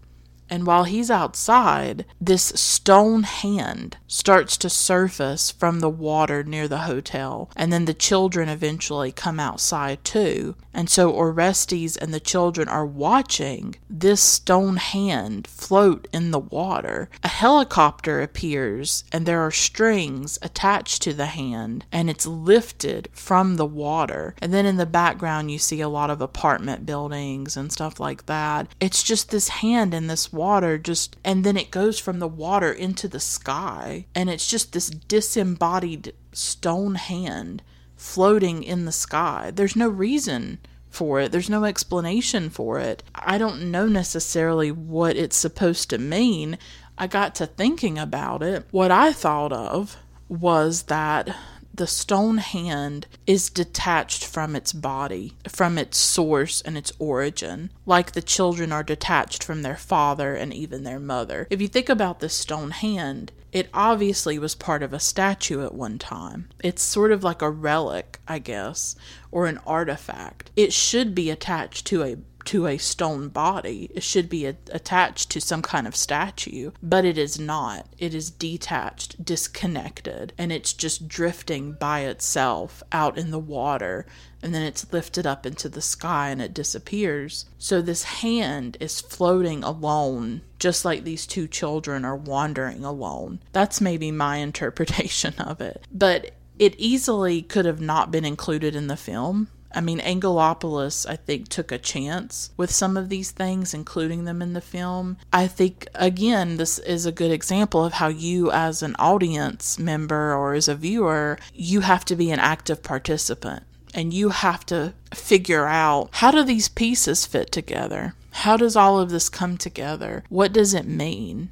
And 0.50 0.66
while 0.66 0.84
he's 0.84 1.10
outside, 1.10 2.04
this 2.20 2.42
stone 2.42 3.24
hand 3.24 3.96
starts 4.06 4.56
to 4.58 4.70
surface 4.70 5.50
from 5.50 5.80
the 5.80 5.90
water 5.90 6.42
near 6.42 6.68
the 6.68 6.78
hotel. 6.78 7.50
And 7.56 7.72
then 7.72 7.84
the 7.84 7.94
children 7.94 8.48
eventually 8.48 9.12
come 9.12 9.38
outside 9.38 10.04
too. 10.04 10.56
And 10.72 10.88
so 10.88 11.10
Orestes 11.10 11.96
and 11.96 12.14
the 12.14 12.20
children 12.20 12.68
are 12.68 12.86
watching 12.86 13.76
this 13.90 14.20
stone 14.20 14.76
hand 14.76 15.46
float 15.46 16.06
in 16.12 16.30
the 16.30 16.38
water. 16.38 17.10
A 17.24 17.28
helicopter 17.28 18.20
appears, 18.22 19.04
and 19.12 19.26
there 19.26 19.40
are 19.40 19.50
strings 19.50 20.38
attached 20.40 21.02
to 21.02 21.12
the 21.12 21.26
hand, 21.26 21.84
and 21.90 22.08
it's 22.08 22.26
lifted 22.26 23.08
from 23.12 23.56
the 23.56 23.66
water. 23.66 24.34
And 24.40 24.54
then 24.54 24.66
in 24.66 24.76
the 24.76 24.86
background, 24.86 25.50
you 25.50 25.58
see 25.58 25.80
a 25.80 25.88
lot 25.88 26.10
of 26.10 26.20
apartment 26.20 26.86
buildings 26.86 27.56
and 27.56 27.72
stuff 27.72 27.98
like 27.98 28.26
that. 28.26 28.68
It's 28.78 29.02
just 29.02 29.30
this 29.30 29.48
hand 29.48 29.92
in 29.92 30.06
this 30.06 30.32
water, 30.39 30.78
just, 30.78 31.16
and 31.24 31.44
then 31.44 31.56
it 31.56 31.70
goes 31.70 31.98
from 31.98 32.20
the 32.20 32.28
water 32.28 32.73
into 32.73 33.09
the 33.09 33.20
sky, 33.20 34.06
and 34.15 34.31
it's 34.31 34.48
just 34.48 34.73
this 34.73 34.89
disembodied 34.89 36.15
stone 36.32 36.94
hand 36.94 37.62
floating 37.97 38.62
in 38.62 38.85
the 38.85 38.93
sky. 38.93 39.51
There's 39.55 39.77
no 39.77 39.89
reason 39.89 40.60
for 40.89 41.20
it. 41.20 41.32
There's 41.32 41.51
no 41.51 41.65
explanation 41.65 42.48
for 42.48 42.78
it. 42.78 43.02
I 43.15 43.36
don't 43.36 43.70
know 43.70 43.86
necessarily 43.86 44.70
what 44.70 45.16
it's 45.16 45.36
supposed 45.36 45.90
to 45.90 45.98
mean. 45.98 46.59
I 46.97 47.06
got 47.06 47.35
to 47.36 47.47
thinking 47.47 47.98
about 47.98 48.43
it. 48.43 48.66
What 48.70 48.90
I 48.90 49.12
thought 49.12 49.52
of 49.52 49.97
was 50.28 50.85
that 50.85 51.35
the 51.78 51.86
stone 51.86 52.38
hand 52.38 53.06
is 53.26 53.48
detached 53.48 54.24
from 54.24 54.55
its 54.55 54.72
body, 54.72 55.34
from 55.48 55.78
its 55.78 55.96
source 55.96 56.60
and 56.60 56.76
its 56.76 56.92
origin, 56.98 57.70
like 57.86 58.12
the 58.12 58.20
children 58.20 58.72
are 58.72 58.82
detached 58.82 59.42
from 59.42 59.62
their 59.62 59.76
father 59.76 60.34
and 60.34 60.52
even 60.52 60.82
their 60.82 60.98
mother. 60.98 61.46
If 61.50 61.62
you 61.62 61.68
think 61.68 61.88
about 61.88 62.20
this 62.20 62.34
stone 62.34 62.72
hand, 62.72 63.32
it 63.52 63.70
obviously 63.72 64.38
was 64.38 64.55
part 64.55 64.82
of 64.82 64.92
a 64.92 65.00
statue 65.00 65.64
at 65.64 65.74
one 65.74 65.98
time. 65.98 66.48
It's 66.62 66.82
sort 66.82 67.12
of 67.12 67.24
like 67.24 67.40
a 67.40 67.50
relic, 67.50 68.18
I 68.26 68.40
guess, 68.40 68.94
or 69.30 69.46
an 69.46 69.59
artifact. 69.66 70.50
It 70.56 70.72
should 70.72 71.14
be 71.14 71.30
attached 71.30 71.86
to 71.86 72.02
a 72.02 72.16
to 72.48 72.66
a 72.66 72.78
stone 72.78 73.28
body. 73.28 73.90
It 73.94 74.02
should 74.02 74.30
be 74.30 74.46
a- 74.46 74.56
attached 74.72 75.28
to 75.30 75.40
some 75.40 75.60
kind 75.60 75.86
of 75.86 75.94
statue, 75.94 76.70
but 76.82 77.04
it 77.04 77.18
is 77.18 77.38
not. 77.38 77.86
It 77.98 78.14
is 78.14 78.30
detached, 78.30 79.22
disconnected, 79.22 80.32
and 80.38 80.50
it's 80.50 80.72
just 80.72 81.08
drifting 81.08 81.72
by 81.72 82.00
itself 82.00 82.82
out 82.90 83.18
in 83.18 83.30
the 83.30 83.38
water 83.38 84.06
and 84.42 84.54
then 84.54 84.62
it's 84.62 84.90
lifted 84.92 85.26
up 85.26 85.44
into 85.44 85.68
the 85.68 85.82
sky 85.82 86.30
and 86.30 86.40
it 86.40 86.54
disappears. 86.54 87.44
So 87.58 87.82
this 87.82 88.04
hand 88.04 88.78
is 88.80 89.00
floating 89.00 89.62
alone, 89.62 90.40
just 90.58 90.86
like 90.86 91.04
these 91.04 91.26
two 91.26 91.48
children 91.48 92.02
are 92.04 92.16
wandering 92.16 92.82
alone. 92.82 93.40
That's 93.52 93.80
maybe 93.80 94.10
my 94.10 94.36
interpretation 94.48 95.34
of 95.38 95.60
it. 95.60 95.84
But 95.92 96.30
it 96.58 96.74
easily 96.78 97.42
could 97.42 97.66
have 97.66 97.80
not 97.80 98.10
been 98.10 98.24
included 98.24 98.74
in 98.74 98.86
the 98.86 98.96
film 98.96 99.48
I 99.72 99.80
mean, 99.80 100.00
Angelopoulos, 100.00 101.08
I 101.08 101.16
think, 101.16 101.48
took 101.48 101.70
a 101.70 101.78
chance 101.78 102.50
with 102.56 102.70
some 102.70 102.96
of 102.96 103.08
these 103.08 103.30
things, 103.30 103.74
including 103.74 104.24
them 104.24 104.40
in 104.40 104.54
the 104.54 104.60
film. 104.60 105.18
I 105.32 105.46
think, 105.46 105.88
again, 105.94 106.56
this 106.56 106.78
is 106.78 107.04
a 107.04 107.12
good 107.12 107.30
example 107.30 107.84
of 107.84 107.94
how 107.94 108.08
you, 108.08 108.50
as 108.50 108.82
an 108.82 108.96
audience 108.98 109.78
member 109.78 110.34
or 110.34 110.54
as 110.54 110.68
a 110.68 110.74
viewer, 110.74 111.38
you 111.52 111.80
have 111.80 112.04
to 112.06 112.16
be 112.16 112.30
an 112.30 112.40
active 112.40 112.82
participant 112.82 113.64
and 113.94 114.12
you 114.12 114.30
have 114.30 114.64
to 114.66 114.94
figure 115.14 115.66
out 115.66 116.08
how 116.12 116.30
do 116.30 116.42
these 116.42 116.68
pieces 116.68 117.26
fit 117.26 117.50
together? 117.50 118.14
How 118.30 118.56
does 118.56 118.76
all 118.76 118.98
of 119.00 119.10
this 119.10 119.28
come 119.28 119.56
together? 119.56 120.24
What 120.28 120.52
does 120.52 120.74
it 120.74 120.86
mean? 120.86 121.50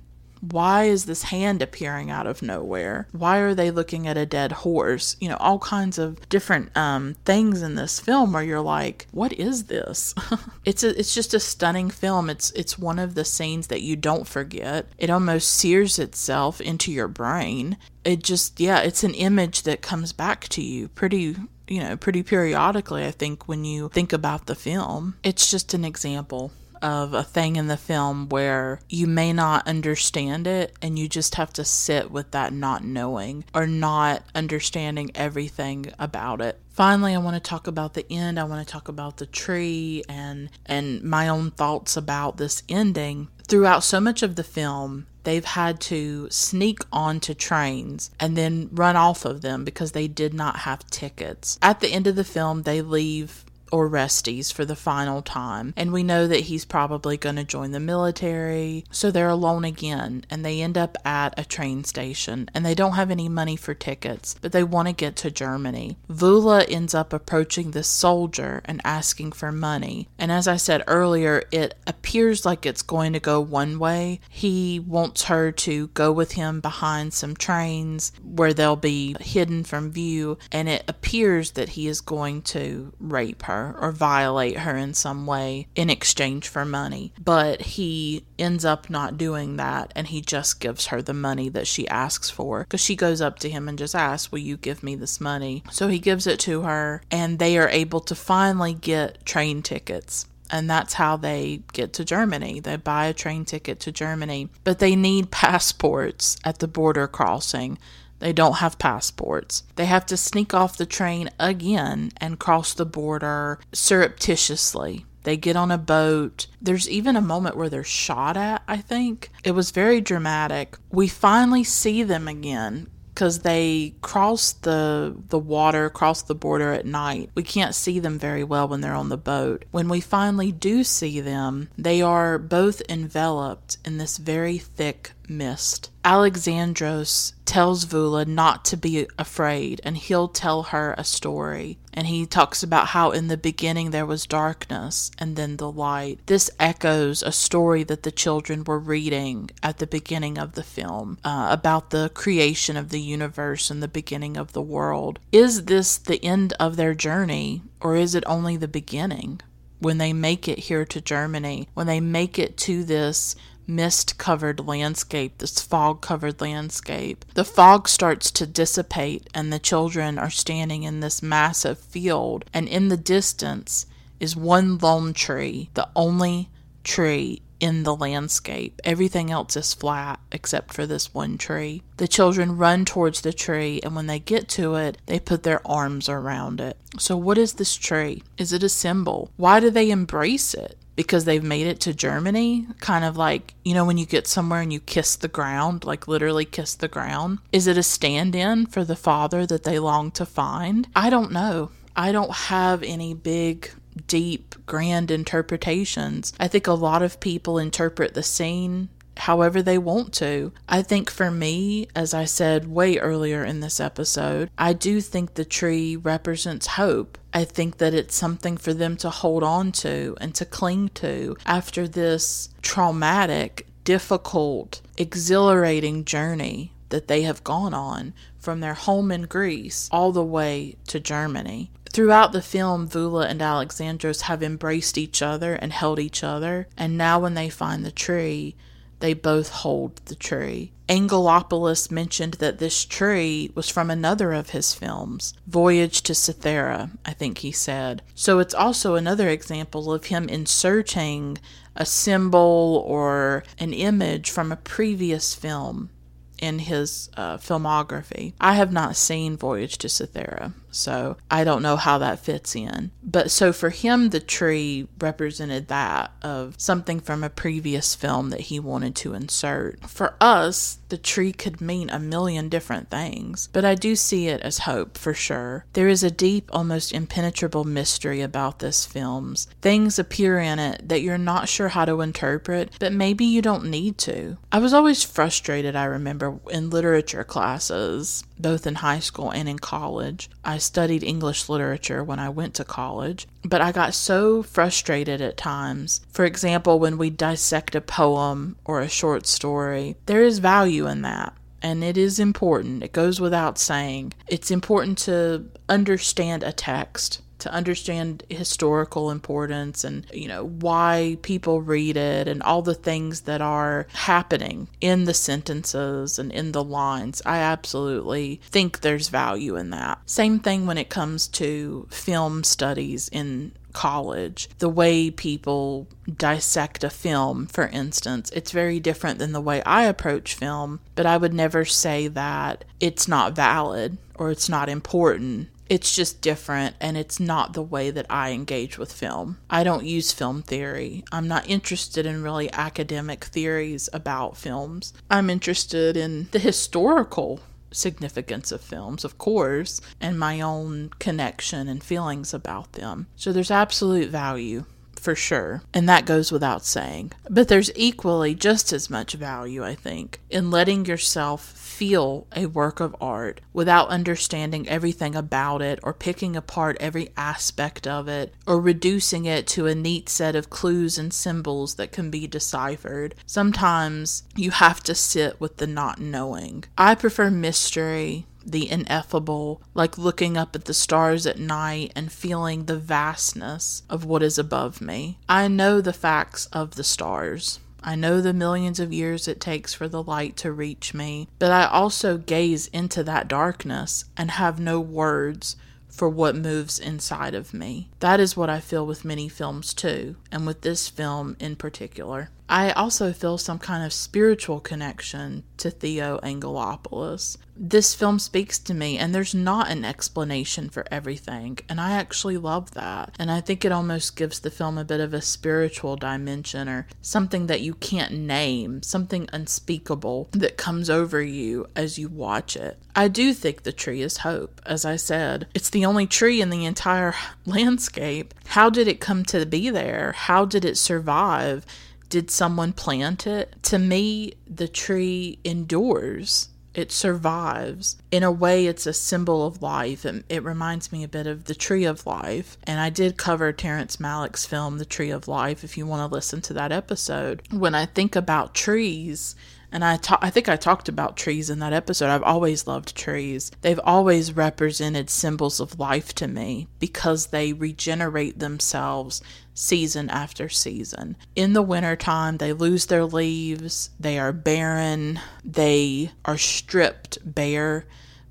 Why 0.51 0.85
is 0.85 1.05
this 1.05 1.24
hand 1.24 1.62
appearing 1.62 2.10
out 2.10 2.27
of 2.27 2.43
nowhere? 2.43 3.09
Why 3.12 3.39
are 3.39 3.55
they 3.55 3.70
looking 3.70 4.06
at 4.06 4.16
a 4.16 4.27
dead 4.27 4.52
horse? 4.52 5.16
You 5.20 5.28
know, 5.28 5.36
all 5.36 5.59
kinds 5.59 5.98
of 5.98 6.28
different 6.28 6.77
um, 6.77 7.14
things 7.24 7.62
in 7.62 7.74
this 7.74 8.01
film 8.01 8.32
where 8.32 8.43
you're 8.43 8.60
like, 8.60 9.06
what 9.10 9.32
is 9.32 9.64
this? 9.64 10.14
it's 10.64 10.82
a, 10.82 10.98
it's 10.98 11.14
just 11.14 11.35
a 11.35 11.40
stunning 11.40 11.90
film. 11.90 12.31
It's 12.31 12.51
it's 12.52 12.78
one 12.78 12.98
of 12.98 13.14
the 13.14 13.24
scenes 13.24 13.68
that 13.68 13.82
you 13.82 13.97
don't 13.97 14.27
forget. 14.27 14.86
It 14.98 15.10
almost 15.10 15.51
sears 15.51 15.98
itself 15.98 16.60
into 16.60 16.93
your 16.93 17.09
brain. 17.09 17.77
It 18.05 18.23
just 18.23 18.60
yeah, 18.60 18.81
it's 18.81 19.05
an 19.05 19.14
image 19.14 19.62
that 19.62 19.82
comes 19.82 20.12
back 20.12 20.48
to 20.48 20.62
you 20.62 20.89
pretty 20.89 21.36
you 21.68 21.81
know, 21.81 21.97
pretty 21.97 22.23
periodically, 22.23 23.05
I 23.05 23.10
think, 23.10 23.48
when 23.48 23.64
you 23.64 23.89
think 23.89 24.12
about 24.12 24.47
the 24.47 24.55
film. 24.55 25.16
It's 25.23 25.51
just 25.51 25.74
an 25.74 25.85
example 25.85 26.52
of 26.87 27.13
a 27.15 27.25
thing 27.25 27.57
in 27.57 27.67
the 27.67 27.77
film 27.77 28.29
where 28.29 28.79
you 28.89 29.09
may 29.09 29.33
not 29.33 29.67
understand 29.67 30.47
it 30.47 30.73
and 30.81 30.97
you 30.97 31.09
just 31.09 31.35
have 31.35 31.53
to 31.53 31.65
sit 31.65 32.13
with 32.13 32.31
that 32.31 32.53
not 32.53 32.85
knowing 32.85 33.45
or 33.53 33.67
not 33.67 34.23
understanding 34.37 35.11
everything 35.17 35.93
about 35.99 36.41
it. 36.41 36.61
Finally, 36.69 37.13
I 37.13 37.19
want 37.19 37.35
to 37.35 37.41
talk 37.41 37.67
about 37.67 37.95
the 37.95 38.07
end. 38.09 38.39
I 38.39 38.45
want 38.45 38.65
to 38.65 38.73
talk 38.73 38.87
about 38.87 39.17
the 39.17 39.27
tree 39.27 40.05
and 40.09 40.49
and 40.65 41.03
my 41.03 41.27
own 41.27 41.51
thoughts 41.51 41.97
about 41.97 42.37
this 42.37 42.63
ending. 42.69 43.29
Throughout 43.49 43.83
so 43.83 43.99
much 43.99 44.23
of 44.23 44.37
the 44.37 44.45
film, 44.45 45.07
they've 45.25 45.45
had 45.45 45.81
to 45.81 46.29
sneak 46.31 46.81
onto 46.93 47.35
trains 47.35 48.13
and 48.21 48.37
then 48.37 48.69
run 48.71 48.95
off 48.95 49.25
of 49.25 49.41
them 49.41 49.65
because 49.65 49.91
they 49.91 50.07
did 50.07 50.35
not 50.35 50.59
have 50.61 50.89
tickets. 50.89 51.59
At 51.63 51.81
the 51.81 51.89
end 51.89 52.07
of 52.07 52.15
the 52.15 52.25
film, 52.25 52.63
they 52.63 52.81
leave 52.81 53.45
Orestes 53.72 54.51
for 54.51 54.64
the 54.64 54.76
final 54.76 55.22
time. 55.22 55.74
And 55.76 55.93
we 55.93 56.02
know 56.02 56.26
that 56.26 56.40
he's 56.40 56.64
probably 56.64 57.16
going 57.16 57.36
to 57.36 57.44
join 57.44 57.72
the 57.72 57.80
military. 57.80 58.84
So 58.90 59.10
they're 59.10 59.28
alone 59.28 59.64
again 59.64 60.24
and 60.30 60.44
they 60.44 60.60
end 60.60 60.78
up 60.78 60.97
at 61.05 61.38
a 61.38 61.44
train 61.44 61.84
station 61.84 62.48
and 62.55 62.64
they 62.64 62.74
don't 62.74 62.93
have 62.93 63.10
any 63.10 63.28
money 63.28 63.56
for 63.56 63.74
tickets, 63.74 64.36
but 64.40 64.52
they 64.52 64.64
want 64.64 64.88
to 64.88 64.94
get 64.94 65.16
to 65.16 65.30
Germany. 65.30 65.97
Vula 66.10 66.64
ends 66.68 66.94
up 66.94 67.12
approaching 67.12 67.70
this 67.70 67.88
soldier 67.88 68.62
and 68.64 68.80
asking 68.84 69.32
for 69.32 69.51
money. 69.51 70.09
And 70.18 70.30
as 70.30 70.47
I 70.47 70.56
said 70.56 70.84
earlier, 70.86 71.43
it 71.51 71.74
appears 71.86 72.44
like 72.44 72.66
it's 72.66 72.82
going 72.82 73.12
to 73.12 73.20
go 73.20 73.40
one 73.40 73.78
way. 73.78 74.20
He 74.28 74.78
wants 74.78 75.24
her 75.24 75.51
to 75.52 75.88
go 75.88 76.12
with 76.12 76.32
him 76.32 76.60
behind 76.60 77.12
some 77.12 77.34
trains 77.34 78.12
where 78.22 78.52
they'll 78.52 78.76
be 78.76 79.16
hidden 79.20 79.64
from 79.64 79.90
view, 79.90 80.38
and 80.52 80.68
it 80.68 80.84
appears 80.88 81.52
that 81.52 81.70
he 81.70 81.86
is 81.86 82.01
going 82.01 82.43
to 82.43 82.93
rape 83.01 83.43
her 83.43 83.56
her 83.57 83.77
or 83.81 83.93
violate 83.93 84.59
her 84.59 84.77
in 84.77 84.95
some 84.95 85.27
way 85.27 85.66
in 85.74 85.91
exchange 85.91 86.49
for 86.49 86.65
money. 86.65 87.12
But 87.23 87.62
he 87.62 88.24
ends 88.39 88.65
up 88.65 88.91
not 88.91 89.19
doing 89.19 89.57
that 89.57 89.93
and 89.95 90.07
he 90.07 90.20
just 90.20 90.61
gives 90.61 90.87
her 90.87 91.01
the 91.01 91.15
money 91.15 91.49
that 91.51 91.66
she 91.66 91.89
asks 91.89 92.31
for 92.31 92.61
because 92.61 92.81
she 92.81 92.97
goes 92.97 93.20
up 93.20 93.39
to 93.41 93.51
him 93.51 93.69
and 93.69 93.78
just 93.78 93.95
asks, 93.95 94.31
Will 94.31 94.39
you 94.39 94.57
give 94.57 94.83
me 94.83 94.95
this 94.95 95.20
money? 95.20 95.62
So 95.70 95.89
he 95.89 95.99
gives 95.99 96.27
it 96.27 96.39
to 96.41 96.62
her 96.62 97.03
and 97.11 97.39
they 97.39 97.59
are 97.59 97.69
able 97.69 98.01
to 98.01 98.15
finally 98.15 98.74
get 98.74 99.24
train 99.24 99.62
tickets 99.62 100.27
and 100.51 100.70
that's 100.70 100.95
how 100.95 101.16
they 101.16 101.62
get 101.73 101.93
to 101.95 102.05
Germany. 102.05 102.61
They 102.61 102.77
buy 102.77 103.07
a 103.07 103.15
train 103.15 103.45
ticket 103.45 103.81
to 103.81 103.93
Germany, 103.93 104.49
but 104.65 104.78
they 104.78 104.97
need 104.97 105.31
passports 105.31 106.37
at 106.45 106.59
the 106.59 106.69
border 106.69 107.07
crossing. 107.09 107.78
They 108.18 108.32
don't 108.32 108.56
have 108.56 108.78
passports. 108.78 109.62
They 109.76 109.86
have 109.86 110.06
to 110.06 110.16
sneak 110.16 110.55
off 110.55 110.76
the 110.76 110.86
train 110.86 111.30
again 111.38 112.12
and 112.16 112.38
cross 112.38 112.74
the 112.74 112.86
border 112.86 113.59
surreptitiously. 113.72 115.05
They 115.24 115.36
get 115.36 115.56
on 115.56 115.72
a 115.72 115.78
boat. 115.78 116.47
There's 116.62 116.88
even 116.88 117.16
a 117.16 117.20
moment 117.20 117.56
where 117.56 117.68
they're 117.68 117.82
shot 117.82 118.36
at, 118.36 118.62
I 118.68 118.76
think. 118.76 119.30
It 119.43 119.51
was 119.51 119.72
very 119.72 120.01
dramatic. 120.01 120.76
We 120.90 121.09
finally 121.09 121.64
see 121.64 122.05
them 122.05 122.28
again 122.28 122.88
because 123.16 123.38
they 123.38 123.94
cross 124.02 124.52
the 124.52 125.16
the 125.30 125.38
water, 125.38 125.88
cross 125.88 126.20
the 126.22 126.34
border 126.34 126.72
at 126.72 126.84
night. 126.84 127.30
We 127.34 127.43
can't 127.43 127.74
see 127.74 127.98
them 127.98 128.18
very 128.18 128.44
well 128.44 128.68
when 128.68 128.82
they're 128.82 128.94
on 128.94 129.09
the 129.09 129.16
boat. 129.16 129.64
When 129.70 129.88
we 129.88 130.01
finally 130.01 130.52
do 130.52 130.84
see 130.84 131.20
them, 131.20 131.70
they 131.78 132.02
are 132.02 132.38
both 132.38 132.82
enveloped 132.90 133.78
in 133.86 133.97
this 133.97 134.18
very 134.18 134.59
thick 134.59 135.12
mist. 135.28 135.90
Alexandros 136.05 137.32
tells 137.47 137.85
Vula 137.86 138.27
not 138.27 138.65
to 138.66 138.77
be 138.77 139.07
afraid 139.19 139.81
and 139.82 139.97
he'll 139.97 140.28
tell 140.28 140.65
her 140.65 140.94
a 140.98 141.05
story. 141.05 141.78
And 141.93 142.07
he 142.07 142.27
talks 142.27 142.62
about 142.62 142.89
how 142.89 143.11
in 143.11 143.28
the 143.28 143.36
beginning 143.36 143.90
there 143.90 144.05
was 144.05 144.27
darkness 144.27 145.11
and 145.19 145.36
then 145.36 145.57
the 145.57 145.70
light. 145.70 146.20
This 146.27 146.51
echoes 146.61 147.23
a 147.23 147.32
story 147.32 147.82
that 147.85 148.03
the 148.03 148.12
children 148.12 148.62
were 148.65 148.78
reading 148.78 149.51
at 149.62 149.78
the 149.78 149.86
beginning 149.86 150.36
of 150.39 150.53
the 150.53 150.62
film 150.62 151.19
uh, 151.24 151.48
about 151.51 151.90
the 151.90 152.11
creation 152.11 152.77
of 152.77 152.90
the 152.90 153.01
universe 153.01 153.70
and 153.70 153.82
the 153.82 153.89
beginning 153.89 154.36
of 154.36 154.53
the 154.53 154.62
world. 154.62 155.19
Is 155.32 155.65
this 155.65 155.97
the 155.97 156.23
end 156.24 156.53
of 156.61 156.77
their 156.77 156.94
journey 156.94 157.62
or 157.81 157.97
is 157.97 158.15
it 158.15 158.24
only 158.27 158.57
the 158.57 158.69
beginning? 158.69 159.40
When 159.78 159.98
they 159.98 160.12
make 160.12 160.48
it 160.48 160.59
here 160.59 160.85
to 160.86 161.01
Germany, 161.01 161.69
when 161.74 161.86
they 161.86 162.01
make 162.01 162.39
it 162.39 162.57
to 162.59 162.82
this 162.82 163.36
mist 163.66 164.18
covered 164.18 164.66
landscape, 164.66 165.38
this 165.38 165.60
fog 165.60 166.01
covered 166.01 166.40
landscape. 166.40 167.24
The 167.34 167.44
fog 167.44 167.88
starts 167.88 168.30
to 168.32 168.47
dissipate, 168.47 169.28
and 169.34 169.52
the 169.52 169.59
children 169.59 170.18
are 170.18 170.30
standing 170.30 170.82
in 170.82 171.01
this 171.01 171.22
massive 171.22 171.78
field, 171.78 172.44
and 172.52 172.68
in 172.68 172.88
the 172.88 172.97
distance 172.97 173.86
is 174.20 174.36
one 174.36 174.78
lone 174.78 175.12
tree, 175.12 175.70
the 175.74 175.88
only 175.94 176.48
tree 176.84 177.43
in 177.60 177.82
the 177.82 177.97
landscape. 177.97 178.80
Everything 178.84 179.30
else 179.30 179.56
is 179.56 179.74
flat 179.74 180.20
except 180.30 180.72
for 180.74 180.86
this 180.86 181.14
one 181.14 181.38
tree. 181.38 181.82
The 181.97 182.09
children 182.09 182.56
run 182.56 182.84
towards 182.84 183.20
the 183.20 183.32
tree, 183.32 183.80
and 183.82 183.94
when 183.97 184.06
they 184.06 184.18
get 184.18 184.48
to 184.51 184.74
it, 184.74 184.98
they 185.06 185.18
put 185.18 185.43
their 185.43 185.66
arms 185.66 186.09
around 186.09 186.60
it. 186.60 186.76
So, 186.98 187.16
what 187.16 187.38
is 187.38 187.55
this 187.55 187.74
tree? 187.76 188.22
Is 188.38 188.52
it 188.52 188.62
a 188.62 188.68
symbol? 188.68 189.30
Why 189.36 189.60
do 189.60 189.70
they 189.70 189.90
embrace 189.90 190.55
it? 190.55 190.78
Because 190.97 191.24
they've 191.24 191.43
made 191.43 191.66
it 191.66 191.81
to 191.81 191.94
Germany, 191.94 192.66
kind 192.81 193.05
of 193.05 193.16
like, 193.16 193.55
you 193.64 193.74
know, 193.74 193.85
when 193.85 193.98
you 193.98 194.06
get 194.06 194.27
somewhere 194.27 194.60
and 194.62 194.73
you 194.73 194.81
kiss 194.81 195.14
the 195.14 195.28
ground, 195.28 195.85
like 195.85 196.09
literally 196.09 196.44
kiss 196.44 196.74
the 196.74 196.89
ground? 196.89 197.39
Is 197.52 197.66
it 197.66 197.78
a 197.78 197.82
stand 197.82 198.35
in 198.35 198.66
for 198.66 198.82
the 198.82 198.97
father 198.97 199.47
that 199.47 199.64
they 199.64 199.78
long 199.78 200.10
to 200.12 200.27
find? 200.27 200.89
I 200.97 201.10
don't 201.10 201.32
know. 201.32 201.70
I 201.94 202.12
don't 202.12 202.32
have 202.32 202.82
any 202.82 203.14
big, 203.14 203.70
deep, 204.06 204.55
grand 204.66 205.10
interpretations. 205.10 206.32
I 206.40 206.48
think 206.48 206.66
a 206.66 206.73
lot 206.73 207.02
of 207.02 207.20
people 207.20 207.59
interpret 207.59 208.14
the 208.14 208.23
scene 208.23 208.89
however 209.18 209.62
they 209.62 209.78
want 209.78 210.12
to. 210.14 210.52
I 210.68 210.82
think 210.82 211.10
for 211.10 211.30
me, 211.30 211.88
as 211.94 212.14
I 212.14 212.24
said 212.24 212.68
way 212.68 212.98
earlier 212.98 213.44
in 213.44 213.60
this 213.60 213.80
episode, 213.80 214.51
I 214.59 214.72
do 214.72 215.01
think 215.01 215.34
the 215.34 215.44
tree 215.44 215.97
represents 215.97 216.66
hope. 216.66 217.18
I 217.32 217.44
think 217.44 217.78
that 217.78 217.94
it's 217.94 218.14
something 218.14 218.56
for 218.56 218.72
them 218.72 218.97
to 218.98 219.10
hold 219.10 219.43
on 219.43 219.72
to 219.72 220.16
and 220.20 220.34
to 220.36 220.44
cling 220.44 220.90
to 220.94 221.36
after 221.44 221.86
this 221.86 222.51
traumatic, 222.62 223.66
difficult, 223.84 224.80
exhilarating 224.97 226.05
journey 226.05 226.72
that 226.88 227.09
they 227.09 227.22
have 227.22 227.44
gone 227.44 227.74
on 227.74 228.14
from 228.38 228.60
their 228.60 228.74
home 228.74 229.10
in 229.10 229.22
Greece 229.22 229.88
all 229.90 230.12
the 230.12 230.24
way 230.24 230.76
to 230.86 231.01
Germany. 231.01 231.70
Throughout 231.93 232.32
the 232.32 232.43
film, 232.43 232.88
Vula 232.88 233.26
and 233.26 233.40
Alexandros 233.40 234.22
have 234.22 234.43
embraced 234.43 234.98
each 234.98 235.22
other 235.22 235.55
and 235.55 235.72
held 235.72 235.98
each 235.98 236.22
other, 236.22 236.68
and 236.76 236.98
now 236.98 237.18
when 237.18 237.34
they 237.34 237.48
find 237.48 237.84
the 237.84 237.90
tree, 237.90 238.55
they 239.01 239.14
both 239.14 239.51
hold 239.51 239.97
the 240.06 240.14
tree. 240.14 240.73
Angelopoulos 240.89 241.90
mentioned 241.90 242.35
that 242.35 242.59
this 242.59 242.85
tree 242.85 243.51
was 243.55 243.68
from 243.68 243.90
another 243.90 244.32
of 244.32 244.51
his 244.51 244.73
films, 244.73 245.35
Voyage 245.47 246.02
to 246.02 246.12
Cythera, 246.12 246.90
I 247.05 247.12
think 247.12 247.39
he 247.39 247.51
said. 247.51 248.02
So 248.14 248.39
it's 248.39 248.55
also 248.55 248.94
another 248.94 249.28
example 249.28 249.93
of 249.93 250.06
him 250.06 250.28
inserting 250.28 251.39
a 251.74 251.85
symbol 251.85 252.85
or 252.86 253.43
an 253.59 253.73
image 253.73 254.31
from 254.31 254.52
a 254.52 254.56
previous 254.56 255.35
film 255.35 255.90
in 256.39 256.60
his 256.60 257.10
uh, 257.16 257.36
filmography. 257.39 258.35
I 258.40 258.55
have 258.55 258.73
not 258.73 258.97
seen 258.97 259.36
Voyage 259.36 259.78
to 259.78 259.89
Cythera, 259.89 260.52
So 260.77 261.16
I 261.31 261.44
don't 261.44 261.62
know 261.62 261.77
how 261.77 261.98
that 261.98 262.20
fits 262.20 262.55
in. 262.55 262.90
But 263.03 263.31
so 263.31 263.53
for 263.53 263.70
him, 263.70 264.11
the 264.11 264.20
tree 264.20 264.89
represented 264.98 265.69
that 265.69 266.12
of 266.23 266.55
something 266.59 267.01
from 267.01 267.24
a 267.24 267.31
previous 267.31 267.94
film 267.94 268.31
that 268.31 268.43
he 268.43 268.61
wanted 268.61 268.94
to 268.97 269.15
insert. 269.15 269.89
For 269.89 270.15
us, 270.20 270.78
the 270.89 270.98
tree 270.98 271.32
could 271.32 271.61
mean 271.61 271.90
a 271.90 271.98
million 271.98 272.48
different 272.48 272.90
things, 272.90 273.48
but 273.53 273.65
I 273.65 273.74
do 273.74 273.97
see 273.97 274.28
it 274.28 274.40
as 274.43 274.59
hope 274.59 274.97
for 274.97 275.15
sure. 275.15 275.65
There 275.73 275.89
is 275.89 276.05
a 276.05 276.11
deep, 276.11 276.48
almost 276.53 276.93
impenetrable 276.93 277.65
mystery 277.65 278.20
about 278.20 278.61
this 278.61 278.86
film's. 278.86 279.48
Things 279.61 279.98
appear 279.98 280.39
in 280.39 280.59
it 280.59 280.89
that 280.89 281.03
you're 281.03 281.19
not 281.19 281.48
sure 281.48 281.69
how 281.69 281.85
to 281.86 282.01
interpret, 282.03 282.70
but 282.78 282.93
maybe 282.93 283.24
you 283.24 283.43
don't 283.43 283.70
need 283.70 283.98
to. 283.98 284.36
I 284.53 284.59
was 284.59 284.73
always 284.73 285.03
frustrated, 285.03 285.74
I 285.74 285.85
remember, 285.85 286.39
in 286.51 286.70
literature 286.70 287.24
classes, 287.24 288.24
both 288.39 288.67
in 288.67 288.77
high 288.77 289.01
school 289.01 289.31
and 289.31 289.49
in 289.49 289.59
college. 289.59 290.29
I 290.45 290.59
studied 290.59 291.03
English 291.03 291.49
literature 291.49 292.03
when 292.05 292.19
I 292.19 292.29
went 292.29 292.55
to 292.55 292.65
college, 292.65 293.27
but 293.45 293.61
I 293.61 293.73
got 293.73 293.95
so 293.95 294.43
frustrated 294.43 295.21
at 295.21 295.37
times. 295.37 296.01
For 296.11 296.25
example, 296.25 296.79
when 296.79 296.99
we 296.99 297.11
dissect 297.11 297.75
a 297.75 297.81
poem 297.81 298.57
or 298.65 298.81
a 298.81 298.89
short 298.89 299.27
story, 299.27 299.97
there 300.07 300.23
is 300.23 300.39
value 300.39 300.87
in 300.87 301.03
that 301.03 301.35
and 301.63 301.83
it 301.83 301.97
is 301.97 302.21
important. 302.21 302.83
It 302.83 302.93
goes 302.93 303.21
without 303.21 303.59
saying. 303.59 304.13
It's 304.29 304.51
important 304.51 304.99
to 304.99 305.47
understand 305.69 306.43
a 306.43 306.53
text 306.53 307.23
to 307.39 307.53
understand 307.53 308.25
historical 308.29 309.11
importance 309.11 309.85
and 309.85 310.07
you 310.13 310.29
know 310.29 310.47
why 310.47 311.19
people 311.23 311.61
read 311.61 311.97
it 311.97 312.29
and 312.29 312.43
all 312.43 312.63
the 312.63 312.75
things 312.75 313.23
that 313.23 313.41
are 313.41 313.87
happening 313.93 314.69
in 314.81 315.05
the 315.05 315.15
sentences 315.15 316.19
and 316.19 316.33
in 316.33 316.53
the 316.53 316.65
lines. 316.65 317.23
I 317.27 317.39
absolutely 317.39 318.41
think 318.51 318.81
there's 318.81 319.09
value 319.09 319.57
in 319.57 319.71
that. 319.71 319.99
Same 320.07 320.39
thing 320.39 320.67
when 320.67 320.79
it 320.79 320.89
comes 320.89 321.29
to 321.29 321.87
film 321.91 322.45
studies 322.45 323.09
in 323.09 323.53
college. 323.77 324.49
The 324.59 324.71
way 324.71 325.11
people 325.11 325.87
dissect 326.17 326.83
a 326.83 326.89
film, 326.89 327.47
for 327.47 327.67
instance, 327.69 328.31
it's 328.35 328.51
very 328.51 328.81
different 328.81 329.19
than 329.19 329.33
the 329.33 329.41
way 329.41 329.63
I 329.65 329.83
approach 329.83 330.35
film, 330.35 330.81
but 330.95 331.05
I 331.05 331.19
would 331.19 331.35
never 331.35 331.67
say 331.67 332.09
that 332.09 332.65
it's 332.81 333.07
not 333.07 333.37
valid 333.37 333.99
or 334.15 334.31
it's 334.31 334.49
not 334.49 334.71
important 334.71 335.51
it's 335.68 335.94
just 335.94 336.20
different 336.20 336.76
and 336.80 336.97
it's 336.97 337.18
not 337.18 337.52
the 337.52 337.62
way 337.62 337.90
that 337.90 338.06
I 338.09 338.30
engage 338.30 338.78
with 338.78 338.93
film. 338.93 339.38
I 339.51 339.64
don't 339.64 339.84
use 339.84 340.12
film 340.12 340.43
theory. 340.43 341.05
I'm 341.12 341.28
not 341.28 341.48
interested 341.48 342.06
in 342.06 342.22
really 342.22 342.52
academic 342.52 343.24
theories 343.24 343.88
about 343.93 344.36
films. 344.36 344.93
I'm 345.10 345.30
interested 345.30 345.97
in 345.97 346.28
the 346.30 346.38
historical 346.38 347.40
significance 347.72 348.52
of 348.52 348.60
films, 348.60 349.05
of 349.05 349.18
course, 349.18 349.80
and 350.01 350.18
my 350.18 350.40
own 350.40 350.90
connection 350.98 351.68
and 351.68 351.82
feelings 351.82 352.32
about 352.32 352.72
them. 352.72 353.06
So 353.16 353.32
there's 353.32 353.51
absolute 353.51 354.10
value 354.10 354.64
for 355.06 355.14
sure, 355.14 355.62
and 355.72 355.88
that 355.88 356.06
goes 356.06 356.32
without 356.32 356.64
saying. 356.64 357.12
But 357.30 357.48
there's 357.48 357.70
equally 357.76 358.34
just 358.34 358.72
as 358.72 358.90
much 358.90 359.12
value, 359.12 359.64
I 359.64 359.74
think, 359.74 360.20
in 360.30 360.51
letting 360.51 360.84
yourself 360.84 361.40
feel 361.77 362.27
a 362.35 362.47
work 362.47 362.81
of 362.81 362.97
art 363.03 363.39
without 363.53 363.89
understanding 363.89 364.66
everything 364.66 365.15
about 365.15 365.61
it 365.61 365.78
or 365.82 365.93
picking 365.93 366.35
apart 366.35 366.74
every 366.81 367.11
aspect 367.19 367.86
of 367.86 368.09
it 368.09 368.32
or 368.47 368.59
reducing 368.59 369.27
it 369.27 369.47
to 369.47 369.66
a 369.66 369.74
neat 369.74 370.09
set 370.09 370.35
of 370.35 370.48
clues 370.48 370.97
and 370.97 371.12
symbols 371.12 371.74
that 371.74 371.93
can 371.93 372.11
be 372.11 372.27
deciphered. 372.27 373.15
Sometimes 373.27 374.23
you 374.35 374.53
have 374.53 374.82
to 374.85 374.94
sit 374.94 375.39
with 375.39 375.59
the 375.59 375.66
not 375.66 376.01
knowing. 376.01 376.65
I 376.78 376.94
prefer 376.94 377.31
mystery 377.31 378.24
the 378.43 378.70
ineffable, 378.70 379.61
like 379.74 379.98
looking 379.98 380.36
up 380.36 380.55
at 380.55 380.65
the 380.65 380.73
stars 380.74 381.27
at 381.27 381.39
night 381.39 381.93
and 381.97 382.12
feeling 382.12 382.65
the 382.65 382.78
vastness 382.78 383.82
of 383.90 384.05
what 384.05 384.23
is 384.23 384.39
above 384.39 384.81
me. 384.81 385.19
I 385.28 385.48
know 385.48 385.81
the 385.81 385.93
facts 385.93 386.47
of 386.53 386.77
the 386.77 386.85
stars. 386.85 387.59
I 387.89 387.95
know 387.95 388.21
the 388.21 388.33
millions 388.33 388.81
of 388.81 388.93
years 388.93 389.29
it 389.29 389.41
takes 389.41 389.73
for 389.73 389.87
the 389.87 390.03
light 390.03 390.37
to 390.39 390.51
reach 390.51 390.93
me, 390.93 391.29
but 391.39 391.53
I 391.53 391.67
also 391.67 392.19
gaze 392.19 392.67
into 392.67 393.05
that 393.05 393.29
darkness 393.29 394.07
and 394.17 394.33
have 394.33 394.59
no 394.59 394.81
words 394.81 395.55
for 395.87 396.09
what 396.09 396.35
moves 396.35 396.81
inside 396.81 397.33
of 397.33 397.55
me. 397.55 397.89
That 398.01 398.19
is 398.19 398.37
what 398.37 398.51
I 398.51 398.59
feel 398.59 398.85
with 398.85 399.05
many 399.05 399.29
films 399.29 399.73
too, 399.73 400.17
and 400.33 400.45
with 400.45 400.63
this 400.63 400.89
film 400.89 401.37
in 401.39 401.55
particular. 401.55 402.31
I 402.48 402.70
also 402.70 403.12
feel 403.12 403.39
some 403.39 403.59
kind 403.59 403.85
of 403.85 403.93
spiritual 403.93 404.60
connection 404.60 405.43
to 405.59 405.70
Theo 405.70 406.18
Angelopoulos. 406.23 407.39
This 407.59 407.94
film 407.94 408.18
speaks 408.18 408.59
to 408.59 408.74
me, 408.74 408.98
and 408.98 409.14
there's 409.14 409.35
not 409.35 409.70
an 409.70 409.85
explanation 409.85 410.68
for 410.68 410.85
everything, 410.90 411.59
and 411.68 411.81
I 411.81 411.93
actually 411.93 412.36
love 412.36 412.73
that. 412.73 413.16
And 413.18 413.31
I 413.31 413.40
think 413.40 413.64
it 413.64 413.73
almost 413.73 414.14
gives 414.14 414.40
the 414.40 414.51
film 414.51 414.77
a 414.77 414.85
bit 414.85 415.01
of 415.01 415.14
a 415.14 415.23
spiritual 415.23 415.97
dimension 415.97 416.68
or 416.68 416.86
something 417.01 417.47
that 417.47 417.62
you 417.62 417.74
can't 417.74 418.12
name, 418.12 418.82
something 418.82 419.28
unspeakable 419.32 420.28
that 420.32 420.59
comes 420.59 420.90
over 420.90 421.23
you 421.23 421.66
as 421.74 421.98
you 421.98 422.09
watch 422.09 422.56
it. 422.56 422.78
I 422.94 423.09
do 423.09 423.32
think 423.32 423.62
the 423.62 423.73
tree 423.73 424.02
is 424.02 424.18
hope, 424.18 424.60
as 424.66 424.85
I 424.85 424.97
said. 424.97 425.47
It's 425.55 425.70
the 425.70 425.86
only 425.86 426.06
tree 426.06 426.40
in 426.43 426.51
the 426.51 426.64
entire 426.66 427.14
landscape. 427.47 428.35
How 428.48 428.68
did 428.70 428.86
it 428.86 429.01
come 429.01 429.24
to 429.24 429.47
be 429.47 429.70
there? 429.70 430.12
How 430.12 430.44
did 430.44 430.64
it 430.64 430.77
survive? 430.77 431.64
Did 432.09 432.31
someone 432.31 432.73
plant 432.73 433.27
it? 433.27 433.62
To 433.65 433.78
me, 433.78 434.35
the 434.47 434.69
tree 434.69 435.39
endures. 435.45 436.49
It 436.74 436.93
survives. 436.93 437.97
In 438.11 438.23
a 438.23 438.31
way, 438.31 438.66
it's 438.66 438.87
a 438.87 438.93
symbol 438.93 439.47
of 439.47 439.62
life. 439.62 440.05
And 440.05 440.24
it 440.28 440.45
reminds 440.45 440.93
me 440.93 441.03
a 441.03 441.09
bit 441.09 441.27
of 441.27 441.45
The 441.45 441.55
Tree 441.55 441.85
of 441.85 442.07
Life. 442.07 442.59
And 442.65 442.78
I 442.78 442.91
did 442.91 443.16
cover 443.16 443.51
Terrence 443.51 443.97
Malick's 443.97 444.45
film, 444.45 444.77
The 444.77 444.85
Tree 444.85 445.11
of 445.11 445.27
Life, 445.27 445.65
if 445.65 445.78
you 445.78 445.87
want 445.87 446.09
to 446.09 446.15
listen 446.15 446.43
to 446.43 446.53
that 446.53 446.73
episode. 446.73 447.43
When 447.51 447.74
I 447.74 447.87
think 447.87 448.15
about 448.15 448.55
trees, 448.55 449.35
and 449.73 449.85
I 449.85 449.97
ta- 449.97 450.19
I 450.23 450.31
think 450.31 450.49
I 450.49 450.57
talked 450.57 450.89
about 450.89 451.16
trees 451.16 451.51
in 451.51 451.59
that 451.59 451.73
episode. 451.73 452.09
I've 452.09 452.23
always 452.23 452.66
loved 452.66 452.95
trees. 452.95 453.51
They've 453.62 453.81
always 453.83 454.35
represented 454.35 455.11
symbols 455.11 455.61
of 455.61 455.78
life 455.78 456.15
to 456.15 456.28
me 456.28 456.69
because 456.78 457.27
they 457.27 457.53
regenerate 457.53 458.39
themselves 458.39 459.23
season 459.57 460.09
after 460.11 460.49
season. 460.49 461.16
In 461.35 461.55
the 461.55 461.62
wintertime, 461.62 462.37
they 462.37 462.53
lose 462.53 462.87
their 462.87 463.05
leaves, 463.05 463.91
they 463.99 464.19
are 464.19 464.33
barren, 464.33 465.19
they 465.45 466.12
are 466.24 466.39
stripped 466.39 467.19
bare 467.24 467.87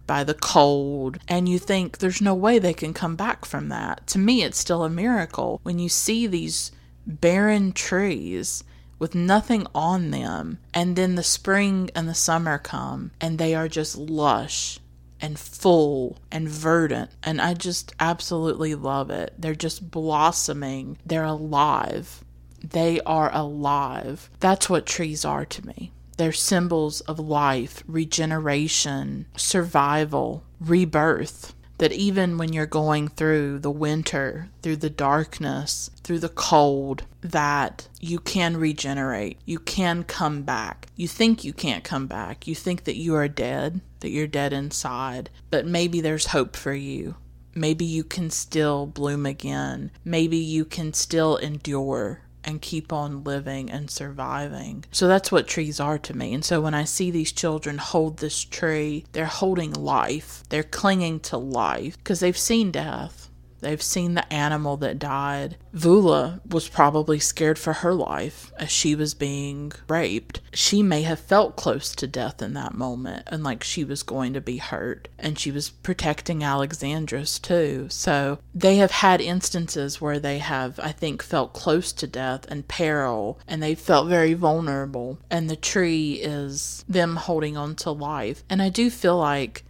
by 0.08 0.24
the 0.24 0.36
cold, 0.36 1.18
and 1.28 1.50
you 1.50 1.58
think 1.58 1.98
there's 1.98 2.22
no 2.22 2.36
way 2.36 2.60
they 2.60 2.74
can 2.74 2.94
come 2.94 3.16
back 3.16 3.44
from 3.44 3.70
that. 3.70 4.06
To 4.08 4.20
me, 4.20 4.44
it's 4.44 4.60
still 4.60 4.84
a 4.84 4.90
miracle 4.90 5.60
when 5.64 5.80
you 5.80 5.90
see 5.90 6.28
these 6.28 6.72
barren 7.08 7.74
trees 7.74 8.64
with 9.00 9.16
nothing 9.16 9.66
on 9.74 10.12
them, 10.12 10.60
and 10.74 10.96
then 10.96 11.16
the 11.16 11.24
spring 11.24 11.90
and 11.96 12.08
the 12.08 12.14
summer 12.14 12.58
come, 12.58 13.12
and 13.20 13.38
they 13.38 13.56
are 13.56 13.68
just 13.68 13.98
lush 13.98 14.80
and 15.26 15.40
full 15.40 16.20
and 16.32 16.48
verdant. 16.48 17.10
And 17.24 17.42
I 17.42 17.56
just 17.56 17.96
absolutely 18.00 18.76
love 18.76 19.10
it. 19.10 19.34
They're 19.40 19.56
just 19.56 19.90
blossoming, 19.90 21.00
they're 21.04 21.24
alive. 21.24 22.24
They 22.64 23.02
are 23.02 23.34
alive. 23.34 24.30
That's 24.40 24.70
what 24.70 24.86
trees 24.86 25.26
are 25.26 25.46
to 25.46 25.66
me. 25.66 25.92
They're 26.18 26.32
symbols 26.32 27.02
of 27.02 27.18
life, 27.18 27.84
regeneration, 27.88 29.26
survival, 29.36 30.44
rebirth 30.60 31.56
that 31.78 31.92
even 31.92 32.38
when 32.38 32.54
you're 32.54 32.66
going 32.66 33.08
through 33.08 33.60
the 33.60 33.72
winter, 33.72 34.50
through 34.62 34.78
the 34.78 34.90
darkness, 34.90 35.90
through 36.04 36.20
the 36.20 36.30
cold, 36.30 37.04
that 37.22 37.88
you 38.00 38.20
can 38.20 38.56
regenerate. 38.58 39.40
You 39.46 39.60
can 39.60 40.04
come 40.04 40.44
back. 40.44 40.88
You 40.96 41.08
think 41.08 41.44
you 41.44 41.52
can't 41.52 41.84
come 41.84 42.08
back. 42.08 42.48
You 42.48 42.56
think 42.56 42.86
that 42.86 42.96
you 42.96 43.16
are 43.16 43.28
dead, 43.28 43.82
that 44.06 44.12
you're 44.12 44.28
dead 44.28 44.54
inside, 44.54 45.32
but 45.50 45.66
maybe 45.66 46.00
there's 46.00 46.28
hope 46.28 46.56
for 46.56 46.76
you. 46.76 47.16
Maybe 47.56 47.86
you 47.86 48.04
can 48.04 48.30
still 48.30 48.86
bloom 48.86 49.26
again. 49.26 49.90
Maybe 50.04 50.38
you 50.38 50.64
can 50.64 50.94
still 50.94 51.38
endure 51.38 52.22
and 52.44 52.62
keep 52.62 52.94
on 52.94 53.24
living 53.24 53.72
and 53.72 53.90
surviving. 53.90 54.86
So 54.92 55.08
that's 55.08 55.32
what 55.32 55.48
trees 55.48 55.80
are 55.80 55.98
to 55.98 56.16
me. 56.16 56.36
And 56.36 56.46
so 56.46 56.62
when 56.62 56.76
I 56.76 56.84
see 56.84 57.10
these 57.10 57.32
children 57.32 57.80
hold 57.80 58.20
this 58.20 58.44
tree, 58.44 59.06
they're 59.14 59.26
holding 59.26 59.74
life, 59.74 60.44
they're 60.50 60.62
clinging 60.62 61.22
to 61.22 61.38
life 61.38 61.98
because 61.98 62.20
they've 62.20 62.38
seen 62.38 62.70
death. 62.70 63.25
They've 63.62 63.82
seen 63.82 64.14
the 64.14 64.32
animal 64.34 64.78
that 64.78 65.00
died. 65.00 65.58
Vula 65.74 66.40
was 66.46 66.68
probably 66.68 67.20
scared 67.20 67.58
for 67.58 67.74
her 67.74 67.94
life 67.94 68.52
as 68.58 68.70
she 68.70 68.96
was 68.96 69.14
being 69.14 69.72
raped. 69.88 70.42
She 70.54 70.84
may 70.84 71.02
have 71.04 71.20
felt 71.20 71.56
close 71.56 71.96
to 71.96 72.08
death 72.08 72.42
in 72.42 72.54
that 72.54 72.74
moment 72.76 73.24
and 73.28 73.44
like 73.44 73.64
she 73.64 73.84
was 73.84 74.04
going 74.04 74.34
to 74.34 74.42
be 74.42 74.58
hurt. 74.58 75.08
And 75.18 75.40
she 75.40 75.52
was 75.52 75.70
protecting 75.70 76.40
Alexandros 76.42 77.42
too. 77.42 77.88
So 77.90 78.40
they 78.54 78.78
have 78.78 78.92
had 78.92 79.22
instances 79.22 80.00
where 80.00 80.20
they 80.20 80.40
have, 80.40 80.80
I 80.80 80.92
think, 80.92 81.24
felt 81.24 81.54
close 81.54 81.92
to 81.94 82.08
death 82.08 82.46
and 82.50 82.68
peril 82.68 83.40
and 83.48 83.64
they 83.64 83.76
felt 83.76 84.08
very 84.08 84.34
vulnerable. 84.34 85.18
And 85.30 85.50
the 85.50 85.56
tree 85.56 86.14
is 86.14 86.86
them 86.88 87.16
holding 87.16 87.58
on 87.58 87.76
to 87.78 87.92
life. 87.92 88.44
And 88.50 88.62
I 88.62 88.70
do 88.70 88.90
feel 88.90 89.18
like, 89.18 89.64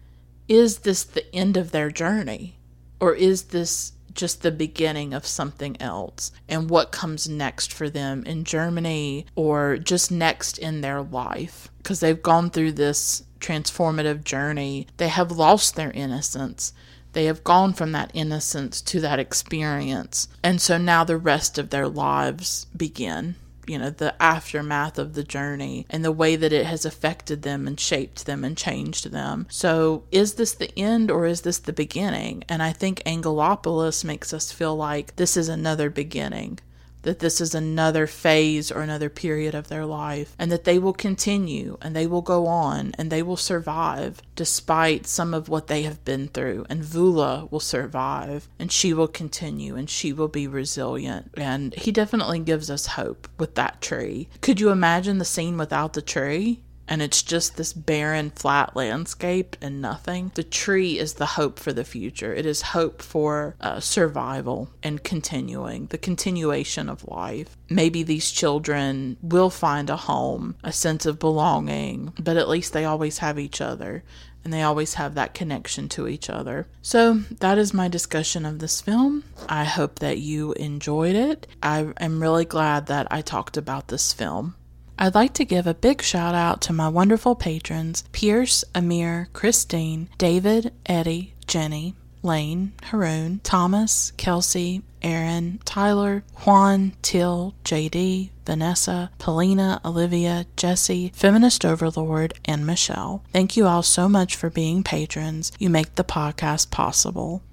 is 0.48 0.80
this 0.80 1.04
the 1.04 1.34
end 1.34 1.58
of 1.58 1.72
their 1.72 1.90
journey? 1.90 2.55
Or 3.00 3.14
is 3.14 3.44
this 3.44 3.94
just 4.14 4.42
the 4.42 4.52
beginning 4.52 5.14
of 5.14 5.28
something 5.28 5.76
else 5.82 6.32
and 6.48 6.70
what 6.70 6.92
comes 6.92 7.28
next 7.28 7.74
for 7.74 7.90
them 7.90 8.24
in 8.26 8.46
Germany 8.46 9.26
or 9.36 9.78
just 9.78 10.12
next 10.12 10.58
in 10.58 10.82
their 10.82 11.02
life? 11.02 11.70
Because 11.78 12.00
they've 12.00 12.22
gone 12.22 12.50
through 12.50 12.74
this 12.74 13.24
transformative 13.40 14.24
journey. 14.24 14.88
They 14.98 15.10
have 15.10 15.32
lost 15.32 15.76
their 15.76 15.92
innocence. 15.92 16.74
They 17.14 17.26
have 17.26 17.44
gone 17.44 17.74
from 17.74 17.92
that 17.94 18.12
innocence 18.14 18.82
to 18.82 19.00
that 19.02 19.20
experience. 19.20 20.28
And 20.44 20.62
so 20.62 20.78
now 20.78 21.04
the 21.04 21.18
rest 21.18 21.58
of 21.58 21.70
their 21.70 21.88
lives 21.88 22.68
begin 22.76 23.36
you 23.68 23.78
know, 23.78 23.90
the 23.90 24.22
aftermath 24.22 24.98
of 24.98 25.14
the 25.14 25.24
journey 25.24 25.86
and 25.90 26.04
the 26.04 26.12
way 26.12 26.36
that 26.36 26.54
it 26.54 26.66
has 26.66 26.86
affected 26.86 27.42
them 27.42 27.68
and 27.68 27.80
shaped 27.80 28.26
them 28.26 28.44
and 28.44 28.58
changed 28.58 29.12
them. 29.12 29.48
So, 29.50 30.04
is 30.12 30.36
this 30.36 30.54
the 30.54 30.78
end 30.78 31.12
or 31.12 31.26
is 31.26 31.42
this 31.42 31.58
the 31.58 31.74
beginning? 31.74 32.44
And 32.50 32.62
I 32.62 32.72
think 32.72 33.04
Angelopoulos 33.06 34.04
makes 34.04 34.34
us 34.34 34.52
feel 34.52 34.76
like 34.76 35.16
this 35.16 35.38
is 35.38 35.50
another 35.50 35.90
beginning 35.90 36.60
that 37.06 37.20
this 37.20 37.40
is 37.40 37.56
another 37.56 38.08
phase 38.08 38.72
or 38.72 38.82
another 38.82 39.10
period 39.10 39.56
of 39.56 39.68
their 39.68 39.86
life, 39.86 40.36
and 40.38 40.52
that 40.52 40.66
they 40.66 40.78
will 40.78 40.94
continue 40.94 41.78
and 41.82 41.96
they 41.96 42.08
will 42.08 42.22
go 42.22 42.48
on 42.48 42.94
and 42.98 43.10
they 43.10 43.24
will 43.24 43.38
survive 43.38 44.22
despite 44.36 45.08
some 45.08 45.34
of 45.34 45.48
what 45.48 45.68
they 45.68 45.84
have 45.84 46.04
been 46.04 46.28
through. 46.28 46.66
And 46.70 46.84
Vula 46.84 47.50
will 47.52 47.60
survive 47.60 48.50
and 48.60 48.72
she 48.72 48.94
will 48.94 49.08
continue 49.08 49.76
and 49.76 49.90
she 49.90 50.12
will 50.12 50.28
be 50.28 50.48
resilient. 50.48 51.32
And 51.38 51.74
he 51.76 51.92
definitely 51.92 52.40
gives 52.40 52.70
us 52.70 52.88
hope 52.88 53.28
with 53.38 53.56
that 53.56 53.82
tree. 53.82 54.28
Could 54.42 54.60
you 54.60 54.70
imagine 54.70 55.20
the 55.20 55.26
scene 55.26 55.58
without 55.58 55.94
the 55.94 56.02
tree? 56.02 56.62
And 56.88 57.02
it's 57.02 57.24
just 57.24 57.58
this 57.58 57.74
barren, 57.74 58.32
flat 58.32 58.76
landscape 58.76 59.56
and 59.62 59.82
nothing. 59.82 60.32
The 60.36 60.44
tree 60.44 61.00
is 61.00 61.14
the 61.14 61.26
hope 61.26 61.60
for 61.60 61.74
the 61.74 61.84
future. 61.84 62.34
It 62.34 62.46
is 62.46 62.62
hope 62.62 63.02
for 63.02 63.56
uh, 63.62 63.80
survival 63.80 64.70
and 64.84 65.04
continuing, 65.04 65.88
the 65.88 65.98
continuation 65.98 66.90
of 66.90 67.08
life. 67.08 67.56
Maybe 67.70 68.04
these 68.04 68.32
children 68.32 69.18
will 69.22 69.50
find 69.50 69.90
a 69.90 69.98
home, 69.98 70.56
a 70.64 70.72
sense 70.72 71.06
of 71.06 71.20
belonging, 71.20 72.14
but 72.20 72.38
at 72.38 72.50
least 72.50 72.74
they 72.74 72.86
always 72.86 73.20
have 73.20 73.40
each 73.40 73.62
other 73.62 74.04
and 74.46 74.54
they 74.54 74.62
always 74.62 74.94
have 74.94 75.16
that 75.16 75.34
connection 75.34 75.90
to 75.90 76.08
each 76.08 76.30
other. 76.30 76.68
So, 76.84 77.16
that 77.40 77.58
is 77.58 77.74
my 77.74 77.88
discussion 77.88 78.46
of 78.46 78.60
this 78.60 78.80
film. 78.80 79.24
I 79.50 79.64
hope 79.64 80.00
that 80.00 80.20
you 80.20 80.54
enjoyed 80.54 81.16
it. 81.16 81.48
I 81.64 81.92
am 82.00 82.22
really 82.22 82.46
glad 82.46 82.86
that 82.86 83.08
I 83.10 83.22
talked 83.22 83.58
about 83.58 83.88
this 83.88 84.14
film. 84.14 84.56
I'd 84.98 85.16
like 85.16 85.34
to 85.34 85.46
give 85.46 85.68
a 85.68 85.74
big 85.74 86.02
shout 86.02 86.36
out 86.36 86.62
to 86.62 86.74
my 86.74 86.88
wonderful 86.88 87.36
patrons 87.36 88.04
Pierce, 88.12 88.64
Amir, 88.74 89.30
Christine, 89.34 90.10
David, 90.18 90.74
Eddie, 90.86 91.34
Jenny, 91.48 91.96
Lane, 92.24 92.74
Haroon, 92.86 93.40
Thomas, 93.44 94.12
Kelsey, 94.18 94.82
Aaron, 95.02 95.60
Tyler, 95.66 96.24
Juan, 96.46 96.94
Till, 97.02 97.54
JD, 97.64 98.32
Vanessa, 98.46 99.12
Polina, 99.20 99.80
Olivia, 99.86 100.46
Jesse, 100.56 101.12
Feminist 101.14 101.64
Overlord, 101.64 102.34
and 102.46 102.66
Michelle. 102.66 103.24
Thank 103.32 103.56
you 103.56 103.68
all 103.68 103.84
so 103.84 104.10
much 104.10 104.36
for 104.36 104.50
being 104.50 104.82
patrons. 104.82 105.52
You 105.60 105.70
make 105.70 105.96
the 105.96 106.04
podcast 106.04 106.72
possible. 106.72 107.44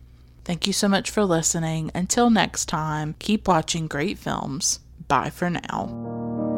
Thank 0.45 0.67
you 0.67 0.73
so 0.73 0.89
much 0.89 1.11
for 1.11 1.25
listening. 1.25 1.91
Until 1.95 2.31
next 2.31 2.67
time, 2.67 3.15
keep 3.19 3.47
watching 3.47 3.87
great 3.87 4.19
films. 4.19 4.81
Bye 5.07 5.31
for 5.31 5.51
now. 5.51 6.52